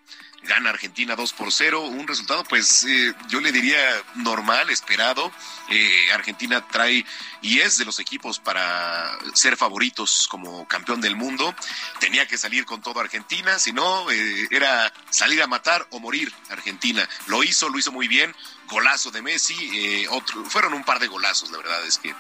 gana 0.45 0.69
Argentina 0.69 1.15
2 1.15 1.33
por 1.33 1.51
0, 1.51 1.81
un 1.81 2.07
resultado 2.07 2.43
pues 2.43 2.83
eh, 2.85 3.13
yo 3.27 3.39
le 3.41 3.51
diría 3.51 3.79
normal, 4.15 4.69
esperado. 4.69 5.31
Eh, 5.69 6.11
Argentina 6.13 6.65
trae 6.67 7.05
y 7.41 7.59
es 7.59 7.77
de 7.77 7.85
los 7.85 7.99
equipos 7.99 8.39
para 8.39 9.17
ser 9.33 9.57
favoritos 9.57 10.27
como 10.29 10.67
campeón 10.67 11.01
del 11.01 11.15
mundo. 11.15 11.53
Tenía 11.99 12.27
que 12.27 12.37
salir 12.37 12.65
con 12.65 12.81
todo 12.81 12.99
Argentina, 12.99 13.59
si 13.59 13.73
no 13.73 14.09
eh, 14.11 14.47
era 14.51 14.93
salir 15.09 15.41
a 15.41 15.47
matar 15.47 15.87
o 15.91 15.99
morir 15.99 16.31
Argentina. 16.49 17.07
Lo 17.27 17.43
hizo, 17.43 17.69
lo 17.69 17.77
hizo 17.77 17.91
muy 17.91 18.07
bien 18.07 18.33
golazo 18.67 19.11
de 19.11 19.21
Messi, 19.21 19.55
eh, 19.73 20.07
otro, 20.09 20.43
fueron 20.45 20.73
un 20.73 20.83
par 20.83 20.99
de 20.99 21.07
golazos, 21.07 21.51
la 21.51 21.57
verdad 21.57 21.85
es 21.85 21.97
que, 21.97 22.15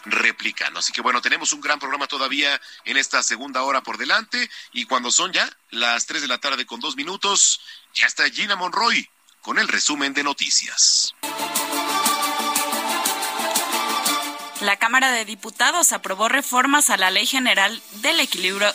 replicando. 0.06 0.78
Así 0.78 0.92
que 0.92 1.00
bueno, 1.00 1.20
tenemos 1.20 1.52
un 1.52 1.60
gran 1.60 1.78
programa 1.78 2.06
todavía 2.06 2.60
en 2.84 2.96
esta 2.96 3.22
segunda 3.22 3.62
hora 3.62 3.82
por 3.82 3.98
delante 3.98 4.48
y 4.72 4.84
cuando 4.84 5.10
son 5.10 5.32
ya 5.32 5.48
las 5.70 6.06
3 6.06 6.22
de 6.22 6.28
la 6.28 6.38
tarde 6.38 6.64
con 6.64 6.80
dos 6.80 6.96
minutos, 6.96 7.60
ya 7.94 8.06
está 8.06 8.28
Gina 8.30 8.56
Monroy 8.56 9.08
con 9.40 9.58
el 9.58 9.68
resumen 9.68 10.14
de 10.14 10.24
noticias. 10.24 11.14
La 14.60 14.76
Cámara 14.76 15.12
de 15.12 15.24
Diputados 15.24 15.92
aprobó 15.92 16.28
reformas 16.28 16.88
a 16.88 16.96
la 16.96 17.10
Ley 17.10 17.26
General 17.26 17.82
del 18.00 18.20
Equilibrio 18.20 18.72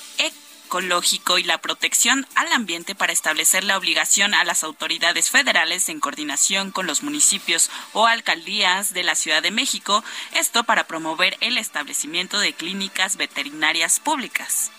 ecológico 0.72 1.38
y 1.38 1.43
la 1.43 1.57
protección 1.57 2.26
al 2.34 2.49
ambiente 2.53 2.95
para 2.95 3.11
establecer 3.11 3.65
la 3.65 3.78
obligación 3.78 4.34
a 4.34 4.45
las 4.45 4.63
autoridades 4.63 5.30
federales 5.30 5.89
en 5.89 5.99
coordinación 5.99 6.72
con 6.72 6.88
los 6.88 7.03
municipios 7.03 7.69
o 7.91 8.07
alcaldías 8.07 8.93
de 8.93 9.03
la 9.03 9.15
Ciudad 9.15 9.43
de 9.43 9.51
México, 9.51 10.01
esto 10.34 10.63
para 10.63 10.86
promover 10.86 11.36
el 11.41 11.57
establecimiento 11.57 12.39
de 12.39 12.53
clínicas 12.53 13.17
veterinarias 13.17 13.99
públicas. 13.99 14.72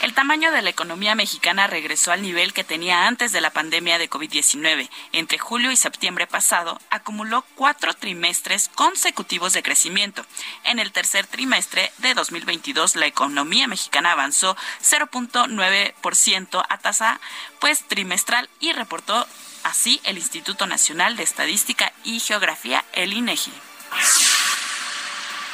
El 0.00 0.14
tamaño 0.14 0.52
de 0.52 0.62
la 0.62 0.70
economía 0.70 1.16
mexicana 1.16 1.66
regresó 1.66 2.12
al 2.12 2.22
nivel 2.22 2.52
que 2.52 2.62
tenía 2.62 3.08
antes 3.08 3.32
de 3.32 3.40
la 3.40 3.50
pandemia 3.50 3.98
de 3.98 4.08
COVID-19. 4.08 4.88
Entre 5.10 5.38
julio 5.38 5.72
y 5.72 5.76
septiembre 5.76 6.28
pasado, 6.28 6.80
acumuló 6.90 7.44
cuatro 7.56 7.92
trimestres 7.94 8.68
consecutivos 8.68 9.54
de 9.54 9.64
crecimiento. 9.64 10.24
En 10.62 10.78
el 10.78 10.92
tercer 10.92 11.26
trimestre 11.26 11.90
de 11.98 12.14
2022, 12.14 12.94
la 12.94 13.06
economía 13.06 13.66
mexicana 13.66 14.12
avanzó 14.12 14.56
0.9% 14.82 16.64
a 16.68 16.78
tasa 16.78 17.20
pues 17.58 17.82
trimestral 17.88 18.48
y 18.60 18.72
reportó 18.72 19.26
así 19.64 20.00
el 20.04 20.16
Instituto 20.16 20.68
Nacional 20.68 21.16
de 21.16 21.24
Estadística 21.24 21.92
y 22.04 22.20
Geografía, 22.20 22.84
el 22.92 23.12
INEGI. 23.12 23.52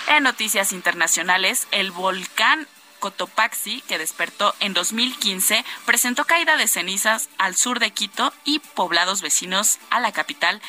En 0.09 0.22
noticias 0.22 0.72
internacionales, 0.72 1.66
el 1.70 1.92
volcán 1.92 2.68
Cotopaxi, 3.05 3.82
que 3.82 3.98
despertó 3.98 4.55
en 4.61 4.72
2015, 4.72 5.62
presentó 5.84 6.24
caída 6.24 6.57
de 6.57 6.66
cenizas 6.66 7.28
al 7.36 7.55
sur 7.55 7.78
de 7.78 7.90
Quito 7.90 8.32
y 8.46 8.61
poblados 8.61 9.20
vecinos 9.20 9.78
a 9.90 10.00
la 10.00 10.11
capital 10.11 10.62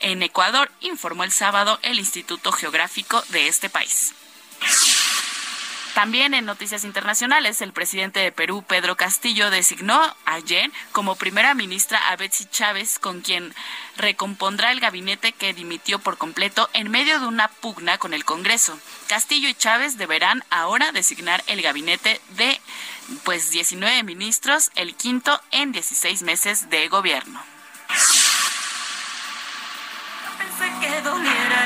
en 0.00 0.22
Ecuador, 0.22 0.72
informó 0.80 1.22
el 1.22 1.32
sábado 1.32 1.78
el 1.82 1.98
Instituto 1.98 2.50
Geográfico 2.50 3.22
de 3.28 3.46
este 3.46 3.68
país. 3.68 4.14
También 5.94 6.32
en 6.32 6.46
noticias 6.46 6.84
internacionales, 6.84 7.60
el 7.60 7.72
presidente 7.72 8.20
de 8.20 8.32
Perú, 8.32 8.64
Pedro 8.66 8.96
Castillo, 8.96 9.50
designó 9.50 10.00
ayer 10.24 10.70
como 10.92 11.16
primera 11.16 11.54
ministra 11.54 12.08
a 12.08 12.16
Betsy 12.16 12.46
Chávez, 12.46 12.98
con 12.98 13.20
quien 13.20 13.54
recompondrá 13.98 14.72
el 14.72 14.80
gabinete 14.80 15.32
que 15.32 15.52
dimitió 15.52 15.98
por 15.98 16.16
completo 16.16 16.70
en 16.72 16.90
medio 16.90 17.20
de 17.20 17.26
una 17.26 17.48
pugna 17.48 17.98
con 17.98 18.14
el 18.14 18.24
Congreso. 18.24 18.78
Castillo 19.06 19.50
y 19.50 19.54
Chávez 19.54 19.98
deberán 19.98 20.42
ahora 20.48 20.92
designar 20.92 21.44
el 21.46 21.60
gabinete 21.60 22.20
de 22.30 22.58
pues 23.24 23.50
19 23.50 24.02
ministros, 24.02 24.70
el 24.76 24.94
quinto 24.94 25.40
en 25.50 25.72
16 25.72 26.22
meses 26.22 26.70
de 26.70 26.88
gobierno. 26.88 27.42
Pensé 30.38 30.72
que 30.80 31.00
doliera. 31.02 31.62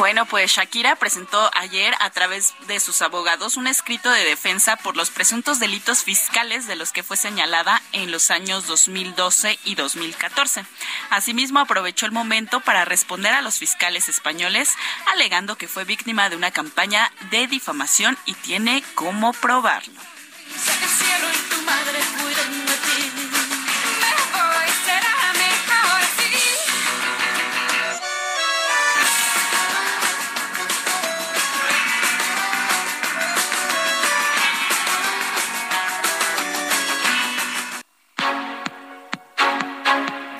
Bueno, 0.00 0.24
pues 0.24 0.52
Shakira 0.52 0.96
presentó 0.96 1.50
ayer 1.54 1.94
a 2.00 2.08
través 2.08 2.54
de 2.66 2.80
sus 2.80 3.02
abogados 3.02 3.58
un 3.58 3.66
escrito 3.66 4.10
de 4.10 4.24
defensa 4.24 4.76
por 4.76 4.96
los 4.96 5.10
presuntos 5.10 5.58
delitos 5.58 6.04
fiscales 6.04 6.66
de 6.66 6.74
los 6.74 6.90
que 6.90 7.02
fue 7.02 7.18
señalada 7.18 7.82
en 7.92 8.10
los 8.10 8.30
años 8.30 8.66
2012 8.66 9.58
y 9.64 9.74
2014. 9.74 10.64
Asimismo, 11.10 11.60
aprovechó 11.60 12.06
el 12.06 12.12
momento 12.12 12.60
para 12.60 12.86
responder 12.86 13.34
a 13.34 13.42
los 13.42 13.58
fiscales 13.58 14.08
españoles, 14.08 14.70
alegando 15.12 15.56
que 15.56 15.68
fue 15.68 15.84
víctima 15.84 16.30
de 16.30 16.36
una 16.36 16.50
campaña 16.50 17.12
de 17.30 17.46
difamación 17.46 18.16
y 18.24 18.32
tiene 18.34 18.82
cómo 18.94 19.34
probarlo. 19.34 20.09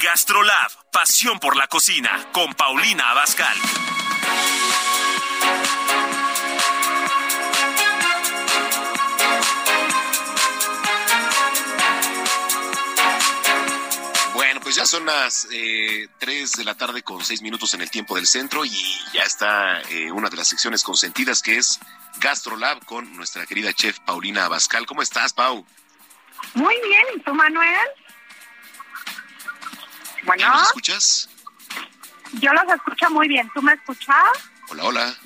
Gastrolab, 0.02 0.70
pasión 0.92 1.38
por 1.38 1.56
la 1.56 1.68
cocina, 1.68 2.10
con 2.32 2.52
Paulina 2.54 3.10
Abascal. 3.10 3.56
Pues 14.70 14.76
ya 14.76 14.86
son 14.86 15.04
las 15.04 15.48
eh, 15.50 16.06
3 16.18 16.52
de 16.52 16.62
la 16.62 16.76
tarde 16.76 17.02
con 17.02 17.24
6 17.24 17.42
minutos 17.42 17.74
en 17.74 17.80
el 17.80 17.90
tiempo 17.90 18.14
del 18.14 18.24
centro 18.28 18.64
y 18.64 18.70
ya 19.12 19.22
está 19.22 19.82
eh, 19.90 20.12
una 20.12 20.30
de 20.30 20.36
las 20.36 20.46
secciones 20.46 20.84
consentidas 20.84 21.42
que 21.42 21.56
es 21.56 21.80
Gastrolab 22.20 22.84
con 22.84 23.16
nuestra 23.16 23.46
querida 23.46 23.72
chef 23.72 23.98
Paulina 23.98 24.44
Abascal. 24.44 24.86
¿Cómo 24.86 25.02
estás, 25.02 25.32
Pau? 25.32 25.66
Muy 26.54 26.76
bien, 26.82 27.02
¿y 27.16 27.20
tú, 27.22 27.34
Manuel? 27.34 27.88
Bueno, 30.22 30.48
¿Nos 30.48 30.68
escuchas? 30.68 31.28
yo 32.34 32.52
los 32.52 32.72
escucho 32.72 33.10
muy 33.10 33.26
bien. 33.26 33.50
¿Tú 33.52 33.62
me 33.62 33.72
escuchas? 33.72 34.24
Hola, 34.68 34.84
hola. 34.84 35.16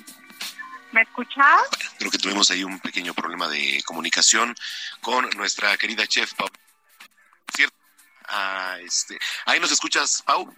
¿Me 0.91 1.03
escuchas? 1.03 1.61
Creo 1.99 2.09
que 2.09 2.17
tuvimos 2.17 2.49
ahí 2.49 2.63
un 2.63 2.79
pequeño 2.79 3.13
problema 3.13 3.47
de 3.47 3.83
comunicación 3.85 4.55
con 5.01 5.29
nuestra 5.37 5.77
querida 5.77 6.07
chef 6.07 6.33
Pau. 6.33 6.47
Cierto, 7.55 7.74
a 8.27 8.77
este. 8.81 9.17
Ahí 9.45 9.59
nos 9.59 9.71
escuchas, 9.71 10.21
Pau. 10.25 10.53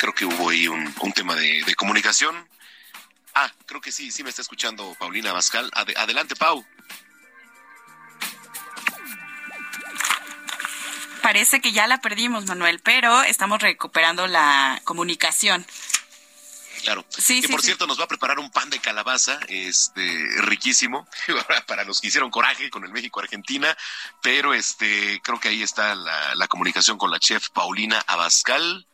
Creo 0.00 0.12
que 0.14 0.24
hubo 0.24 0.50
ahí 0.50 0.68
un, 0.68 0.94
un 1.00 1.12
tema 1.12 1.34
de, 1.34 1.62
de, 1.64 1.74
comunicación. 1.74 2.48
Ah, 3.34 3.50
creo 3.66 3.80
que 3.80 3.90
sí, 3.90 4.10
sí 4.10 4.22
me 4.22 4.30
está 4.30 4.42
escuchando 4.42 4.94
Paulina 4.98 5.32
Bascal. 5.32 5.70
Ad, 5.72 5.88
adelante, 5.96 6.36
Pau. 6.36 6.64
Parece 11.22 11.62
que 11.62 11.72
ya 11.72 11.86
la 11.86 12.02
perdimos, 12.02 12.44
Manuel, 12.44 12.80
pero 12.80 13.22
estamos 13.22 13.62
recuperando 13.62 14.26
la 14.26 14.82
comunicación. 14.84 15.64
Claro. 16.84 17.04
Sí, 17.08 17.40
que 17.40 17.48
por 17.48 17.62
cierto 17.62 17.86
nos 17.86 17.98
va 17.98 18.04
a 18.04 18.08
preparar 18.08 18.38
un 18.38 18.50
pan 18.50 18.68
de 18.68 18.78
calabaza, 18.78 19.40
este, 19.48 20.02
riquísimo, 20.42 21.08
para 21.66 21.84
los 21.84 22.00
que 22.00 22.08
hicieron 22.08 22.30
coraje 22.30 22.70
con 22.70 22.84
el 22.84 22.92
México 22.92 23.20
Argentina, 23.20 23.76
pero 24.22 24.52
este, 24.52 25.20
creo 25.22 25.40
que 25.40 25.48
ahí 25.48 25.62
está 25.62 25.94
la, 25.94 26.34
la 26.34 26.46
comunicación 26.46 26.98
con 26.98 27.10
la 27.10 27.18
chef 27.18 27.48
Paulina 27.50 28.04
Abascal. 28.06 28.86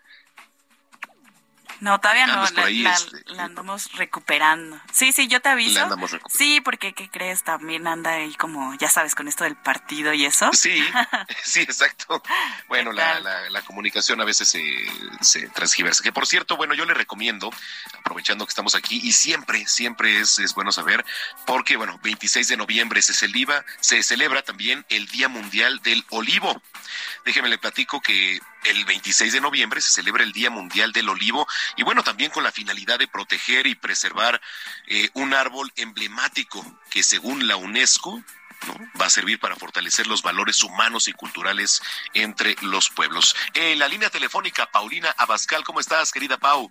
No, 1.80 1.98
todavía 1.98 2.26
no, 2.26 2.42
la, 2.42 2.50
la, 2.50 2.92
este, 2.92 3.22
la, 3.32 3.44
andamos 3.44 3.90
recuperando. 3.92 4.78
Sí, 4.92 5.12
sí, 5.12 5.28
yo 5.28 5.40
te 5.40 5.48
aviso. 5.48 5.88
Sí, 6.28 6.60
porque, 6.60 6.92
¿qué 6.92 7.08
crees? 7.08 7.42
También 7.42 7.86
anda 7.86 8.12
ahí 8.12 8.34
como, 8.34 8.74
ya 8.74 8.90
sabes, 8.90 9.14
con 9.14 9.28
esto 9.28 9.44
del 9.44 9.56
partido 9.56 10.12
y 10.12 10.26
eso. 10.26 10.50
Sí, 10.52 10.82
sí, 11.42 11.60
exacto. 11.60 12.22
Bueno, 12.68 12.92
la, 12.92 13.20
la, 13.20 13.62
comunicación 13.62 14.20
a 14.20 14.24
veces 14.24 14.48
se, 14.48 14.62
se 15.20 15.48
transgiversa. 15.48 16.02
Que 16.02 16.12
por 16.12 16.26
cierto, 16.26 16.56
bueno, 16.56 16.74
yo 16.74 16.84
le 16.84 16.92
recomiendo, 16.92 17.50
aprovechando 17.98 18.44
que 18.44 18.50
estamos 18.50 18.74
aquí, 18.74 19.00
y 19.02 19.12
siempre, 19.12 19.66
siempre 19.66 20.20
es, 20.20 20.38
es 20.38 20.54
bueno 20.54 20.72
saber, 20.72 21.04
porque, 21.46 21.76
bueno, 21.76 21.98
26 22.02 22.48
de 22.48 22.56
noviembre 22.56 23.00
se 23.00 23.14
celebra, 23.14 23.64
se 23.80 24.02
celebra 24.02 24.42
también 24.42 24.84
el 24.88 25.06
Día 25.06 25.28
Mundial 25.28 25.80
del 25.82 26.04
Olivo. 26.10 26.60
Déjeme 27.24 27.48
le 27.48 27.58
platico 27.58 28.00
que 28.00 28.40
el 28.64 28.84
26 28.84 29.32
de 29.32 29.40
noviembre 29.40 29.80
se 29.80 29.90
celebra 29.90 30.22
el 30.22 30.32
Día 30.32 30.50
Mundial 30.50 30.92
del 30.92 31.08
Olivo 31.08 31.46
y 31.76 31.82
bueno, 31.82 32.02
también 32.02 32.30
con 32.30 32.44
la 32.44 32.52
finalidad 32.52 32.98
de 32.98 33.08
proteger 33.08 33.66
y 33.66 33.74
preservar 33.74 34.40
eh, 34.86 35.10
un 35.14 35.34
árbol 35.34 35.72
emblemático 35.76 36.64
que 36.90 37.02
según 37.02 37.46
la 37.46 37.56
UNESCO 37.56 38.22
va 39.00 39.06
a 39.06 39.10
servir 39.10 39.40
para 39.40 39.56
fortalecer 39.56 40.06
los 40.06 40.22
valores 40.22 40.62
humanos 40.62 41.08
y 41.08 41.12
culturales 41.12 41.82
entre 42.14 42.56
los 42.62 42.90
pueblos. 42.90 43.34
En 43.54 43.78
la 43.78 43.88
línea 43.88 44.10
telefónica, 44.10 44.66
Paulina 44.66 45.14
Abascal, 45.16 45.64
¿cómo 45.64 45.80
estás, 45.80 46.12
querida 46.12 46.36
Pau? 46.36 46.70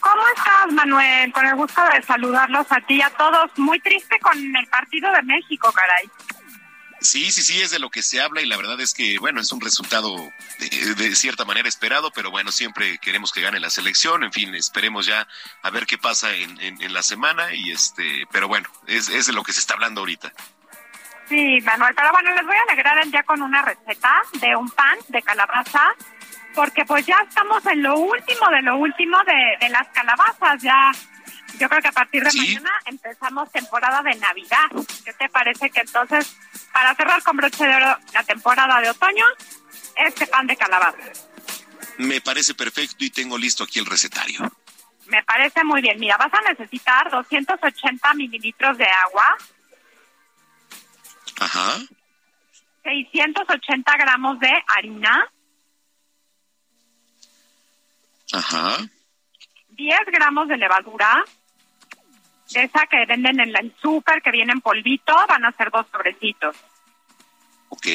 ¿Cómo 0.00 0.22
estás, 0.36 0.72
Manuel? 0.72 1.32
Con 1.32 1.46
el 1.46 1.54
gusto 1.54 1.80
de 1.92 2.02
saludarlos 2.02 2.66
a 2.70 2.80
ti 2.80 2.94
y 2.94 3.02
a 3.02 3.10
todos. 3.10 3.50
Muy 3.56 3.78
triste 3.80 4.18
con 4.18 4.36
el 4.56 4.66
partido 4.66 5.12
de 5.12 5.22
México, 5.22 5.70
caray. 5.72 6.10
Sí, 7.02 7.30
sí, 7.32 7.42
sí, 7.42 7.60
es 7.60 7.70
de 7.70 7.78
lo 7.78 7.90
que 7.90 8.02
se 8.02 8.20
habla 8.20 8.40
y 8.42 8.46
la 8.46 8.56
verdad 8.56 8.80
es 8.80 8.94
que, 8.94 9.18
bueno, 9.18 9.40
es 9.40 9.52
un 9.52 9.60
resultado 9.60 10.16
de, 10.58 11.14
cierta 11.16 11.44
manera 11.44 11.68
esperado, 11.68 12.10
pero 12.12 12.30
bueno, 12.30 12.52
siempre 12.52 12.98
queremos 12.98 13.32
que 13.32 13.40
gane 13.40 13.60
la 13.60 13.70
selección, 13.70 14.24
en 14.24 14.32
fin, 14.32 14.54
esperemos 14.54 15.06
ya 15.06 15.26
a 15.62 15.70
ver 15.70 15.86
qué 15.86 15.98
pasa 15.98 16.32
en, 16.34 16.60
en, 16.60 16.92
la 16.92 17.02
semana 17.02 17.54
y 17.54 17.70
este, 17.70 18.26
pero 18.30 18.48
bueno, 18.48 18.68
es, 18.86 19.08
es 19.08 19.26
de 19.26 19.32
lo 19.32 19.42
que 19.42 19.52
se 19.52 19.60
está 19.60 19.74
hablando 19.74 20.00
ahorita. 20.00 20.32
Sí, 21.28 21.60
Manuel, 21.62 21.94
pero 21.94 22.10
bueno, 22.12 22.34
les 22.34 22.46
voy 22.46 22.56
a 22.56 22.72
alegrar 22.72 22.98
el 22.98 23.10
día 23.10 23.22
con 23.22 23.40
una 23.42 23.62
receta 23.62 24.22
de 24.40 24.54
un 24.54 24.70
pan 24.70 24.98
de 25.08 25.22
calabaza, 25.22 25.94
porque 26.54 26.84
pues 26.84 27.06
ya 27.06 27.16
estamos 27.26 27.64
en 27.66 27.82
lo 27.82 27.98
último 27.98 28.48
de 28.50 28.62
lo 28.62 28.76
último 28.76 29.18
de, 29.24 29.56
de 29.66 29.68
las 29.70 29.88
calabazas, 29.88 30.62
ya 30.62 30.92
yo 31.58 31.68
creo 31.68 31.80
que 31.80 31.88
a 31.88 31.92
partir 31.92 32.22
de 32.24 32.30
mañana 32.36 32.70
empezamos 32.86 33.50
temporada 33.50 34.02
de 34.02 34.14
Navidad. 34.16 34.68
¿Qué 35.04 35.12
te 35.12 35.28
parece 35.28 35.70
que 35.70 35.80
entonces, 35.80 36.36
para 36.72 36.94
cerrar 36.94 37.22
con 37.22 37.36
broche 37.36 37.64
de 37.66 37.74
oro 37.74 37.98
la 38.12 38.22
temporada 38.24 38.80
de 38.80 38.90
otoño, 38.90 39.24
este 39.96 40.26
pan 40.26 40.46
de 40.46 40.56
calabaza? 40.56 40.98
Me 41.98 42.20
parece 42.20 42.54
perfecto 42.54 43.04
y 43.04 43.10
tengo 43.10 43.36
listo 43.38 43.64
aquí 43.64 43.78
el 43.78 43.86
recetario. 43.86 44.50
Me 45.06 45.22
parece 45.24 45.62
muy 45.64 45.82
bien. 45.82 45.98
Mira, 45.98 46.16
vas 46.16 46.32
a 46.32 46.40
necesitar 46.50 47.10
280 47.10 48.14
mililitros 48.14 48.78
de 48.78 48.86
agua. 48.86 49.36
Ajá. 51.40 51.78
680 52.82 53.96
gramos 53.96 54.40
de 54.40 54.50
harina. 54.68 55.28
Ajá. 58.32 58.78
10 59.68 59.98
gramos 60.06 60.48
de 60.48 60.56
levadura 60.56 61.24
esa 62.56 62.86
que 62.86 63.04
venden 63.06 63.40
en 63.40 63.56
el 63.56 63.74
súper, 63.80 64.22
que 64.22 64.30
viene 64.30 64.52
en 64.52 64.60
polvito, 64.60 65.14
van 65.28 65.44
a 65.44 65.52
ser 65.52 65.70
dos 65.70 65.86
sobrecitos. 65.90 66.56
Ok. 67.68 67.86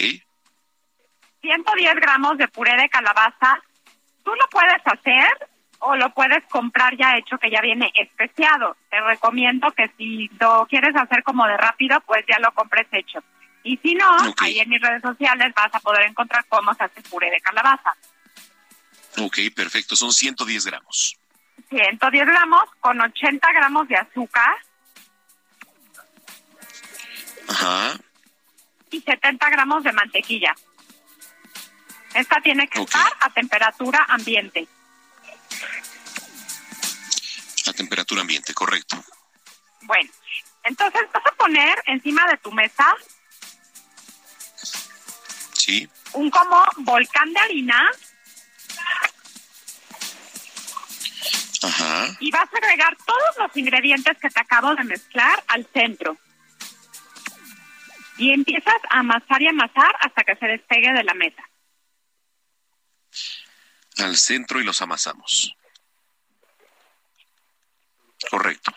110 1.41 1.95
gramos 1.95 2.38
de 2.38 2.47
puré 2.47 2.76
de 2.76 2.89
calabaza. 2.89 3.62
Tú 4.24 4.32
lo 4.34 4.47
puedes 4.49 4.82
hacer 4.86 5.49
o 5.80 5.95
lo 5.95 6.14
puedes 6.14 6.43
comprar 6.49 6.97
ya 6.97 7.18
hecho 7.18 7.38
que 7.38 7.49
ya 7.49 7.62
viene 7.62 7.91
especiado. 7.95 8.76
Te 8.89 8.99
recomiendo 9.01 9.72
que 9.72 9.91
si 9.97 10.30
lo 10.39 10.66
quieres 10.68 10.95
hacer 10.95 11.24
como 11.24 11.45
de 11.47 11.58
rápido, 11.58 12.01
pues 12.01 12.26
ya 12.28 12.39
lo 12.39 12.51
compres 12.53 12.88
hecho. 12.91 13.20
Y 13.64 13.78
si 13.78 13.95
no, 13.95 14.10
ahí 14.38 14.60
en 14.60 14.70
mis 14.70 14.82
redes 14.82 15.01
sociales 15.01 15.53
vas 15.55 15.74
a 15.74 15.80
poder 15.80 16.03
encontrar 16.03 16.45
cómo 16.47 16.74
se 16.74 16.84
hace 16.84 17.01
puré 17.03 17.30
de 17.30 17.41
calabaza. 17.41 17.93
Ok, 19.20 19.38
perfecto. 19.55 19.95
Son 19.95 20.12
110 20.12 20.66
gramos. 20.66 21.18
110 21.70 22.26
gramos 22.26 22.64
con 22.80 22.99
80 22.99 23.47
gramos 23.53 23.88
de 23.88 23.97
azúcar. 23.97 24.55
Ajá. 27.47 27.99
Y 28.91 29.01
70 29.01 29.49
gramos 29.49 29.84
de 29.84 29.91
mantequilla. 29.91 30.55
Esta 32.14 32.41
tiene 32.41 32.68
que 32.68 32.82
estar 32.82 33.12
a 33.20 33.30
temperatura 33.32 34.05
ambiente. 34.08 34.68
A 37.68 37.74
temperatura 37.74 38.22
ambiente, 38.22 38.53
correcto. 38.53 39.03
Bueno, 39.82 40.10
entonces 40.64 41.01
vas 41.14 41.26
a 41.26 41.36
poner 41.36 41.82
encima 41.86 42.26
de 42.28 42.38
tu 42.38 42.51
mesa. 42.51 42.95
Sí. 45.53 45.88
Un 46.14 46.30
como 46.30 46.66
volcán 46.78 47.32
de 47.34 47.39
harina 47.39 47.91
Y 52.20 52.32
vas 52.32 52.53
a 52.53 52.58
agregar 52.58 52.95
todos 53.05 53.38
los 53.39 53.58
ingredientes 53.58 54.18
que 54.18 54.30
te 54.30 54.39
acabo 54.39 54.76
de 54.76 54.84
mezclar 54.84 55.43
al 55.47 55.66
centro. 55.68 56.18
Y 58.18 58.32
empiezas 58.32 58.78
a 58.89 58.99
amasar 58.99 59.41
y 59.41 59.47
amasar 59.47 59.95
hasta 59.99 60.24
que 60.24 60.36
se 60.36 60.47
despegue 60.47 60.93
de 60.93 61.03
la 61.03 61.14
mesa. 61.14 61.43
Al 63.99 64.16
centro 64.16 64.60
y 64.60 64.64
los 64.64 64.82
amasamos. 64.82 65.55
Correcto. 68.30 68.72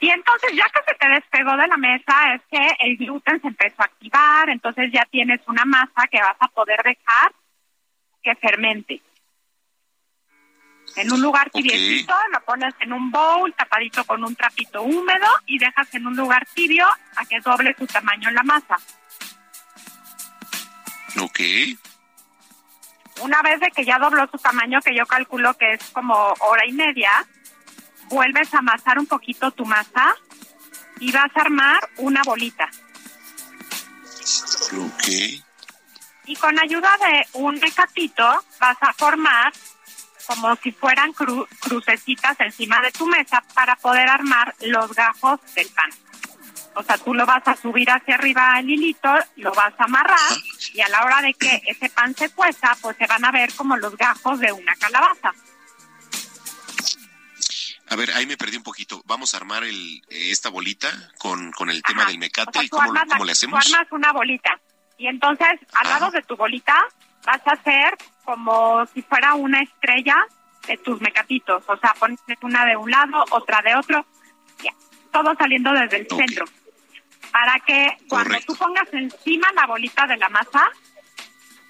Y 0.00 0.10
entonces 0.10 0.50
ya 0.54 0.64
que 0.64 0.80
se 0.84 0.98
te 0.98 1.08
despegó 1.08 1.56
de 1.56 1.68
la 1.68 1.76
mesa 1.76 2.34
es 2.34 2.42
que 2.50 2.76
el 2.80 2.96
gluten 2.96 3.40
se 3.40 3.48
empezó 3.48 3.82
a 3.82 3.84
activar, 3.84 4.50
entonces 4.50 4.90
ya 4.92 5.04
tienes 5.10 5.40
una 5.46 5.64
masa 5.64 6.08
que 6.10 6.20
vas 6.20 6.36
a 6.40 6.48
poder 6.48 6.82
dejar 6.82 7.32
que 8.22 8.34
fermente 8.34 9.00
en 10.96 11.12
un 11.12 11.20
lugar 11.20 11.50
tibiecito, 11.50 12.14
lo 12.32 12.40
pones 12.44 12.74
en 12.80 12.92
un 12.92 13.10
bowl 13.10 13.52
tapadito 13.54 14.04
con 14.04 14.24
un 14.24 14.34
trapito 14.34 14.82
húmedo 14.82 15.26
y 15.46 15.58
dejas 15.58 15.94
en 15.94 16.06
un 16.06 16.16
lugar 16.16 16.46
tibio 16.54 16.86
a 17.16 17.24
que 17.26 17.40
doble 17.40 17.74
su 17.78 17.86
tamaño 17.86 18.30
la 18.30 18.42
masa. 18.42 18.76
Ok. 21.20 21.40
Una 23.22 23.42
vez 23.42 23.60
de 23.60 23.70
que 23.70 23.84
ya 23.84 23.98
dobló 23.98 24.28
su 24.30 24.38
tamaño, 24.38 24.80
que 24.80 24.94
yo 24.94 25.06
calculo 25.06 25.54
que 25.54 25.74
es 25.74 25.90
como 25.90 26.14
hora 26.14 26.66
y 26.66 26.72
media, 26.72 27.10
vuelves 28.08 28.52
a 28.54 28.58
amasar 28.58 28.98
un 28.98 29.06
poquito 29.06 29.50
tu 29.50 29.64
masa 29.64 30.14
y 30.98 31.12
vas 31.12 31.30
a 31.34 31.40
armar 31.40 31.78
una 31.98 32.22
bolita. 32.22 32.68
Ok. 34.78 35.08
Y 36.26 36.36
con 36.36 36.58
ayuda 36.60 36.96
de 36.98 37.26
un 37.34 37.56
mecatito 37.56 38.44
vas 38.60 38.76
a 38.80 38.92
formar 38.92 39.52
como 40.26 40.54
si 40.56 40.72
fueran 40.72 41.12
crucecitas 41.12 42.38
encima 42.40 42.80
de 42.80 42.92
tu 42.92 43.06
mesa 43.06 43.42
para 43.54 43.76
poder 43.76 44.08
armar 44.08 44.54
los 44.60 44.92
gajos 44.94 45.40
del 45.54 45.68
pan. 45.68 45.90
O 46.74 46.82
sea, 46.82 46.98
tú 46.98 47.14
lo 47.14 47.26
vas 47.26 47.46
a 47.46 47.56
subir 47.56 47.90
hacia 47.90 48.14
arriba 48.14 48.54
al 48.54 48.68
hilito, 48.68 49.12
lo 49.36 49.52
vas 49.52 49.74
a 49.78 49.84
amarrar 49.84 50.32
y 50.72 50.80
a 50.80 50.88
la 50.88 51.04
hora 51.04 51.20
de 51.20 51.34
que 51.34 51.60
ese 51.66 51.90
pan 51.90 52.14
se 52.14 52.30
cueza, 52.30 52.76
pues 52.80 52.96
se 52.96 53.06
van 53.06 53.24
a 53.24 53.32
ver 53.32 53.52
como 53.54 53.76
los 53.76 53.96
gajos 53.96 54.38
de 54.38 54.52
una 54.52 54.74
calabaza. 54.76 55.32
A 57.88 57.96
ver, 57.96 58.12
ahí 58.12 58.24
me 58.24 58.36
perdí 58.36 58.56
un 58.56 58.62
poquito. 58.62 59.02
Vamos 59.04 59.34
a 59.34 59.38
armar 59.38 59.64
el, 59.64 60.00
eh, 60.08 60.30
esta 60.30 60.48
bolita 60.48 60.88
con, 61.18 61.50
con 61.50 61.70
el 61.70 61.82
tema 61.82 62.04
del 62.04 62.18
mecate. 62.18 62.64
¿Y 62.64 62.68
cómo, 62.68 62.92
le 63.24 63.32
hacemos? 63.32 63.64
Tú 63.64 63.74
armas 63.74 63.90
una 63.90 64.12
bolita. 64.12 64.60
Y 64.96 65.08
entonces, 65.08 65.58
al 65.74 65.88
lado 65.88 66.10
de 66.12 66.22
tu 66.22 66.36
bolita, 66.36 66.78
vas 67.24 67.44
a 67.44 67.52
hacer 67.52 67.98
como 68.24 68.86
si 68.86 69.02
fuera 69.02 69.34
una 69.34 69.60
estrella 69.60 70.16
de 70.66 70.76
tus 70.78 71.00
mecatitos. 71.00 71.62
O 71.66 71.76
sea, 71.76 71.94
pones 71.98 72.20
una 72.42 72.64
de 72.64 72.76
un 72.76 72.90
lado, 72.90 73.24
otra 73.30 73.60
de 73.62 73.74
otro, 73.74 74.06
ya, 74.62 74.72
todo 75.12 75.34
saliendo 75.36 75.72
desde 75.72 75.98
el 75.98 76.08
centro. 76.08 76.44
para 77.32 77.60
que 77.60 77.96
cuando 78.08 78.38
tú 78.46 78.56
pongas 78.56 78.92
encima 78.92 79.48
la 79.54 79.66
bolita 79.66 80.06
de 80.06 80.16
la 80.16 80.28
masa 80.28 80.64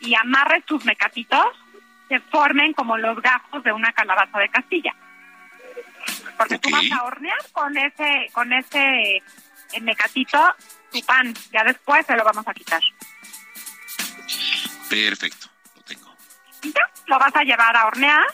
y 0.00 0.14
amarres 0.14 0.64
tus 0.64 0.84
mecatitos, 0.84 1.46
se 2.08 2.18
formen 2.20 2.72
como 2.72 2.96
los 2.96 3.20
gajos 3.20 3.62
de 3.62 3.72
una 3.72 3.92
calabaza 3.92 4.38
de 4.38 4.48
Castilla. 4.48 4.94
Porque 6.36 6.58
tú 6.58 6.70
vas 6.70 6.90
a 6.92 7.04
hornear 7.04 7.38
con 7.52 7.76
ese, 7.76 8.30
con 8.32 8.52
ese 8.52 9.16
eh, 9.16 9.80
mecatito 9.80 10.38
tu 10.90 11.00
pan. 11.02 11.32
Ya 11.52 11.62
después 11.64 12.06
se 12.06 12.16
lo 12.16 12.24
vamos 12.24 12.46
a 12.48 12.54
quitar. 12.54 12.82
Perfecto, 14.88 15.49
ya, 16.62 16.90
lo 17.06 17.18
vas 17.18 17.34
a 17.34 17.42
llevar 17.42 17.76
a 17.76 17.86
hornear 17.86 18.26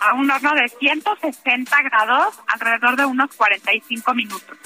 a 0.00 0.14
un 0.14 0.30
horno 0.30 0.54
de 0.54 0.68
160 0.68 1.82
grados 1.82 2.34
alrededor 2.46 2.96
de 2.96 3.04
unos 3.04 3.34
45 3.34 4.14
minutos. 4.14 4.58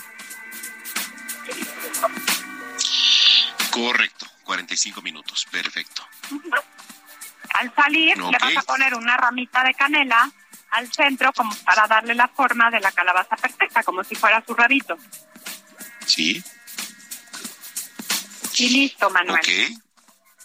Correcto, 3.70 4.26
45 4.44 5.02
minutos, 5.02 5.46
perfecto. 5.50 6.06
Al 7.54 7.74
salir 7.74 8.16
le 8.18 8.38
vas 8.38 8.56
a 8.56 8.62
poner 8.62 8.94
una 8.94 9.16
ramita 9.16 9.64
de 9.64 9.74
canela 9.74 10.30
al 10.70 10.92
centro 10.92 11.32
como 11.32 11.54
para 11.64 11.86
darle 11.86 12.14
la 12.14 12.28
forma 12.28 12.70
de 12.70 12.80
la 12.80 12.92
calabaza 12.92 13.36
perfecta, 13.36 13.82
como 13.82 14.02
si 14.04 14.14
fuera 14.14 14.42
su 14.46 14.54
rabito. 14.54 14.96
Sí. 16.06 16.42
Y 18.58 18.68
listo, 18.68 19.10
Manuel. 19.10 19.40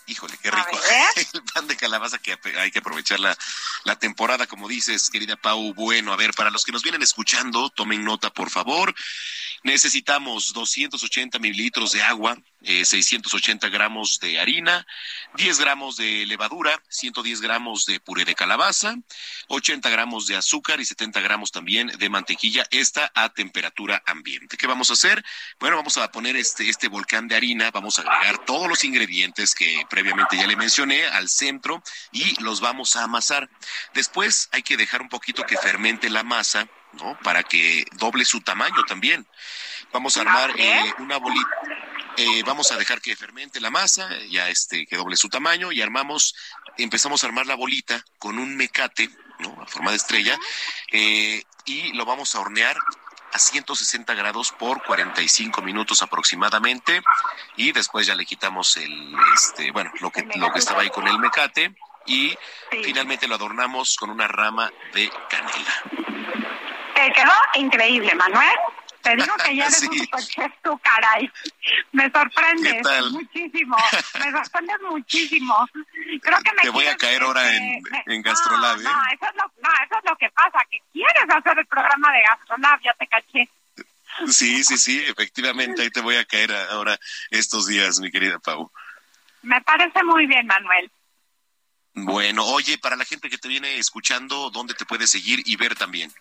Híjole, 0.07 0.37
qué 0.41 0.49
rico. 0.49 0.69
El 1.33 1.43
pan 1.53 1.67
de 1.67 1.75
calabaza 1.75 2.17
que 2.17 2.37
hay 2.57 2.71
que 2.71 2.79
aprovechar 2.79 3.19
la, 3.19 3.37
la 3.83 3.97
temporada, 3.97 4.47
como 4.47 4.67
dices, 4.67 5.09
querida 5.09 5.35
Pau. 5.35 5.73
Bueno, 5.73 6.13
a 6.13 6.15
ver, 6.15 6.33
para 6.33 6.49
los 6.49 6.63
que 6.63 6.71
nos 6.71 6.81
vienen 6.81 7.03
escuchando, 7.03 7.69
tomen 7.69 8.05
nota, 8.05 8.29
por 8.29 8.49
favor. 8.49 8.95
Necesitamos 9.67 10.53
280 10.53 11.39
mililitros 11.39 11.91
de 11.91 12.01
agua, 12.01 12.37
eh, 12.61 12.85
680 12.85 13.67
gramos 13.67 14.17
de 14.21 14.39
harina, 14.39 14.87
10 15.35 15.59
gramos 15.59 15.97
de 15.97 16.25
levadura, 16.25 16.81
110 16.87 17.41
gramos 17.41 17.85
de 17.85 17.99
puré 17.99 18.23
de 18.23 18.33
calabaza, 18.33 18.95
80 19.49 19.89
gramos 19.89 20.25
de 20.25 20.37
azúcar 20.37 20.79
y 20.79 20.85
70 20.85 21.19
gramos 21.19 21.51
también 21.51 21.87
de 21.87 22.09
mantequilla, 22.09 22.65
esta 22.71 23.11
a 23.13 23.27
temperatura 23.27 24.01
ambiente. 24.05 24.55
¿Qué 24.55 24.67
vamos 24.67 24.89
a 24.89 24.93
hacer? 24.93 25.21
Bueno, 25.59 25.75
vamos 25.75 25.97
a 25.97 26.09
poner 26.13 26.37
este, 26.37 26.69
este 26.69 26.87
volcán 26.87 27.27
de 27.27 27.35
harina, 27.35 27.69
vamos 27.69 27.99
a 27.99 28.03
agregar 28.03 28.45
todos 28.45 28.69
los 28.69 28.85
ingredientes 28.85 29.53
que 29.53 29.85
previamente 29.89 30.37
ya 30.37 30.47
le 30.47 30.55
mencioné 30.55 31.07
al 31.07 31.27
centro 31.27 31.83
y 32.13 32.41
los 32.41 32.61
vamos 32.61 32.95
a 32.95 33.03
amasar. 33.03 33.49
Después 33.93 34.47
hay 34.53 34.63
que 34.63 34.77
dejar 34.77 35.01
un 35.01 35.09
poquito 35.09 35.43
que 35.43 35.57
fermente 35.57 36.09
la 36.09 36.23
masa 36.23 36.69
¿no? 36.93 37.17
Para 37.23 37.43
que 37.43 37.85
doble 37.93 38.25
su 38.25 38.41
tamaño 38.41 38.83
también. 38.87 39.25
Vamos 39.91 40.17
a 40.17 40.21
armar 40.21 40.53
eh, 40.57 40.93
una 40.99 41.17
bolita. 41.17 41.49
Eh, 42.17 42.43
vamos 42.43 42.71
a 42.71 42.77
dejar 42.77 42.99
que 42.99 43.15
fermente 43.15 43.59
la 43.59 43.69
masa, 43.69 44.09
ya 44.29 44.49
este, 44.49 44.87
que 44.87 44.97
doble 44.97 45.15
su 45.15 45.29
tamaño, 45.29 45.71
y 45.71 45.81
armamos, 45.81 46.35
empezamos 46.77 47.23
a 47.23 47.27
armar 47.27 47.45
la 47.45 47.55
bolita 47.55 48.03
con 48.17 48.39
un 48.39 48.57
mecate, 48.57 49.09
¿no? 49.39 49.55
A 49.61 49.67
forma 49.67 49.91
de 49.91 49.97
estrella, 49.97 50.37
eh, 50.91 51.43
y 51.65 51.93
lo 51.93 52.05
vamos 52.05 52.33
a 52.33 52.39
hornear 52.39 52.75
a 53.33 53.39
160 53.39 54.13
grados 54.15 54.51
por 54.51 54.83
45 54.83 55.61
minutos 55.61 56.01
aproximadamente 56.01 57.01
y 57.57 57.73
después 57.73 58.07
ya 58.07 58.15
le 58.15 58.25
quitamos 58.25 58.77
el 58.77 59.13
este 59.35 59.69
bueno 59.71 59.91
lo 59.99 60.11
que 60.11 60.25
lo 60.35 60.51
que 60.53 60.59
estaba 60.59 60.81
ahí 60.81 60.89
con 60.89 61.05
el 61.09 61.19
mecate 61.19 61.75
y 62.05 62.33
finalmente 62.71 63.27
lo 63.27 63.35
adornamos 63.35 63.97
con 63.97 64.09
una 64.09 64.27
rama 64.27 64.71
de 64.93 65.11
canela. 65.29 66.16
Te 66.97 67.11
quedó 67.11 67.31
increíble, 67.53 68.15
Manuel. 68.15 68.57
Te 69.03 69.15
digo 69.15 69.35
que 69.45 69.55
ya 69.55 69.67
eres 69.67 69.83
un 69.83 70.05
coche 70.07 70.51
tu 70.63 70.75
caray. 70.79 71.31
Me 71.91 72.09
sorprendes 72.09 72.83
muchísimo. 73.11 73.77
Me 74.19 74.31
sorprendes 74.31 74.77
muchísimo. 74.89 75.69
Creo 76.23 76.39
que 76.39 76.51
me 76.53 76.61
Te 76.63 76.69
voy 76.69 76.87
a 76.87 76.97
caer 76.97 77.21
ahora 77.21 77.55
en, 77.55 77.83
en 78.07 78.21
Gastrolab. 78.23 78.79
No, 78.79 78.91
no, 78.91 79.01
eso 79.13 79.25
es 79.27 79.35
lo, 79.35 79.43
no, 79.43 79.69
eso 79.85 79.97
es 79.99 80.09
lo 80.09 80.15
que 80.17 80.27
pasa, 80.31 80.57
que 80.71 80.81
quieres 80.91 81.23
hacer 81.29 81.59
el 81.59 81.67
programa 81.67 82.11
de 82.11 82.21
Gastrolab, 82.23 82.81
ya 82.81 82.93
te 82.95 83.07
caché. 83.07 83.49
Sí, 84.27 84.63
sí, 84.63 84.77
sí, 84.79 85.03
efectivamente, 85.07 85.83
ahí 85.83 85.91
te 85.91 86.01
voy 86.01 86.15
a 86.15 86.25
caer 86.25 86.51
ahora 86.71 86.97
estos 87.29 87.67
días, 87.67 87.99
mi 87.99 88.09
querida 88.09 88.39
Pau. 88.39 88.71
Me 89.43 89.61
parece 89.61 90.03
muy 90.03 90.25
bien, 90.25 90.47
Manuel. 90.47 90.91
Bueno, 91.93 92.43
oye, 92.45 92.77
para 92.77 92.95
la 92.95 93.05
gente 93.05 93.29
que 93.29 93.37
te 93.37 93.47
viene 93.47 93.77
escuchando, 93.77 94.49
¿dónde 94.51 94.73
te 94.73 94.85
puedes 94.85 95.11
seguir 95.11 95.41
y 95.45 95.55
ver 95.55 95.75
también? 95.75 96.11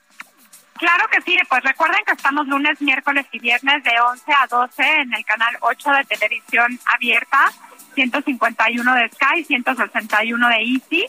Claro 0.79 1.09
que 1.09 1.23
sí, 1.23 1.37
pues 1.49 1.63
recuerden 1.63 2.05
que 2.05 2.13
estamos 2.13 2.47
lunes, 2.47 2.81
miércoles 2.81 3.27
y 3.33 3.39
viernes 3.39 3.83
de 3.83 3.99
11 3.99 4.33
a 4.33 4.47
12 4.47 4.83
en 4.83 5.15
el 5.15 5.25
canal 5.25 5.57
8 5.61 5.91
de 5.91 6.05
televisión 6.05 6.79
abierta, 6.87 7.51
151 7.95 8.95
de 8.95 9.09
Sky, 9.09 9.45
161 9.45 10.49
de 10.49 10.57
Easy. 10.57 11.07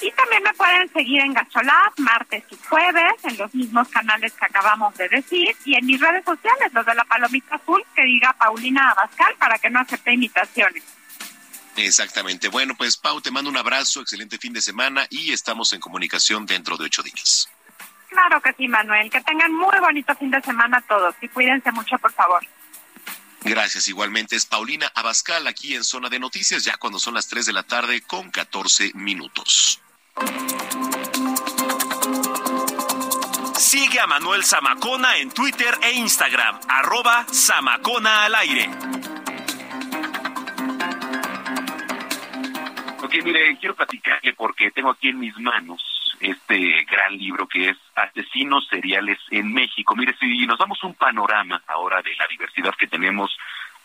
Y 0.00 0.12
también 0.12 0.42
me 0.44 0.54
pueden 0.54 0.88
seguir 0.92 1.22
en 1.22 1.34
Gacholab 1.34 1.92
martes 1.98 2.44
y 2.50 2.56
jueves, 2.68 3.14
en 3.24 3.36
los 3.36 3.52
mismos 3.54 3.88
canales 3.88 4.32
que 4.32 4.44
acabamos 4.44 4.94
de 4.96 5.08
decir, 5.08 5.56
y 5.64 5.74
en 5.74 5.86
mis 5.86 6.00
redes 6.00 6.24
sociales, 6.24 6.72
los 6.72 6.86
de 6.86 6.94
la 6.94 7.04
Palomita 7.04 7.56
Azul, 7.56 7.84
que 7.96 8.04
diga 8.04 8.32
Paulina 8.34 8.90
Abascal, 8.90 9.34
para 9.38 9.58
que 9.58 9.70
no 9.70 9.80
acepte 9.80 10.12
imitaciones. 10.12 10.84
Exactamente. 11.76 12.48
Bueno, 12.48 12.74
pues 12.76 12.96
Pau, 12.96 13.20
te 13.20 13.30
mando 13.30 13.50
un 13.50 13.56
abrazo, 13.56 14.00
excelente 14.00 14.38
fin 14.38 14.52
de 14.52 14.60
semana 14.60 15.06
y 15.10 15.32
estamos 15.32 15.72
en 15.72 15.80
comunicación 15.80 16.44
dentro 16.44 16.76
de 16.76 16.84
ocho 16.84 17.02
días. 17.02 17.48
Claro 18.08 18.40
que 18.40 18.52
sí, 18.54 18.68
Manuel. 18.68 19.10
Que 19.10 19.20
tengan 19.20 19.54
muy 19.54 19.78
bonito 19.80 20.14
fin 20.16 20.30
de 20.30 20.40
semana 20.40 20.82
todos 20.88 21.14
y 21.20 21.28
cuídense 21.28 21.70
mucho, 21.72 21.98
por 21.98 22.12
favor. 22.12 22.44
Gracias. 23.42 23.88
Igualmente 23.88 24.36
es 24.36 24.46
Paulina 24.46 24.90
Abascal 24.94 25.46
aquí 25.46 25.74
en 25.74 25.84
Zona 25.84 26.08
de 26.08 26.18
Noticias, 26.18 26.64
ya 26.64 26.76
cuando 26.76 26.98
son 26.98 27.14
las 27.14 27.28
3 27.28 27.46
de 27.46 27.52
la 27.52 27.62
tarde 27.62 28.00
con 28.02 28.30
14 28.30 28.92
minutos. 28.94 29.80
Sigue 33.56 34.00
a 34.00 34.06
Manuel 34.06 34.44
Zamacona 34.44 35.18
en 35.18 35.30
Twitter 35.30 35.78
e 35.82 35.92
Instagram, 35.92 36.58
arroba 36.68 37.26
Zamacona 37.32 38.24
al 38.24 38.34
aire. 38.34 38.70
Ok, 43.02 43.14
mire, 43.24 43.56
quiero 43.58 43.74
platicarle 43.74 44.32
porque 44.34 44.70
tengo 44.70 44.90
aquí 44.90 45.08
en 45.08 45.18
mis 45.18 45.36
manos 45.38 45.82
este 46.20 46.84
gran 46.84 47.16
libro 47.16 47.46
que 47.46 47.70
es 47.70 47.76
Asesinos 47.94 48.66
Seriales 48.68 49.18
en 49.30 49.52
México. 49.52 49.94
Mire, 49.96 50.14
si 50.18 50.46
nos 50.46 50.58
damos 50.58 50.82
un 50.84 50.94
panorama 50.94 51.62
ahora 51.66 52.02
de 52.02 52.14
la 52.16 52.26
diversidad 52.26 52.74
que 52.74 52.86
tenemos 52.86 53.36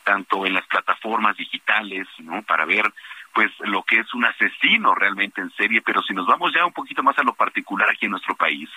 tanto 0.04 0.46
en 0.46 0.54
las 0.54 0.66
plataformas 0.68 1.38
digitales, 1.38 2.08
¿no? 2.20 2.42
Para 2.44 2.66
ver 2.66 2.92
pues 3.34 3.52
lo 3.62 3.82
que 3.84 4.00
es 4.00 4.14
un 4.14 4.26
asesino 4.26 4.94
realmente 4.94 5.42
en 5.42 5.52
serie, 5.52 5.82
pero 5.82 6.04
si 6.04 6.14
nos 6.14 6.28
vamos 6.28 6.54
ya 6.54 6.66
un 6.66 6.74
poquito 6.74 7.02
más 7.02 7.18
a 7.18 7.24
lo 7.24 7.34
particular 7.34 7.90
aquí 7.90 8.06
en 8.06 8.12
nuestro 8.12 8.36
país, 8.36 8.70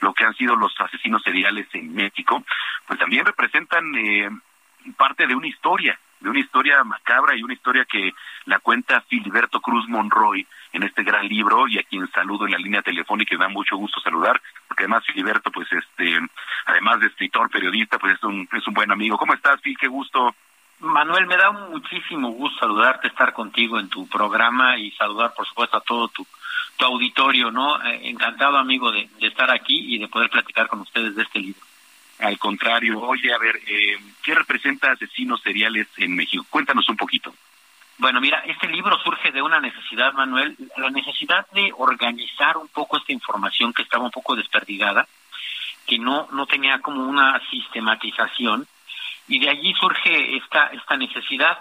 lo 0.00 0.12
que 0.12 0.24
han 0.24 0.34
sido 0.34 0.56
los 0.56 0.74
asesinos 0.80 1.22
seriales 1.22 1.68
en 1.72 1.94
México, 1.94 2.44
pues 2.86 2.98
también 2.98 3.24
representan 3.24 3.94
eh, 3.94 4.28
parte 4.96 5.26
de 5.28 5.36
una 5.36 5.46
historia, 5.46 5.98
de 6.22 6.30
una 6.30 6.40
historia 6.40 6.82
macabra 6.84 7.36
y 7.36 7.42
una 7.42 7.54
historia 7.54 7.84
que 7.84 8.12
la 8.46 8.60
cuenta 8.60 9.00
Filiberto 9.02 9.60
Cruz 9.60 9.88
Monroy 9.88 10.46
en 10.72 10.82
este 10.84 11.02
gran 11.02 11.28
libro 11.28 11.68
y 11.68 11.78
a 11.78 11.82
quien 11.82 12.10
saludo 12.12 12.46
en 12.46 12.52
la 12.52 12.58
línea 12.58 12.82
telefónica 12.82 13.34
y 13.34 13.38
me 13.38 13.44
da 13.44 13.50
mucho 13.50 13.76
gusto 13.76 14.00
saludar, 14.00 14.40
porque 14.68 14.84
además 14.84 15.04
Filiberto, 15.04 15.50
pues 15.50 15.70
este, 15.72 16.18
además 16.66 17.00
de 17.00 17.08
escritor, 17.08 17.50
periodista, 17.50 17.98
pues 17.98 18.14
es 18.14 18.22
un, 18.24 18.48
es 18.52 18.66
un 18.66 18.74
buen 18.74 18.90
amigo. 18.90 19.18
¿Cómo 19.18 19.34
estás, 19.34 19.60
Phil? 19.60 19.76
Qué 19.78 19.88
gusto. 19.88 20.34
Manuel, 20.80 21.26
me 21.26 21.36
da 21.36 21.50
muchísimo 21.52 22.30
gusto 22.30 22.58
saludarte, 22.60 23.08
estar 23.08 23.32
contigo 23.32 23.78
en 23.78 23.88
tu 23.88 24.08
programa 24.08 24.76
y 24.78 24.90
saludar, 24.92 25.32
por 25.34 25.46
supuesto, 25.46 25.76
a 25.76 25.80
todo 25.80 26.08
tu, 26.08 26.26
tu 26.76 26.84
auditorio, 26.84 27.50
¿no? 27.50 27.80
Eh, 27.84 28.08
encantado, 28.08 28.56
amigo, 28.56 28.90
de 28.90 29.08
estar 29.20 29.50
aquí 29.50 29.94
y 29.94 29.98
de 29.98 30.08
poder 30.08 30.30
platicar 30.30 30.68
con 30.68 30.80
ustedes 30.80 31.14
de 31.14 31.22
este 31.22 31.38
libro. 31.38 31.60
Al 32.22 32.38
contrario, 32.38 33.00
oye, 33.00 33.34
a 33.34 33.38
ver, 33.38 33.56
eh, 33.66 33.98
¿qué 34.22 34.32
representa 34.32 34.92
asesinos 34.92 35.42
seriales 35.42 35.88
en 35.96 36.14
México? 36.14 36.46
Cuéntanos 36.48 36.88
un 36.88 36.96
poquito. 36.96 37.34
Bueno, 37.98 38.20
mira, 38.20 38.44
este 38.46 38.68
libro 38.68 38.96
surge 38.98 39.32
de 39.32 39.42
una 39.42 39.60
necesidad, 39.60 40.12
Manuel, 40.12 40.56
la 40.76 40.90
necesidad 40.90 41.46
de 41.50 41.72
organizar 41.76 42.56
un 42.56 42.68
poco 42.68 42.96
esta 42.96 43.12
información 43.12 43.72
que 43.72 43.82
estaba 43.82 44.04
un 44.04 44.12
poco 44.12 44.36
desperdigada, 44.36 45.06
que 45.84 45.98
no, 45.98 46.28
no 46.30 46.46
tenía 46.46 46.78
como 46.78 47.04
una 47.04 47.40
sistematización, 47.50 48.68
y 49.26 49.40
de 49.40 49.50
allí 49.50 49.74
surge 49.74 50.36
esta, 50.36 50.66
esta 50.66 50.96
necesidad, 50.96 51.58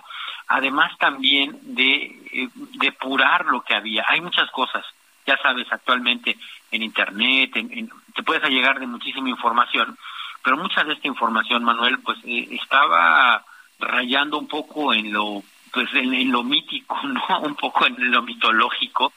además 0.48 0.96
también 1.00 1.58
de 1.76 2.04
eh, 2.34 2.50
depurar 2.54 3.46
lo 3.46 3.62
que 3.62 3.74
había. 3.74 4.06
Hay 4.08 4.22
muchas 4.22 4.50
cosas, 4.52 4.86
ya 5.26 5.38
sabes, 5.38 5.66
actualmente 5.72 6.38
en 6.70 6.84
Internet, 6.84 7.56
en, 7.56 7.90
te 8.14 8.22
puedes 8.22 8.44
allegar 8.44 8.80
de 8.80 8.86
muchísima 8.86 9.30
información, 9.30 9.98
pero 10.44 10.58
mucha 10.58 10.84
de 10.84 10.94
esta 10.94 11.08
información, 11.08 11.64
Manuel, 11.64 12.00
pues 12.00 12.18
eh, 12.26 12.48
estaba 12.52 13.44
rayando 13.80 14.38
un 14.38 14.48
poco 14.48 14.94
en 14.94 15.12
lo 15.12 15.44
pues 15.72 15.88
en, 15.94 16.32
lo 16.32 16.44
mítico, 16.44 17.00
¿no? 17.04 17.40
Un 17.42 17.56
poco 17.56 17.86
en 17.86 18.12
lo 18.12 18.22
mitológico. 18.22 19.14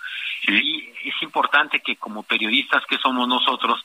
Y 0.47 0.85
es 1.05 1.23
importante 1.23 1.81
que 1.81 1.97
como 1.97 2.23
periodistas 2.23 2.85
que 2.87 2.99
somos 2.99 3.27
nosotros, 3.27 3.85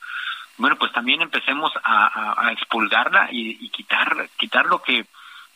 bueno, 0.56 0.76
pues 0.76 0.92
también 0.92 1.22
empecemos 1.22 1.72
a, 1.82 2.46
a, 2.46 2.52
expulgarla 2.52 3.28
y, 3.32 3.68
quitar, 3.70 4.28
quitar 4.38 4.66
lo 4.66 4.82
que 4.82 5.06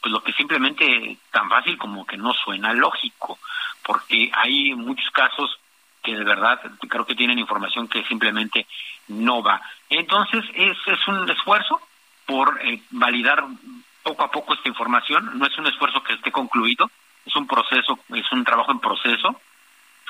pues 0.01 0.13
lo 0.13 0.23
que 0.23 0.33
simplemente 0.35 1.17
tan 1.31 1.49
fácil 1.49 1.79
como 1.79 2.05
que 2.07 2.19
no 2.19 2.35
suena 2.35 2.75
lógico, 2.75 3.39
porque 3.83 4.31
hay 4.35 4.75
muchos 4.75 5.11
casos 5.11 5.59
que 6.05 6.15
de 6.15 6.23
verdad 6.23 6.61
creo 6.89 7.07
que 7.07 7.17
tienen 7.17 7.39
información 7.39 7.89
que 7.89 8.05
simplemente 8.05 8.67
no 9.09 9.43
va. 9.43 9.61
Entonces 9.89 10.45
es, 10.55 10.77
es 10.87 11.09
un 11.09 11.29
esfuerzo 11.29 11.81
por 12.27 12.61
eh, 12.63 12.83
validar 12.91 13.45
poco 14.03 14.23
a 14.23 14.31
poco 14.31 14.55
esta 14.55 14.69
información, 14.69 15.31
no 15.39 15.47
es 15.47 15.59
un 15.59 15.67
esfuerzo 15.67 16.03
que 16.03 16.13
esté 16.13 16.31
concluido, 16.31 16.91
es 17.25 17.35
un 17.35 17.47
proceso, 17.47 17.99
es 18.15 18.31
un 18.33 18.45
trabajo 18.45 18.71
en 18.71 18.81
proceso, 18.81 19.41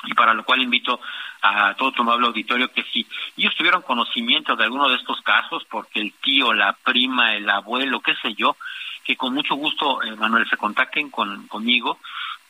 y 0.02 0.14
para 0.14 0.34
lo 0.34 0.44
cual 0.44 0.60
invito 0.60 1.00
a 1.42 1.74
todo 1.74 1.92
tu 1.92 2.02
amable 2.02 2.26
auditorio 2.26 2.72
que 2.72 2.82
si 2.82 3.06
ellos 3.36 3.54
tuvieron 3.56 3.82
conocimiento 3.82 4.56
de 4.56 4.64
alguno 4.64 4.88
de 4.88 4.96
estos 4.96 5.20
casos, 5.22 5.64
porque 5.70 6.00
el 6.00 6.12
tío, 6.14 6.52
la 6.52 6.72
prima, 6.72 7.34
el 7.34 7.48
abuelo, 7.48 8.00
qué 8.00 8.14
sé 8.16 8.34
yo, 8.34 8.56
que 9.04 9.16
con 9.16 9.32
mucho 9.32 9.54
gusto, 9.54 10.02
eh, 10.02 10.16
Manuel, 10.16 10.48
se 10.48 10.56
contacten 10.56 11.10
con, 11.10 11.46
conmigo 11.46 12.00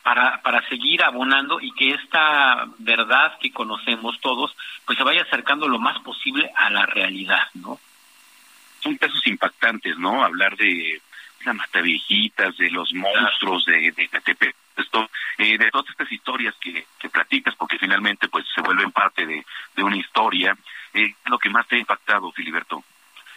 para, 0.05 0.39
para 0.43 0.61
seguir 0.69 1.03
abonando 1.03 1.59
y 1.59 1.71
que 1.71 1.95
esta 1.95 2.67
verdad 2.77 3.39
que 3.39 3.51
conocemos 3.51 4.21
todos, 4.21 4.55
pues 4.85 4.99
se 4.99 5.03
vaya 5.03 5.23
acercando 5.23 5.67
lo 5.67 5.79
más 5.79 5.97
posible 6.03 6.51
a 6.55 6.69
la 6.69 6.85
realidad, 6.85 7.41
¿no? 7.55 7.79
Son 8.81 8.95
casos 8.97 9.25
impactantes, 9.25 9.97
¿no? 9.97 10.23
Hablar 10.23 10.55
de 10.57 11.01
la 11.43 11.53
mataviejitas, 11.53 12.55
de 12.55 12.69
los 12.69 12.93
monstruos 12.93 13.65
de, 13.65 13.93
de 13.93 14.07
Catepec, 14.07 14.55
esto, 14.77 15.09
eh, 15.39 15.57
de 15.57 15.71
todas 15.71 15.89
estas 15.89 16.11
historias 16.11 16.53
que, 16.61 16.85
que 16.99 17.09
platicas, 17.09 17.55
porque 17.55 17.79
finalmente 17.79 18.27
pues 18.27 18.45
se 18.53 18.61
vuelven 18.61 18.91
parte 18.91 19.25
de, 19.25 19.43
de 19.75 19.83
una 19.83 19.97
historia. 19.97 20.55
Eh, 20.93 21.15
lo 21.25 21.39
que 21.39 21.49
más 21.49 21.67
te 21.67 21.77
ha 21.77 21.79
impactado, 21.79 22.31
Filiberto? 22.31 22.83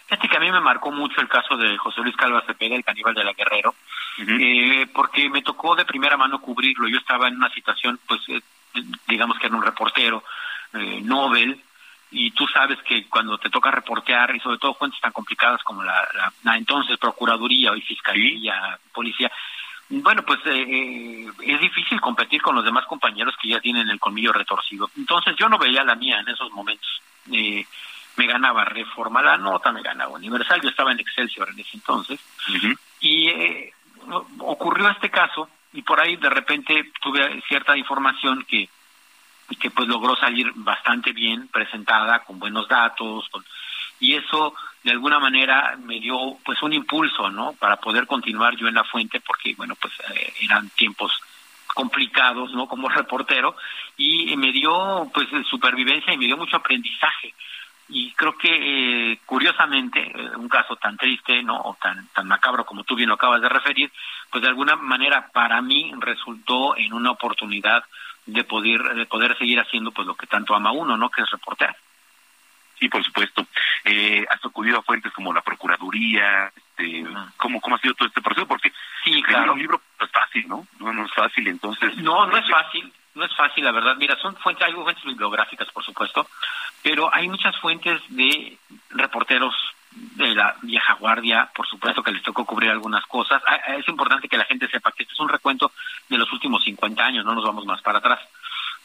Fíjate 0.08 0.28
que 0.28 0.36
a 0.38 0.40
mí 0.40 0.50
me 0.50 0.60
marcó 0.60 0.90
mucho 0.90 1.20
el 1.20 1.28
caso 1.28 1.56
de 1.56 1.76
José 1.76 2.00
Luis 2.00 2.16
Calva 2.16 2.42
Cepeda, 2.46 2.74
el 2.74 2.84
caníbal 2.84 3.14
de 3.14 3.24
la 3.24 3.34
Guerrero, 3.34 3.74
eh, 4.18 4.86
porque 4.94 5.28
me 5.28 5.42
tocó 5.42 5.76
de 5.76 5.84
primera 5.84 6.16
mano 6.16 6.40
cubrirlo. 6.40 6.88
Yo 6.88 6.96
estaba 6.96 7.28
en 7.28 7.36
una 7.36 7.50
situación, 7.50 8.00
pues, 8.06 8.20
eh, 8.28 8.40
digamos 9.06 9.38
que 9.38 9.48
era 9.48 9.56
un 9.56 9.62
reportero, 9.62 10.24
eh, 10.72 11.00
Nobel, 11.02 11.60
y 12.10 12.30
tú 12.30 12.46
sabes 12.46 12.78
que 12.84 13.06
cuando 13.06 13.36
te 13.36 13.50
toca 13.50 13.70
reportear, 13.70 14.34
y 14.34 14.40
sobre 14.40 14.56
todo 14.56 14.72
fuentes 14.72 14.98
tan 14.98 15.12
complicadas 15.12 15.62
como 15.62 15.82
la, 15.82 16.08
la, 16.14 16.32
la 16.42 16.56
entonces 16.56 16.96
Procuraduría 16.96 17.76
y 17.76 17.82
Fiscalía, 17.82 18.78
Policía, 18.90 19.30
bueno, 19.90 20.22
pues 20.22 20.38
eh, 20.44 20.66
eh, 20.68 21.26
es 21.42 21.60
difícil 21.60 22.00
competir 22.00 22.42
con 22.42 22.54
los 22.54 22.64
demás 22.64 22.84
compañeros 22.86 23.34
que 23.40 23.48
ya 23.48 23.60
tienen 23.60 23.88
el 23.88 23.98
colmillo 24.00 24.32
retorcido. 24.32 24.90
Entonces 24.96 25.34
yo 25.36 25.48
no 25.48 25.58
veía 25.58 25.82
la 25.82 25.94
mía 25.94 26.20
en 26.20 26.28
esos 26.28 26.50
momentos. 26.52 27.00
Eh, 27.32 27.66
me 28.18 28.26
ganaba 28.26 28.64
Reforma 28.64 29.22
la 29.22 29.36
nota, 29.36 29.72
me 29.72 29.82
ganaba 29.82 30.12
Universal, 30.12 30.60
yo 30.60 30.68
estaba 30.68 30.92
en 30.92 31.00
Excelsior 31.00 31.48
en 31.50 31.60
ese 31.60 31.76
entonces. 31.76 32.20
Y 33.00 33.28
eh, 33.28 33.72
ocurrió 34.40 34.88
este 34.88 35.08
caso 35.08 35.48
y 35.72 35.82
por 35.82 36.00
ahí 36.00 36.16
de 36.16 36.28
repente 36.28 36.92
tuve 37.00 37.40
cierta 37.48 37.76
información 37.76 38.44
que 38.44 38.68
que 39.60 39.70
pues 39.70 39.88
logró 39.88 40.14
salir 40.14 40.52
bastante 40.56 41.12
bien 41.12 41.48
presentada 41.48 42.18
con 42.20 42.38
buenos 42.38 42.68
datos 42.68 43.26
con, 43.30 43.42
y 43.98 44.14
eso 44.14 44.52
de 44.84 44.90
alguna 44.90 45.18
manera 45.18 45.74
me 45.82 45.98
dio 46.00 46.36
pues 46.44 46.62
un 46.62 46.74
impulso 46.74 47.30
no 47.30 47.54
para 47.54 47.76
poder 47.76 48.06
continuar 48.06 48.56
yo 48.56 48.68
en 48.68 48.74
la 48.74 48.84
fuente 48.84 49.20
porque 49.20 49.54
bueno 49.54 49.74
pues 49.76 49.94
eh, 50.14 50.34
eran 50.42 50.68
tiempos 50.70 51.12
complicados 51.74 52.52
no 52.52 52.66
como 52.66 52.88
reportero 53.00 53.56
y 53.96 54.36
me 54.36 54.52
dio 54.52 55.10
pues 55.14 55.28
supervivencia 55.48 56.12
y 56.12 56.18
me 56.18 56.26
dio 56.26 56.36
mucho 56.36 56.56
aprendizaje 56.56 57.34
y 57.88 58.12
creo 58.12 58.36
que 58.36 59.12
eh, 59.12 59.20
curiosamente 59.24 60.00
eh, 60.00 60.36
un 60.36 60.48
caso 60.48 60.76
tan 60.76 60.96
triste 60.96 61.42
no 61.42 61.56
o 61.56 61.76
tan 61.80 62.08
tan 62.08 62.28
macabro 62.28 62.64
como 62.64 62.84
tú 62.84 62.94
bien 62.94 63.08
lo 63.08 63.14
acabas 63.14 63.40
de 63.40 63.48
referir 63.48 63.90
pues 64.30 64.42
de 64.42 64.48
alguna 64.48 64.76
manera 64.76 65.28
para 65.32 65.60
mí 65.62 65.92
resultó 65.98 66.76
en 66.76 66.92
una 66.92 67.12
oportunidad 67.12 67.84
de 68.26 68.44
poder 68.44 68.82
de 68.94 69.06
poder 69.06 69.36
seguir 69.38 69.58
haciendo 69.58 69.90
pues 69.90 70.06
lo 70.06 70.14
que 70.14 70.26
tanto 70.26 70.54
ama 70.54 70.70
uno 70.70 70.96
no 70.96 71.08
que 71.10 71.22
es 71.22 71.30
reportear 71.30 71.76
Sí, 72.78 72.88
por 72.88 73.04
supuesto. 73.04 73.46
Eh, 73.84 74.24
has 74.28 74.44
acudido 74.44 74.78
a 74.78 74.82
fuentes 74.82 75.12
como 75.12 75.32
la 75.32 75.42
Procuraduría, 75.42 76.52
este, 76.54 77.04
¿cómo, 77.36 77.60
¿cómo 77.60 77.76
ha 77.76 77.80
sido 77.80 77.94
todo 77.94 78.08
este 78.08 78.22
proceso? 78.22 78.46
Porque 78.46 78.72
sí, 79.04 79.22
claro. 79.22 79.54
un 79.54 79.58
libro 79.58 79.80
no 79.98 80.06
es 80.06 80.12
fácil, 80.12 80.48
¿no? 80.48 80.66
¿no? 80.78 80.92
No 80.92 81.04
es 81.04 81.12
fácil, 81.12 81.48
entonces... 81.48 81.96
No, 81.96 82.26
no 82.26 82.36
es 82.36 82.48
fácil, 82.48 82.92
no 83.18 83.24
es 83.24 83.34
fácil, 83.34 83.64
la 83.64 83.72
verdad. 83.72 83.96
Mira, 83.96 84.16
son 84.20 84.36
fuentes, 84.36 84.66
hay 84.66 84.72
fuentes 84.72 85.04
bibliográficas, 85.04 85.68
por 85.70 85.84
supuesto, 85.84 86.26
pero 86.82 87.12
hay 87.12 87.28
muchas 87.28 87.56
fuentes 87.58 88.00
de 88.08 88.56
reporteros 88.90 89.54
de 89.90 90.34
la 90.34 90.56
vieja 90.62 90.94
guardia, 90.94 91.50
por 91.54 91.66
supuesto 91.66 92.02
que 92.02 92.12
les 92.12 92.22
tocó 92.22 92.44
cubrir 92.44 92.70
algunas 92.70 93.04
cosas. 93.06 93.42
Es 93.76 93.88
importante 93.88 94.28
que 94.28 94.38
la 94.38 94.44
gente 94.44 94.68
sepa 94.68 94.92
que 94.92 95.02
este 95.02 95.14
es 95.14 95.20
un 95.20 95.28
recuento 95.28 95.72
de 96.08 96.18
los 96.18 96.32
últimos 96.32 96.62
50 96.64 97.04
años, 97.04 97.24
no 97.24 97.34
nos 97.34 97.44
vamos 97.44 97.66
más 97.66 97.82
para 97.82 97.98
atrás. 97.98 98.20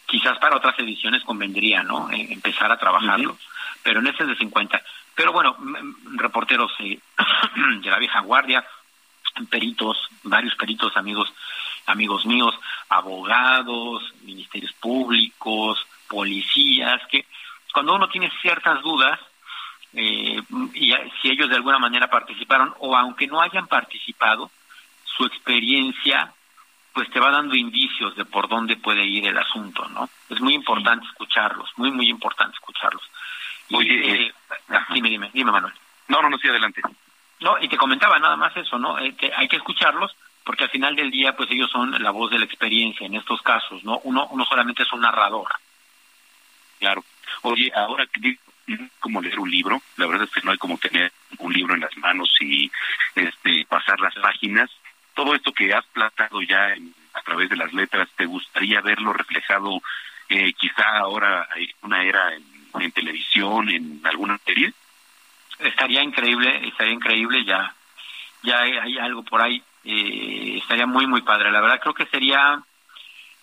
Quizás 0.06 0.38
para 0.40 0.58
otras 0.58 0.78
ediciones 0.80 1.24
convendría, 1.24 1.84
¿no? 1.84 2.10
Eh, 2.12 2.28
empezar 2.32 2.72
a 2.72 2.78
trabajarlo. 2.78 3.32
Uh 3.32 3.36
-huh 3.36 3.54
pero 3.84 4.00
en 4.00 4.08
ese 4.08 4.24
es 4.24 4.30
de 4.30 4.36
50. 4.38 4.82
Pero 5.14 5.34
bueno, 5.34 5.56
reporteros 6.16 6.72
eh, 6.80 6.98
de 7.82 7.90
la 7.90 8.00
vieja 8.00 8.22
guardia, 8.22 8.66
peritos, 9.50 9.98
varios 10.24 10.56
peritos, 10.56 10.96
amigos, 10.96 11.32
amigos 11.86 12.26
míos, 12.26 12.58
abogados, 12.90 14.14
ministerios 14.22 14.74
públicos, 14.74 15.86
policías, 16.08 17.02
que 17.08 17.26
cuando 17.74 17.96
uno 17.96 18.08
tiene 18.08 18.32
ciertas 18.42 18.82
dudas, 18.82 19.20
eh, 19.94 20.42
y 20.74 20.94
si 21.22 21.30
ellos 21.30 21.50
de 21.50 21.56
alguna 21.56 21.80
manera 21.80 22.08
participaron, 22.08 22.74
o 22.80 22.96
aunque 22.96 23.28
no 23.28 23.42
hayan 23.42 23.68
participado, 23.68 24.52
su 25.04 25.26
experiencia 25.26 26.34
pues 26.94 27.10
te 27.10 27.20
va 27.20 27.32
dando 27.32 27.56
indicios 27.56 28.16
de 28.16 28.24
por 28.24 28.48
dónde 28.48 28.78
puede 28.78 29.04
ir 29.04 29.26
el 29.26 29.38
asunto, 29.38 29.88
¿no? 29.90 30.08
Es 30.30 30.40
muy 30.40 30.54
importante 30.54 31.08
escucharlos, 31.08 31.72
muy, 31.76 31.90
muy 31.90 32.08
importante 32.08 32.54
escucharlos. 32.54 33.02
Oye, 33.72 34.28
eh, 34.28 34.34
dime, 34.94 35.10
dime, 35.10 35.32
dime, 35.34 35.52
Manuel. 35.52 35.74
No, 36.08 36.22
no, 36.22 36.30
no, 36.30 36.38
sí, 36.38 36.48
adelante. 36.48 36.82
No, 37.40 37.58
y 37.60 37.68
te 37.68 37.78
comentaba 37.78 38.20
nada 38.20 38.36
más 38.36 38.56
eso, 38.56 38.78
¿no? 38.78 39.00
Eh, 39.00 39.16
que 39.16 39.34
hay 39.36 39.48
que 39.48 39.56
escucharlos 39.56 40.16
porque 40.46 40.66
al 40.66 40.70
final 40.70 40.96
del 40.96 41.12
día, 41.12 41.36
pues 41.36 41.50
ellos 41.52 41.70
son 41.72 41.92
la 42.02 42.12
voz 42.12 42.32
de 42.32 42.40
la 42.40 42.46
experiencia 42.46 43.06
en 43.06 43.16
estos 43.16 43.42
casos, 43.42 43.84
¿no? 43.84 44.00
Uno, 44.04 44.28
uno 44.32 44.46
solamente 44.46 44.84
es 44.84 44.94
un 44.94 45.02
narrador. 45.02 45.48
Claro. 46.80 47.04
Oye, 47.44 47.72
ahora 47.76 48.06
como 49.00 49.22
leer 49.22 49.40
un 49.40 49.52
libro, 49.52 49.82
la 49.98 50.08
verdad 50.08 50.24
es 50.24 50.32
que 50.32 50.42
no 50.42 50.52
hay 50.52 50.58
como 50.58 50.78
tener 50.78 51.12
un 51.40 51.52
libro 51.52 51.74
en 51.74 51.82
las 51.82 51.96
manos 51.98 52.34
y 52.40 52.72
este 53.16 53.66
pasar 53.68 54.00
las 54.00 54.16
páginas. 54.16 54.70
Todo 55.14 55.36
esto 55.36 55.52
que 55.52 55.74
has 55.74 55.86
platado 55.88 56.42
ya 56.42 56.74
en, 56.74 56.94
a 57.14 57.22
través 57.22 57.50
de 57.50 57.58
las 57.58 57.74
letras, 57.74 58.10
¿te 58.16 58.26
gustaría 58.26 58.82
verlo 58.82 59.14
reflejado 59.14 59.82
eh, 60.30 60.54
quizá 60.54 60.98
ahora 60.98 61.48
hay 61.54 61.70
una 61.82 62.04
era 62.04 62.34
en 62.34 62.54
en 62.82 62.92
televisión, 62.92 63.70
en 63.70 64.02
alguna 64.04 64.38
serie? 64.46 64.74
Estaría 65.60 66.02
increíble, 66.02 66.68
estaría 66.68 66.94
increíble, 66.94 67.46
ya 67.46 67.74
ya 68.42 68.60
hay, 68.60 68.74
hay 68.74 68.98
algo 68.98 69.24
por 69.24 69.42
ahí, 69.42 69.64
eh, 69.84 70.58
estaría 70.58 70.86
muy, 70.86 71.08
muy 71.08 71.22
padre. 71.22 71.52
La 71.52 71.62
verdad 71.62 71.80
creo 71.82 71.94
que 71.94 72.06
sería 72.06 72.62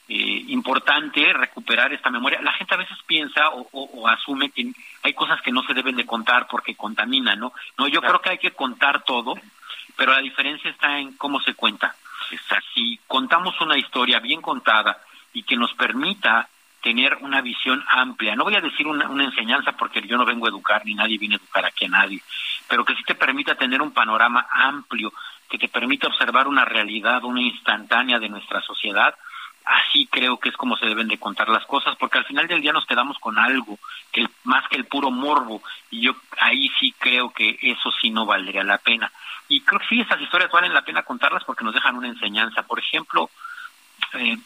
eh, 0.09 0.45
importante 0.49 1.32
recuperar 1.32 1.93
esta 1.93 2.11
memoria. 2.11 2.41
La 2.43 2.53
gente 2.53 2.74
a 2.74 2.78
veces 2.78 2.99
piensa 3.07 3.51
o, 3.51 3.68
o, 3.72 3.82
o, 3.95 4.09
asume 4.09 4.51
que 4.51 4.72
hay 5.03 5.12
cosas 5.14 5.41
que 5.43 5.53
no 5.53 5.62
se 5.62 5.74
deben 5.74 5.97
de 5.97 6.07
contar 6.07 6.47
porque 6.51 6.74
contaminan, 6.74 7.38
¿no? 7.38 7.53
No, 7.78 7.86
yo 7.86 8.01
claro. 8.01 8.14
creo 8.14 8.22
que 8.22 8.30
hay 8.30 8.38
que 8.38 8.57
contar 8.57 9.05
todo, 9.05 9.34
pero 9.97 10.12
la 10.12 10.20
diferencia 10.20 10.70
está 10.70 10.99
en 10.99 11.16
cómo 11.16 11.41
se 11.41 11.55
cuenta. 11.55 11.95
O 12.32 12.49
sea, 12.49 12.61
si 12.74 12.99
contamos 13.07 13.61
una 13.61 13.78
historia 13.78 14.18
bien 14.18 14.41
contada 14.41 14.99
y 15.32 15.43
que 15.43 15.57
nos 15.57 15.72
permita 15.74 16.49
tener 16.82 17.16
una 17.20 17.41
visión 17.41 17.84
amplia. 17.88 18.34
No 18.34 18.45
voy 18.45 18.57
a 18.57 18.61
decir 18.61 18.86
una, 18.86 19.09
una, 19.09 19.24
enseñanza 19.24 19.72
porque 19.72 20.01
yo 20.03 20.16
no 20.16 20.24
vengo 20.24 20.47
a 20.47 20.49
educar 20.49 20.82
ni 20.84 20.95
nadie 20.95 21.18
viene 21.18 21.34
a 21.34 21.38
educar 21.38 21.64
aquí 21.64 21.84
a 21.84 21.88
nadie, 21.88 22.22
pero 22.68 22.84
que 22.84 22.95
sí 22.95 23.03
te 23.05 23.14
permita 23.14 23.55
tener 23.55 23.82
un 23.82 23.93
panorama 23.93 24.47
amplio, 24.51 25.12
que 25.51 25.59
te 25.59 25.68
permita 25.68 26.06
observar 26.06 26.48
una 26.48 26.64
realidad, 26.64 27.24
una 27.24 27.43
instantánea 27.43 28.18
de 28.18 28.28
nuestra 28.28 28.62
sociedad. 28.62 29.14
Así 29.64 30.06
creo 30.06 30.39
que 30.39 30.48
es 30.48 30.56
como 30.56 30.77
se 30.77 30.86
deben 30.86 31.09
de 31.09 31.18
contar 31.18 31.48
las 31.48 31.66
cosas, 31.66 31.97
porque 31.97 32.18
al 32.18 32.24
final 32.24 32.47
del 32.47 32.62
día 32.62 32.72
nos 32.72 32.86
quedamos 32.86 33.18
con 33.18 33.39
algo, 33.39 33.78
que 34.10 34.27
más 34.44 34.66
que 34.68 34.77
el 34.77 34.86
puro 34.86 35.10
morbo, 35.10 35.62
y 35.90 36.01
yo 36.02 36.14
ahí 36.40 36.70
sí 36.78 36.94
creo 36.98 37.31
que 37.31 37.59
eso 37.60 37.93
sí 38.01 38.10
no 38.10 38.24
valdría 38.24 38.64
la 38.64 38.78
pena. 38.78 39.12
Y 39.48 39.60
creo 39.62 39.81
que 39.81 39.89
sí, 39.89 40.01
esas 40.01 40.20
historias 40.20 40.51
valen 40.52 40.72
la 40.72 40.85
pena 40.85 41.02
contarlas 41.02 41.44
porque 41.44 41.64
nos 41.64 41.74
dejan 41.74 41.97
una 41.97 42.09
enseñanza. 42.09 42.62
Por 42.62 42.78
ejemplo, 42.78 43.28
eh, 44.14 44.39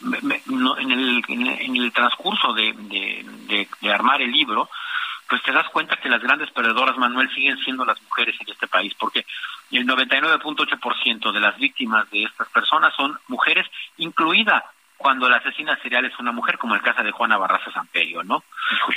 en, 0.00 0.90
el, 0.90 1.22
en, 1.28 1.76
el, 1.76 1.92
transcurso 1.92 2.52
de, 2.54 3.68
armar 3.92 4.22
el 4.22 4.32
libro, 4.32 4.68
pues 5.28 5.42
te 5.42 5.52
das 5.52 5.68
cuenta 5.70 5.96
que 5.96 6.08
las 6.08 6.22
grandes 6.22 6.50
perdedoras, 6.50 6.96
Manuel, 6.96 7.28
siguen 7.34 7.58
siendo 7.58 7.84
las 7.84 8.00
mujeres 8.02 8.36
en 8.40 8.48
este 8.50 8.66
país, 8.66 8.94
porque 8.98 9.26
el 9.70 9.86
99.8% 9.86 11.32
de 11.32 11.40
las 11.40 11.56
víctimas 11.56 12.08
de 12.10 12.24
estas 12.24 12.48
personas 12.48 12.94
son 12.94 13.18
mujeres, 13.28 13.66
incluida 13.96 14.64
cuando 14.96 15.28
la 15.28 15.36
asesina 15.36 15.76
serial 15.82 16.04
es 16.04 16.18
una 16.18 16.32
mujer, 16.32 16.58
como 16.58 16.74
el 16.74 16.82
caso 16.82 17.02
de 17.02 17.10
Juana 17.10 17.36
Barraza 17.36 17.70
Samperio, 17.72 18.22
¿no? 18.22 18.44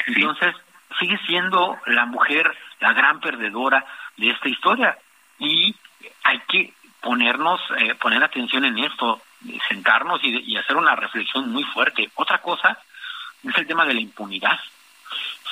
Entonces, 0.07 0.55
sigue 0.99 1.19
siendo 1.25 1.77
la 1.85 2.05
mujer 2.05 2.55
la 2.79 2.93
gran 2.93 3.19
perdedora 3.19 3.85
de 4.17 4.29
esta 4.29 4.49
historia 4.49 4.97
y 5.37 5.75
hay 6.23 6.39
que 6.47 6.73
ponernos, 7.01 7.59
eh, 7.77 7.95
poner 7.95 8.23
atención 8.23 8.65
en 8.65 8.77
esto, 8.79 9.21
sentarnos 9.67 10.23
y, 10.23 10.53
y 10.53 10.57
hacer 10.57 10.75
una 10.75 10.95
reflexión 10.95 11.51
muy 11.51 11.63
fuerte. 11.63 12.09
Otra 12.15 12.39
cosa 12.39 12.77
es 13.43 13.57
el 13.57 13.67
tema 13.67 13.85
de 13.85 13.93
la 13.93 14.01
impunidad. 14.01 14.59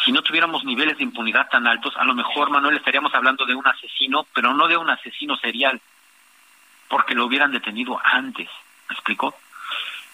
Si 0.04 0.12
no 0.12 0.22
tuviéramos 0.22 0.64
niveles 0.64 0.98
de 0.98 1.04
impunidad 1.04 1.50
tan 1.50 1.68
altos, 1.68 1.96
a 1.98 2.06
lo 2.06 2.14
mejor, 2.14 2.50
Manuel, 2.50 2.78
estaríamos 2.78 3.14
hablando 3.14 3.46
de 3.46 3.56
un 3.56 3.68
asesino, 3.68 4.26
pero 4.34 4.54
no 4.54 4.68
de 4.68 4.78
un 4.78 4.90
asesino 4.90 5.36
serial, 5.38 5.82
porque 6.88 7.16
lo 7.16 7.26
hubieran 7.26 7.52
detenido 7.52 8.00
antes. 8.04 8.50
¿Me 8.90 8.94
explico? 8.94 9.36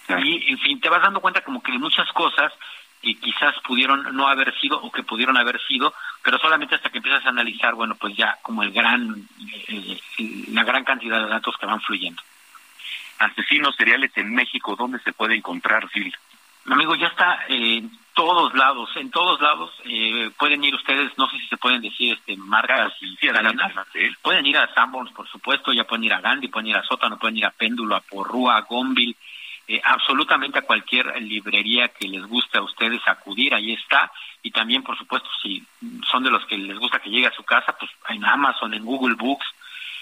Y, 0.09 0.51
en 0.51 0.59
fin, 0.59 0.79
te 0.79 0.89
vas 0.89 1.01
dando 1.01 1.21
cuenta 1.21 1.41
como 1.41 1.61
que 1.61 1.71
de 1.71 1.79
muchas 1.79 2.11
cosas 2.11 2.51
que 3.01 3.15
quizás 3.15 3.55
pudieron 3.65 4.15
no 4.15 4.27
haber 4.27 4.57
sido 4.59 4.81
o 4.81 4.91
que 4.91 5.03
pudieron 5.03 5.37
haber 5.37 5.59
sido, 5.67 5.93
pero 6.23 6.39
solamente 6.39 6.75
hasta 6.75 6.89
que 6.89 6.97
empiezas 6.97 7.25
a 7.25 7.29
analizar, 7.29 7.73
bueno, 7.75 7.95
pues 7.95 8.15
ya 8.15 8.37
como 8.41 8.63
el 8.63 8.71
gran, 8.71 9.27
eh, 9.67 9.99
la 10.51 10.63
gran 10.63 10.83
cantidad 10.83 11.21
de 11.21 11.29
datos 11.29 11.55
que 11.57 11.65
van 11.65 11.81
fluyendo. 11.81 12.21
Asesinos 13.19 13.75
seriales 13.75 14.11
en 14.15 14.33
México, 14.33 14.75
¿dónde 14.75 14.99
se 14.99 15.13
puede 15.13 15.35
encontrar, 15.35 15.87
Phil? 15.89 16.15
Amigo, 16.65 16.95
ya 16.95 17.07
está 17.07 17.39
en 17.47 17.91
todos 18.13 18.53
lados, 18.53 18.89
en 18.95 19.11
todos 19.11 19.41
lados. 19.41 19.71
Eh, 19.85 20.31
pueden 20.37 20.63
ir 20.63 20.75
ustedes, 20.75 21.11
no 21.17 21.27
sé 21.29 21.37
si 21.39 21.47
se 21.47 21.57
pueden 21.57 21.81
decir 21.81 22.13
este 22.13 22.37
marcas 22.37 22.93
y 23.01 23.15
cadenas. 23.17 23.73
Pueden 24.21 24.45
ir 24.45 24.57
a 24.57 24.73
Sanborns, 24.73 25.11
por 25.11 25.27
supuesto, 25.27 25.73
ya 25.73 25.83
pueden 25.83 26.05
ir 26.05 26.13
a 26.13 26.21
Gandhi, 26.21 26.47
pueden 26.47 26.67
ir 26.67 26.77
a 26.77 26.83
Sótano, 26.83 27.17
pueden 27.17 27.37
ir 27.37 27.45
a 27.45 27.51
Péndulo, 27.51 27.95
a 27.95 28.01
Porrúa, 28.01 28.57
a 28.57 28.61
Gonville, 28.61 29.15
eh, 29.67 29.81
absolutamente 29.83 30.59
a 30.59 30.63
cualquier 30.63 31.21
librería 31.21 31.89
que 31.89 32.07
les 32.07 32.25
guste 32.25 32.57
a 32.57 32.63
ustedes 32.63 33.01
acudir, 33.07 33.53
ahí 33.53 33.73
está. 33.73 34.11
Y 34.41 34.51
también, 34.51 34.83
por 34.83 34.97
supuesto, 34.97 35.29
si 35.41 35.63
son 36.11 36.23
de 36.23 36.31
los 36.31 36.45
que 36.45 36.57
les 36.57 36.77
gusta 36.77 36.99
que 36.99 37.09
llegue 37.09 37.27
a 37.27 37.35
su 37.35 37.43
casa, 37.43 37.75
pues 37.77 37.91
en 38.09 38.25
Amazon, 38.25 38.73
en 38.73 38.83
Google 38.83 39.15
Books, 39.15 39.45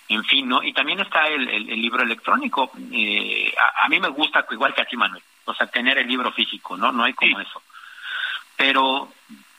en 0.09 0.23
fin, 0.25 0.49
¿no? 0.49 0.61
Y 0.63 0.73
también 0.73 0.99
está 0.99 1.27
el, 1.27 1.47
el, 1.47 1.81
libro 1.81 2.03
electrónico. 2.03 2.71
Eh, 2.91 3.53
a, 3.81 3.87
mí 3.87 3.99
me 3.99 4.09
gusta, 4.09 4.45
igual 4.51 4.73
que 4.73 4.81
a 4.81 4.85
ti, 4.85 4.97
Manuel, 4.97 5.23
o 5.45 5.53
sea, 5.53 5.67
tener 5.67 5.97
el 5.99 6.07
libro 6.07 6.31
físico, 6.31 6.75
¿no? 6.75 6.91
No 6.91 7.03
hay 7.03 7.13
como 7.13 7.39
eso. 7.39 7.61
Pero, 8.61 9.11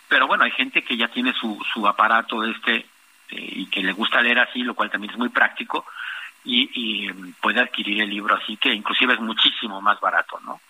pero 0.06 0.28
bueno, 0.28 0.44
hay 0.44 0.52
gente 0.52 0.82
que 0.82 0.96
ya 0.96 1.08
tiene 1.08 1.32
su, 1.32 1.60
su 1.74 1.88
aparato 1.88 2.44
este 2.44 2.76
eh, 2.76 2.84
y 3.30 3.66
que 3.66 3.82
le 3.82 3.92
gusta 3.92 4.20
leer 4.20 4.38
así, 4.38 4.62
lo 4.62 4.74
cual 4.74 4.92
también 4.92 5.12
es 5.12 5.18
muy 5.18 5.28
práctico 5.28 5.84
y, 6.44 6.70
y 6.72 7.12
puede 7.40 7.60
adquirir 7.60 8.00
el 8.00 8.10
libro 8.10 8.36
así 8.36 8.56
que 8.58 8.72
inclusive 8.72 9.14
es 9.14 9.20
muchísimo 9.20 9.80
más 9.80 9.98
barato, 9.98 10.38
¿no? 10.44 10.60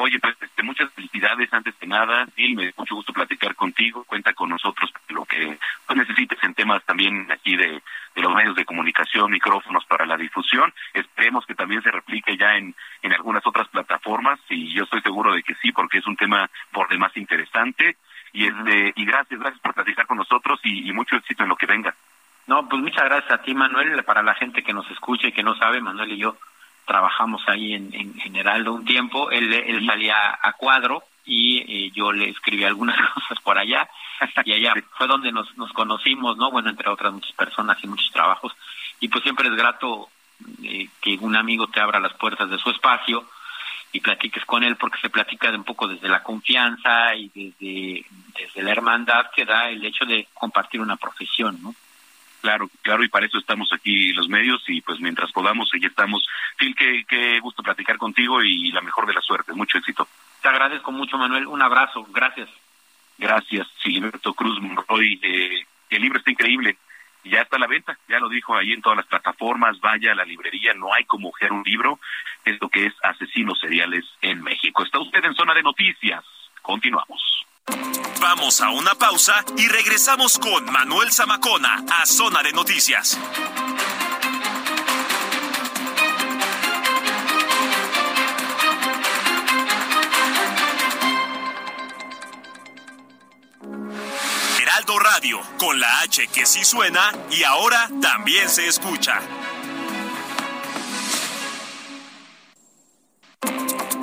Oye, 0.00 0.20
pues 0.20 0.36
este, 0.40 0.62
muchas 0.62 0.92
felicidades 0.92 1.52
antes 1.52 1.74
que 1.74 1.86
nada. 1.88 2.24
Phil, 2.36 2.54
me 2.54 2.72
mucho 2.76 2.94
gusto 2.94 3.12
platicar 3.12 3.56
contigo. 3.56 4.04
Cuenta 4.04 4.32
con 4.32 4.48
nosotros 4.48 4.92
lo 5.08 5.24
que 5.24 5.58
pues, 5.86 5.98
necesites 5.98 6.38
en 6.44 6.54
temas 6.54 6.84
también 6.84 7.26
aquí 7.32 7.56
de, 7.56 7.82
de, 8.14 8.22
los 8.22 8.32
medios 8.32 8.54
de 8.54 8.64
comunicación, 8.64 9.32
micrófonos 9.32 9.84
para 9.86 10.06
la 10.06 10.16
difusión. 10.16 10.72
Esperemos 10.94 11.44
que 11.46 11.56
también 11.56 11.82
se 11.82 11.90
replique 11.90 12.36
ya 12.36 12.54
en, 12.54 12.76
en 13.02 13.12
algunas 13.12 13.44
otras 13.44 13.66
plataformas 13.68 14.38
y 14.48 14.72
yo 14.72 14.84
estoy 14.84 15.00
seguro 15.00 15.34
de 15.34 15.42
que 15.42 15.56
sí, 15.56 15.72
porque 15.72 15.98
es 15.98 16.06
un 16.06 16.16
tema 16.16 16.48
por 16.70 16.88
demás 16.88 17.16
interesante. 17.16 17.96
Y, 18.32 18.46
este, 18.46 18.92
y 18.94 19.04
gracias, 19.04 19.40
gracias 19.40 19.60
por 19.60 19.74
platicar 19.74 20.06
con 20.06 20.18
nosotros 20.18 20.60
y, 20.62 20.88
y 20.88 20.92
mucho 20.92 21.16
éxito 21.16 21.42
en 21.42 21.48
lo 21.48 21.56
que 21.56 21.66
venga. 21.66 21.92
No, 22.46 22.68
pues 22.68 22.80
muchas 22.80 23.02
gracias 23.02 23.32
a 23.32 23.42
ti, 23.42 23.52
Manuel. 23.52 24.04
Para 24.04 24.22
la 24.22 24.36
gente 24.36 24.62
que 24.62 24.72
nos 24.72 24.88
escucha 24.92 25.26
y 25.26 25.32
que 25.32 25.42
no 25.42 25.56
sabe, 25.56 25.80
Manuel 25.80 26.12
y 26.12 26.18
yo 26.18 26.36
trabajamos 26.88 27.42
ahí 27.46 27.74
en, 27.74 27.94
en 27.94 28.14
Generaldo 28.14 28.72
un 28.72 28.84
tiempo, 28.84 29.30
él, 29.30 29.52
él 29.52 29.86
salía 29.86 30.38
a 30.42 30.52
cuadro 30.54 31.04
y 31.24 31.58
eh, 31.58 31.92
yo 31.94 32.10
le 32.10 32.30
escribí 32.30 32.64
algunas 32.64 32.96
cosas 33.14 33.38
por 33.44 33.58
allá 33.58 33.88
y 34.44 34.52
allá 34.52 34.74
fue 34.96 35.06
donde 35.06 35.30
nos, 35.30 35.56
nos 35.56 35.72
conocimos, 35.72 36.36
¿no? 36.36 36.50
Bueno, 36.50 36.70
entre 36.70 36.88
otras 36.88 37.12
muchas 37.12 37.32
personas 37.32 37.78
y 37.82 37.86
muchos 37.86 38.10
trabajos 38.10 38.52
y 38.98 39.08
pues 39.08 39.22
siempre 39.22 39.48
es 39.48 39.54
grato 39.54 40.08
eh, 40.64 40.88
que 41.00 41.16
un 41.20 41.36
amigo 41.36 41.68
te 41.68 41.80
abra 41.80 42.00
las 42.00 42.14
puertas 42.14 42.50
de 42.50 42.58
su 42.58 42.70
espacio 42.70 43.24
y 43.92 44.00
platiques 44.00 44.44
con 44.44 44.64
él 44.64 44.76
porque 44.76 45.00
se 45.00 45.10
platica 45.10 45.50
de 45.50 45.58
un 45.58 45.64
poco 45.64 45.86
desde 45.86 46.08
la 46.08 46.22
confianza 46.22 47.14
y 47.14 47.30
desde, 47.34 48.04
desde 48.38 48.62
la 48.62 48.72
hermandad 48.72 49.26
que 49.34 49.44
da 49.44 49.68
el 49.68 49.84
hecho 49.84 50.04
de 50.04 50.26
compartir 50.34 50.80
una 50.80 50.96
profesión, 50.96 51.58
¿no? 51.62 51.74
Claro, 52.40 52.70
claro, 52.82 53.02
y 53.02 53.08
para 53.08 53.26
eso 53.26 53.38
estamos 53.38 53.72
aquí 53.72 54.12
los 54.12 54.28
medios 54.28 54.62
y 54.68 54.80
pues 54.80 55.00
mientras 55.00 55.32
podamos, 55.32 55.70
aquí 55.74 55.86
estamos. 55.86 56.26
Phil, 56.56 56.74
qué, 56.76 57.04
qué 57.08 57.40
gusto 57.40 57.62
platicar 57.62 57.98
contigo 57.98 58.42
y 58.42 58.70
la 58.70 58.80
mejor 58.80 59.06
de 59.06 59.14
la 59.14 59.20
suerte. 59.20 59.52
Mucho 59.52 59.78
éxito. 59.78 60.06
Te 60.40 60.48
agradezco 60.48 60.92
mucho, 60.92 61.18
Manuel. 61.18 61.46
Un 61.46 61.62
abrazo. 61.62 62.06
Gracias. 62.10 62.48
Gracias, 63.18 63.66
Silberto 63.82 64.32
Cruz 64.34 64.60
Monroy. 64.60 65.18
Eh, 65.20 65.66
el 65.90 66.02
libro 66.02 66.18
está 66.18 66.30
increíble. 66.30 66.78
Ya 67.24 67.42
está 67.42 67.56
a 67.56 67.58
la 67.58 67.66
venta, 67.66 67.98
ya 68.08 68.20
lo 68.20 68.28
dijo 68.28 68.56
ahí 68.56 68.72
en 68.72 68.80
todas 68.80 68.96
las 68.96 69.06
plataformas. 69.06 69.80
Vaya 69.80 70.12
a 70.12 70.14
la 70.14 70.24
librería, 70.24 70.72
no 70.74 70.94
hay 70.94 71.04
como 71.04 71.28
mujer 71.28 71.52
un 71.52 71.64
libro. 71.64 71.98
Es 72.44 72.60
lo 72.60 72.68
que 72.68 72.86
es 72.86 72.94
Asesinos 73.02 73.58
Seriales 73.58 74.04
en 74.22 74.42
México. 74.42 74.84
Está 74.84 75.00
usted 75.00 75.24
en 75.24 75.34
zona 75.34 75.52
de 75.52 75.64
noticias. 75.64 76.24
Continuamos. 76.62 77.44
Vamos 78.20 78.60
a 78.60 78.70
una 78.70 78.94
pausa 78.94 79.44
y 79.56 79.68
regresamos 79.68 80.38
con 80.38 80.64
Manuel 80.66 81.12
Zamacona 81.12 81.84
a 81.90 82.06
Zona 82.06 82.42
de 82.42 82.52
Noticias. 82.52 83.18
Heraldo 94.60 94.98
Radio, 94.98 95.40
con 95.58 95.80
la 95.80 96.00
H 96.00 96.26
que 96.28 96.44
sí 96.44 96.64
suena 96.64 97.12
y 97.30 97.44
ahora 97.44 97.88
también 98.00 98.48
se 98.48 98.66
escucha. 98.66 99.20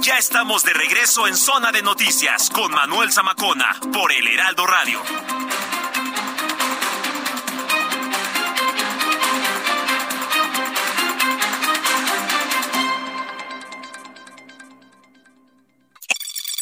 Ya 0.06 0.20
estamos 0.20 0.64
de 0.64 0.72
regreso 0.72 1.26
en 1.26 1.36
Zona 1.36 1.72
de 1.72 1.82
Noticias 1.82 2.52
con 2.52 2.72
Manuel 2.72 3.12
Zamacona 3.12 3.76
por 3.92 4.12
el 4.12 4.28
Heraldo 4.28 4.68
Radio. 4.68 5.02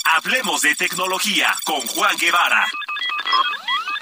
Hablemos 0.06 0.62
de 0.62 0.76
tecnología 0.76 1.54
con 1.66 1.82
Juan 1.82 2.16
Guevara. 2.18 2.66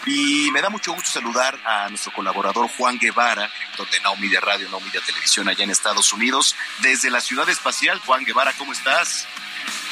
Y 0.06 0.50
me 0.52 0.62
da 0.62 0.70
mucho 0.70 0.94
gusto 0.94 1.12
saludar 1.12 1.60
a 1.64 1.88
nuestro 1.90 2.12
colaborador 2.12 2.68
Juan 2.78 2.98
Guevara, 2.98 3.48
director 3.48 3.90
de 3.90 4.00
Now 4.00 4.18
Media 4.18 4.40
Radio, 4.40 4.68
Now 4.70 4.82
Media 4.82 5.02
Televisión 5.06 5.48
allá 5.48 5.64
en 5.64 5.70
Estados 5.70 6.12
Unidos, 6.12 6.56
desde 6.80 7.12
la 7.12 7.22
ciudad 7.22 7.48
espacial. 7.50 8.00
Juan 8.00 8.26
Guevara, 8.26 8.54
¿cómo 8.58 8.74
estás? 8.74 9.28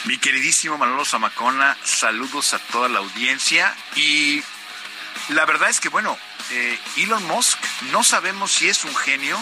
Mi 0.05 0.17
queridísimo 0.17 0.77
Manolo 0.77 1.05
Zamacona, 1.05 1.77
saludos 1.83 2.53
a 2.53 2.59
toda 2.59 2.89
la 2.89 2.99
audiencia. 2.99 3.75
Y 3.95 4.41
la 5.29 5.45
verdad 5.45 5.69
es 5.69 5.79
que, 5.79 5.89
bueno, 5.89 6.17
eh, 6.51 6.79
Elon 6.97 7.25
Musk, 7.27 7.59
no 7.91 8.03
sabemos 8.03 8.51
si 8.51 8.67
es 8.67 8.83
un 8.85 8.95
genio 8.95 9.39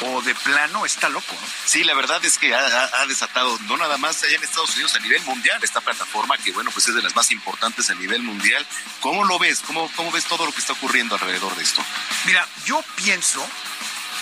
o 0.00 0.22
de 0.22 0.34
plano 0.34 0.84
está 0.84 1.08
loco. 1.08 1.34
¿no? 1.40 1.46
Sí, 1.64 1.84
la 1.84 1.94
verdad 1.94 2.24
es 2.24 2.38
que 2.38 2.54
ha, 2.54 3.06
desatado, 3.06 3.58
no 3.66 3.76
nada 3.76 3.98
más 3.98 4.22
allá 4.22 4.36
en 4.36 4.44
Estados 4.44 4.74
Unidos, 4.74 4.94
a 4.94 5.00
nivel 5.00 5.22
mundial, 5.22 5.58
esta 5.62 5.80
plataforma 5.80 6.36
que, 6.38 6.52
bueno, 6.52 6.70
pues 6.70 6.88
es 6.88 6.94
de 6.94 7.02
las 7.02 7.14
más 7.14 7.30
importantes 7.30 7.90
a 7.90 7.94
nivel 7.94 8.22
mundial. 8.22 8.66
¿Cómo 9.00 9.24
lo 9.24 9.38
ves? 9.38 9.60
¿Cómo, 9.66 9.90
cómo 9.96 10.10
ves 10.10 10.24
todo 10.24 10.46
lo 10.46 10.52
que 10.52 10.60
está 10.60 10.72
ocurriendo 10.72 11.14
alrededor 11.14 11.54
de 11.56 11.62
esto? 11.62 11.84
Mira, 12.26 12.46
yo 12.64 12.82
pienso 12.96 13.46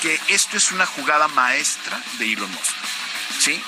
que 0.01 0.18
esto 0.28 0.56
es 0.56 0.72
una 0.72 0.86
jugada 0.86 1.28
maestra 1.28 2.01
de 2.18 2.32
Elon 2.32 2.51
Musk. 2.51 2.74
¿Sí? 3.38 3.62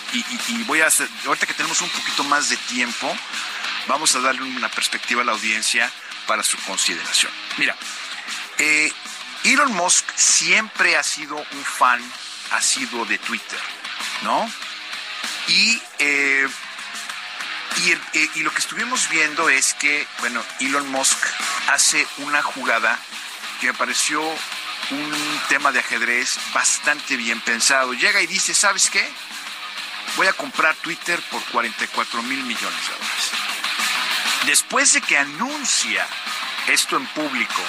Y, 0.48 0.62
voy 0.64 0.80
a 0.80 0.86
hacer, 0.86 1.08
ahorita 1.24 1.46
que 1.46 1.54
tenemos 1.54 1.80
un 1.80 1.88
poquito 1.88 2.24
más 2.24 2.50
de 2.50 2.56
tiempo, 2.58 3.16
vamos 3.86 4.14
a 4.14 4.20
darle 4.20 4.42
una 4.42 4.68
perspectiva 4.68 5.22
a 5.22 5.24
la 5.24 5.32
audiencia 5.32 5.90
para 6.26 6.42
su 6.42 6.58
consideración. 6.58 7.32
Mira, 7.56 7.74
eh, 8.58 8.92
Elon 9.44 9.73
Musk 9.74 10.09
siempre 10.14 10.97
ha 10.97 11.02
sido 11.02 11.36
un 11.36 11.64
fan, 11.64 12.01
ha 12.52 12.62
sido 12.62 13.05
de 13.06 13.19
Twitter, 13.19 13.59
¿no? 14.23 14.48
Y, 15.48 15.82
eh, 15.98 16.48
eh, 18.12 18.31
y, 18.36 18.40
lo 18.40 18.52
que 18.52 18.60
estuvimos 18.60 19.09
viendo 19.09 19.48
es 19.48 19.74
que, 19.74 20.06
bueno, 20.20 20.43
Elon 20.60 20.89
Musk 20.90 21.19
hace 21.69 22.06
una 22.19 22.43
jugada 22.43 22.97
que 23.60 23.69
me 23.69 23.74
pareció 23.74 24.23
un 24.23 25.40
tema 25.48 25.73
de 25.73 25.81
ajedrez 25.81 26.39
bastante 26.55 27.16
bien 27.16 27.40
pensado. 27.40 27.94
Llega 27.94 28.23
y 28.23 28.28
dice, 28.28 28.55
¿sabes 28.55 28.90
qué? 28.90 29.09
Voy 30.16 30.28
a 30.28 30.32
comprar 30.35 30.77
Twitter 30.77 31.20
por 31.31 31.43
44 31.47 32.23
mil 32.23 32.43
millones 32.44 32.81
de 32.86 32.93
dólares. 32.93 33.31
Después 34.47 34.93
de 34.93 35.01
que 35.01 35.19
anuncia 35.19 36.06
esto 36.69 36.97
en 36.97 37.06
público, 37.06 37.62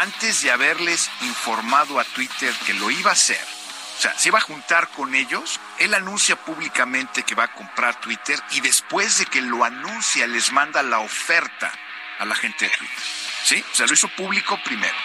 antes 0.00 0.42
de 0.42 0.50
haberles 0.50 1.10
informado 1.22 1.98
a 1.98 2.04
Twitter 2.04 2.52
que 2.66 2.74
lo 2.74 2.90
iba 2.90 3.10
a 3.10 3.14
hacer, 3.14 3.40
o 3.98 4.00
sea, 4.00 4.16
se 4.18 4.28
iba 4.28 4.38
a 4.38 4.42
juntar 4.42 4.88
con 4.90 5.14
ellos, 5.14 5.58
él 5.78 5.94
anuncia 5.94 6.36
públicamente 6.36 7.22
que 7.22 7.34
va 7.34 7.44
a 7.44 7.52
comprar 7.52 8.00
Twitter 8.00 8.38
y 8.50 8.60
después 8.60 9.18
de 9.18 9.26
que 9.26 9.40
lo 9.40 9.64
anuncia 9.64 10.26
les 10.26 10.52
manda 10.52 10.82
la 10.82 10.98
oferta 10.98 11.72
a 12.18 12.24
la 12.24 12.34
gente 12.34 12.66
de 12.66 12.70
Twitter. 12.76 13.04
¿Sí? 13.44 13.64
O 13.72 13.74
sea, 13.74 13.86
lo 13.86 13.94
hizo 13.94 14.08
público 14.08 14.58
primero. 14.64 14.96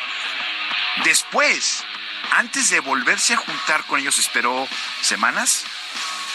Después 1.06 1.84
antes 2.32 2.70
de 2.70 2.80
volverse 2.80 3.34
a 3.34 3.38
juntar 3.38 3.84
con 3.86 4.00
ellos, 4.00 4.20
esperó 4.20 4.68
semanas, 5.02 5.66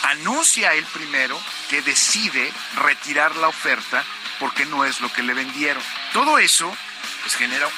anuncia 0.03 0.75
él 0.75 0.85
primero 0.93 1.41
que 1.71 1.81
decide 1.83 2.53
retirar 2.77 3.37
la 3.37 3.49
oferta 3.49 4.05
porque 4.39 4.67
no 4.67 4.85
es 4.85 5.01
lo 5.01 5.11
que 5.13 5.23
le 5.23 5.33
vendieron. 5.33 5.83
Todo 6.13 6.39
eso 6.39 6.77
pues 7.27 7.39
genera, 7.39 7.69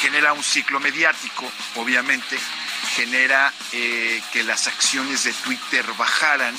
genera 0.00 0.32
un 0.32 0.42
ciclo 0.42 0.80
mediático, 0.80 1.52
obviamente, 1.74 2.38
genera 2.94 3.52
eh, 3.72 4.22
que 4.32 4.42
las 4.42 4.66
acciones 4.66 5.24
de 5.24 5.34
Twitter 5.34 5.84
bajaran 5.98 6.56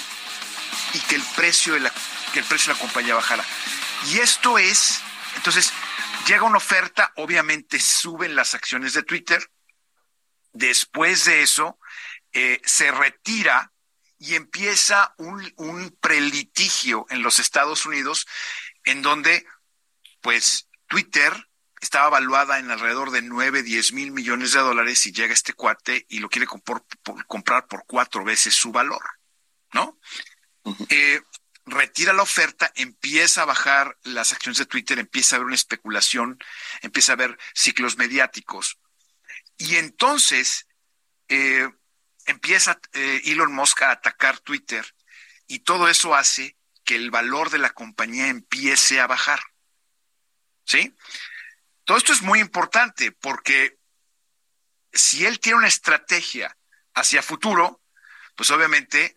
y 0.93 0.99
que 0.99 1.15
el 1.15 1.23
precio 1.35 1.73
de 1.73 1.79
la, 1.79 1.93
que 2.31 2.37
el 2.37 2.45
precio 2.45 2.71
de 2.71 2.77
la 2.77 2.85
compañía 2.85 3.15
bajara. 3.15 3.43
Y 4.11 4.19
esto 4.19 4.59
es, 4.59 5.01
entonces, 5.37 5.73
llega 6.27 6.43
una 6.43 6.57
oferta, 6.57 7.13
obviamente 7.15 7.79
suben 7.79 8.35
las 8.35 8.53
acciones 8.53 8.93
de 8.93 9.01
Twitter. 9.01 9.49
Después 10.53 11.25
de 11.25 11.41
eso, 11.41 11.79
eh, 12.31 12.61
se 12.63 12.91
retira 12.91 13.71
y 14.19 14.35
empieza 14.35 15.15
un, 15.17 15.51
un 15.55 15.97
prelitigio 15.99 17.07
en 17.09 17.23
los 17.23 17.39
Estados 17.39 17.87
Unidos 17.87 18.27
en 18.83 19.01
donde, 19.01 19.47
pues, 20.21 20.67
Twitter 20.85 21.48
estaba 21.81 22.07
evaluada 22.07 22.59
en 22.59 22.71
alrededor 22.71 23.11
de 23.11 23.21
9, 23.21 23.63
10 23.63 23.93
mil 23.93 24.11
millones 24.11 24.53
de 24.53 24.59
dólares 24.59 25.05
y 25.05 25.11
llega 25.11 25.33
este 25.33 25.53
cuate 25.53 26.05
y 26.09 26.19
lo 26.19 26.29
quiere 26.29 26.47
comprar 26.47 26.83
por, 27.03 27.25
comprar 27.25 27.67
por 27.67 27.85
cuatro 27.85 28.23
veces 28.23 28.53
su 28.55 28.71
valor, 28.71 29.03
¿no? 29.73 29.99
eh, 30.89 31.21
retira 31.65 32.13
la 32.13 32.23
oferta, 32.23 32.71
empieza 32.75 33.43
a 33.43 33.45
bajar 33.45 33.97
las 34.03 34.33
acciones 34.33 34.57
de 34.57 34.65
Twitter, 34.65 34.99
empieza 34.99 35.35
a 35.35 35.37
haber 35.37 35.47
una 35.47 35.55
especulación, 35.55 36.39
empieza 36.81 37.13
a 37.13 37.15
haber 37.15 37.37
ciclos 37.53 37.97
mediáticos. 37.97 38.79
Y 39.57 39.75
entonces 39.75 40.67
eh, 41.27 41.69
empieza 42.25 42.79
eh, 42.93 43.21
Elon 43.25 43.53
Musk 43.53 43.81
a 43.83 43.91
atacar 43.91 44.39
Twitter 44.39 44.85
y 45.47 45.59
todo 45.59 45.89
eso 45.89 46.15
hace 46.15 46.57
que 46.83 46.95
el 46.95 47.11
valor 47.11 47.49
de 47.49 47.59
la 47.59 47.69
compañía 47.71 48.27
empiece 48.27 48.99
a 48.99 49.07
bajar. 49.07 49.39
¿Sí? 50.65 50.95
Todo 51.89 51.97
esto 51.97 52.13
es 52.13 52.21
muy 52.21 52.39
importante 52.39 53.11
porque 53.11 53.79
si 54.93 55.25
él 55.25 55.39
tiene 55.39 55.57
una 55.57 55.67
estrategia 55.67 56.55
hacia 56.93 57.23
futuro, 57.23 57.81
pues 58.35 58.51
obviamente 58.51 59.15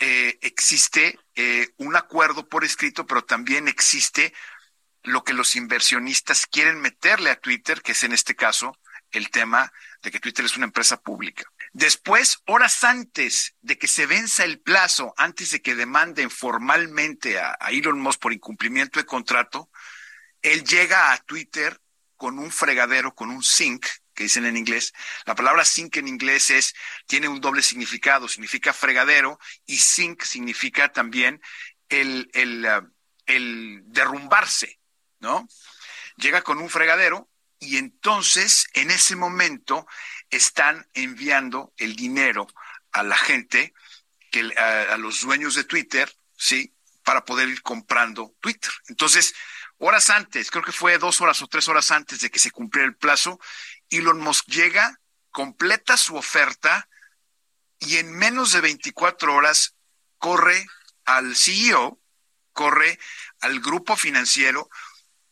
eh, 0.00 0.36
existe 0.42 1.16
eh, 1.36 1.68
un 1.76 1.94
acuerdo 1.94 2.48
por 2.48 2.64
escrito, 2.64 3.06
pero 3.06 3.22
también 3.22 3.68
existe 3.68 4.34
lo 5.04 5.22
que 5.22 5.32
los 5.32 5.54
inversionistas 5.54 6.48
quieren 6.48 6.80
meterle 6.80 7.30
a 7.30 7.38
Twitter, 7.38 7.82
que 7.82 7.92
es 7.92 8.02
en 8.02 8.10
este 8.10 8.34
caso 8.34 8.76
el 9.12 9.30
tema 9.30 9.72
de 10.02 10.10
que 10.10 10.18
Twitter 10.18 10.44
es 10.44 10.56
una 10.56 10.66
empresa 10.66 11.00
pública. 11.00 11.44
Después, 11.72 12.42
horas 12.46 12.82
antes 12.82 13.54
de 13.60 13.78
que 13.78 13.86
se 13.86 14.06
venza 14.06 14.42
el 14.42 14.58
plazo, 14.58 15.14
antes 15.16 15.52
de 15.52 15.62
que 15.62 15.76
demanden 15.76 16.30
formalmente 16.30 17.38
a, 17.38 17.56
a 17.60 17.70
Elon 17.70 18.00
Musk 18.00 18.18
por 18.18 18.32
incumplimiento 18.32 18.98
de 18.98 19.06
contrato, 19.06 19.70
él 20.42 20.64
llega 20.64 21.12
a 21.12 21.18
Twitter 21.18 21.78
con 22.22 22.38
un 22.38 22.52
fregadero, 22.52 23.16
con 23.16 23.30
un 23.30 23.42
sink, 23.42 23.84
que 24.14 24.22
dicen 24.22 24.44
en 24.44 24.56
inglés. 24.56 24.92
La 25.24 25.34
palabra 25.34 25.64
sink 25.64 25.96
en 25.96 26.06
inglés 26.06 26.50
es, 26.50 26.72
tiene 27.08 27.26
un 27.26 27.40
doble 27.40 27.64
significado, 27.64 28.28
significa 28.28 28.72
fregadero 28.72 29.40
y 29.66 29.78
sink 29.78 30.22
significa 30.22 30.92
también 30.92 31.42
el, 31.88 32.30
el, 32.32 32.64
uh, 32.64 32.88
el 33.26 33.82
derrumbarse, 33.86 34.78
¿no? 35.18 35.48
Llega 36.14 36.42
con 36.42 36.58
un 36.58 36.70
fregadero 36.70 37.28
y 37.58 37.76
entonces 37.76 38.68
en 38.74 38.92
ese 38.92 39.16
momento 39.16 39.84
están 40.30 40.88
enviando 40.94 41.74
el 41.76 41.96
dinero 41.96 42.46
a 42.92 43.02
la 43.02 43.16
gente, 43.16 43.74
que, 44.30 44.48
a, 44.56 44.94
a 44.94 44.96
los 44.96 45.22
dueños 45.22 45.56
de 45.56 45.64
Twitter, 45.64 46.08
¿sí? 46.36 46.72
Para 47.02 47.24
poder 47.24 47.48
ir 47.48 47.62
comprando 47.62 48.36
Twitter. 48.38 48.70
Entonces, 48.86 49.34
horas 49.84 50.10
antes, 50.10 50.50
creo 50.50 50.62
que 50.62 50.70
fue 50.70 50.96
dos 50.96 51.20
horas 51.20 51.42
o 51.42 51.48
tres 51.48 51.66
horas 51.68 51.90
antes 51.90 52.20
de 52.20 52.30
que 52.30 52.38
se 52.38 52.52
cumpliera 52.52 52.86
el 52.86 52.94
plazo, 52.94 53.40
Elon 53.90 54.20
Musk 54.20 54.46
llega, 54.46 55.00
completa 55.30 55.96
su 55.96 56.14
oferta 56.14 56.88
y 57.80 57.96
en 57.96 58.12
menos 58.12 58.52
de 58.52 58.60
24 58.60 59.34
horas 59.34 59.74
corre 60.18 60.66
al 61.04 61.34
CEO, 61.34 62.00
corre 62.52 63.00
al 63.40 63.58
grupo 63.58 63.96
financiero 63.96 64.68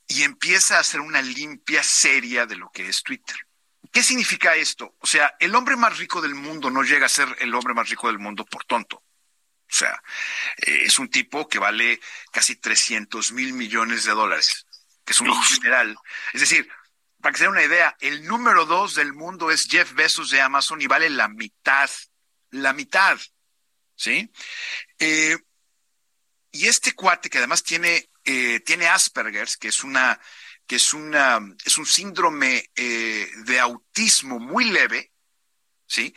y 0.08 0.24
empieza 0.24 0.76
a 0.76 0.80
hacer 0.80 1.00
una 1.00 1.22
limpia 1.22 1.84
seria 1.84 2.44
de 2.44 2.56
lo 2.56 2.70
que 2.72 2.88
es 2.88 3.04
Twitter. 3.04 3.36
¿Qué 3.92 4.02
significa 4.02 4.56
esto? 4.56 4.96
O 4.98 5.06
sea, 5.06 5.36
el 5.38 5.54
hombre 5.54 5.76
más 5.76 5.96
rico 5.96 6.20
del 6.20 6.34
mundo 6.34 6.70
no 6.70 6.82
llega 6.82 7.06
a 7.06 7.08
ser 7.08 7.36
el 7.38 7.54
hombre 7.54 7.72
más 7.72 7.88
rico 7.88 8.08
del 8.08 8.18
mundo 8.18 8.44
por 8.44 8.64
tonto. 8.64 9.04
O 9.70 9.72
sea, 9.72 10.02
eh, 10.56 10.82
es 10.84 10.98
un 10.98 11.08
tipo 11.08 11.48
que 11.48 11.58
vale 11.58 12.00
casi 12.32 12.56
300 12.56 13.32
mil 13.32 13.52
millones 13.52 14.04
de 14.04 14.12
dólares, 14.12 14.66
que 15.04 15.12
es 15.12 15.20
un 15.20 15.32
general. 15.42 15.96
Es 16.32 16.40
decir, 16.40 16.68
para 17.20 17.32
que 17.32 17.38
se 17.38 17.44
den 17.44 17.52
una 17.52 17.64
idea, 17.64 17.96
el 18.00 18.24
número 18.24 18.64
dos 18.64 18.94
del 18.94 19.12
mundo 19.12 19.50
es 19.50 19.68
Jeff 19.68 19.92
Bezos 19.92 20.30
de 20.30 20.40
Amazon 20.40 20.80
y 20.80 20.86
vale 20.86 21.10
la 21.10 21.28
mitad, 21.28 21.90
la 22.50 22.72
mitad, 22.72 23.18
¿sí? 23.94 24.30
Eh, 24.98 25.36
y 26.52 26.66
este 26.66 26.92
cuate 26.94 27.28
que 27.28 27.38
además 27.38 27.62
tiene, 27.62 28.10
eh, 28.24 28.60
tiene 28.60 28.88
Asperger's, 28.88 29.56
que 29.56 29.68
es 29.68 29.84
una, 29.84 30.18
que 30.66 30.76
es 30.76 30.94
una, 30.94 31.40
es 31.64 31.78
un 31.78 31.86
síndrome 31.86 32.70
eh, 32.74 33.28
de 33.44 33.60
autismo 33.60 34.38
muy 34.38 34.64
leve, 34.64 35.12
¿sí? 35.86 36.14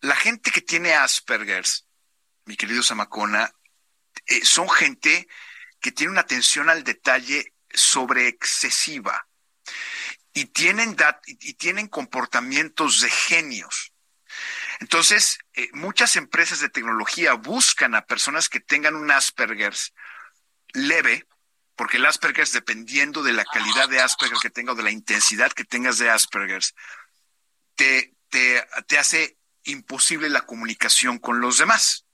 La 0.00 0.16
gente 0.16 0.50
que 0.50 0.62
tiene 0.62 0.94
Asperger's, 0.94 1.85
mi 2.46 2.56
querido 2.56 2.82
Samacona, 2.82 3.52
eh, 4.26 4.44
son 4.44 4.68
gente 4.70 5.28
que 5.80 5.92
tiene 5.92 6.12
una 6.12 6.22
atención 6.22 6.70
al 6.70 6.84
detalle 6.84 7.52
sobre 7.68 8.28
excesiva 8.28 9.28
y 10.32 10.46
tienen, 10.46 10.96
dat 10.96 11.20
y 11.26 11.54
tienen 11.54 11.88
comportamientos 11.88 13.00
de 13.00 13.10
genios. 13.10 13.92
Entonces, 14.80 15.38
eh, 15.54 15.68
muchas 15.72 16.16
empresas 16.16 16.60
de 16.60 16.68
tecnología 16.68 17.34
buscan 17.34 17.94
a 17.94 18.06
personas 18.06 18.48
que 18.48 18.60
tengan 18.60 18.94
un 18.94 19.10
Asperger's 19.10 19.92
leve, 20.72 21.26
porque 21.74 21.96
el 21.96 22.06
Asperger's, 22.06 22.52
dependiendo 22.52 23.22
de 23.22 23.32
la 23.32 23.44
calidad 23.44 23.88
de 23.88 24.00
Asperger 24.00 24.38
que 24.40 24.50
tenga 24.50 24.72
o 24.72 24.76
de 24.76 24.82
la 24.82 24.90
intensidad 24.90 25.52
que 25.52 25.64
tengas 25.64 25.98
de 25.98 26.10
Asperger's, 26.10 26.74
te, 27.74 28.14
te, 28.28 28.66
te 28.86 28.98
hace 28.98 29.38
imposible 29.64 30.28
la 30.28 30.42
comunicación 30.42 31.18
con 31.18 31.40
los 31.40 31.58
demás. 31.58 32.05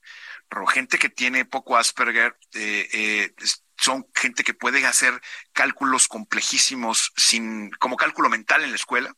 Gente 0.72 0.98
que 0.98 1.08
tiene 1.08 1.44
poco 1.44 1.76
Asperger 1.76 2.36
eh, 2.54 2.88
eh, 2.92 3.34
son 3.78 4.06
gente 4.14 4.44
que 4.44 4.54
puede 4.54 4.86
hacer 4.86 5.20
cálculos 5.52 6.08
complejísimos 6.08 7.12
sin, 7.16 7.70
como 7.72 7.96
cálculo 7.96 8.28
mental 8.28 8.62
en 8.62 8.70
la 8.70 8.76
escuela. 8.76 9.14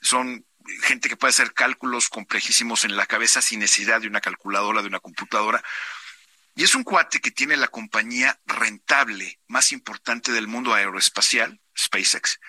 Son 0.00 0.44
gente 0.82 1.08
que 1.08 1.16
puede 1.16 1.30
hacer 1.30 1.52
cálculos 1.52 2.08
complejísimos 2.08 2.84
en 2.84 2.96
la 2.96 3.06
cabeza 3.06 3.42
sin 3.42 3.60
necesidad 3.60 4.00
de 4.00 4.08
una 4.08 4.20
calculadora, 4.20 4.82
de 4.82 4.88
una 4.88 5.00
computadora. 5.00 5.62
Y 6.54 6.64
es 6.64 6.74
un 6.74 6.84
cuate 6.84 7.20
que 7.20 7.30
tiene 7.30 7.56
la 7.56 7.68
compañía 7.68 8.40
rentable 8.46 9.40
más 9.46 9.72
importante 9.72 10.32
del 10.32 10.48
mundo 10.48 10.74
aeroespacial, 10.74 11.60
SpaceX. 11.78 12.40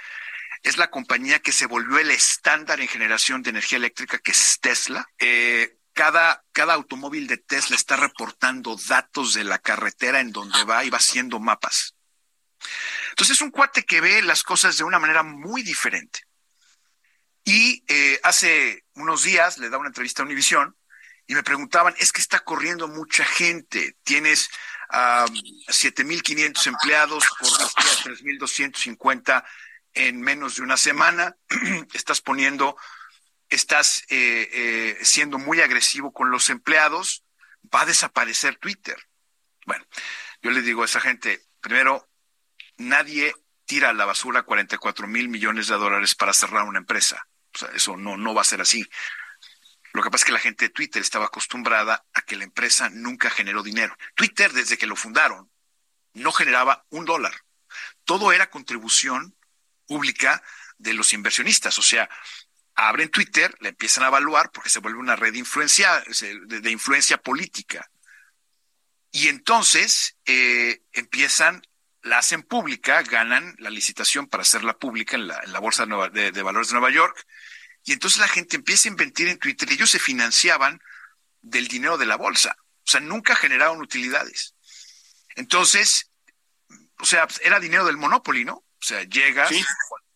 Es 0.62 0.78
la 0.78 0.90
compañía 0.90 1.40
que 1.40 1.52
se 1.52 1.66
volvió 1.66 2.00
el 2.00 2.12
estándar 2.12 2.80
en 2.80 2.88
generación 2.88 3.44
de 3.44 3.52
energía 3.52 3.78
eléctrica, 3.78 4.18
que 4.18 4.32
es 4.32 4.60
Tesla. 4.62 5.08
Eh, 5.20 5.78
cada, 5.94 6.44
cada 6.52 6.74
automóvil 6.74 7.28
de 7.28 7.38
Tesla 7.38 7.76
está 7.76 7.96
reportando 7.96 8.76
datos 8.88 9.34
de 9.34 9.44
la 9.44 9.60
carretera 9.60 10.20
en 10.20 10.32
donde 10.32 10.64
va 10.64 10.84
y 10.84 10.90
va 10.90 10.98
haciendo 10.98 11.40
mapas. 11.40 11.96
Entonces 13.10 13.38
es 13.38 13.42
un 13.42 13.52
cuate 13.52 13.84
que 13.84 14.02
ve 14.02 14.22
las 14.22 14.44
cosas 14.44 14.78
de 14.78 14.84
una 14.84 15.00
manera 15.00 15.24
muy 15.24 15.62
diferente. 15.62 16.22
Y 17.46 17.84
eh, 17.88 18.20
hace 18.24 18.86
unos 18.96 19.24
días 19.24 19.58
le 19.58 19.70
da 19.70 19.78
una 19.78 19.90
entrevista 19.90 20.22
a 20.22 20.26
Univisión 20.26 20.76
y 21.28 21.36
me 21.36 21.44
preguntaban, 21.44 21.94
es 22.00 22.12
que 22.12 22.22
está 22.22 22.40
corriendo 22.40 22.88
mucha 22.88 23.24
gente, 23.24 23.98
tienes 24.04 24.50
um, 24.92 25.34
7.500 25.68 26.68
empleados, 26.68 27.30
corriste 27.30 27.82
a 27.82 28.14
3.250 28.14 29.44
en 29.94 30.22
menos 30.22 30.56
de 30.56 30.64
una 30.64 30.78
semana, 30.78 31.36
estás 31.94 32.22
poniendo, 32.22 32.76
estás 33.54 34.04
eh, 34.10 34.50
eh, 34.52 34.98
siendo 35.04 35.38
muy 35.38 35.62
agresivo 35.62 36.12
con 36.12 36.32
los 36.32 36.50
empleados, 36.50 37.24
va 37.74 37.82
a 37.82 37.86
desaparecer 37.86 38.56
Twitter. 38.58 38.98
Bueno, 39.66 39.86
yo 40.42 40.52
le 40.52 40.62
digo 40.62 40.82
a 40.82 40.86
esa 40.86 41.00
gente, 41.00 41.46
primero, 41.62 42.10
nadie 42.78 43.34
tira 43.66 43.90
a 43.90 43.94
la 43.94 44.06
basura 44.06 44.44
44 44.44 45.08
mil 45.08 45.30
millones 45.30 45.68
de 45.68 45.76
dólares 45.76 46.16
para 46.16 46.34
cerrar 46.34 46.64
una 46.64 46.80
empresa. 46.80 47.28
O 47.54 47.58
sea, 47.58 47.70
eso 47.70 47.96
no, 47.96 48.18
no 48.18 48.34
va 48.34 48.42
a 48.42 48.46
ser 48.46 48.62
así. 48.62 48.86
Lo 49.94 50.02
que 50.02 50.10
pasa 50.10 50.24
es 50.24 50.26
que 50.26 50.34
la 50.34 50.40
gente 50.40 50.66
de 50.66 50.74
Twitter 50.74 51.02
estaba 51.02 51.26
acostumbrada 51.26 52.04
a 52.14 52.22
que 52.24 52.36
la 52.36 52.44
empresa 52.44 52.90
nunca 52.90 53.30
generó 53.30 53.62
dinero. 53.62 53.96
Twitter, 54.16 54.52
desde 54.52 54.78
que 54.78 54.88
lo 54.88 54.96
fundaron, 54.96 55.52
no 56.14 56.32
generaba 56.32 56.86
un 56.90 57.06
dólar. 57.06 57.34
Todo 58.04 58.32
era 58.32 58.50
contribución 58.50 59.36
pública 59.86 60.42
de 60.78 60.94
los 60.94 61.14
inversionistas. 61.14 61.78
O 61.78 61.84
sea, 61.84 62.10
abren 62.76 63.10
Twitter, 63.10 63.56
la 63.60 63.70
empiezan 63.70 64.04
a 64.04 64.08
evaluar 64.08 64.52
porque 64.52 64.70
se 64.70 64.80
vuelve 64.80 65.00
una 65.00 65.16
red 65.16 65.34
de 65.34 65.40
influencia, 65.40 66.04
de, 66.48 66.72
influencia 66.72 67.18
política. 67.18 67.90
Y 69.12 69.28
entonces 69.28 70.18
eh, 70.26 70.82
empiezan, 70.92 71.62
la 72.02 72.18
hacen 72.18 72.44
pública, 72.44 73.02
ganan 73.04 73.56
la 73.60 73.70
licitación 73.70 74.28
para 74.28 74.42
hacerla 74.42 74.78
pública 74.78 75.16
en 75.16 75.28
la, 75.28 75.60
Bolsa 75.60 75.86
de, 75.86 76.32
de, 76.32 76.42
Valores 76.42 76.70
de 76.70 76.74
Nueva 76.74 76.90
York. 76.90 77.26
Y 77.86 77.94
entonces 77.94 78.20
la 78.20 78.28
gente 78.28 78.56
empieza 78.56 78.90
a 78.90 78.92
invertir 78.92 79.28
en 79.28 79.38
Twitter. 79.38 79.72
Ellos 79.72 79.90
se 79.90 80.00
financiaban 80.00 80.82
del 81.42 81.68
dinero 81.68 81.98
de 81.98 82.06
la 82.06 82.16
bolsa. 82.16 82.56
O 82.86 82.90
sea, 82.90 83.00
nunca 83.00 83.36
generaron 83.36 83.82
utilidades. 83.82 84.56
Entonces, 85.36 86.10
o 87.00 87.06
sea, 87.06 87.28
era 87.44 87.60
dinero 87.60 87.86
del 87.86 87.98
Monopoly, 87.98 88.46
¿no? 88.46 88.56
O 88.56 88.86
sea, 88.86 89.04
llegas, 89.04 89.52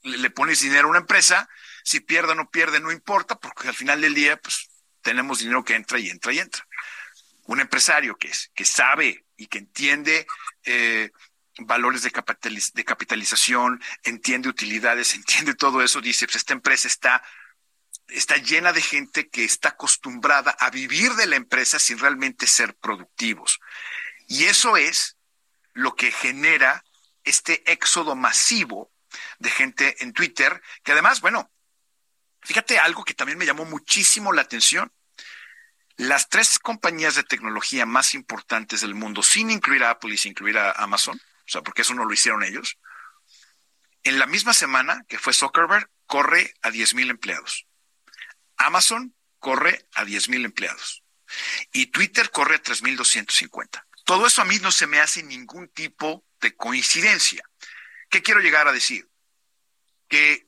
le, 0.03 0.29
pones 0.29 0.61
dinero 0.61 0.87
a 0.87 0.91
una 0.91 0.99
empresa, 0.99 1.49
si 1.87 2.01
pierde 2.01 2.33
o 2.33 2.35
no 2.35 2.49
pierde, 2.49 2.81
no 2.81 2.91
importa, 2.91 3.39
porque 3.39 3.69
al 3.69 3.73
final 3.73 4.01
del 4.01 4.13
día, 4.13 4.35
pues, 4.35 4.67
tenemos 5.01 5.39
dinero 5.39 5.63
que 5.63 5.73
entra 5.73 5.97
y 5.97 6.09
entra 6.09 6.33
y 6.33 6.39
entra. 6.39 6.67
Un 7.43 7.61
empresario 7.61 8.17
que, 8.17 8.27
es, 8.27 8.51
que 8.53 8.65
sabe 8.65 9.25
y 9.37 9.47
que 9.47 9.59
entiende 9.59 10.27
eh, 10.65 11.11
valores 11.59 12.01
de, 12.01 12.11
capitalización, 12.11 13.81
entiende 14.03 14.49
utilidades, 14.49 15.15
entiende 15.15 15.53
todo 15.53 15.81
eso, 15.81 16.01
dice, 16.01 16.25
pues 16.25 16.35
esta 16.35 16.51
empresa 16.51 16.89
está 16.89 17.23
está 18.09 18.35
llena 18.35 18.73
de 18.73 18.81
gente 18.81 19.29
que 19.29 19.45
está 19.45 19.69
acostumbrada 19.69 20.51
a 20.59 20.69
vivir 20.69 21.13
de 21.13 21.25
la 21.25 21.37
empresa 21.37 21.79
sin 21.79 21.99
realmente 21.99 22.47
ser 22.47 22.75
productivos. 22.75 23.59
Y 24.27 24.43
eso 24.45 24.75
es 24.75 25.17
lo 25.73 25.95
que 25.95 26.11
genera 26.11 26.83
este 27.23 27.69
éxodo 27.71 28.15
masivo 28.15 28.91
de 29.39 29.51
gente 29.51 30.03
en 30.03 30.11
Twitter, 30.13 30.61
que 30.83 30.93
además, 30.93 31.19
bueno, 31.19 31.49
fíjate 32.47 32.79
algo 32.79 33.03
que 33.03 33.13
también 33.13 33.37
me 33.37 33.45
llamó 33.45 33.65
muchísimo 33.65 34.31
la 34.31 34.41
atención. 34.41 34.91
Las 35.97 36.29
tres 36.29 36.59
compañías 36.59 37.15
de 37.15 37.23
tecnología 37.23 37.85
más 37.85 38.13
importantes 38.13 38.81
del 38.81 38.95
mundo, 38.95 39.21
sin 39.21 39.49
incluir 39.49 39.83
a 39.83 39.89
Apple 39.89 40.13
y 40.13 40.17
sin 40.17 40.31
incluir 40.31 40.57
a 40.57 40.71
Amazon, 40.71 41.19
o 41.19 41.49
sea, 41.49 41.61
porque 41.61 41.81
eso 41.81 41.93
no 41.93 42.05
lo 42.05 42.13
hicieron 42.13 42.43
ellos, 42.43 42.77
en 44.03 44.17
la 44.17 44.27
misma 44.27 44.53
semana 44.53 45.03
que 45.09 45.19
fue 45.19 45.33
Zuckerberg, 45.33 45.89
corre 46.05 46.53
a 46.61 46.71
10 46.71 46.93
mil 46.93 47.09
empleados. 47.09 47.67
Amazon 48.55 49.13
corre 49.39 49.85
a 49.95 50.05
10 50.05 50.29
mil 50.29 50.45
empleados 50.45 51.03
y 51.73 51.87
Twitter 51.87 52.31
corre 52.31 52.55
a 52.55 52.63
3.250. 52.63 53.83
Todo 54.05 54.25
eso 54.25 54.41
a 54.41 54.45
mí 54.45 54.59
no 54.59 54.71
se 54.71 54.87
me 54.87 55.01
hace 55.01 55.21
ningún 55.23 55.67
tipo 55.67 56.25
de 56.39 56.55
coincidencia. 56.55 57.43
¿Qué 58.09 58.23
quiero 58.23 58.39
llegar 58.39 58.69
a 58.69 58.71
decir? 58.71 59.09
Que 60.07 60.46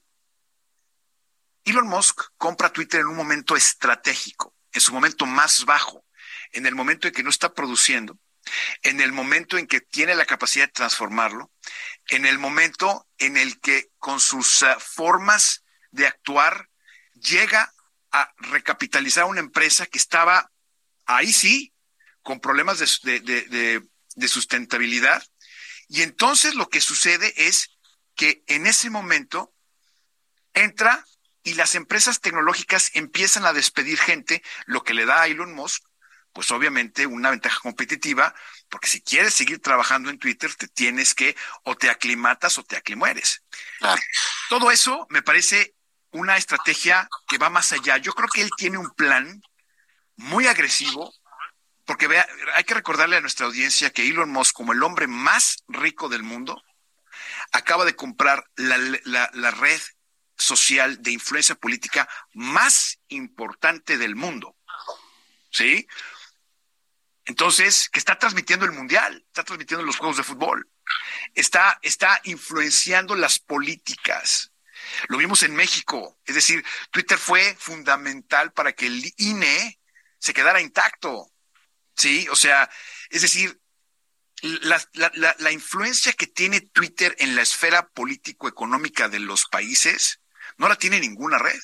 Elon 1.70 1.88
Musk 1.88 2.22
compra 2.38 2.72
Twitter 2.72 3.02
en 3.02 3.08
un 3.08 3.16
momento 3.16 3.56
estratégico, 3.56 4.56
en 4.72 4.82
su 4.82 4.94
momento 4.94 5.26
más 5.26 5.66
bajo, 5.66 6.06
en 6.52 6.66
el 6.66 6.76
momento 6.76 7.08
en 7.08 7.14
que 7.14 7.24
no 7.24 7.30
está 7.30 7.54
produciendo, 7.54 8.20
en 8.82 9.02
el 9.02 9.12
momento 9.12 9.58
en 9.58 9.68
que 9.68 9.82
tiene 9.82 10.16
la 10.16 10.26
capacidad 10.26 10.68
de 10.68 10.72
transformarlo, 10.74 11.52
en 12.08 12.26
el 12.26 12.40
momento 12.40 13.08
en 13.18 13.38
el 13.38 13.60
que 13.60 13.90
con 13.98 14.20
sus 14.20 14.62
uh, 14.62 14.80
formas 14.80 15.64
de 15.91 16.08
actuar 16.08 16.70
llega 17.14 17.74
a 18.12 18.32
recapitalizar 18.38 19.26
una 19.26 19.40
empresa 19.40 19.86
que 19.86 19.98
estaba 19.98 20.52
ahí 21.06 21.32
sí, 21.32 21.74
con 22.22 22.40
problemas 22.40 22.80
de, 22.80 24.28
sustentabilidad. 24.28 25.24
Y 25.88 26.02
entonces 26.02 26.56
lo 26.56 26.70
que 26.70 26.82
sucede 26.82 27.34
es 27.48 27.70
que 28.16 28.44
en 28.48 28.68
ese 28.68 28.90
momento 28.90 29.54
entra 30.54 31.06
y 31.50 31.56
las 31.56 31.74
empresas 31.74 32.22
tecnológicas 32.22 32.92
empiezan 32.94 33.44
a 33.46 33.54
despedir 33.54 33.98
gente, 33.98 34.44
lo 34.68 34.84
que 34.84 34.94
le 34.94 35.08
da 35.08 35.24
a 35.24 35.28
Elon 35.28 35.54
Musk, 35.54 35.84
pues 36.32 36.52
obviamente 36.52 37.08
una 37.08 37.32
ventaja 37.32 37.60
competitiva, 37.60 38.36
porque 38.70 38.88
si 38.88 39.02
quieres 39.02 39.34
seguir 39.34 39.60
trabajando 39.60 40.12
en 40.12 40.20
Twitter, 40.20 40.54
te 40.54 40.68
tienes 40.68 41.16
que 41.16 41.36
o 41.64 41.76
te 41.76 41.90
aclimatas 41.90 42.60
o 42.60 42.64
te 42.64 42.78
aclimueres. 42.78 43.44
Todo 44.48 44.70
eso 44.70 45.08
me 45.10 45.24
parece 45.24 45.74
una 46.12 46.38
estrategia 46.38 47.10
que 47.28 47.40
va 47.40 47.50
más 47.50 47.74
allá. 47.74 47.98
Yo 47.98 48.14
creo 48.14 48.30
que 48.30 48.44
él 48.44 48.52
tiene 48.56 48.78
un 48.78 48.92
plan 48.92 49.42
muy 50.16 50.46
agresivo, 50.46 51.12
porque 51.86 52.08
vea, 52.08 52.28
hay 52.54 52.64
que 52.64 52.76
recordarle 52.76 53.18
a 53.18 53.22
nuestra 53.22 53.48
audiencia 53.48 53.90
que 53.90 54.08
Elon 54.08 54.32
Musk, 54.32 54.56
como 54.56 54.74
el 54.74 54.84
hombre 54.84 55.08
más 55.08 55.64
rico 55.68 56.10
del 56.10 56.22
mundo, 56.22 56.62
acaba 57.52 57.86
de 57.86 57.96
comprar 57.96 58.46
la, 58.56 58.78
la 59.34 59.52
red 59.52 59.82
social 60.40 61.02
de 61.02 61.11
influencia 61.11 61.56
política 61.56 62.10
más 62.34 62.99
importante 63.10 63.98
del 63.98 64.16
mundo. 64.16 64.56
¿Sí? 65.52 65.88
Entonces, 67.26 67.90
que 67.90 67.99
está 67.99 68.18
transmitiendo 68.18 68.66
el 68.66 68.72
mundial, 68.72 69.24
está 69.28 69.44
transmitiendo 69.44 69.86
los 69.86 69.98
juegos 69.98 70.18
de 70.18 70.24
fútbol, 70.24 70.68
está, 71.36 71.80
está 71.84 72.20
influenciando 72.24 73.16
las 73.16 73.38
políticas. 73.40 74.52
Lo 75.10 75.18
vimos 75.18 75.44
en 75.44 75.56
México, 75.56 76.20
es 76.26 76.36
decir, 76.36 76.66
Twitter 76.90 77.18
fue 77.18 77.56
fundamental 77.60 78.52
para 78.53 78.74
que 78.74 78.88
el 78.88 79.14
INE 79.18 79.80
se 80.18 80.34
quedara 80.34 80.61
intacto. 80.61 81.32
Sí, 81.95 82.28
o 82.32 82.36
sea, 82.36 82.70
es 83.10 83.22
decir, 83.22 83.60
la, 84.41 84.82
la, 85.38 85.52
influencia 85.52 86.14
que 86.14 86.28
tiene 86.28 86.61
Twitter 86.61 87.16
en 87.20 87.36
la 87.36 87.41
esfera 87.41 87.90
político-económica 87.90 89.10
de 89.10 89.20
los 89.20 89.45
países 89.48 90.22
no 90.60 90.68
la 90.68 90.76
tiene 90.76 90.99
ninguna 90.99 91.40
red. 91.40 91.60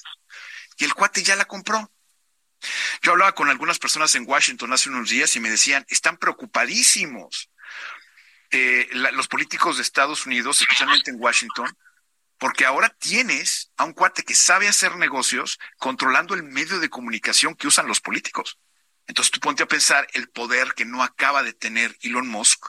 Y 0.78 0.86
el 0.86 0.94
cuate 0.94 1.22
ya 1.22 1.36
la 1.36 1.46
compró. 1.46 1.92
Yo 3.04 3.12
hablaba 3.12 3.34
con 3.34 3.50
algunas 3.50 3.78
personas 3.78 4.16
en 4.16 4.28
Washington 4.28 4.74
hace 4.74 4.90
unos 4.90 5.10
días 5.10 5.36
y 5.36 5.40
me 5.40 5.52
decían, 5.52 5.86
están 5.90 6.18
preocupadísimos 6.18 7.52
eh, 8.52 8.88
los 8.92 9.28
políticos 9.28 9.78
de 9.78 9.84
Estados 9.84 10.26
Unidos, 10.26 10.62
especialmente 10.62 11.12
en 11.12 11.20
Washington, 11.20 11.68
porque 12.38 12.66
ahora 12.66 12.90
tienes 12.90 13.72
a 13.78 13.84
un 13.84 13.94
cuate 13.94 14.24
que 14.24 14.36
sabe 14.36 14.68
hacer 14.68 14.96
negocios 14.96 15.60
controlando 15.78 16.34
el 16.34 16.44
medio 16.44 16.80
de 16.80 16.90
comunicación 16.90 17.56
que 17.56 17.68
usan 17.68 17.88
los 17.88 18.02
políticos. 18.02 18.60
Entonces 19.08 19.32
tú 19.32 19.40
ponte 19.40 19.64
a 19.64 19.68
pensar 19.68 20.08
el 20.14 20.30
poder 20.30 20.74
que 20.74 20.86
no 20.86 21.04
acaba 21.04 21.44
de 21.44 21.54
tener 21.54 21.96
Elon 22.02 22.28
Musk 22.28 22.68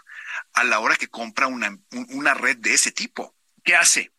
a 0.53 0.65
la 0.65 0.81
hora 0.81 0.97
que 0.97 1.09
compra 1.09 1.47
una, 1.47 1.79
una 1.91 2.35
red 2.35 2.59
de 2.59 2.75
ese 2.75 2.93
tipo. 2.93 3.35
¿Qué 3.65 3.75
hace? 3.75 4.13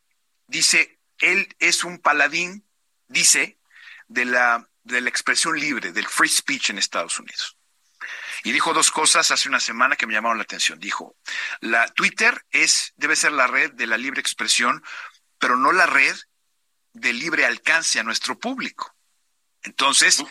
Dice, 0.48 0.97
él 1.20 1.56
es 1.60 1.84
un 1.84 2.00
paladín, 2.00 2.66
dice, 3.08 3.60
de 4.08 4.26
la, 4.26 4.70
de 4.84 5.02
la 5.02 5.10
expresión 5.10 5.60
libre, 5.60 5.92
del 5.92 6.08
free 6.08 6.30
speech 6.30 6.70
en 6.70 6.78
Estados 6.78 7.20
Unidos. 7.20 7.58
Y 8.44 8.52
dijo 8.52 8.74
dos 8.74 8.92
cosas 8.92 9.32
hace 9.32 9.50
una 9.50 9.60
semana 9.60 9.96
que 9.96 10.06
me 10.06 10.14
llamaron 10.14 10.38
la 10.38 10.44
atención. 10.44 10.80
Dijo, 10.80 11.18
la 11.60 11.88
Twitter 11.88 12.46
es, 12.52 12.94
debe 12.96 13.16
ser 13.16 13.32
la 13.32 13.48
red 13.48 13.72
de 13.74 13.88
la 13.88 13.98
libre 13.98 14.22
expresión 14.22 14.84
pero 15.40 15.58
no 15.58 15.72
la 15.72 15.86
red 15.86 16.16
de 16.94 17.14
libre 17.14 17.46
alcance 17.46 18.00
a 18.00 18.04
nuestro 18.04 18.40
público. 18.40 18.96
Entonces, 19.64 20.24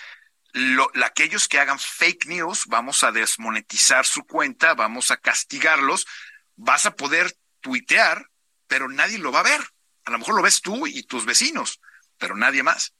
lo, 0.52 0.90
aquellos 1.04 1.48
que 1.48 1.58
hagan 1.58 1.78
fake 1.78 2.26
news, 2.26 2.66
vamos 2.66 3.04
a 3.04 3.12
desmonetizar 3.12 4.06
su 4.06 4.24
cuenta, 4.24 4.74
vamos 4.74 5.10
a 5.10 5.16
castigarlos, 5.16 6.06
vas 6.56 6.86
a 6.86 6.96
poder 6.96 7.36
tuitear, 7.60 8.30
pero 8.66 8.88
nadie 8.88 9.18
lo 9.18 9.32
va 9.32 9.40
a 9.40 9.44
ver. 9.44 9.60
A 10.06 10.10
lo 10.10 10.18
mejor 10.18 10.36
lo 10.36 10.42
ves 10.42 10.60
tú 10.62 10.86
y 10.86 11.02
tus 11.02 11.24
vecinos, 11.24 11.80
pero 12.16 12.36
nadie 12.36 12.62
más. 12.62 12.94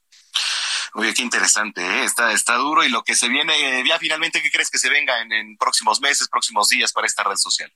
Oye, 0.93 1.13
qué 1.13 1.21
interesante, 1.21 1.81
¿eh? 1.81 2.03
está, 2.03 2.31
está 2.31 2.55
duro 2.55 2.83
y 2.83 2.89
lo 2.89 3.03
que 3.03 3.15
se 3.15 3.27
viene, 3.27 3.83
ya 3.87 3.99
finalmente, 3.99 4.41
¿qué 4.41 4.51
crees 4.51 4.69
que 4.69 4.77
se 4.77 4.89
venga 4.89 5.19
en 5.21 5.57
próximos 5.57 6.01
meses, 6.01 6.27
próximos 6.27 6.69
días 6.69 6.91
para 6.91 7.07
esta 7.07 7.23
red 7.23 7.35
social? 7.35 7.73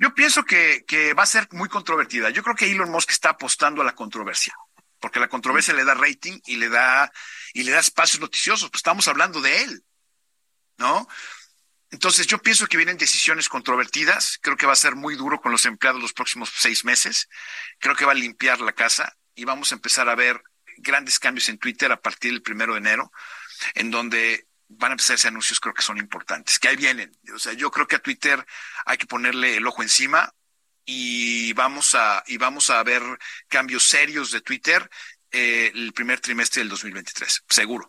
Yo 0.00 0.14
pienso 0.14 0.44
que, 0.44 1.14
va 1.16 1.24
a 1.24 1.26
ser 1.26 1.46
muy 1.52 1.68
controvertida. 1.68 2.30
Yo 2.30 2.42
creo 2.42 2.56
que 2.56 2.70
Elon 2.70 2.90
Musk 2.90 3.10
está 3.10 3.30
apostando 3.30 3.82
a 3.82 3.84
la 3.84 3.94
controversia, 3.94 4.56
porque 4.98 5.20
la 5.20 5.28
controversia 5.28 5.74
le 5.74 5.84
da 5.84 5.92
rating 5.92 6.40
y 6.46 6.56
le 6.56 6.70
da, 6.70 7.12
y 7.52 7.64
le 7.64 7.72
da 7.72 7.80
espacios 7.80 8.18
noticiosos. 8.18 8.70
Pues 8.70 8.80
estamos 8.80 9.06
hablando 9.08 9.42
de 9.42 9.62
él, 9.62 9.84
¿no? 10.78 11.06
Entonces 11.90 12.26
yo 12.26 12.38
pienso 12.38 12.66
que 12.66 12.76
vienen 12.76 12.96
decisiones 12.96 13.48
controvertidas. 13.48 14.38
Creo 14.40 14.56
que 14.56 14.66
va 14.66 14.72
a 14.72 14.76
ser 14.76 14.94
muy 14.94 15.16
duro 15.16 15.40
con 15.40 15.52
los 15.52 15.66
empleados 15.66 16.00
los 16.00 16.12
próximos 16.12 16.52
seis 16.56 16.84
meses. 16.84 17.28
Creo 17.78 17.96
que 17.96 18.04
va 18.04 18.12
a 18.12 18.14
limpiar 18.14 18.60
la 18.60 18.72
casa 18.72 19.16
y 19.34 19.44
vamos 19.44 19.72
a 19.72 19.74
empezar 19.74 20.08
a 20.08 20.14
ver 20.14 20.42
grandes 20.78 21.18
cambios 21.18 21.48
en 21.48 21.58
Twitter 21.58 21.90
a 21.90 22.00
partir 22.00 22.32
del 22.32 22.42
primero 22.42 22.74
de 22.74 22.78
enero, 22.78 23.12
en 23.74 23.90
donde 23.90 24.46
van 24.68 24.92
a 24.92 24.94
empezar 24.94 25.16
ese 25.16 25.28
anuncios 25.28 25.58
creo 25.58 25.74
que 25.74 25.82
son 25.82 25.98
importantes, 25.98 26.58
que 26.58 26.68
ahí 26.68 26.76
vienen. 26.76 27.12
O 27.34 27.38
sea, 27.38 27.52
yo 27.54 27.70
creo 27.70 27.86
que 27.86 27.96
a 27.96 28.02
Twitter 28.02 28.44
hay 28.86 28.96
que 28.96 29.06
ponerle 29.06 29.56
el 29.56 29.66
ojo 29.66 29.82
encima 29.82 30.32
y 30.84 31.52
vamos 31.54 31.94
a, 31.94 32.22
y 32.26 32.36
vamos 32.36 32.70
a 32.70 32.82
ver 32.82 33.02
cambios 33.48 33.88
serios 33.88 34.30
de 34.30 34.40
Twitter 34.40 34.88
eh, 35.32 35.70
el 35.74 35.92
primer 35.92 36.20
trimestre 36.20 36.60
del 36.60 36.68
2023, 36.68 37.44
seguro. 37.48 37.86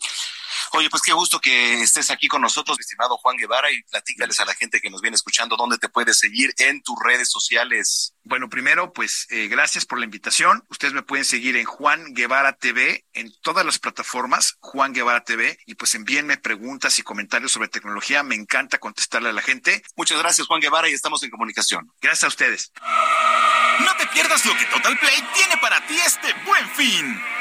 Oye, 0.73 0.89
pues 0.89 1.03
qué 1.03 1.11
gusto 1.11 1.39
que 1.39 1.81
estés 1.81 2.11
aquí 2.11 2.29
con 2.29 2.41
nosotros, 2.41 2.79
estimado 2.79 3.17
Juan 3.17 3.35
Guevara, 3.35 3.71
y 3.71 3.83
platícales 3.83 4.39
a 4.39 4.45
la 4.45 4.53
gente 4.53 4.79
que 4.79 4.89
nos 4.89 5.01
viene 5.01 5.15
escuchando 5.15 5.57
dónde 5.57 5.77
te 5.77 5.89
puedes 5.89 6.17
seguir 6.17 6.53
en 6.57 6.81
tus 6.81 6.95
redes 7.03 7.29
sociales. 7.29 8.13
Bueno, 8.23 8.49
primero, 8.49 8.93
pues 8.93 9.27
eh, 9.31 9.47
gracias 9.49 9.85
por 9.85 9.99
la 9.99 10.05
invitación. 10.05 10.63
Ustedes 10.69 10.93
me 10.93 11.01
pueden 11.01 11.25
seguir 11.25 11.57
en 11.57 11.65
Juan 11.65 12.13
Guevara 12.13 12.53
TV, 12.53 13.03
en 13.13 13.33
todas 13.41 13.65
las 13.65 13.79
plataformas, 13.79 14.57
Juan 14.61 14.93
Guevara 14.93 15.25
TV, 15.25 15.59
y 15.65 15.75
pues 15.75 15.93
envíenme 15.95 16.37
preguntas 16.37 16.97
y 16.99 17.03
comentarios 17.03 17.51
sobre 17.51 17.67
tecnología. 17.67 18.23
Me 18.23 18.35
encanta 18.35 18.77
contestarle 18.77 19.29
a 19.29 19.33
la 19.33 19.41
gente. 19.41 19.83
Muchas 19.97 20.19
gracias, 20.19 20.47
Juan 20.47 20.61
Guevara, 20.61 20.87
y 20.89 20.93
estamos 20.93 21.21
en 21.23 21.31
comunicación. 21.31 21.91
Gracias 22.01 22.23
a 22.23 22.27
ustedes. 22.27 22.71
No 23.79 23.95
te 23.97 24.07
pierdas 24.07 24.45
lo 24.45 24.55
que 24.57 24.65
Total 24.65 24.97
Play 24.97 25.21
tiene 25.33 25.57
para 25.57 25.85
ti 25.85 25.97
este 26.05 26.33
buen 26.45 26.69
fin. 26.69 27.40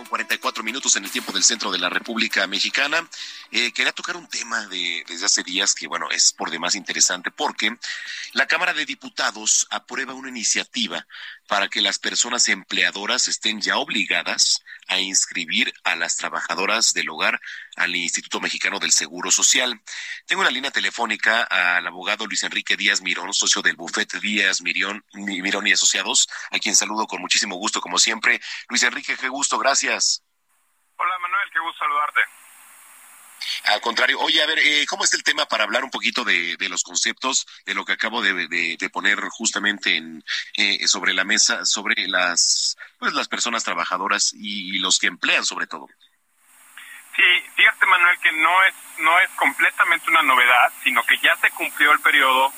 Con 0.00 0.06
44 0.06 0.64
minutos 0.64 0.96
en 0.96 1.04
el 1.04 1.10
tiempo 1.10 1.30
del 1.30 1.42
centro 1.42 1.70
de 1.70 1.78
la 1.78 1.90
República 1.90 2.46
Mexicana. 2.46 3.06
Eh, 3.50 3.70
quería 3.72 3.92
tocar 3.92 4.16
un 4.16 4.26
tema 4.28 4.66
de, 4.68 5.04
desde 5.06 5.26
hace 5.26 5.42
días 5.42 5.74
que, 5.74 5.88
bueno, 5.88 6.08
es 6.10 6.32
por 6.32 6.50
demás 6.50 6.74
interesante 6.74 7.30
porque 7.30 7.76
la 8.32 8.46
Cámara 8.46 8.72
de 8.72 8.86
Diputados 8.86 9.66
aprueba 9.68 10.14
una 10.14 10.30
iniciativa 10.30 11.06
para 11.46 11.68
que 11.68 11.82
las 11.82 11.98
personas 11.98 12.48
empleadoras 12.48 13.28
estén 13.28 13.60
ya 13.60 13.76
obligadas 13.76 14.62
a 14.88 14.98
inscribir 15.00 15.70
a 15.84 15.96
las 15.96 16.16
trabajadoras 16.16 16.94
del 16.94 17.10
hogar 17.10 17.38
al 17.80 17.96
Instituto 17.96 18.40
Mexicano 18.40 18.78
del 18.78 18.92
Seguro 18.92 19.30
Social. 19.30 19.80
Tengo 20.26 20.42
en 20.42 20.46
la 20.46 20.50
línea 20.52 20.70
telefónica 20.70 21.42
al 21.44 21.86
abogado 21.86 22.26
Luis 22.26 22.42
Enrique 22.42 22.76
Díaz 22.76 23.00
Mirón, 23.02 23.32
socio 23.34 23.62
del 23.62 23.76
bufete 23.76 24.20
Díaz 24.20 24.60
Mirón, 24.62 25.04
Mirón 25.14 25.66
y 25.66 25.72
Asociados, 25.72 26.28
a 26.50 26.58
quien 26.58 26.76
saludo 26.76 27.06
con 27.06 27.20
muchísimo 27.20 27.56
gusto, 27.56 27.80
como 27.80 27.98
siempre. 27.98 28.40
Luis 28.68 28.82
Enrique, 28.82 29.16
qué 29.16 29.28
gusto, 29.28 29.58
gracias. 29.58 30.22
Hola 30.96 31.18
Manuel, 31.20 31.48
qué 31.52 31.60
gusto 31.60 31.78
saludarte. 31.78 32.20
Al 33.64 33.80
contrario, 33.80 34.20
oye, 34.20 34.42
a 34.42 34.46
ver, 34.46 34.58
eh, 34.58 34.84
¿cómo 34.86 35.02
está 35.04 35.16
el 35.16 35.22
tema 35.22 35.46
para 35.46 35.64
hablar 35.64 35.82
un 35.82 35.90
poquito 35.90 36.24
de, 36.24 36.56
de 36.58 36.68
los 36.68 36.82
conceptos, 36.82 37.46
de 37.64 37.72
lo 37.72 37.86
que 37.86 37.92
acabo 37.92 38.20
de, 38.20 38.34
de- 38.48 38.76
de 38.78 38.90
poner 38.90 39.18
justamente 39.30 39.96
en, 39.96 40.22
eh, 40.58 40.86
sobre 40.86 41.14
la 41.14 41.24
mesa, 41.24 41.64
sobre 41.64 42.06
las, 42.06 42.76
pues, 42.98 43.14
las 43.14 43.28
personas 43.28 43.64
trabajadoras 43.64 44.32
y, 44.34 44.78
los 44.78 44.98
que 44.98 45.06
emplean 45.06 45.46
sobre 45.46 45.66
todo? 45.66 45.88
Sí, 47.20 47.44
fíjate 47.54 47.84
Manuel 47.84 48.18
que 48.20 48.32
no 48.32 48.64
es 48.64 48.74
no 48.96 49.18
es 49.20 49.28
completamente 49.30 50.10
una 50.10 50.22
novedad, 50.22 50.72
sino 50.82 51.02
que 51.04 51.18
ya 51.18 51.36
se 51.36 51.50
cumplió 51.50 51.92
el 51.92 52.00
periodo 52.00 52.50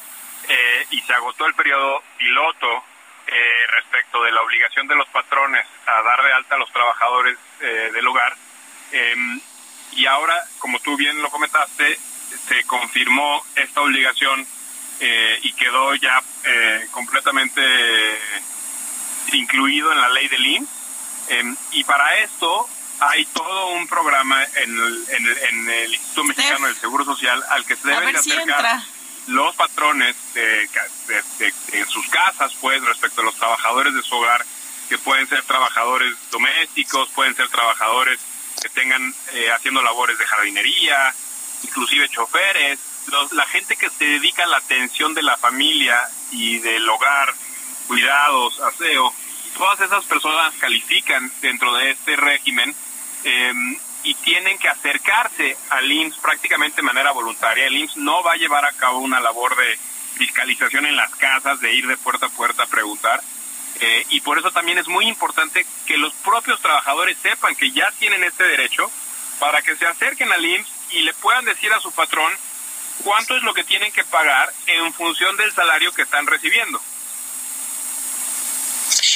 eh, 0.48 0.86
y 0.90 1.00
se 1.00 1.12
agotó 1.14 1.46
el 1.46 1.54
periodo 1.54 2.00
piloto 2.16 2.84
eh, 3.26 3.66
respecto 3.74 4.22
de 4.22 4.30
la 4.30 4.40
obligación 4.40 4.86
de 4.86 4.94
los 4.94 5.08
patrones 5.08 5.66
a 5.86 6.02
dar 6.02 6.22
de 6.22 6.32
alta 6.32 6.54
a 6.54 6.58
los 6.58 6.72
trabajadores 6.72 7.36
eh, 7.60 7.90
del 7.92 8.06
hogar. 8.06 8.36
Em, 8.92 9.40
y 9.92 10.06
ahora, 10.06 10.40
como 10.60 10.78
tú 10.78 10.96
bien 10.96 11.20
lo 11.22 11.30
comentaste, 11.30 11.98
se 12.46 12.62
confirmó 12.64 13.44
esta 13.56 13.80
obligación 13.80 14.46
eh, 15.00 15.40
y 15.42 15.52
quedó 15.54 15.92
ya 15.96 16.22
eh, 16.44 16.86
completamente 16.92 17.62
incluido 19.32 19.90
en 19.90 20.00
la 20.00 20.08
ley 20.10 20.28
del 20.28 20.46
IMSS. 20.46 21.30
Em, 21.30 21.56
y 21.72 21.82
para 21.82 22.18
esto 22.18 22.68
hay 23.00 23.24
todo 23.26 23.68
un 23.72 23.86
programa 23.88 24.42
en 24.56 24.70
el, 24.78 25.04
en 25.10 25.26
el- 25.26 25.38
en 25.38 25.70
el 25.70 25.92
Instituto 25.94 26.24
Mexicano 26.24 26.66
del 26.66 26.76
Seguro 26.76 27.04
Social 27.04 27.42
al 27.50 27.64
que 27.64 27.76
se 27.76 27.88
deben 27.88 28.04
de 28.12 28.22
acercar 28.44 28.62
los 29.28 29.54
patrones 29.56 30.16
de, 30.34 30.68
de- 31.08 31.22
de- 31.38 31.54
en 31.78 31.88
sus 31.88 32.06
casas, 32.08 32.52
pues, 32.60 32.82
respecto 32.84 33.20
a 33.20 33.24
los 33.24 33.34
trabajadores 33.36 33.94
de 33.94 34.02
su 34.02 34.14
hogar, 34.16 34.44
que 34.88 34.98
pueden 34.98 35.28
ser 35.28 35.42
trabajadores 35.42 36.14
domésticos, 36.30 37.08
pueden 37.10 37.34
ser 37.36 37.48
trabajadores 37.48 38.18
que 38.60 38.68
tengan 38.68 39.14
eh, 39.32 39.50
haciendo 39.52 39.82
labores 39.82 40.18
de 40.18 40.26
jardinería, 40.26 41.14
inclusive 41.62 42.08
choferes, 42.08 42.78
los- 43.06 43.32
la 43.32 43.46
gente 43.46 43.76
que 43.76 43.90
se 43.90 44.04
dedica 44.04 44.44
a 44.44 44.48
la 44.48 44.58
atención 44.58 45.14
de 45.14 45.22
la 45.22 45.36
familia 45.36 46.00
y 46.30 46.58
del 46.58 46.88
hogar, 46.88 47.34
cuidados, 47.88 48.60
aseo, 48.60 49.12
todas 49.56 49.80
esas 49.80 50.04
personas 50.04 50.54
califican 50.58 51.30
dentro 51.40 51.72
de 51.74 51.90
este 51.90 52.16
régimen 52.16 52.74
eh, 53.24 53.52
y 54.04 54.14
tienen 54.14 54.58
que 54.58 54.68
acercarse 54.68 55.56
al 55.70 55.90
IMSS 55.90 56.18
prácticamente 56.18 56.76
de 56.76 56.82
manera 56.82 57.12
voluntaria. 57.12 57.66
El 57.66 57.76
IMSS 57.76 57.96
no 57.98 58.22
va 58.22 58.32
a 58.32 58.36
llevar 58.36 58.64
a 58.64 58.72
cabo 58.72 58.98
una 58.98 59.20
labor 59.20 59.56
de 59.56 59.78
fiscalización 60.16 60.86
en 60.86 60.96
las 60.96 61.14
casas, 61.16 61.60
de 61.60 61.72
ir 61.72 61.86
de 61.86 61.96
puerta 61.96 62.26
a 62.26 62.30
puerta 62.30 62.64
a 62.64 62.66
preguntar. 62.66 63.22
Eh, 63.80 64.06
y 64.10 64.20
por 64.20 64.38
eso 64.38 64.50
también 64.50 64.78
es 64.78 64.88
muy 64.88 65.06
importante 65.08 65.66
que 65.86 65.96
los 65.96 66.12
propios 66.14 66.60
trabajadores 66.60 67.16
sepan 67.18 67.54
que 67.54 67.70
ya 67.70 67.90
tienen 67.98 68.22
este 68.24 68.44
derecho 68.44 68.90
para 69.38 69.62
que 69.62 69.76
se 69.76 69.86
acerquen 69.86 70.30
al 70.32 70.44
IMSS 70.44 70.68
y 70.90 71.00
le 71.00 71.14
puedan 71.14 71.44
decir 71.44 71.72
a 71.72 71.80
su 71.80 71.90
patrón 71.92 72.32
cuánto 73.02 73.36
es 73.36 73.42
lo 73.42 73.54
que 73.54 73.64
tienen 73.64 73.92
que 73.92 74.04
pagar 74.04 74.52
en 74.66 74.92
función 74.92 75.36
del 75.36 75.52
salario 75.52 75.92
que 75.92 76.02
están 76.02 76.26
recibiendo. 76.26 76.80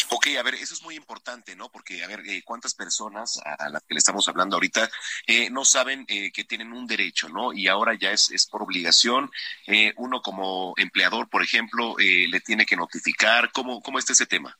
Ok, 0.08 0.28
a 0.38 0.42
ver, 0.42 0.54
eso 0.54 0.74
es 0.74 0.82
muy 0.82 0.94
importante, 0.94 1.56
¿no? 1.56 1.68
Porque, 1.70 2.04
a 2.04 2.06
ver, 2.06 2.20
eh, 2.26 2.42
¿cuántas 2.44 2.74
personas 2.74 3.40
a, 3.44 3.54
a 3.54 3.68
las 3.68 3.82
que 3.82 3.94
le 3.94 3.98
estamos 3.98 4.28
hablando 4.28 4.56
ahorita 4.56 4.88
eh, 5.26 5.50
no 5.50 5.64
saben 5.64 6.04
eh, 6.08 6.30
que 6.32 6.44
tienen 6.44 6.72
un 6.72 6.86
derecho, 6.86 7.28
¿no? 7.28 7.52
Y 7.52 7.68
ahora 7.68 7.94
ya 7.94 8.10
es, 8.10 8.30
es 8.30 8.46
por 8.46 8.62
obligación. 8.62 9.30
Eh, 9.66 9.92
uno 9.96 10.22
como 10.22 10.74
empleador, 10.76 11.28
por 11.28 11.42
ejemplo, 11.42 11.98
eh, 11.98 12.26
le 12.28 12.40
tiene 12.40 12.66
que 12.66 12.76
notificar. 12.76 13.50
¿Cómo, 13.52 13.82
¿Cómo 13.82 13.98
está 13.98 14.12
ese 14.12 14.26
tema? 14.26 14.56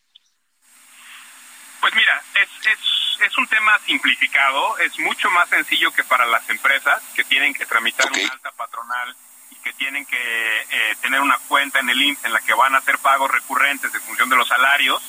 Pues 1.81 1.95
mira, 1.95 2.23
es, 2.35 2.49
es, 2.67 3.21
es 3.21 3.39
un 3.39 3.47
tema 3.47 3.79
simplificado, 3.87 4.79
es 4.79 4.99
mucho 4.99 5.31
más 5.31 5.49
sencillo 5.49 5.93
que 5.93 6.03
para 6.05 6.27
las 6.27 6.49
empresas 6.51 7.03
que 7.15 7.25
tienen 7.25 7.55
que 7.55 7.67
tramitar 7.67 8.11
una 8.11 8.33
alta 8.33 8.51
patronal 8.53 9.15
y 9.51 9.57
que 9.57 9.73
tienen 9.75 10.05
que 10.07 10.17
eh, 10.17 10.97
tener 11.01 11.21
una 11.21 11.39
cuenta 11.49 11.79
en 11.81 11.91
el 11.91 12.03
IMSS 12.03 12.25
en 12.25 12.33
la 12.33 12.41
que 12.41 12.55
van 12.55 12.75
a 12.75 12.79
hacer 12.79 12.99
pagos 12.99 13.31
recurrentes 13.31 13.95
en 13.95 14.01
función 14.03 14.29
de 14.29 14.37
los 14.37 14.49
salarios. 14.49 15.03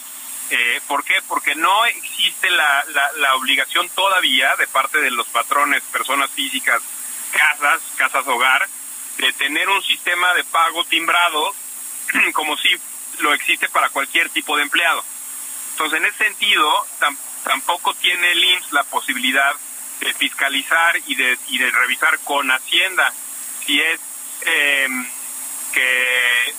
Eh, 0.50 0.82
¿Por 0.88 1.04
qué? 1.04 1.22
Porque 1.28 1.56
no 1.56 1.86
existe 1.86 2.50
la, 2.50 2.86
la, 2.94 3.12
la 3.18 3.36
obligación 3.36 3.90
todavía 3.90 4.56
de 4.56 4.68
parte 4.68 5.00
de 5.00 5.12
los 5.12 5.28
patrones, 5.28 5.84
personas 5.92 6.30
físicas, 6.32 6.82
casas, 7.32 7.82
casas 7.98 8.26
hogar, 8.28 8.68
de 9.18 9.34
tener 9.34 9.68
un 9.68 9.84
sistema 9.84 10.34
de 10.36 10.44
pago 10.46 10.86
timbrado 10.86 11.54
como 12.34 12.56
si 12.58 12.70
lo 13.20 13.34
existe 13.34 13.68
para 13.70 13.90
cualquier 13.90 14.30
tipo 14.30 14.56
de 14.56 14.64
empleado. 14.64 15.04
Entonces, 15.72 16.00
en 16.00 16.06
ese 16.06 16.18
sentido, 16.26 16.88
tam- 17.00 17.18
tampoco 17.44 17.94
tiene 17.96 18.32
el 18.32 18.44
IMSS 18.44 18.72
la 18.72 18.84
posibilidad 18.86 19.54
de 20.00 20.14
fiscalizar 20.14 20.96
y 21.08 21.16
de, 21.16 21.38
y 21.48 21.58
de 21.58 21.72
revisar 21.72 22.20
con 22.20 22.50
Hacienda 22.52 23.12
si 23.66 23.82
es 23.82 24.00
eh, 24.46 24.88
que 25.74 26.54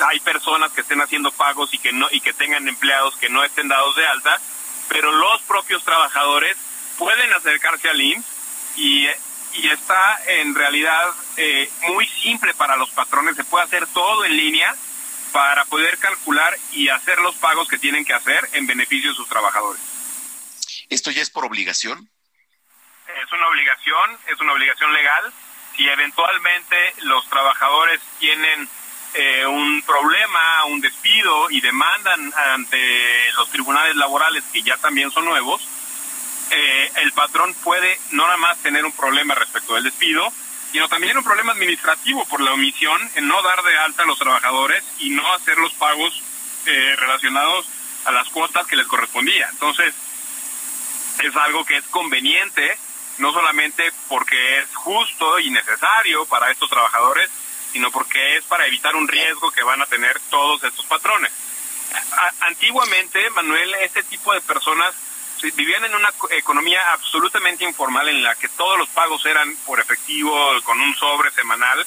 hay 0.00 0.20
personas 0.20 0.72
que 0.72 0.80
estén 0.80 1.00
haciendo 1.00 1.30
pagos 1.32 1.72
y 1.72 1.78
que 1.78 1.92
no 1.92 2.08
y 2.10 2.20
que 2.20 2.32
tengan 2.32 2.66
empleados 2.68 3.16
que 3.16 3.28
no 3.28 3.44
estén 3.44 3.68
dados 3.68 3.94
de 3.96 4.06
alta 4.06 4.40
pero 4.88 5.12
los 5.12 5.42
propios 5.42 5.84
trabajadores 5.84 6.56
pueden 6.98 7.32
acercarse 7.32 7.88
al 7.88 8.00
IMSS 8.00 8.26
y, 8.76 9.06
y 9.54 9.68
está 9.70 10.20
en 10.26 10.54
realidad 10.54 11.08
eh, 11.36 11.70
muy 11.88 12.06
simple 12.06 12.54
para 12.54 12.76
los 12.76 12.90
patrones, 12.90 13.36
se 13.36 13.44
puede 13.44 13.64
hacer 13.64 13.86
todo 13.88 14.24
en 14.24 14.36
línea 14.36 14.74
para 15.32 15.64
poder 15.64 15.98
calcular 15.98 16.56
y 16.72 16.88
hacer 16.88 17.18
los 17.20 17.34
pagos 17.36 17.68
que 17.68 17.78
tienen 17.78 18.04
que 18.04 18.14
hacer 18.14 18.48
en 18.52 18.66
beneficio 18.66 19.10
de 19.10 19.16
sus 19.16 19.28
trabajadores. 19.28 19.82
¿Esto 20.88 21.10
ya 21.10 21.22
es 21.22 21.30
por 21.30 21.44
obligación? 21.44 22.08
Es 23.24 23.32
una 23.32 23.48
obligación, 23.48 24.18
es 24.28 24.40
una 24.40 24.52
obligación 24.52 24.92
legal. 24.92 25.32
Si 25.76 25.88
eventualmente 25.88 26.94
los 27.02 27.28
trabajadores 27.28 28.00
tienen 28.20 28.68
eh, 29.14 29.46
un 29.46 29.82
problema, 29.82 30.64
un 30.66 30.80
despido 30.80 31.50
y 31.50 31.60
demandan 31.60 32.32
ante 32.52 33.32
los 33.36 33.48
tribunales 33.50 33.94
laborales, 33.96 34.42
que 34.52 34.62
ya 34.62 34.76
también 34.76 35.10
son 35.10 35.24
nuevos, 35.24 35.62
eh, 36.50 36.90
el 36.96 37.12
patrón 37.12 37.54
puede 37.62 37.98
no 38.10 38.24
nada 38.24 38.36
más 38.36 38.58
tener 38.58 38.84
un 38.84 38.92
problema 38.92 39.34
respecto 39.34 39.74
del 39.74 39.84
despido, 39.84 40.32
sino 40.72 40.88
también 40.88 41.16
un 41.16 41.24
problema 41.24 41.52
administrativo 41.52 42.24
por 42.26 42.40
la 42.40 42.52
omisión 42.52 43.00
en 43.14 43.28
no 43.28 43.40
dar 43.42 43.62
de 43.62 43.78
alta 43.78 44.02
a 44.02 44.06
los 44.06 44.18
trabajadores 44.18 44.82
y 44.98 45.10
no 45.10 45.32
hacer 45.34 45.58
los 45.58 45.72
pagos 45.74 46.20
eh, 46.66 46.96
relacionados 46.98 47.66
a 48.04 48.12
las 48.12 48.28
cuotas 48.28 48.66
que 48.66 48.76
les 48.76 48.86
correspondía. 48.86 49.48
Entonces, 49.50 49.94
es 51.22 51.36
algo 51.36 51.64
que 51.64 51.76
es 51.76 51.84
conveniente, 51.84 52.76
no 53.18 53.32
solamente 53.32 53.92
porque 54.08 54.58
es 54.58 54.74
justo 54.74 55.38
y 55.38 55.50
necesario 55.50 56.26
para 56.26 56.50
estos 56.50 56.68
trabajadores, 56.68 57.30
sino 57.74 57.90
porque 57.90 58.36
es 58.36 58.44
para 58.44 58.68
evitar 58.68 58.94
un 58.94 59.08
riesgo 59.08 59.50
que 59.50 59.64
van 59.64 59.82
a 59.82 59.86
tener 59.86 60.20
todos 60.30 60.62
estos 60.62 60.86
patrones. 60.86 61.32
antiguamente, 62.42 63.28
Manuel, 63.30 63.74
este 63.82 64.04
tipo 64.04 64.32
de 64.32 64.40
personas 64.42 64.94
vivían 65.56 65.84
en 65.84 65.94
una 65.96 66.08
economía 66.30 66.92
absolutamente 66.92 67.64
informal 67.64 68.08
en 68.08 68.22
la 68.22 68.36
que 68.36 68.48
todos 68.50 68.78
los 68.78 68.88
pagos 68.90 69.26
eran 69.26 69.56
por 69.66 69.80
efectivo, 69.80 70.32
con 70.62 70.80
un 70.80 70.94
sobre 70.94 71.32
semanal, 71.32 71.84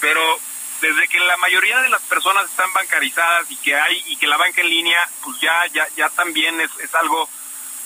pero 0.00 0.38
desde 0.80 1.08
que 1.08 1.18
la 1.18 1.36
mayoría 1.38 1.80
de 1.80 1.88
las 1.88 2.02
personas 2.02 2.44
están 2.44 2.72
bancarizadas 2.72 3.50
y 3.50 3.56
que 3.56 3.74
hay 3.74 4.00
y 4.06 4.16
que 4.16 4.28
la 4.28 4.36
banca 4.36 4.60
en 4.60 4.70
línea, 4.70 5.00
pues 5.24 5.40
ya 5.40 5.66
ya 5.74 5.88
ya 5.96 6.08
también 6.10 6.60
es, 6.60 6.70
es 6.78 6.94
algo 6.94 7.28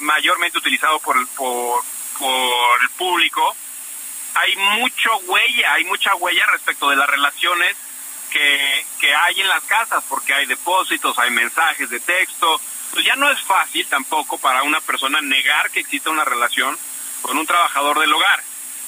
mayormente 0.00 0.58
utilizado 0.58 0.98
por 0.98 1.16
el, 1.16 1.26
por, 1.28 1.80
por 2.18 2.82
el 2.82 2.90
público, 2.90 3.56
hay 4.40 4.56
mucho 4.78 5.16
huella, 5.26 5.74
hay 5.74 5.84
mucha 5.84 6.14
huella 6.14 6.44
respecto 6.52 6.90
de 6.90 6.96
las 6.96 7.08
relaciones 7.08 7.76
que, 8.30 8.86
que 8.98 9.14
hay 9.14 9.40
en 9.40 9.48
las 9.48 9.62
casas, 9.64 10.02
porque 10.08 10.32
hay 10.32 10.46
depósitos, 10.46 11.18
hay 11.18 11.30
mensajes 11.30 11.90
de 11.90 12.00
texto, 12.00 12.60
pues 12.92 13.04
ya 13.04 13.16
no 13.16 13.30
es 13.30 13.40
fácil 13.42 13.86
tampoco 13.86 14.38
para 14.38 14.62
una 14.62 14.80
persona 14.80 15.20
negar 15.20 15.70
que 15.70 15.80
existe 15.80 16.08
una 16.08 16.24
relación 16.24 16.76
con 17.22 17.36
un 17.38 17.46
trabajador 17.46 17.98
del 17.98 18.12
hogar. 18.12 18.42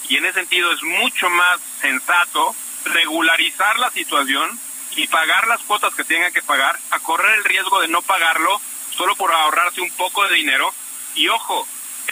Y 0.09 0.17
en 0.17 0.27
ese 0.27 0.41
sentido 0.41 0.73
es 0.73 0.83
mucho 0.83 1.31
más 1.31 1.61
sensato 1.81 2.55
regularizar 2.85 3.79
la 3.79 3.91
situación 3.91 4.59
y 4.97 5.07
pagar 5.07 5.47
las 5.47 5.63
cuotas 5.63 5.95
que 5.95 6.05
tengan 6.05 6.33
que 6.33 6.43
pagar, 6.43 6.79
a 6.91 6.99
correr 7.01 7.39
el 7.39 7.45
riesgo 7.45 7.81
de 7.81 7.89
no 7.89 8.03
pagarlo 8.03 8.61
solo 8.97 9.17
por 9.17 9.33
ahorrarse 9.33 9.81
un 9.81 9.91
poco 9.93 10.27
de 10.29 10.35
dinero. 10.35 10.73
Y 11.15 11.29
ojo, 11.29 11.67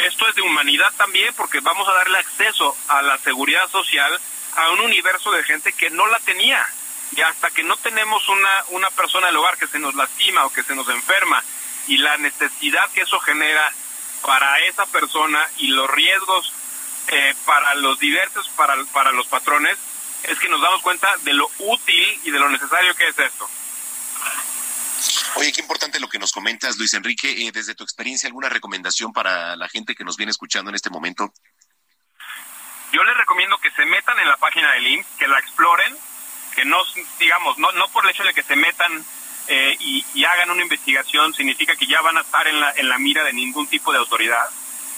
esto 0.06 0.28
es 0.28 0.34
de 0.34 0.42
humanidad 0.42 0.92
también 0.96 1.32
porque 1.34 1.60
vamos 1.60 1.88
a 1.88 1.94
darle 1.94 2.18
acceso 2.18 2.76
a 2.88 3.02
la 3.02 3.18
seguridad 3.18 3.68
social 3.70 4.18
a 4.56 4.70
un 4.70 4.80
universo 4.80 5.30
de 5.30 5.44
gente 5.44 5.72
que 5.72 5.90
no 5.90 6.06
la 6.06 6.18
tenía. 6.20 6.66
Y 7.16 7.22
hasta 7.22 7.50
que 7.50 7.62
no 7.62 7.76
tenemos 7.76 8.28
una, 8.28 8.64
una 8.68 8.90
persona 8.90 9.26
del 9.26 9.36
hogar 9.36 9.58
que 9.58 9.66
se 9.66 9.78
nos 9.78 9.94
lastima 9.94 10.46
o 10.46 10.52
que 10.52 10.62
se 10.62 10.76
nos 10.76 10.88
enferma 10.88 11.42
y 11.88 11.96
la 11.96 12.16
necesidad 12.18 12.88
que 12.92 13.02
eso 13.02 13.18
genera 13.20 13.72
para 14.22 14.58
esa 14.60 14.86
persona 14.86 15.44
y 15.58 15.68
los 15.68 15.90
riesgos 15.90 16.52
eh, 17.08 17.34
para 17.44 17.74
los 17.74 17.98
diversos, 17.98 18.48
para, 18.50 18.76
para 18.92 19.10
los 19.12 19.26
patrones, 19.26 19.76
es 20.24 20.38
que 20.38 20.48
nos 20.48 20.60
damos 20.60 20.82
cuenta 20.82 21.16
de 21.22 21.34
lo 21.34 21.50
útil 21.58 22.20
y 22.24 22.30
de 22.30 22.38
lo 22.38 22.48
necesario 22.48 22.94
que 22.94 23.08
es 23.08 23.18
esto. 23.18 23.48
Oye, 25.36 25.52
qué 25.52 25.60
importante 25.60 26.00
lo 26.00 26.08
que 26.08 26.18
nos 26.18 26.32
comentas, 26.32 26.76
Luis 26.78 26.94
Enrique. 26.94 27.30
Eh, 27.30 27.50
desde 27.52 27.74
tu 27.74 27.84
experiencia, 27.84 28.26
¿alguna 28.26 28.48
recomendación 28.48 29.12
para 29.12 29.56
la 29.56 29.68
gente 29.68 29.94
que 29.94 30.04
nos 30.04 30.16
viene 30.16 30.30
escuchando 30.30 30.70
en 30.70 30.74
este 30.74 30.90
momento? 30.90 31.32
Yo 32.92 33.04
les 33.04 33.16
recomiendo 33.16 33.56
que 33.58 33.70
se 33.70 33.86
metan 33.86 34.18
en 34.18 34.28
la 34.28 34.36
página 34.36 34.72
del 34.72 34.86
IMSS, 34.86 35.06
que 35.18 35.28
la 35.28 35.38
exploren, 35.38 35.96
que 36.54 36.64
no, 36.64 36.78
digamos, 37.18 37.56
no, 37.58 37.70
no 37.72 37.88
por 37.88 38.04
el 38.04 38.10
hecho 38.10 38.24
de 38.24 38.34
que 38.34 38.42
se 38.42 38.56
metan 38.56 39.04
eh, 39.52 39.76
y, 39.80 40.24
hagan 40.24 40.50
una 40.50 40.62
investigación 40.62 41.34
significa 41.34 41.74
que 41.74 41.86
ya 41.86 42.00
van 42.02 42.16
a 42.16 42.20
estar 42.20 42.46
en 42.46 42.60
la, 42.60 42.72
en 42.76 42.88
la 42.88 42.98
mira 42.98 43.24
de 43.24 43.32
ningún 43.32 43.66
tipo 43.66 43.90
de 43.90 43.98
autoridad, 43.98 44.48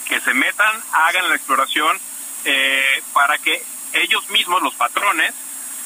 que 0.06 0.20
se 0.20 0.34
metan, 0.34 0.82
hagan 0.92 1.28
la 1.30 1.36
exploración 1.36 1.98
eh, 2.44 3.02
para 3.14 3.38
que 3.38 3.62
ellos 3.94 4.28
mismos, 4.28 4.62
los 4.62 4.74
patrones, 4.74 5.32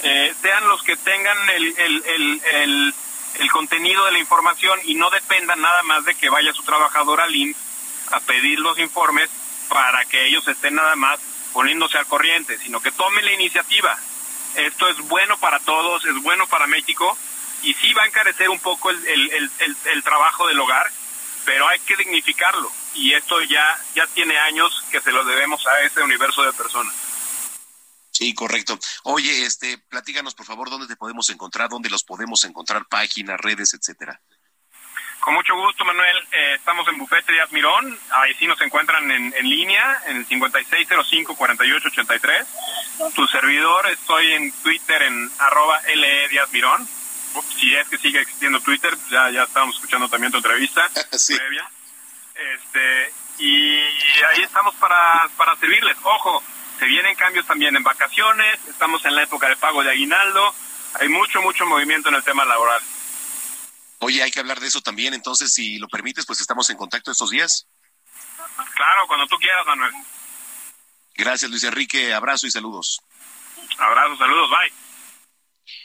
eh, 0.02 0.34
sean 0.42 0.66
los 0.68 0.82
que 0.82 0.96
tengan 0.96 1.48
el, 1.50 1.78
el, 1.78 2.04
el, 2.06 2.42
el, 2.44 2.94
contenido 3.50 4.04
de 4.04 4.12
la 4.12 4.18
información 4.18 4.78
y 4.84 4.94
no 4.94 5.10
dependan 5.10 5.60
nada 5.60 5.82
más 5.82 6.04
de 6.04 6.14
que 6.14 6.28
vaya 6.28 6.52
su 6.52 6.62
trabajador 6.62 7.20
al 7.20 7.34
INS 7.34 7.56
a 8.12 8.20
pedir 8.20 8.58
los 8.60 8.78
informes 8.78 9.30
para 9.68 10.04
que 10.04 10.26
ellos 10.26 10.46
estén 10.46 10.74
nada 10.74 10.96
más 10.96 11.18
poniéndose 11.52 11.98
al 11.98 12.06
corriente, 12.06 12.58
sino 12.58 12.80
que 12.80 12.92
tomen 12.92 13.24
la 13.24 13.32
iniciativa. 13.32 13.96
Esto 14.54 14.88
es 14.88 14.98
bueno 15.08 15.36
para 15.38 15.58
todos, 15.60 16.04
es 16.04 16.22
bueno 16.22 16.46
para 16.46 16.66
México 16.66 17.16
y 17.62 17.74
sí 17.74 17.92
va 17.94 18.02
a 18.02 18.06
encarecer 18.06 18.48
un 18.48 18.60
poco 18.60 18.90
el, 18.90 19.06
el, 19.06 19.50
el, 19.84 20.02
trabajo 20.02 20.46
del 20.46 20.60
hogar, 20.60 20.90
pero 21.44 21.68
hay 21.68 21.78
que 21.80 21.96
dignificarlo 21.96 22.70
y 22.94 23.14
esto 23.14 23.40
ya, 23.42 23.78
ya 23.94 24.06
tiene 24.08 24.38
años 24.38 24.84
que 24.90 25.00
se 25.00 25.12
lo 25.12 25.24
debemos 25.24 25.66
a 25.66 25.80
ese 25.80 26.02
universo 26.02 26.42
de 26.42 26.52
personas. 26.52 26.94
Sí, 28.16 28.34
correcto. 28.34 28.78
Oye, 29.04 29.44
este, 29.44 29.76
platíganos 29.76 30.34
por 30.34 30.46
favor 30.46 30.70
dónde 30.70 30.86
te 30.86 30.96
podemos 30.96 31.28
encontrar, 31.28 31.68
dónde 31.68 31.90
los 31.90 32.02
podemos 32.02 32.42
encontrar, 32.44 32.86
páginas, 32.86 33.38
redes, 33.38 33.74
etcétera. 33.74 34.18
Con 35.20 35.34
mucho 35.34 35.54
gusto, 35.54 35.84
Manuel. 35.84 36.16
Eh, 36.32 36.54
estamos 36.54 36.88
en 36.88 36.96
Bufete 36.96 37.32
Díaz 37.32 37.52
Mirón. 37.52 37.98
Ahí 38.10 38.32
sí 38.38 38.46
nos 38.46 38.58
encuentran 38.62 39.10
en, 39.10 39.34
en 39.36 39.48
línea, 39.48 40.00
en 40.06 40.16
el 40.16 40.26
5605-4883. 40.28 42.46
Tu 43.14 43.26
servidor, 43.26 43.86
estoy 43.88 44.32
en 44.32 44.50
Twitter 44.62 45.02
en 45.02 45.30
arroba 45.38 45.82
LE 45.82 46.28
Díaz 46.28 46.50
Mirón 46.52 46.88
si 47.58 47.74
es 47.74 47.86
que 47.88 47.98
sigue 47.98 48.20
existiendo 48.20 48.60
Twitter, 48.60 48.96
ya, 49.10 49.30
ya 49.30 49.42
estábamos 49.42 49.76
escuchando 49.76 50.08
también 50.08 50.32
tu 50.32 50.38
entrevista 50.38 50.88
previa. 51.36 51.70
Este, 52.34 53.12
y 53.38 53.76
ahí 53.76 54.42
estamos 54.42 54.74
para, 54.76 55.28
para 55.36 55.56
servirles. 55.56 55.96
Ojo, 56.02 56.42
se 56.78 56.84
vienen 56.86 57.16
cambios 57.16 57.46
también 57.46 57.76
en 57.76 57.82
vacaciones, 57.82 58.58
estamos 58.68 59.04
en 59.04 59.14
la 59.14 59.22
época 59.22 59.48
de 59.48 59.56
pago 59.56 59.82
de 59.82 59.90
aguinaldo, 59.90 60.54
hay 61.00 61.08
mucho, 61.08 61.40
mucho 61.42 61.66
movimiento 61.66 62.08
en 62.08 62.16
el 62.16 62.24
tema 62.24 62.44
laboral. 62.44 62.80
Oye, 64.00 64.22
hay 64.22 64.30
que 64.30 64.40
hablar 64.40 64.60
de 64.60 64.66
eso 64.66 64.80
también, 64.80 65.14
entonces, 65.14 65.52
si 65.52 65.78
lo 65.78 65.88
permites, 65.88 66.26
pues 66.26 66.40
estamos 66.40 66.68
en 66.70 66.76
contacto 66.76 67.10
estos 67.10 67.30
días. 67.30 67.66
Claro, 68.74 69.06
cuando 69.06 69.26
tú 69.26 69.36
quieras, 69.36 69.66
Manuel. 69.66 69.92
Gracias, 71.14 71.50
Luis 71.50 71.64
Enrique. 71.64 72.12
Abrazo 72.12 72.46
y 72.46 72.50
saludos. 72.50 73.00
Abrazo, 73.78 74.16
saludos, 74.16 74.50
bye. 74.50 74.72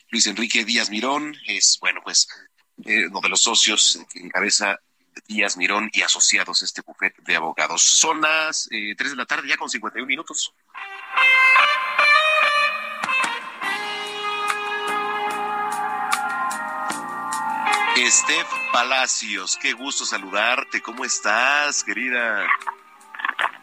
Luis 0.09 0.27
Enrique 0.27 0.65
Díaz 0.65 0.89
Mirón 0.89 1.35
es, 1.47 1.77
bueno, 1.79 2.01
pues 2.03 2.27
eh, 2.85 3.07
uno 3.07 3.21
de 3.21 3.29
los 3.29 3.41
socios 3.41 3.99
que 4.11 4.19
encabeza 4.19 4.77
Díaz 5.27 5.57
Mirón 5.57 5.89
y 5.93 6.01
asociados 6.01 6.61
a 6.61 6.65
este 6.65 6.81
bufete 6.81 7.21
de 7.25 7.35
abogados. 7.35 7.81
Son 7.81 8.21
las 8.21 8.67
eh, 8.71 8.95
3 8.97 9.11
de 9.11 9.17
la 9.17 9.25
tarde 9.25 9.47
ya 9.47 9.57
con 9.57 9.69
51 9.69 10.05
minutos. 10.05 10.53
Estef 17.95 18.47
Palacios, 18.71 19.57
qué 19.61 19.73
gusto 19.73 20.05
saludarte. 20.05 20.81
¿Cómo 20.81 21.05
estás, 21.05 21.83
querida? 21.83 22.47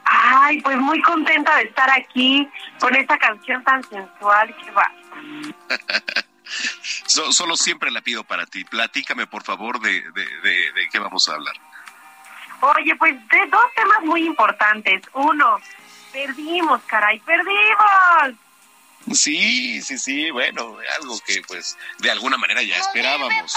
Ay, 0.05 0.61
pues 0.61 0.77
muy 0.77 1.01
contenta 1.03 1.57
de 1.57 1.65
estar 1.65 1.91
aquí 1.91 2.49
con 2.79 2.95
esta 2.95 3.19
canción 3.19 3.63
tan 3.65 3.83
sensual 3.89 4.55
que 4.57 4.71
va. 4.71 4.93
solo 7.07 7.57
siempre 7.57 7.91
la 7.91 8.01
pido 8.01 8.25
para 8.25 8.47
ti. 8.47 8.65
Platícame, 8.65 9.27
por 9.27 9.45
favor, 9.45 9.81
de, 9.81 10.03
de, 10.13 10.89
qué 10.91 10.99
vamos 10.99 11.29
a 11.29 11.35
hablar. 11.35 11.55
Oye, 12.61 12.95
pues 12.97 13.15
de 13.29 13.47
dos 13.47 13.75
temas 13.77 14.01
muy 14.03 14.25
importantes. 14.27 15.03
Uno, 15.15 15.59
perdimos, 16.13 16.83
caray, 16.87 17.21
perdimos. 17.21 18.35
Sí, 19.13 19.81
sí, 19.81 19.99
sí, 19.99 20.31
bueno, 20.31 20.77
algo 21.01 21.19
que 21.25 21.41
pues 21.47 21.79
de 21.99 22.11
alguna 22.11 22.37
manera 22.37 22.63
ya 22.63 22.77
esperábamos. 22.77 23.55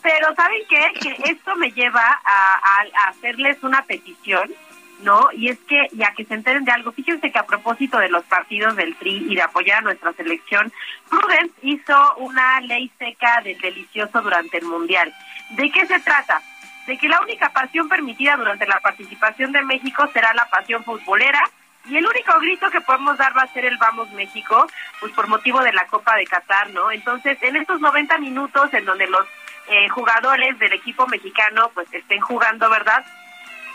Pero 0.00 0.34
¿saben 0.36 0.62
qué? 0.68 0.92
Que 1.00 1.32
esto 1.32 1.56
me 1.56 1.70
lleva 1.72 2.20
a 2.24 3.08
hacerles 3.08 3.58
una 3.62 3.82
petición 3.82 4.54
¿no? 5.00 5.28
Y 5.32 5.48
es 5.48 5.58
que, 5.60 5.88
ya 5.92 6.12
que 6.12 6.24
se 6.24 6.34
enteren 6.34 6.64
de 6.64 6.72
algo, 6.72 6.92
fíjense 6.92 7.30
que 7.30 7.38
a 7.38 7.46
propósito 7.46 7.98
de 7.98 8.08
los 8.08 8.24
partidos 8.24 8.76
del 8.76 8.96
TRI 8.96 9.26
y 9.28 9.34
de 9.34 9.42
apoyar 9.42 9.78
a 9.78 9.82
nuestra 9.82 10.12
selección, 10.12 10.72
Prudence 11.08 11.54
hizo 11.62 12.16
una 12.16 12.60
ley 12.60 12.90
seca 12.98 13.40
del 13.42 13.58
delicioso 13.58 14.20
durante 14.20 14.58
el 14.58 14.64
Mundial. 14.64 15.14
¿De 15.50 15.70
qué 15.70 15.86
se 15.86 16.00
trata? 16.00 16.42
de 16.88 16.96
que 16.96 17.06
la 17.06 17.20
única 17.20 17.50
pasión 17.50 17.86
permitida 17.86 18.34
durante 18.36 18.66
la 18.66 18.80
participación 18.80 19.52
de 19.52 19.62
México 19.62 20.08
será 20.10 20.32
la 20.32 20.48
pasión 20.48 20.82
futbolera 20.82 21.42
y 21.84 21.96
el 21.96 22.06
único 22.06 22.38
grito 22.40 22.70
que 22.70 22.80
podemos 22.80 23.16
dar 23.18 23.36
va 23.36 23.42
a 23.42 23.52
ser 23.52 23.66
el 23.66 23.76
Vamos 23.76 24.10
México, 24.12 24.66
pues 25.00 25.12
por 25.12 25.28
motivo 25.28 25.60
de 25.60 25.72
la 25.72 25.86
Copa 25.86 26.16
de 26.16 26.26
Qatar, 26.26 26.70
¿no? 26.70 26.90
Entonces, 26.90 27.38
en 27.42 27.56
estos 27.56 27.80
90 27.80 28.18
minutos 28.18 28.72
en 28.72 28.86
donde 28.86 29.06
los 29.06 29.26
eh, 29.68 29.88
jugadores 29.90 30.58
del 30.58 30.72
equipo 30.72 31.06
mexicano 31.06 31.70
pues 31.74 31.92
estén 31.92 32.20
jugando, 32.20 32.68
¿verdad? 32.70 33.04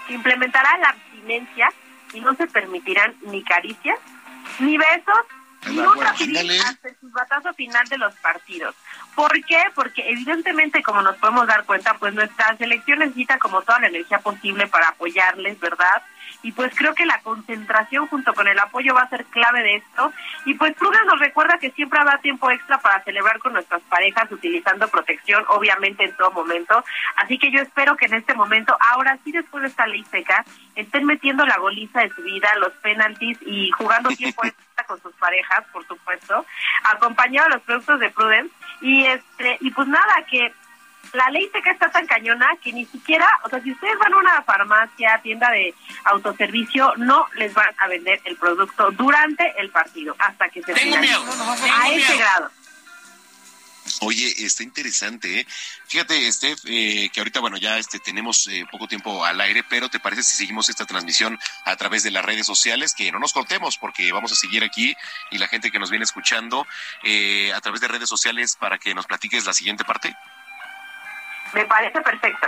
Se 0.07 0.13
implementará 0.13 0.77
la 0.77 0.89
abstinencia 0.89 1.71
y 2.13 2.21
no 2.21 2.35
se 2.35 2.47
permitirán 2.47 3.15
ni 3.21 3.43
caricias, 3.43 3.99
ni 4.59 4.77
besos, 4.77 5.25
ni 5.67 5.79
un 5.79 5.99
rapidín 5.99 6.51
hasta 6.61 6.89
el 6.89 6.95
batazo 7.01 7.53
final 7.53 7.87
de 7.87 7.97
los 7.97 8.13
partidos. 8.15 8.75
¿Por 9.15 9.31
qué? 9.45 9.63
Porque 9.75 10.09
evidentemente, 10.09 10.83
como 10.83 11.01
nos 11.01 11.15
podemos 11.17 11.47
dar 11.47 11.65
cuenta, 11.65 11.93
pues 11.95 12.13
nuestra 12.13 12.55
selección 12.57 12.99
necesita 12.99 13.37
como 13.37 13.61
toda 13.61 13.79
la 13.79 13.87
energía 13.87 14.19
posible 14.19 14.67
para 14.67 14.89
apoyarles, 14.89 15.59
¿verdad? 15.59 16.03
Y 16.43 16.51
pues 16.51 16.75
creo 16.75 16.93
que 16.93 17.05
la 17.05 17.19
concentración 17.21 18.07
junto 18.07 18.33
con 18.33 18.47
el 18.47 18.59
apoyo 18.59 18.93
va 18.93 19.03
a 19.03 19.09
ser 19.09 19.25
clave 19.25 19.63
de 19.63 19.75
esto. 19.77 20.11
Y 20.45 20.53
pues 20.55 20.75
Prudence 20.75 21.05
nos 21.05 21.19
recuerda 21.19 21.57
que 21.57 21.71
siempre 21.71 21.99
habrá 21.99 22.17
tiempo 22.19 22.51
extra 22.51 22.77
para 22.79 23.01
celebrar 23.03 23.39
con 23.39 23.53
nuestras 23.53 23.81
parejas 23.83 24.29
utilizando 24.29 24.87
protección 24.89 25.43
obviamente 25.47 26.03
en 26.03 26.15
todo 26.17 26.31
momento. 26.31 26.83
Así 27.15 27.37
que 27.39 27.49
yo 27.49 27.61
espero 27.61 27.95
que 27.95 28.05
en 28.05 28.15
este 28.15 28.33
momento 28.33 28.77
ahora 28.91 29.17
sí 29.23 29.31
después 29.31 29.63
de 29.63 29.69
esta 29.69 29.87
ley 29.87 30.03
seca 30.11 30.45
estén 30.75 31.05
metiendo 31.05 31.45
la 31.45 31.57
goliza 31.57 32.01
de 32.01 32.09
su 32.09 32.21
vida 32.21 32.49
los 32.59 32.73
penaltis 32.73 33.37
y 33.45 33.71
jugando 33.71 34.09
tiempo 34.09 34.43
extra 34.45 34.83
con 34.85 35.01
sus 35.01 35.13
parejas 35.15 35.63
por 35.71 35.87
supuesto 35.87 36.45
acompañado 36.83 37.47
de 37.47 37.55
los 37.55 37.63
productos 37.63 37.99
de 38.01 38.09
Prudence. 38.09 38.53
Y 38.81 39.05
este 39.05 39.57
y 39.61 39.71
pues 39.71 39.87
nada 39.87 40.25
que 40.29 40.53
la 41.13 41.29
ley 41.29 41.47
seca 41.53 41.71
está 41.71 41.91
tan 41.91 42.07
cañona 42.07 42.47
que 42.61 42.73
ni 42.73 42.85
siquiera, 42.85 43.27
o 43.43 43.49
sea, 43.49 43.61
si 43.61 43.71
ustedes 43.71 43.97
van 43.99 44.13
a 44.13 44.17
una 44.17 44.41
farmacia, 44.41 45.19
tienda 45.21 45.49
de 45.51 45.73
autoservicio, 46.05 46.93
no 46.97 47.27
les 47.35 47.53
van 47.53 47.69
a 47.77 47.87
vender 47.87 48.19
el 48.25 48.35
producto 48.35 48.91
durante 48.91 49.53
el 49.59 49.69
partido, 49.69 50.15
hasta 50.17 50.49
que 50.49 50.63
se 50.63 50.73
Tengo 50.73 50.97
miedo. 50.97 51.23
a 51.71 51.89
ese 51.89 52.17
grado. 52.17 52.49
Oye, 53.99 54.33
está 54.39 54.63
interesante, 54.63 55.41
¿eh? 55.41 55.47
Fíjate, 55.87 56.31
Steph, 56.31 56.61
eh, 56.65 57.09
que 57.13 57.19
ahorita, 57.19 57.41
bueno, 57.41 57.57
ya 57.57 57.77
este, 57.77 57.99
tenemos 57.99 58.47
eh, 58.47 58.65
poco 58.71 58.87
tiempo 58.87 59.23
al 59.23 59.39
aire, 59.41 59.63
pero 59.69 59.89
¿te 59.89 59.99
parece 59.99 60.23
si 60.23 60.37
seguimos 60.37 60.69
esta 60.69 60.85
transmisión 60.85 61.37
a 61.65 61.75
través 61.75 62.01
de 62.03 62.11
las 62.11 62.25
redes 62.25 62.47
sociales? 62.47 62.95
Que 62.95 63.11
no 63.11 63.19
nos 63.19 63.33
cortemos, 63.33 63.77
porque 63.77 64.11
vamos 64.11 64.31
a 64.31 64.35
seguir 64.35 64.63
aquí 64.63 64.95
y 65.31 65.37
la 65.37 65.47
gente 65.47 65.69
que 65.69 65.79
nos 65.79 65.89
viene 65.89 66.05
escuchando 66.05 66.65
a 67.55 67.61
través 67.61 67.81
de 67.81 67.87
redes 67.89 68.09
sociales 68.09 68.55
para 68.57 68.77
que 68.77 68.95
nos 68.95 69.05
platiques 69.05 69.45
la 69.45 69.53
siguiente 69.53 69.83
parte. 69.83 70.15
Me 71.53 71.65
parece 71.65 72.01
perfecto. 72.01 72.47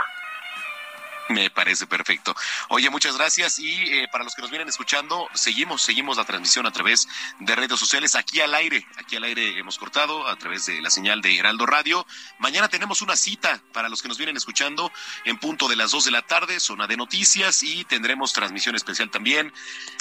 Me 1.29 1.49
parece 1.49 1.87
perfecto. 1.87 2.35
Oye, 2.69 2.89
muchas 2.89 3.17
gracias. 3.17 3.59
Y 3.59 3.71
eh, 3.71 4.07
para 4.11 4.23
los 4.23 4.35
que 4.35 4.41
nos 4.41 4.51
vienen 4.51 4.67
escuchando, 4.67 5.27
seguimos, 5.33 5.81
seguimos 5.81 6.17
la 6.17 6.25
transmisión 6.25 6.65
a 6.65 6.71
través 6.71 7.07
de 7.39 7.55
redes 7.55 7.79
sociales, 7.79 8.15
aquí 8.15 8.41
al 8.41 8.53
aire. 8.53 8.85
Aquí 8.97 9.15
al 9.15 9.23
aire 9.23 9.57
hemos 9.57 9.77
cortado 9.77 10.27
a 10.27 10.35
través 10.35 10.65
de 10.67 10.81
la 10.81 10.89
señal 10.89 11.21
de 11.21 11.37
Heraldo 11.37 11.65
Radio. 11.65 12.05
Mañana 12.39 12.67
tenemos 12.67 13.01
una 13.01 13.15
cita 13.15 13.61
para 13.73 13.89
los 13.89 14.01
que 14.01 14.07
nos 14.07 14.17
vienen 14.17 14.37
escuchando 14.37 14.91
en 15.23 15.37
punto 15.37 15.67
de 15.67 15.75
las 15.75 15.91
dos 15.91 16.05
de 16.05 16.11
la 16.11 16.21
tarde, 16.21 16.59
zona 16.59 16.87
de 16.87 16.97
noticias, 16.97 17.63
y 17.63 17.85
tendremos 17.85 18.33
transmisión 18.33 18.75
especial 18.75 19.09
también 19.09 19.51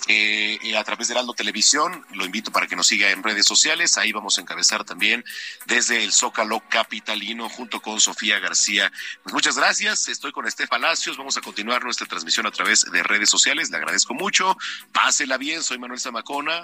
eh, 0.09 0.59
eh, 0.62 0.76
a 0.76 0.84
través 0.84 1.09
de 1.09 1.14
Heraldo 1.14 1.34
Televisión. 1.34 2.05
Lo 2.12 2.24
invito 2.24 2.52
para 2.52 2.66
que 2.66 2.76
nos 2.76 2.86
siga 2.86 3.10
en 3.10 3.22
redes 3.22 3.46
sociales. 3.46 3.96
Ahí 3.96 4.12
vamos 4.12 4.38
a 4.38 4.42
encabezar 4.42 4.84
también 4.84 5.24
desde 5.66 6.05
el 6.05 6.12
Zócalo 6.12 6.62
Capitalino 6.68 7.48
junto 7.48 7.80
con 7.80 8.01
Sofía 8.01 8.38
García. 8.38 8.92
Pues 9.22 9.32
muchas 9.32 9.56
gracias. 9.56 10.09
Estoy 10.09 10.32
con 10.32 10.46
Estef 10.46 10.68
Palacios. 10.68 11.14
Vamos 11.16 11.36
a 11.36 11.41
continuar 11.41 11.85
nuestra 11.85 12.07
transmisión 12.07 12.47
a 12.47 12.51
través 12.51 12.85
de 12.91 13.03
redes 13.03 13.31
sociales. 13.31 13.70
Le 13.70 13.77
agradezco 13.77 14.15
mucho. 14.15 14.57
Pásela 14.93 15.36
bien. 15.36 15.62
Soy 15.62 15.78
Manuel 15.78 16.01
Zamacona. 16.01 16.62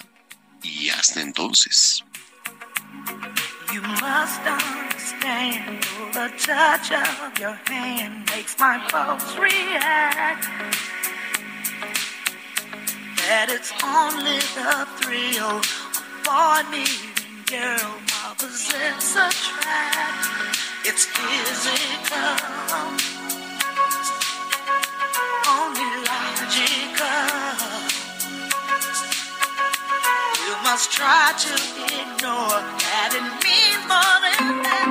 Y 0.63 0.91
hasta 0.91 1.21
entonces. 1.21 2.05
You 3.73 3.83
must 3.83 4.41
understand 4.45 5.83
the 6.13 6.31
touch 6.39 6.91
of 6.91 7.39
your 7.39 7.59
hand 7.67 8.29
makes 8.31 8.59
my 8.59 8.79
pulse 8.91 9.39
react. 9.39 10.49
That 13.17 13.49
it's 13.49 13.73
only 13.85 14.39
the 14.59 14.87
thrill 14.99 15.61
of 15.61 15.91
boy 16.25 16.63
meeting 16.71 17.11
girl 17.47 17.95
opposites 18.27 19.15
attract. 19.15 20.59
It's 20.85 21.05
physical, 21.05 22.37
logical. 26.51 27.07
You 30.47 30.55
must 30.65 30.91
try 30.91 31.33
to 31.39 31.53
ignore 32.03 32.61
that 32.83 33.11
it 33.15 33.27
means 33.45 33.83
more 33.87 34.19
than 34.25 34.63
that. 34.65 34.89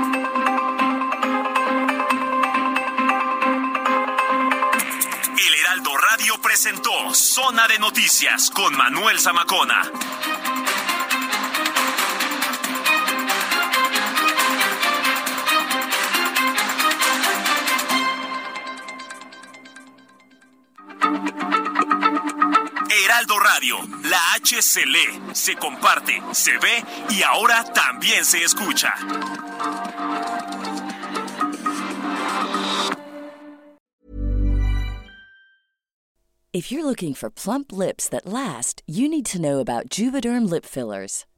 El 5.37 5.53
Heraldo 5.53 5.97
Radio 5.97 6.37
presentó 6.41 7.13
Zona 7.13 7.67
de 7.67 7.79
Noticias 7.79 8.49
con 8.51 8.75
Manuel 8.77 9.19
Zamacona. 9.19 9.81
Heraldo 22.91 23.37
Radio, 23.39 23.77
la 24.03 24.33
H 24.35 24.61
se 24.61 24.85
lee, 24.85 25.21
se 25.33 25.55
comparte, 25.55 26.21
se 26.33 26.57
ve 26.57 26.83
y 27.09 27.21
ahora 27.21 27.63
también 27.73 28.25
se 28.25 28.43
escucha. 28.43 28.93
If 36.51 36.71
you're 36.71 36.83
looking 36.83 37.13
for 37.13 37.29
plump 37.29 37.71
lips 37.71 38.09
that 38.09 38.25
last, 38.25 38.81
you 38.87 39.07
need 39.07 39.27
to 39.27 39.39
know 39.39 39.59
about 39.59 39.89
Juvederm 39.89 40.49
lip 40.49 40.65
fillers. 40.65 41.25